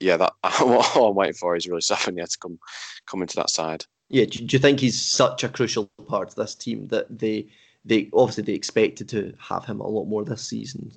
yeah, 0.00 0.16
that 0.16 0.32
what 0.60 0.96
I'm 0.96 1.14
waiting 1.14 1.34
for 1.34 1.54
is 1.54 1.68
really 1.68 1.82
Savanier 1.82 2.28
to 2.28 2.38
come 2.38 2.58
come 3.06 3.22
into 3.22 3.36
that 3.36 3.50
side. 3.50 3.84
Yeah, 4.08 4.24
do, 4.24 4.44
do 4.44 4.56
you 4.56 4.58
think 4.58 4.80
he's 4.80 5.00
such 5.00 5.44
a 5.44 5.48
crucial 5.48 5.90
part 6.08 6.28
of 6.28 6.34
this 6.34 6.54
team 6.54 6.88
that 6.88 7.18
they 7.18 7.46
they 7.84 8.10
obviously 8.12 8.44
they 8.44 8.54
expected 8.54 9.08
to 9.10 9.34
have 9.38 9.64
him 9.64 9.80
a 9.80 9.86
lot 9.86 10.06
more 10.06 10.24
this 10.24 10.42
season, 10.42 10.90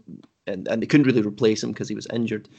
and 0.48 0.68
and 0.68 0.82
they 0.82 0.88
couldn't 0.88 1.06
really 1.06 1.22
replace 1.22 1.64
him 1.64 1.72
because 1.72 1.90
he 1.90 1.96
was 1.96 2.08
injured, 2.12 2.50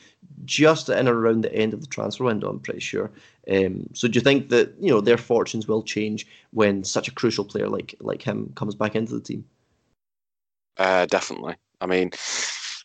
just 0.44 0.88
in 0.88 1.08
or 1.08 1.18
around 1.18 1.42
the 1.42 1.54
end 1.54 1.74
of 1.74 1.80
the 1.80 1.86
transfer 1.86 2.24
window. 2.24 2.48
I'm 2.48 2.60
pretty 2.60 2.80
sure. 2.80 3.10
Um, 3.50 3.88
so 3.94 4.06
do 4.06 4.16
you 4.16 4.22
think 4.22 4.50
that 4.50 4.74
you 4.78 4.90
know 4.90 5.00
their 5.00 5.18
fortunes 5.18 5.66
will 5.66 5.82
change 5.82 6.26
when 6.52 6.84
such 6.84 7.08
a 7.08 7.14
crucial 7.14 7.44
player 7.44 7.68
like 7.68 7.94
like 8.00 8.22
him 8.22 8.52
comes 8.54 8.74
back 8.74 8.94
into 8.94 9.14
the 9.14 9.20
team? 9.20 9.44
Uh, 10.76 11.06
definitely. 11.06 11.56
I 11.80 11.86
mean, 11.86 12.10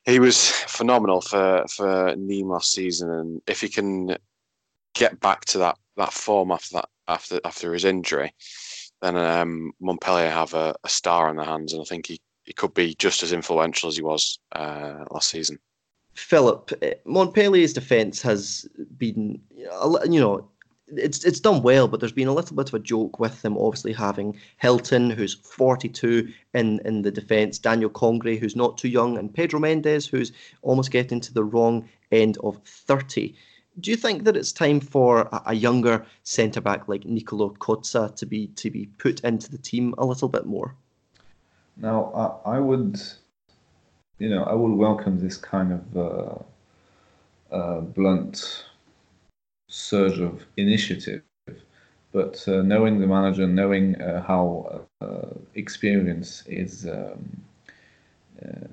he 0.06 0.20
was 0.20 0.50
phenomenal 0.50 1.22
for 1.22 1.66
for 1.68 2.16
Nîmes 2.16 2.50
last 2.50 2.72
season, 2.72 3.12
and 3.12 3.42
if 3.48 3.62
he 3.62 3.70
can 3.70 4.18
get 4.94 5.20
back 5.20 5.46
to 5.46 5.58
that 5.60 5.78
that 5.98 6.14
form 6.14 6.52
after 6.52 6.76
that 6.76 6.90
after 7.08 7.40
after 7.44 7.74
his 7.74 7.86
injury, 7.86 8.34
then 9.02 9.16
um, 9.16 9.72
Montpellier 9.80 10.30
have 10.30 10.54
a, 10.54 10.76
a, 10.84 10.90
star 10.90 11.30
on 11.30 11.36
their 11.36 11.46
hands, 11.46 11.74
and 11.74 11.82
I 11.82 11.86
think 11.86 12.08
he, 12.08 12.22
he 12.44 12.54
could 12.54 12.74
be 12.74 12.96
just 12.96 13.24
as 13.24 13.34
influential 13.34 13.90
as 13.90 13.96
he 13.96 14.04
was 14.04 14.40
uh, 14.54 15.06
last 15.12 15.30
season. 15.30 15.60
Philip, 16.16 16.72
eh, 16.82 16.96
Montpellier's 17.06 17.74
defence 17.74 18.22
has 18.22 18.68
been, 18.98 19.42
you 19.56 20.20
know, 20.20 20.50
it's 20.96 21.24
it's 21.24 21.40
done 21.40 21.62
well, 21.62 21.88
but 21.88 22.00
there's 22.00 22.12
been 22.12 22.28
a 22.28 22.34
little 22.34 22.56
bit 22.56 22.70
of 22.70 22.74
a 22.74 22.80
joke 22.80 23.20
with 23.20 23.42
them 23.42 23.58
obviously 23.58 23.94
having 23.94 24.38
Hilton, 24.58 25.10
who's 25.10 25.36
42 25.36 26.28
in 26.54 26.80
in 26.86 27.02
the 27.02 27.12
defence, 27.12 27.58
Daniel 27.58 27.90
Congré, 27.90 28.40
who's 28.40 28.56
not 28.56 28.78
too 28.78 28.90
young, 28.90 29.18
and 29.18 29.34
Pedro 29.34 29.60
Mendes, 29.60 30.08
who's 30.08 30.32
almost 30.62 30.92
getting 30.92 31.20
to 31.22 31.34
the 31.34 31.44
wrong 31.44 31.88
end 32.12 32.38
of 32.44 32.60
30 32.66 33.36
do 33.80 33.92
you 33.92 33.98
think 33.98 34.24
that 34.24 34.36
it's 34.36 34.52
time 34.52 34.80
for 34.80 35.30
a, 35.46 35.54
younger 35.54 36.06
centre 36.24 36.62
back 36.62 36.88
like 36.88 37.06
Nicolo 37.06 37.50
Cozza 37.60 38.14
to 38.16 38.26
be 38.26 38.48
to 38.48 38.70
be 38.70 38.88
put 38.98 39.22
into 39.22 39.50
the 39.50 39.58
team 39.58 39.94
a 39.98 40.06
little 40.06 40.28
bit 40.28 40.46
more? 40.46 40.76
Now, 41.78 42.42
I, 42.46 42.56
I 42.56 42.60
would, 42.60 43.02
you 44.18 44.30
know, 44.30 44.44
I 44.44 44.54
would 44.54 44.74
welcome 44.74 45.20
this 45.20 45.38
kind 45.38 45.72
of 45.72 45.98
uh, 47.52 47.56
uh, 47.56 47.82
blunt 47.82 48.66
surge 49.70 50.20
of 50.20 50.46
initiative, 50.58 51.24
but 52.12 52.44
uh, 52.48 52.62
knowing 52.64 53.00
the 53.00 53.08
manager, 53.08 53.48
knowing 53.48 54.02
uh, 54.02 54.24
how 54.24 54.86
uh, 55.02 55.28
experience 55.56 56.44
is. 56.48 56.88
Um, 56.88 57.44
uh, 58.46 58.68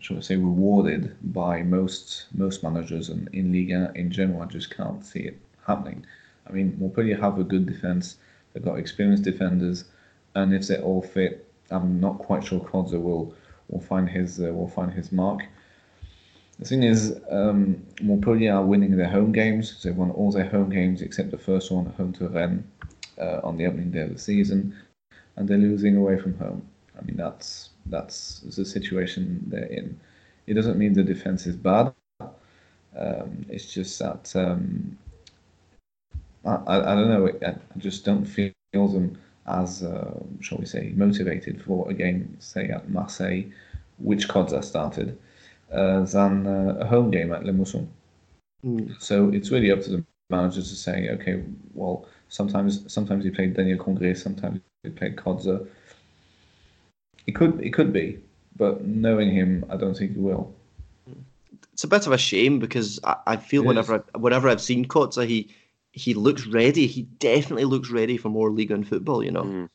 shall 0.00 0.16
we 0.16 0.22
say, 0.22 0.36
rewarded 0.36 1.16
by 1.32 1.62
most 1.62 2.26
most 2.34 2.62
managers 2.62 3.08
and 3.08 3.28
in 3.32 3.52
Liga 3.52 3.92
in 3.94 4.10
general. 4.10 4.42
I 4.42 4.46
just 4.46 4.74
can't 4.74 5.04
see 5.04 5.20
it 5.20 5.38
happening. 5.66 6.04
I 6.46 6.52
mean, 6.52 6.76
Montpellier 6.80 7.16
have 7.20 7.38
a 7.38 7.44
good 7.44 7.66
defense. 7.66 8.16
They've 8.52 8.64
got 8.64 8.78
experienced 8.78 9.22
defenders, 9.24 9.84
and 10.34 10.52
if 10.52 10.66
they're 10.66 10.82
all 10.82 11.02
fit, 11.02 11.46
I'm 11.70 12.00
not 12.00 12.18
quite 12.18 12.44
sure 12.44 12.60
Cozza 12.60 13.00
will 13.00 13.34
will 13.68 13.80
find 13.80 14.08
his 14.08 14.40
uh, 14.40 14.52
will 14.52 14.68
find 14.68 14.92
his 14.92 15.12
mark. 15.12 15.42
The 16.58 16.64
thing 16.66 16.82
is, 16.82 17.18
um, 17.30 17.84
Montpellier 18.02 18.54
are 18.54 18.64
winning 18.64 18.96
their 18.96 19.08
home 19.08 19.32
games. 19.32 19.82
They've 19.82 19.96
won 19.96 20.10
all 20.10 20.30
their 20.30 20.48
home 20.48 20.70
games 20.70 21.02
except 21.02 21.30
the 21.30 21.38
first 21.38 21.70
one, 21.70 21.86
home 21.86 22.12
to 22.14 22.28
Rennes, 22.28 22.64
uh, 23.18 23.40
on 23.42 23.56
the 23.56 23.66
opening 23.66 23.90
day 23.90 24.02
of 24.02 24.12
the 24.12 24.18
season, 24.18 24.74
and 25.36 25.48
they're 25.48 25.58
losing 25.58 25.96
away 25.96 26.18
from 26.18 26.38
home. 26.38 26.62
I 26.98 27.02
mean, 27.04 27.16
that's 27.16 27.70
that's 27.86 28.40
the 28.40 28.64
situation 28.64 29.42
they're 29.48 29.64
in. 29.64 29.98
It 30.46 30.54
doesn't 30.54 30.78
mean 30.78 30.92
the 30.92 31.02
defense 31.02 31.46
is 31.46 31.56
bad. 31.56 31.92
Um, 32.96 33.46
it's 33.48 33.72
just 33.72 33.98
that 33.98 34.34
um, 34.36 34.98
I, 36.44 36.56
I, 36.66 36.94
don't 36.94 37.08
know. 37.08 37.28
I, 37.46 37.54
just 37.78 38.04
don't 38.04 38.24
feel 38.24 38.52
them 38.72 39.18
as, 39.46 39.82
uh, 39.82 40.20
shall 40.40 40.58
we 40.58 40.66
say, 40.66 40.92
motivated 40.94 41.62
for 41.62 41.90
a 41.90 41.94
game, 41.94 42.36
say 42.38 42.68
at 42.68 42.90
Marseille, 42.90 43.44
which 43.98 44.28
Cozza 44.28 44.62
started, 44.62 45.10
uh, 45.10 45.14
than 45.72 46.46
uh, 46.46 46.76
a 46.80 46.86
home 46.86 47.10
game 47.10 47.32
at 47.32 47.44
Le 47.44 47.52
Mosson. 47.52 47.88
Mm. 48.64 49.00
So 49.00 49.30
it's 49.30 49.50
really 49.50 49.70
up 49.70 49.80
to 49.82 49.90
the 49.90 50.04
managers 50.30 50.68
to 50.70 50.76
say, 50.76 51.08
okay, 51.10 51.42
well, 51.74 52.06
sometimes 52.28 52.92
sometimes 52.92 53.24
he 53.24 53.30
played 53.30 53.54
Daniel 53.54 53.78
Congré, 53.78 54.16
sometimes 54.16 54.60
he 54.82 54.90
played 54.90 55.16
Cozza 55.16 55.66
it 57.26 57.32
could 57.32 57.60
it 57.60 57.70
could 57.70 57.92
be, 57.92 58.18
but 58.56 58.84
knowing 58.84 59.30
him, 59.30 59.64
I 59.70 59.76
don't 59.76 59.96
think 59.96 60.12
he 60.12 60.18
will. 60.18 60.54
It's 61.72 61.84
a 61.84 61.88
bit 61.88 62.06
of 62.06 62.12
a 62.12 62.18
shame 62.18 62.58
because 62.58 63.00
I, 63.04 63.16
I 63.26 63.36
feel 63.36 63.62
it 63.62 63.66
whenever 63.66 64.04
I, 64.14 64.18
whenever 64.18 64.48
I've 64.48 64.60
seen 64.60 64.84
Cozza, 64.84 65.26
he 65.26 65.54
he 65.92 66.14
looks 66.14 66.46
ready. 66.46 66.86
He 66.86 67.02
definitely 67.02 67.64
looks 67.64 67.90
ready 67.90 68.16
for 68.16 68.28
more 68.28 68.50
league 68.50 68.70
and 68.70 68.86
football. 68.86 69.22
You 69.24 69.30
know, 69.30 69.44
mm. 69.44 69.68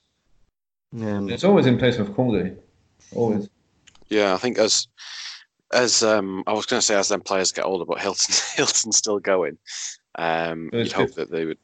um, 1.04 1.30
it's 1.30 1.44
always 1.44 1.66
in 1.66 1.78
place 1.78 1.98
of 1.98 2.10
Congré, 2.10 2.56
always. 3.16 3.50
Yeah, 4.10 4.34
I 4.34 4.38
think 4.38 4.58
as 4.58 4.88
as 5.74 6.04
um, 6.04 6.44
I 6.48 6.54
was 6.54 6.66
going 6.66 6.80
to 6.80 6.86
say, 6.86 6.96
as 6.96 7.10
them 7.10 7.22
players 7.22 7.52
get 7.52 7.66
older, 7.66 7.86
but 7.86 8.00
Hilton 8.00 8.36
Hilton's 8.56 8.98
still 8.98 9.20
going. 9.20 9.58
Um, 10.16 10.70
you'd 10.74 10.92
hope 10.92 11.14
that 11.16 11.30
they 11.30 11.46
would 11.46 11.60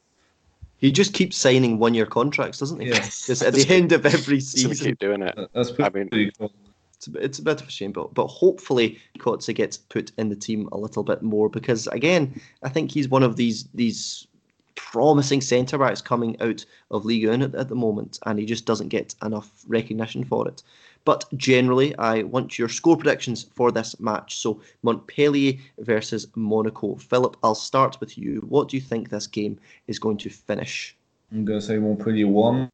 he 0.84 0.92
just 0.92 1.14
keeps 1.14 1.38
signing 1.38 1.80
one 1.80 1.94
year 1.94 2.06
contracts, 2.06 2.60
doesn't 2.60 2.82
he? 2.82 2.90
Yeah. 2.90 3.00
Just 3.00 3.42
at 3.42 3.54
the 3.54 3.66
end 3.70 3.94
of 3.94 4.06
every 4.06 4.40
season. 4.42 4.88
keep 4.88 5.00
doing 5.00 5.22
it. 5.22 5.34
That's 5.54 5.72
pretty 5.72 5.86
I 5.86 6.04
mean, 6.04 6.32
cool. 6.38 6.52
It's 6.96 7.08
a, 7.08 7.18
it's 7.24 7.40
a 7.40 7.42
bit 7.42 7.62
of 7.62 7.70
a 7.70 7.72
shame, 7.72 7.94
but 7.94 8.14
but 8.14 8.28
hopefully 8.28 9.00
Cozza 9.18 9.56
gets 9.56 9.78
put 9.78 10.12
in 10.18 10.28
the 10.28 10.36
team 10.36 10.68
a 10.74 10.78
little 10.78 11.04
bit 11.04 11.22
more 11.22 11.50
because 11.50 11.88
again, 11.88 12.42
I 12.64 12.70
think 12.70 12.92
he's 12.92 13.08
one 13.08 13.24
of 13.24 13.38
these 13.38 13.64
these 13.74 14.28
promising 14.76 15.40
centre 15.40 15.78
backs 15.78 16.02
coming 16.02 16.36
out 16.42 16.66
of 16.92 17.06
Ligue 17.06 17.30
1 17.30 17.42
at, 17.42 17.56
at 17.56 17.70
the 17.70 17.76
moment, 17.76 18.20
and 18.26 18.38
he 18.38 18.46
just 18.46 18.66
doesn't 18.66 18.90
get 18.90 19.16
enough 19.24 19.50
recognition 19.68 20.26
for 20.26 20.50
it. 20.50 20.64
But 21.06 21.26
generally, 21.36 21.96
I 21.98 22.24
want 22.24 22.58
your 22.58 22.70
score 22.70 22.96
predictions 22.96 23.48
for 23.56 23.72
this 23.72 24.00
match. 24.00 24.38
So 24.38 24.62
Montpellier 24.84 25.54
versus 25.80 26.28
Monaco. 26.36 26.96
Philip, 26.96 27.36
I'll 27.44 27.56
start 27.56 28.00
with 28.00 28.18
you. 28.18 28.46
What 28.48 28.70
do 28.70 28.78
you 28.78 28.82
think 28.82 29.10
this 29.10 29.28
game 29.28 29.60
is 29.88 30.00
going 30.00 30.18
to 30.18 30.30
finish? 30.30 30.96
I'm 31.32 31.46
going 31.46 31.60
to 31.60 31.66
say 31.66 31.78
Montpellier 31.78 32.28
1, 32.28 32.70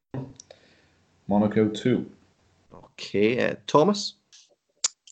Monaco 1.28 1.68
2. 1.68 2.10
Okay, 2.74 3.44
uh, 3.44 3.54
Thomas? 3.66 4.14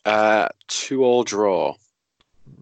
Uh, 0.04 0.48
2 0.68 1.02
all 1.02 1.24
draw. 1.24 1.74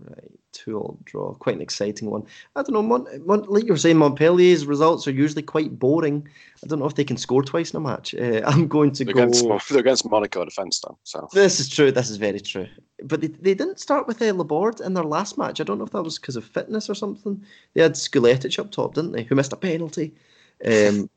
Right 0.05 0.36
two-all 0.66 0.98
draw. 1.05 1.32
Quite 1.34 1.56
an 1.56 1.62
exciting 1.62 2.10
one. 2.10 2.26
I 2.56 2.62
don't 2.62 2.72
know. 2.72 2.82
Mon- 2.82 3.06
Mon- 3.24 3.44
like 3.44 3.64
you 3.64 3.72
were 3.72 3.78
saying, 3.78 3.97
Montpellier's 3.97 4.66
results 4.66 5.06
are 5.06 5.12
usually 5.12 5.43
quite 5.43 5.78
boring. 5.78 6.28
I 6.62 6.66
don't 6.66 6.80
know 6.80 6.86
if 6.86 6.97
they 6.97 7.05
can 7.05 7.16
score 7.16 7.43
twice 7.43 7.72
in 7.72 7.76
a 7.76 7.80
match. 7.80 8.14
Uh, 8.14 8.43
I'm 8.47 8.66
going 8.66 8.90
to 8.93 9.05
they're 9.05 9.14
go. 9.14 9.22
Against, 9.22 9.68
they're 9.70 9.78
against 9.78 10.10
Monaco 10.10 10.44
defence, 10.44 10.80
though. 10.80 10.98
So 11.05 11.28
this 11.32 11.60
is 11.60 11.68
true. 11.68 11.93
This 11.93 12.10
is 12.10 12.16
very 12.16 12.40
true. 12.40 12.66
But 13.02 13.20
they, 13.20 13.28
they 13.28 13.55
didn't 13.55 13.80
start 13.80 14.06
with 14.06 14.20
uh, 14.20 14.32
Laborde 14.32 14.80
in 14.80 14.94
their 14.94 15.05
last 15.05 15.38
match. 15.38 15.60
I 15.60 15.64
don't 15.64 15.78
know 15.78 15.84
if 15.84 15.93
that 15.93 16.02
was 16.02 16.18
because 16.18 16.36
of 16.36 16.44
fitness 16.44 16.90
or 16.90 16.94
something. 16.94 17.43
They 17.74 17.82
had 17.82 17.93
Skuletic 17.93 18.59
up 18.59 18.70
top, 18.72 18.94
didn't 18.94 19.12
they? 19.12 19.22
Who 19.22 19.34
missed 19.36 19.52
a 19.52 19.56
penalty. 19.56 20.14
Um, 20.64 21.09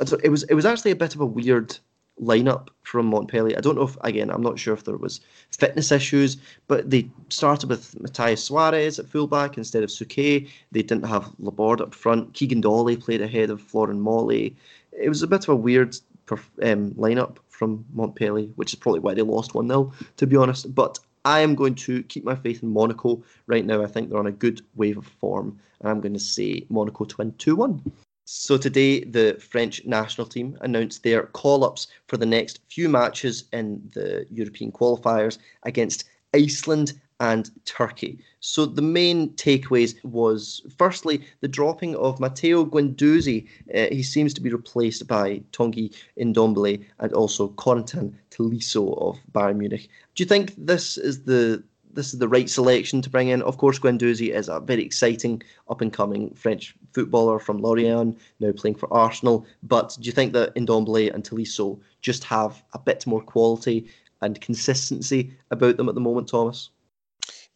it 0.00 0.30
was 0.30 0.44
it 0.44 0.54
was 0.54 0.64
actually 0.64 0.92
a 0.92 0.96
bit 0.96 1.14
of 1.14 1.20
a 1.20 1.26
weird 1.26 1.76
lineup 2.20 2.68
from 2.82 3.06
Montpellier. 3.06 3.56
I 3.56 3.60
don't 3.60 3.76
know 3.76 3.82
if 3.82 3.96
again 4.02 4.30
I'm 4.30 4.42
not 4.42 4.58
sure 4.58 4.74
if 4.74 4.84
there 4.84 4.96
was 4.96 5.20
fitness 5.50 5.90
issues, 5.90 6.36
but 6.68 6.90
they 6.90 7.08
started 7.28 7.68
with 7.68 8.00
Matthias 8.00 8.44
Suarez 8.44 8.98
at 8.98 9.08
fullback 9.08 9.58
instead 9.58 9.82
of 9.82 9.90
Souquet. 9.90 10.48
They 10.72 10.82
didn't 10.82 11.06
have 11.06 11.30
Laborde 11.38 11.80
up 11.80 11.94
front. 11.94 12.32
Keagan 12.32 12.60
Dolly 12.60 12.96
played 12.96 13.20
ahead 13.20 13.50
of 13.50 13.60
Florent 13.60 14.00
Mollet. 14.00 14.54
It 14.92 15.08
was 15.08 15.22
a 15.22 15.26
bit 15.26 15.44
of 15.44 15.48
a 15.48 15.56
weird 15.56 15.96
um, 16.30 16.92
lineup 16.92 17.36
from 17.48 17.84
Montpellier, 17.92 18.48
which 18.56 18.72
is 18.72 18.78
probably 18.78 19.00
why 19.00 19.14
they 19.14 19.22
lost 19.22 19.54
1 19.54 19.68
0, 19.68 19.92
to 20.16 20.26
be 20.26 20.36
honest. 20.36 20.74
But 20.74 20.98
I 21.24 21.40
am 21.40 21.54
going 21.54 21.74
to 21.76 22.02
keep 22.04 22.24
my 22.24 22.34
faith 22.34 22.62
in 22.62 22.70
Monaco 22.70 23.22
right 23.46 23.64
now. 23.64 23.82
I 23.82 23.86
think 23.86 24.08
they're 24.08 24.18
on 24.18 24.26
a 24.26 24.32
good 24.32 24.60
wave 24.74 24.98
of 24.98 25.06
form, 25.06 25.58
and 25.80 25.88
I'm 25.88 26.00
going 26.00 26.14
to 26.14 26.20
say 26.20 26.66
Monaco 26.68 27.04
to 27.04 27.16
win 27.16 27.32
2 27.38 27.56
1. 27.56 27.92
So 28.26 28.56
today, 28.56 29.04
the 29.04 29.36
French 29.38 29.84
national 29.84 30.26
team 30.26 30.56
announced 30.62 31.02
their 31.02 31.24
call-ups 31.24 31.88
for 32.06 32.16
the 32.16 32.26
next 32.26 32.60
few 32.68 32.88
matches 32.88 33.44
in 33.52 33.82
the 33.92 34.26
European 34.30 34.72
qualifiers 34.72 35.38
against 35.64 36.04
Iceland 36.34 36.94
and 37.20 37.50
Turkey. 37.64 38.18
So 38.40 38.66
the 38.66 38.82
main 38.82 39.30
takeaways 39.34 40.02
was 40.04 40.62
firstly 40.78 41.24
the 41.40 41.48
dropping 41.48 41.96
of 41.96 42.18
Matteo 42.18 42.64
Guendouzi. 42.64 43.46
Uh, 43.74 43.94
he 43.94 44.02
seems 44.02 44.34
to 44.34 44.40
be 44.40 44.50
replaced 44.50 45.06
by 45.06 45.42
Tanguy 45.52 45.94
Ndombele 46.18 46.84
and 46.98 47.12
also 47.12 47.48
Corentin 47.48 48.14
Tolisso 48.30 48.98
of 49.00 49.18
Bayern 49.32 49.56
Munich. 49.56 49.88
Do 50.14 50.22
you 50.22 50.26
think 50.26 50.54
this 50.56 50.96
is 50.96 51.24
the 51.24 51.62
this 51.92 52.12
is 52.12 52.18
the 52.18 52.28
right 52.28 52.50
selection 52.50 53.00
to 53.02 53.10
bring 53.10 53.28
in? 53.28 53.40
Of 53.42 53.58
course, 53.58 53.78
Guendouzi 53.78 54.34
is 54.34 54.48
a 54.48 54.58
very 54.58 54.82
exciting 54.84 55.42
up 55.68 55.80
and 55.80 55.92
coming 55.92 56.34
French 56.34 56.74
footballer 56.94 57.38
from 57.38 57.58
Lorient, 57.58 58.18
now 58.40 58.52
playing 58.52 58.76
for 58.76 58.92
Arsenal. 58.92 59.46
But 59.62 59.96
do 60.00 60.06
you 60.06 60.12
think 60.12 60.32
that 60.32 60.54
Ndombele 60.54 61.12
and 61.12 61.22
Tolisso 61.22 61.78
just 62.00 62.24
have 62.24 62.62
a 62.72 62.78
bit 62.78 63.06
more 63.06 63.22
quality 63.22 63.90
and 64.22 64.40
consistency 64.40 65.36
about 65.50 65.76
them 65.76 65.88
at 65.88 65.94
the 65.94 66.00
moment, 66.00 66.28
Thomas? 66.28 66.70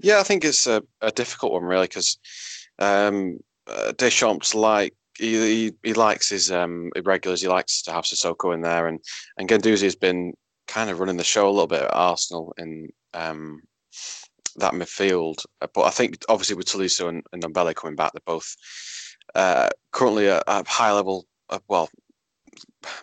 Yeah, 0.00 0.20
I 0.20 0.22
think 0.22 0.44
it's 0.44 0.66
a, 0.66 0.82
a 1.00 1.10
difficult 1.10 1.52
one 1.52 1.64
really 1.64 1.86
because 1.86 2.18
um, 2.78 3.38
uh, 3.66 3.92
Deschamps 3.92 4.54
like 4.54 4.94
he, 5.18 5.32
he, 5.32 5.72
he 5.82 5.92
likes 5.94 6.28
his 6.28 6.52
um, 6.52 6.90
irregulars. 6.94 7.42
He 7.42 7.48
likes 7.48 7.82
to 7.82 7.92
have 7.92 8.04
Sissoko 8.04 8.54
in 8.54 8.60
there, 8.60 8.86
and 8.86 9.00
and 9.36 9.48
Guendouzi 9.48 9.82
has 9.82 9.96
been 9.96 10.34
kind 10.68 10.90
of 10.90 11.00
running 11.00 11.16
the 11.16 11.24
show 11.24 11.48
a 11.48 11.50
little 11.50 11.66
bit 11.66 11.82
at 11.82 11.94
Arsenal 11.94 12.54
in 12.58 12.88
um, 13.14 13.62
that 14.56 14.74
midfield. 14.74 15.44
But 15.60 15.82
I 15.82 15.90
think 15.90 16.18
obviously 16.28 16.56
with 16.56 16.66
Tolisso 16.66 17.08
and, 17.08 17.24
and 17.32 17.42
Ndombele 17.42 17.74
coming 17.74 17.96
back, 17.96 18.12
they're 18.12 18.20
both 18.24 18.54
uh, 19.34 19.68
currently 19.92 20.28
at 20.28 20.44
a 20.46 20.64
high 20.66 20.92
level. 20.92 21.26
Uh, 21.50 21.58
well, 21.68 21.88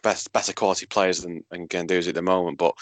best 0.03 0.31
better 0.34 0.53
quality 0.53 0.85
players 0.85 1.22
than, 1.22 1.43
than 1.52 1.68
at 1.72 1.88
the 1.88 2.22
moment. 2.22 2.57
But 2.57 2.76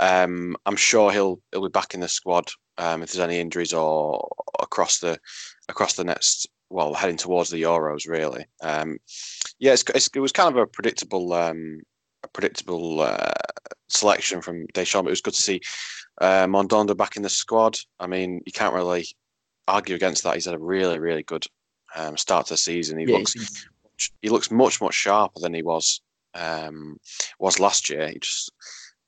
um, 0.00 0.56
I'm 0.66 0.76
sure 0.76 1.10
he'll 1.10 1.40
he'll 1.52 1.62
be 1.62 1.68
back 1.68 1.94
in 1.94 2.00
the 2.00 2.08
squad 2.08 2.48
um, 2.78 3.02
if 3.02 3.12
there's 3.12 3.24
any 3.24 3.38
injuries 3.38 3.72
or 3.72 4.28
across 4.60 4.98
the 4.98 5.18
across 5.68 5.94
the 5.94 6.04
next 6.04 6.48
well 6.70 6.94
heading 6.94 7.16
towards 7.16 7.50
the 7.50 7.62
Euros 7.62 8.08
really. 8.08 8.44
Um, 8.62 8.98
yeah, 9.58 9.72
it's, 9.72 9.84
it's, 9.94 10.08
it 10.14 10.20
was 10.20 10.32
kind 10.32 10.48
of 10.48 10.56
a 10.56 10.66
predictable 10.66 11.32
um, 11.32 11.80
a 12.22 12.28
predictable 12.28 13.00
uh, 13.00 13.32
selection 13.88 14.40
from 14.40 14.66
Deschamps. 14.66 15.06
It 15.08 15.10
was 15.10 15.20
good 15.20 15.34
to 15.34 15.42
see 15.42 15.60
uh, 16.20 16.46
Mandanda 16.46 16.96
back 16.96 17.16
in 17.16 17.22
the 17.22 17.28
squad. 17.28 17.78
I 18.00 18.06
mean, 18.06 18.40
you 18.46 18.52
can't 18.52 18.74
really 18.74 19.06
argue 19.68 19.94
against 19.94 20.24
that. 20.24 20.34
He's 20.34 20.46
had 20.46 20.54
a 20.54 20.58
really 20.58 20.98
really 20.98 21.22
good 21.22 21.44
um, 21.94 22.16
start 22.16 22.46
to 22.46 22.54
the 22.54 22.58
season. 22.58 22.98
He 22.98 23.06
yeah, 23.06 23.18
looks 23.18 23.34
he 24.22 24.28
looks 24.28 24.50
much 24.50 24.80
much 24.80 24.94
sharper 24.94 25.40
than 25.40 25.54
he 25.54 25.62
was 25.62 26.00
um, 26.34 26.98
was 27.38 27.60
last 27.60 27.88
year. 27.90 28.08
He 28.08 28.18
just 28.18 28.52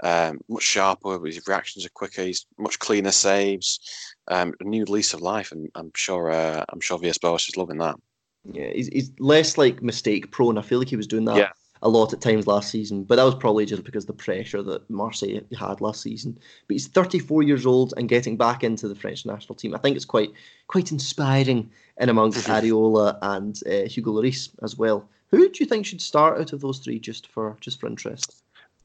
um, 0.02 0.40
much 0.48 0.62
sharper. 0.62 1.24
His 1.24 1.46
reactions 1.46 1.86
are 1.86 1.90
quicker. 1.90 2.22
He's 2.22 2.46
much 2.58 2.78
cleaner 2.78 3.12
saves. 3.12 3.80
Um, 4.28 4.54
a 4.60 4.64
new 4.64 4.84
lease 4.84 5.14
of 5.14 5.20
life, 5.20 5.52
and 5.52 5.68
I'm 5.74 5.92
sure 5.94 6.30
uh, 6.30 6.64
I'm 6.68 6.80
sure 6.80 6.98
Villas-Boas 6.98 7.48
is 7.48 7.56
loving 7.56 7.78
that. 7.78 7.96
Yeah, 8.44 8.70
he's, 8.72 8.88
he's 8.88 9.12
less 9.18 9.58
like 9.58 9.82
mistake 9.82 10.30
prone. 10.30 10.58
I 10.58 10.62
feel 10.62 10.78
like 10.78 10.88
he 10.88 10.96
was 10.96 11.06
doing 11.06 11.24
that 11.26 11.36
yeah. 11.36 11.50
A 11.82 11.88
lot 11.88 12.12
at 12.12 12.20
times 12.20 12.46
last 12.46 12.70
season, 12.70 13.04
but 13.04 13.16
that 13.16 13.24
was 13.24 13.34
probably 13.34 13.66
just 13.66 13.84
because 13.84 14.06
the 14.06 14.12
pressure 14.12 14.62
that 14.62 14.88
Marseille 14.88 15.40
had 15.58 15.80
last 15.80 16.02
season. 16.02 16.38
But 16.66 16.74
he's 16.74 16.88
34 16.88 17.42
years 17.42 17.66
old 17.66 17.94
and 17.96 18.08
getting 18.08 18.36
back 18.36 18.64
into 18.64 18.88
the 18.88 18.94
French 18.94 19.26
national 19.26 19.54
team. 19.54 19.74
I 19.74 19.78
think 19.78 19.96
it's 19.96 20.04
quite 20.04 20.32
quite 20.66 20.92
inspiring 20.92 21.70
in 21.98 22.08
amongst 22.08 22.46
Areola 22.48 23.18
and 23.22 23.60
uh, 23.66 23.88
Hugo 23.88 24.12
Lloris 24.12 24.50
as 24.62 24.76
well. 24.76 25.08
Who 25.30 25.48
do 25.48 25.58
you 25.58 25.66
think 25.66 25.86
should 25.86 26.00
start 26.00 26.40
out 26.40 26.52
of 26.52 26.60
those 26.60 26.78
three, 26.78 26.98
just 26.98 27.26
for 27.28 27.56
just 27.60 27.80
for 27.80 27.86
interest? 27.86 28.42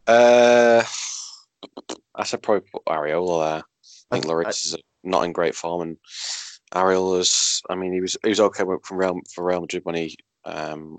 Uh, 0.08 0.84
I 2.16 2.24
said 2.24 2.42
probably 2.42 2.68
put 2.72 2.86
Areola 2.86 3.54
there. 3.54 3.64
I 4.12 4.16
think 4.16 4.26
Lloris 4.26 4.66
is 4.66 4.78
not 5.04 5.24
in 5.24 5.32
great 5.32 5.56
form, 5.56 5.82
and 5.82 5.98
Areola's. 6.74 7.62
I 7.70 7.76
mean, 7.76 7.94
he 7.94 8.02
was 8.02 8.18
he 8.24 8.30
was 8.30 8.40
okay 8.40 8.64
from 8.84 8.98
Real 8.98 9.20
for 9.34 9.46
Real 9.46 9.62
Madrid 9.62 9.86
when 9.86 9.96
he 9.96 10.18
um, 10.46 10.98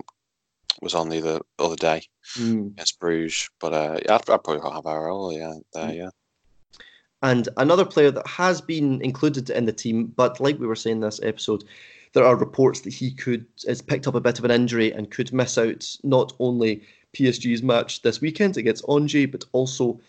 was 0.83 0.95
on 0.95 1.09
the 1.09 1.19
other, 1.19 1.39
other 1.59 1.75
day 1.75 2.03
mm. 2.37 2.71
against 2.71 2.99
Bruges. 2.99 3.49
But 3.59 3.73
uh, 3.73 3.99
yeah, 4.05 4.15
I'd, 4.15 4.29
I'd, 4.29 4.43
probably 4.43 4.69
have 4.69 4.83
Areola. 4.83 5.37
Yeah, 5.37 5.53
there, 5.73 5.89
mm. 5.89 5.97
yeah. 5.97 6.09
And 7.21 7.47
another 7.55 7.85
player 7.85 8.11
that 8.11 8.27
has 8.27 8.59
been 8.59 9.01
included 9.01 9.49
in 9.49 9.65
the 9.65 9.71
team, 9.71 10.07
but 10.07 10.41
like 10.41 10.59
we 10.59 10.67
were 10.67 10.75
saying 10.75 10.99
this 10.99 11.21
episode, 11.23 11.63
there 12.11 12.25
are 12.25 12.35
reports 12.35 12.81
that 12.81 12.93
he 12.93 13.11
could 13.11 13.45
has 13.65 13.81
picked 13.81 14.07
up 14.07 14.15
a 14.15 14.21
bit 14.21 14.39
of 14.39 14.45
an 14.45 14.51
injury 14.51 14.91
and 14.91 15.09
could 15.09 15.33
miss 15.33 15.57
out 15.57 15.97
not 16.03 16.33
only 16.39 16.83
PSG's 17.13 17.63
match 17.63 18.01
this 18.01 18.21
weekend 18.21 18.57
against 18.57 18.85
Angers, 18.89 19.27
but 19.27 19.45
also 19.53 19.99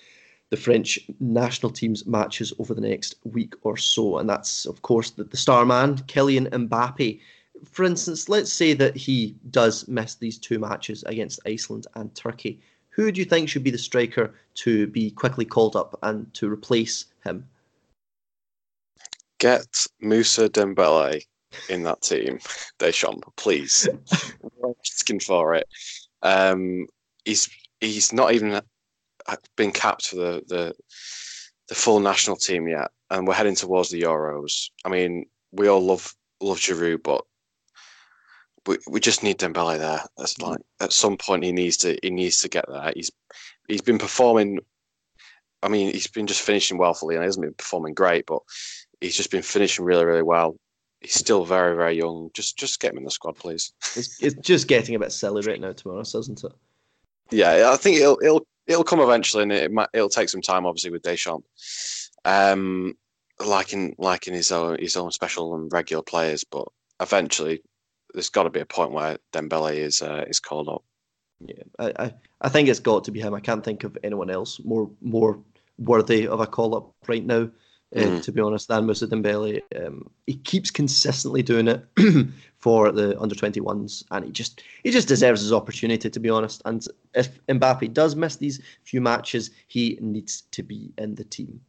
the 0.51 0.57
French 0.57 0.99
national 1.21 1.73
team's 1.73 2.07
matches 2.07 2.53
over 2.59 2.75
the 2.75 2.81
next 2.81 3.17
week 3.25 3.55
or 3.63 3.77
so. 3.77 4.19
And 4.19 4.29
that's, 4.29 4.67
of 4.67 4.83
course, 4.83 5.11
the, 5.11 5.25
the 5.25 5.37
star 5.37 5.65
man, 5.65 5.97
Kylian 5.99 6.49
Mbappe. 6.49 7.21
For 7.65 7.85
instance, 7.85 8.28
let's 8.28 8.53
say 8.53 8.74
that 8.74 8.97
he 8.97 9.36
does 9.51 9.86
miss 9.89 10.15
these 10.15 10.39
two 10.39 10.59
matches 10.59 11.03
against 11.05 11.41
Iceland 11.47 11.86
and 11.95 12.15
Turkey. 12.15 12.61
Who 12.91 13.11
do 13.11 13.20
you 13.20 13.24
think 13.24 13.49
should 13.49 13.65
be 13.65 13.70
the 13.70 13.78
striker 13.78 14.35
to 14.55 14.86
be 14.86 15.11
quickly 15.11 15.45
called 15.45 15.74
up 15.74 15.99
and 16.03 16.32
to 16.35 16.51
replace 16.51 17.07
him? 17.24 17.49
Get 19.39 19.66
Moussa 20.01 20.49
Dembele 20.49 21.23
in 21.69 21.82
that 21.82 22.03
team, 22.03 22.39
Deschamps, 22.78 23.28
please. 23.36 23.89
asking 24.81 25.20
for 25.20 25.55
it. 25.55 25.69
Um, 26.23 26.86
he's 27.24 27.49
he's 27.81 28.12
not 28.12 28.32
even 28.32 28.61
been 29.57 29.73
capped 29.73 30.09
for 30.09 30.16
the, 30.16 30.43
the 30.47 30.74
the 31.69 31.74
full 31.74 32.01
national 32.01 32.36
team 32.36 32.69
yet, 32.69 32.91
and 33.11 33.27
we're 33.27 33.35
heading 33.35 33.55
towards 33.55 33.91
the 33.91 34.03
Euros. 34.03 34.70
I 34.85 34.89
mean, 34.89 35.27
we 35.53 35.69
all 35.69 35.85
love 35.85 36.15
love 36.41 36.59
Giroud, 36.59 37.03
but 37.03 37.24
we, 38.66 38.78
we 38.89 39.01
just 39.01 39.23
need 39.23 39.39
Dembele 39.39 39.78
there. 39.78 40.03
That's 40.16 40.41
like 40.41 40.61
at 40.81 40.93
some 40.93 41.16
point 41.16 41.45
he 41.45 41.53
needs 41.53 41.77
to 41.78 41.99
he 42.03 42.11
needs 42.11 42.39
to 42.39 42.49
get 42.49 42.65
there. 42.69 42.93
He's 42.95 43.11
he's 43.69 43.82
been 43.82 43.99
performing. 43.99 44.61
I 45.62 45.69
mean, 45.69 45.93
he's 45.93 46.07
been 46.07 46.27
just 46.27 46.43
finishing 46.43 46.78
well 46.78 46.95
for 46.95 47.09
Lyon. 47.09 47.23
He 47.23 47.27
hasn't 47.27 47.45
been 47.45 47.55
performing 47.55 47.95
great, 47.95 48.27
but 48.27 48.41
he's 49.01 49.16
just 49.16 49.31
been 49.31 49.43
finishing 49.43 49.85
really 49.85 50.05
really 50.05 50.23
well. 50.23 50.57
He's 51.01 51.15
still 51.15 51.45
very 51.45 51.77
very 51.77 51.97
young. 51.97 52.31
Just 52.35 52.57
just 52.57 52.81
get 52.81 52.93
him 52.93 52.99
in 52.99 53.05
the 53.05 53.11
squad, 53.11 53.36
please. 53.36 53.73
It's, 53.97 54.23
it's 54.23 54.35
just 54.36 54.69
getting 54.69 54.95
a 54.95 54.99
bit 54.99 55.12
silly 55.12 55.43
right 55.43 55.61
now, 55.61 55.73
to 55.73 55.85
be 55.85 55.91
honest, 55.91 56.15
isn't 56.15 56.45
it? 56.45 56.53
Yeah, 57.31 57.70
I 57.73 57.77
think 57.77 57.99
it'll 57.99 58.19
it'll 58.23 58.47
it'll 58.66 58.85
come 58.85 59.01
eventually, 59.01 59.43
and 59.43 59.53
it 59.53 59.73
might, 59.73 59.89
it'll 59.93 60.09
take 60.09 60.28
some 60.28 60.43
time, 60.43 60.66
obviously, 60.66 60.91
with 60.91 61.03
Deschamps. 61.03 62.11
Um, 62.24 62.97
like 63.41 63.73
in 63.73 64.35
his 64.35 64.53
own 64.53 64.78
his 64.78 64.97
own 64.97 65.11
special 65.11 65.55
and 65.55 65.73
regular 65.73 66.03
players, 66.03 66.45
but 66.45 66.66
eventually 67.01 67.62
there's 68.15 68.31
got 68.31 68.45
to 68.45 68.51
be 68.51 68.61
a 68.61 68.66
point 68.66 68.93
where 68.93 69.19
Dembele 69.32 69.77
is 69.77 70.01
uh, 70.01 70.24
is 70.28 70.41
called 70.41 70.69
up. 70.69 70.85
Yeah, 71.41 71.65
I, 71.78 71.93
I, 71.99 72.15
I 72.41 72.49
think 72.49 72.69
it's 72.69 72.81
got 72.81 73.05
to 73.05 73.11
be 73.11 73.20
him. 73.20 73.35
I 73.35 73.41
can't 73.41 73.65
think 73.65 73.85
of 73.85 73.99
anyone 74.03 74.31
else 74.31 74.61
more 74.65 74.91
more 75.03 75.39
worthy 75.78 76.27
of 76.27 76.41
a 76.41 76.47
call 76.47 76.74
up 76.74 76.95
right 77.07 77.24
now 77.24 77.51
mm. 77.95 78.23
to 78.23 78.32
be 78.32 78.41
honest, 78.41 78.69
than 78.69 78.86
Moussa 78.86 79.07
Dembele. 79.07 79.61
Um, 79.77 80.11
he 80.27 80.36
keeps 80.36 80.70
consistently 80.70 81.43
doing 81.43 81.69
it 81.69 81.85
for 82.59 82.93
the 82.93 83.19
under 83.20 83.35
21s, 83.35 84.05
and 84.11 84.24
he 84.24 84.32
just 84.32 84.62
he 84.82 84.91
just 84.91 85.09
deserves 85.09 85.41
his 85.41 85.53
opportunity, 85.53 86.11
to 86.11 86.20
be 86.20 86.31
honest. 86.31 86.62
And 86.65 86.86
if 87.15 87.45
Mbappe 87.47 87.93
does 87.93 88.16
miss 88.16 88.36
these 88.36 88.61
few 88.82 89.01
matches, 89.01 89.51
he 89.69 89.99
needs 90.01 90.43
to 90.53 90.62
be 90.62 90.93
in 90.99 91.15
the 91.15 91.24
team. 91.24 91.61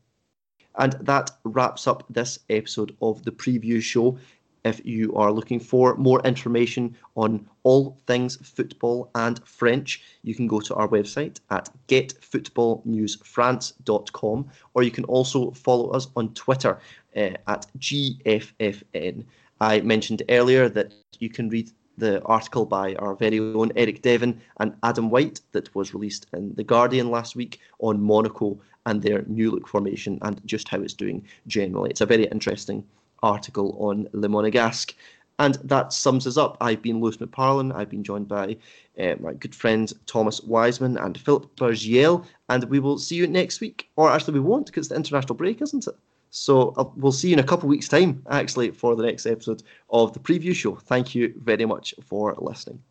And 0.77 0.93
that 0.93 1.31
wraps 1.45 1.88
up 1.88 2.03
this 2.09 2.39
episode 2.49 2.95
of 3.01 3.23
the 3.23 3.31
preview 3.31 3.81
show. 3.81 4.17
If 4.65 4.81
you 4.83 5.15
are 5.15 5.31
looking 5.31 5.59
for 5.59 5.95
more 5.95 6.19
information 6.25 6.97
on 7.15 7.47
all 7.61 7.99
things 8.07 8.37
football 8.37 9.11
and 9.13 9.39
French, 9.47 10.01
you 10.23 10.33
can 10.33 10.47
go 10.47 10.59
to 10.59 10.73
our 10.73 10.87
website 10.87 11.39
at 11.51 11.69
getfootballnewsfrance.com 11.87 14.49
or 14.73 14.81
you 14.81 14.89
can 14.89 15.03
also 15.03 15.51
follow 15.51 15.91
us 15.91 16.07
on 16.15 16.33
Twitter 16.33 16.79
uh, 17.15 17.29
at 17.47 17.67
GFFN. 17.77 19.23
I 19.61 19.81
mentioned 19.81 20.23
earlier 20.29 20.67
that 20.69 20.95
you 21.19 21.29
can 21.29 21.49
read 21.49 21.69
the 21.99 22.23
article 22.23 22.65
by 22.65 22.95
our 22.95 23.15
very 23.15 23.37
own 23.39 23.71
Eric 23.75 24.01
Devin 24.01 24.41
and 24.59 24.75
Adam 24.81 25.11
White 25.11 25.41
that 25.51 25.75
was 25.75 25.93
released 25.93 26.25
in 26.33 26.55
The 26.55 26.63
Guardian 26.63 27.11
last 27.11 27.35
week 27.35 27.59
on 27.79 28.01
Monaco 28.01 28.59
and 28.87 29.03
their 29.03 29.21
new 29.27 29.51
look 29.51 29.67
formation 29.67 30.17
and 30.23 30.41
just 30.47 30.69
how 30.69 30.81
it's 30.81 30.95
doing 30.95 31.23
generally. 31.45 31.91
It's 31.91 32.01
a 32.01 32.07
very 32.07 32.25
interesting 32.25 32.83
article 33.26 33.76
on 33.80 34.07
Le 34.14 34.27
Monegasque. 34.27 34.93
And 35.38 35.56
that 35.65 35.91
sums 35.91 36.26
us 36.27 36.38
up. 36.38 36.56
I've 36.61 36.81
been 36.81 37.02
Lewis 37.02 37.18
McParlin. 37.18 37.76
I've 37.76 37.89
been 37.89 38.03
joined 38.03 38.30
by 38.30 38.56
uh, 38.97 39.15
my 39.19 39.34
good 39.34 39.53
friends 39.53 39.93
Thomas 40.06 40.41
Wiseman 40.41 40.97
and 40.97 41.18
Philip 41.18 41.53
Bergiel. 41.57 42.26
And 42.47 42.64
we 42.65 42.80
will 42.80 42.97
see 42.97 43.15
you 43.15 43.27
next 43.27 43.60
week. 43.60 43.89
Or 43.97 44.10
actually, 44.10 44.35
we 44.35 44.39
won't 44.39 44.68
because 44.68 44.85
it's 44.85 44.89
the 44.89 44.95
international 44.95 45.35
break, 45.35 45.61
isn't 45.61 45.88
it? 45.88 45.95
So 46.30 46.73
uh, 46.77 46.85
we'll 46.95 47.11
see 47.11 47.30
you 47.30 47.34
in 47.34 47.39
a 47.39 47.43
couple 47.43 47.65
of 47.65 47.69
weeks' 47.69 47.89
time, 47.89 48.23
actually, 48.30 48.72
for 48.72 48.95
the 48.95 49.03
next 49.03 49.26
episode 49.26 49.64
of 49.89 50.14
the 50.14 50.19
preview 50.19 50.56
show. 50.56 50.76
Thank 50.76 51.15
you 51.15 51.34
very 51.43 51.65
much 51.65 51.93
for 52.02 52.34
listening. 52.38 52.81